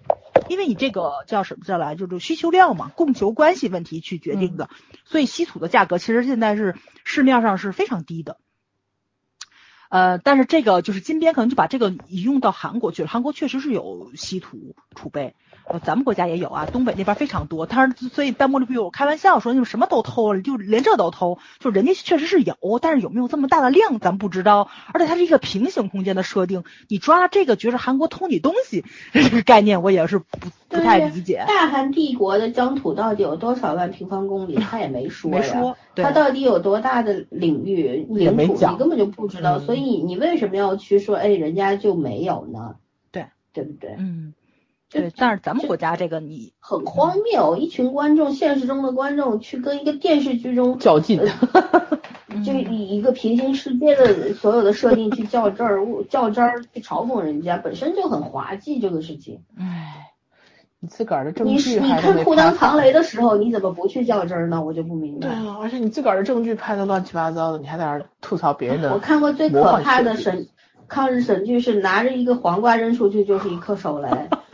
[0.49, 4.69] 因为你这个叫什么叫来，就是需求量嘛，供求关系问题去决定的，
[5.05, 8.39] 所以稀土的价格其实现在是市面上是非常低的。
[9.89, 15.35] 呃，但是这个就是金边可能就把这个移用到韩国去了，韩国确实是有稀土储备，
[15.69, 17.67] 呃，咱们国家也有啊，东北那边非常多。
[17.67, 24.69] 但是所以弹幕里不有开玩笑说你们什么都偷了，就连这都偷，就人家确实是有，但是有没有这么大的量咱不知道。
[24.93, 30.25] 而且它是一个平行空间的设定，你抓了这个觉着韩国偷你东西这个概念，我也是不
[30.69, 31.45] 不太理解。
[31.47, 34.57] 大韩帝国的疆土到底有多少万平方公里？
[34.57, 35.39] 他也没说呀。
[35.39, 39.59] 没说，对它到底有多大的领域领土，你根本就不知道。
[39.59, 42.77] 嗯所以你你为什么要去说，哎，人家就没有呢？
[43.11, 43.95] 对，对不对？
[43.99, 44.35] 嗯，
[44.91, 51.21] 对，但是咱们国家这个你很荒谬，一群观众，现实中的观众去跟一个电视剧中较劲，
[52.45, 58.79] 就以一个平行世界的所有的设定去较真儿、较真儿去嘲讽人家，本身就很滑稽。
[58.79, 60.13] 这个事情，唉，
[60.81, 64.63] 你自个儿的证你你据还都看裤裆扛雷的时候，你怎么不去较真儿呢？
[64.63, 65.29] 我就不明白。
[65.29, 68.93] 对啊，而且你自个儿的证据拍的乱七八糟的，你还在那儿吐槽别人的。
[68.93, 70.49] 我看过最可怕的神
[70.89, 74.09] 抗日神剧是拿着一个黄瓜扔出去就是一颗手雷，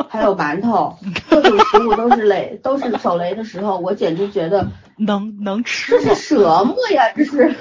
[0.08, 0.96] 还有馒头，
[1.28, 6.58] 各种食物都是雷，都是手雷的时候，我简直觉得能能吃这是吗？
[6.60, 7.02] 什么呀？
[7.16, 7.54] 这是，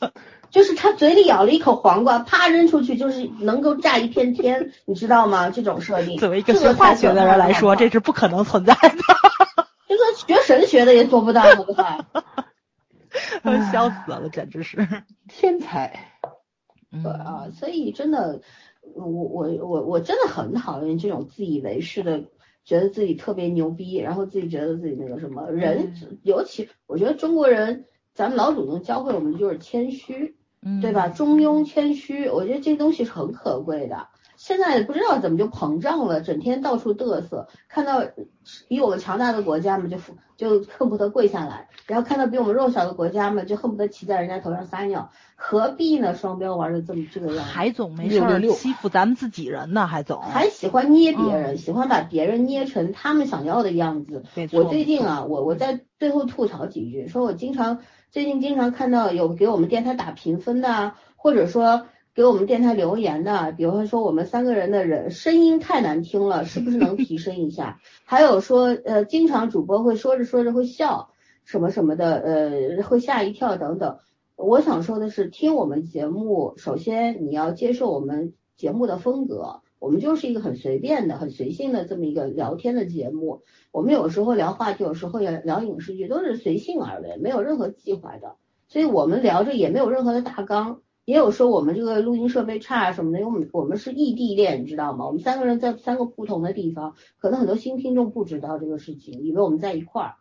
[0.50, 5.50] 就是他嘴里咬了一口黄瓜，啪扔出去就是能够炸一片天，你知道吗？
[5.50, 8.90] 这种设定，作为一个学化学的人来说，这这是不可能存在的，
[9.88, 12.04] 就 算学神学的也做不到，好不好？
[13.72, 14.86] 笑死了，简直是。
[15.28, 16.12] 天才。
[16.90, 18.40] 嗯对啊，所以真的，
[18.94, 22.24] 我我我我真的很讨厌这种自以为是的，
[22.64, 30.37] 觉得自己特别牛逼，然后自己觉得自己那个什么人，尤其我觉得中国人，咱们老祖宗教会我们就是谦虚，
[30.68, 31.08] 嗯对吧？
[31.08, 34.08] 中庸谦虚，我觉得这东西是很可贵的。
[34.36, 38.04] 现在不知道怎么就膨胀了，整天到处嘚瑟，看到
[38.68, 39.96] 比我们强大的国家们就
[40.36, 46.14] 就恨不得跪下来，然后看到比我们弱小的国家们就恨不得骑在人家头上撒尿，何必呢？
[46.14, 50.22] 双标玩的这么这个样子，海总没事儿欺负咱们自己人呢，海总。
[50.22, 54.22] 还喜欢捏别人，嗯喜欢把别人捏成他们想要的样子。
[54.52, 57.80] 我最近啊，我我在最后吐槽几句，说我经常
[58.10, 67.80] 最近经常看到有给我们电台打评分的，或者说给我们电台留言的，比方说我们三个人的人声音太难听了，是不是能提升一下？
[68.04, 71.10] 还有说呃，经常主播会说着说着会笑，
[71.44, 73.98] 什么什么的，呃，会吓一跳等等。
[74.36, 83.42] 我想说的是，听我们节目，首先你要接受我们节目的风格，我们就是一个很随便的、很随性的这么一个聊天的节目。
[83.70, 88.36] 我们有时候聊话题，有时候也聊影视剧，都是随性而为，没有任何计划的。
[88.66, 90.82] 所以我们聊着也没有任何的大纲。
[91.04, 95.06] 也有说我们这个录音设备差什么的，因为我们我们是异地恋，你知道吗？
[95.06, 100.14] 我们三个人在三个不同的地方，可能很多新听众不知道这个事情，以为我们在一块儿。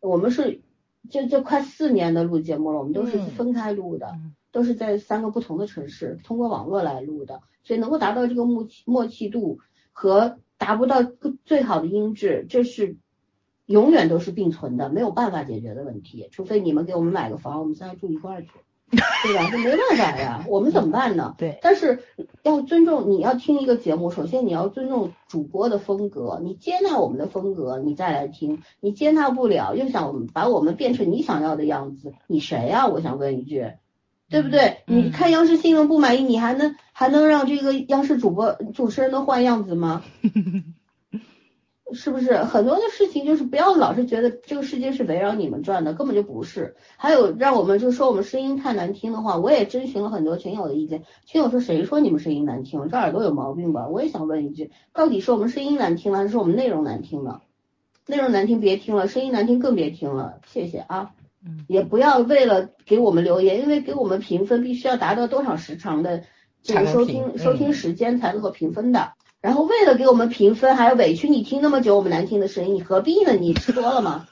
[0.00, 0.62] 我们是
[1.08, 9.58] 这这快四年的录节目了，我们都是嗯分开录的，嗯都是在三个不同的城市，通过网络来录的，所以能够达到这个默契默契度
[9.92, 11.02] 和达不到
[11.44, 12.96] 最好的音质，这是
[13.66, 18.48] 永远都是并存的，没有办法解决的问题，除非你们给我们买个房，我们三个住一块儿去，
[18.90, 19.50] 对吧？
[19.50, 21.34] 这没办法呀，我们怎么办呢？
[21.38, 22.02] 对，但是
[22.42, 28.62] 要尊重，你要听一个节目，首先你要尊重主播的风格，你接纳我们的风格，你再来听。
[28.80, 33.72] 你接纳不了，又想把我们变成你想要的样子，你谁呀、我想问一句，
[34.30, 34.82] 对不对？
[34.86, 40.02] 嗯你看央视新闻不满意，你还能还能让这个央视主播主持人都换样子吗？
[41.94, 46.76] 是不是很多的事情就是不要老是觉得这个世界是围绕你们转的，根本就不是。
[46.98, 51.04] 还有让我们就说我们声音太难听的话，我也征询了很多群友的意见。
[51.24, 52.86] 群友说谁说你们声音难听？
[52.90, 53.88] 这耳朵有毛病吧？
[53.88, 57.40] 我也想问一句，到底是我们声音难听了，还是我们内容难听呢？
[58.06, 60.40] 内容难听别听了，声音难听更别听了。
[60.46, 61.12] 谢谢啊。
[61.44, 66.24] 嗯也不要为了给我们留言，因为给我们评分必须要达到多少时长的
[66.62, 69.12] 这个收听收听嗯时间才能够评分的。
[69.40, 73.34] 然后为了给我们评分，还要委屈你听那么久我们难听的声音，你何必呢？
[73.34, 74.26] 你吃多了吗？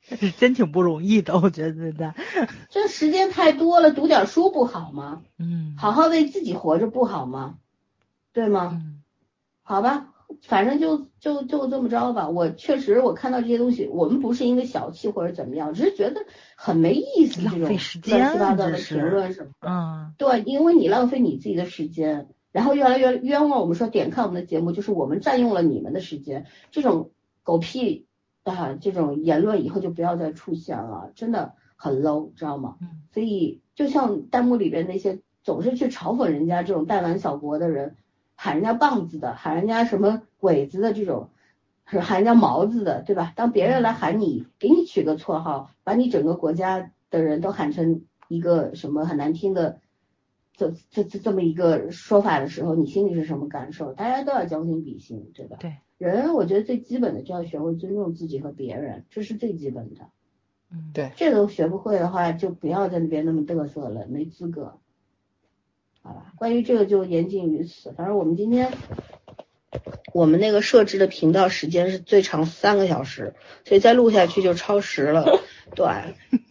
[0.00, 2.14] 是 真挺不容易的，我觉得现在。
[2.70, 5.20] 这时间太多了，读点书不好吗？
[5.38, 7.58] 嗯，好好为自己活着不好吗？
[8.32, 8.70] 对吗？
[8.72, 9.02] 嗯
[9.62, 10.08] 好吧，
[10.42, 12.28] 反正就就就这么着吧。
[12.28, 16.20] 我确实我看到这些东西，我们不是因为小气或者怎么样，只是觉得
[16.56, 19.68] 很没意思，浪这种费时间乱七八糟的评论什么的。
[19.68, 27.10] 嗯对，因为你浪费你自己的时间，然后越来越冤枉我们说点看我们的节目，就是我们占用了你们的时间，这种
[27.42, 28.06] 狗屁
[28.44, 32.76] 啊，这种言论以后就不要再出现了，真的很 low，知道吗？
[32.80, 37.96] 嗯所以就像弹幕里边那些总是去嘲讽人家这种弹丸小国的人，
[38.42, 41.28] 喊人家棒子的，喊人家什么鬼子的这种，
[41.84, 43.34] 是喊人家毛子的，对吧？
[43.36, 49.82] 当别人来喊你，给你取个绰号，把你整个国家的人都喊成一个什么很难听的。
[50.56, 53.92] 这这这这么一个说法的时候，你心里是什么感受？
[53.92, 55.58] 大家都要将心比心，对吧？
[55.60, 60.08] 对，人我觉得最基本的就要学会尊重自己和别人，这是最基本的。
[60.72, 64.79] 嗯，对，这都学不会的话，就不要在那边那么嘚瑟了，没资格。
[66.02, 67.92] 好吧，关于这个就言尽于此。
[67.96, 68.72] 反正我们今天
[70.12, 75.40] 我们那个设置的频道时间是最长三个小时，所以再录下去就超时了。
[75.76, 75.86] 对，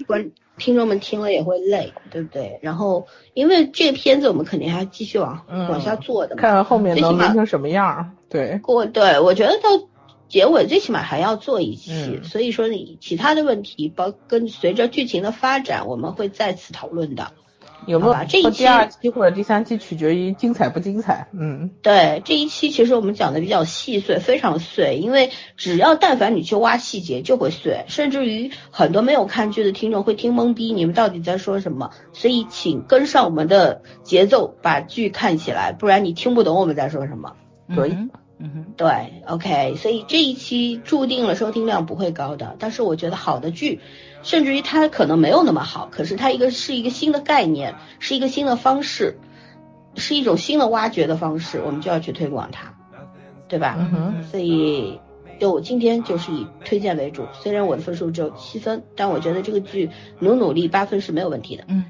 [0.08, 2.60] 观听众们听了也会累，对不对？
[2.62, 8.12] 然后因为这个片子我们肯定还继续往、嗯往下做的嘛，看看后面能录成什么样儿。
[8.30, 9.88] 对，我对我觉得到
[10.28, 17.32] 结尾最起码还要做一期，嗯所以说你其他的问题，包跟随着剧情的发展，我们会再次讨论的。
[17.86, 21.28] 有没有好吧这一期第二期或者第三期取决于精彩不精彩？
[21.32, 31.92] 嗯，对这一期，其实我们讲的比较细碎，非常碎，因为只要但凡你去挖细节，就会碎，甚至于很多没有看剧的听众会听懵逼，你们到底在说什么？
[32.14, 37.36] 所以请跟上我们的节奏，把剧看起来，不然你听不懂我们在说什么。
[37.76, 38.10] 可以嗯
[38.42, 43.82] 嗯哼，对，OK，所以这一期注定了收听量不会高的，但是我觉得好的剧，
[44.22, 49.18] 甚至于它可能没有那么好，可是它一个是一个新的概念，是一个新的方式，
[49.96, 52.74] 是一种新的挖掘的方式，我们就要去推广它，
[53.48, 53.76] 对吧？
[53.80, 55.00] 嗯，所以
[55.40, 59.90] 就我今天就是以推荐为主，虽然我的分数只有七分，但我觉得这个剧
[60.20, 61.64] 努努力八分是没有问题的。
[61.68, 61.86] 嗯，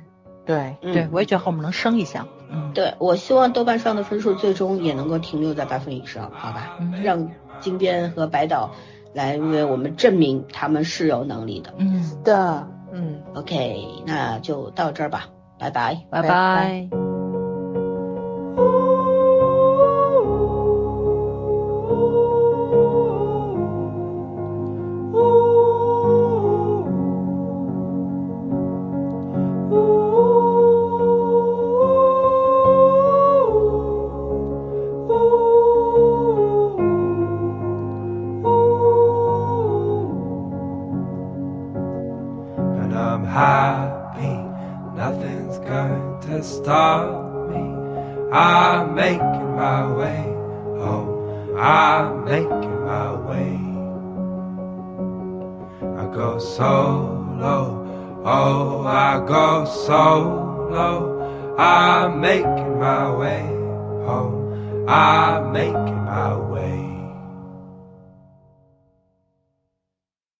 [0.45, 2.27] 对，嗯、对，我也觉得后面能升一下。
[2.51, 6.77] 嗯，对，我希望豆瓣上的分数最终也能够停留在八分以上，好吧？
[6.79, 8.71] 嗯让金边和白岛
[9.13, 11.73] 来为我们证明他们是有能力的。
[11.77, 13.21] 嗯，的，嗯。
[13.35, 15.27] OK，那就到这儿吧，
[15.59, 15.97] 拜拜。
[16.09, 16.89] 拜拜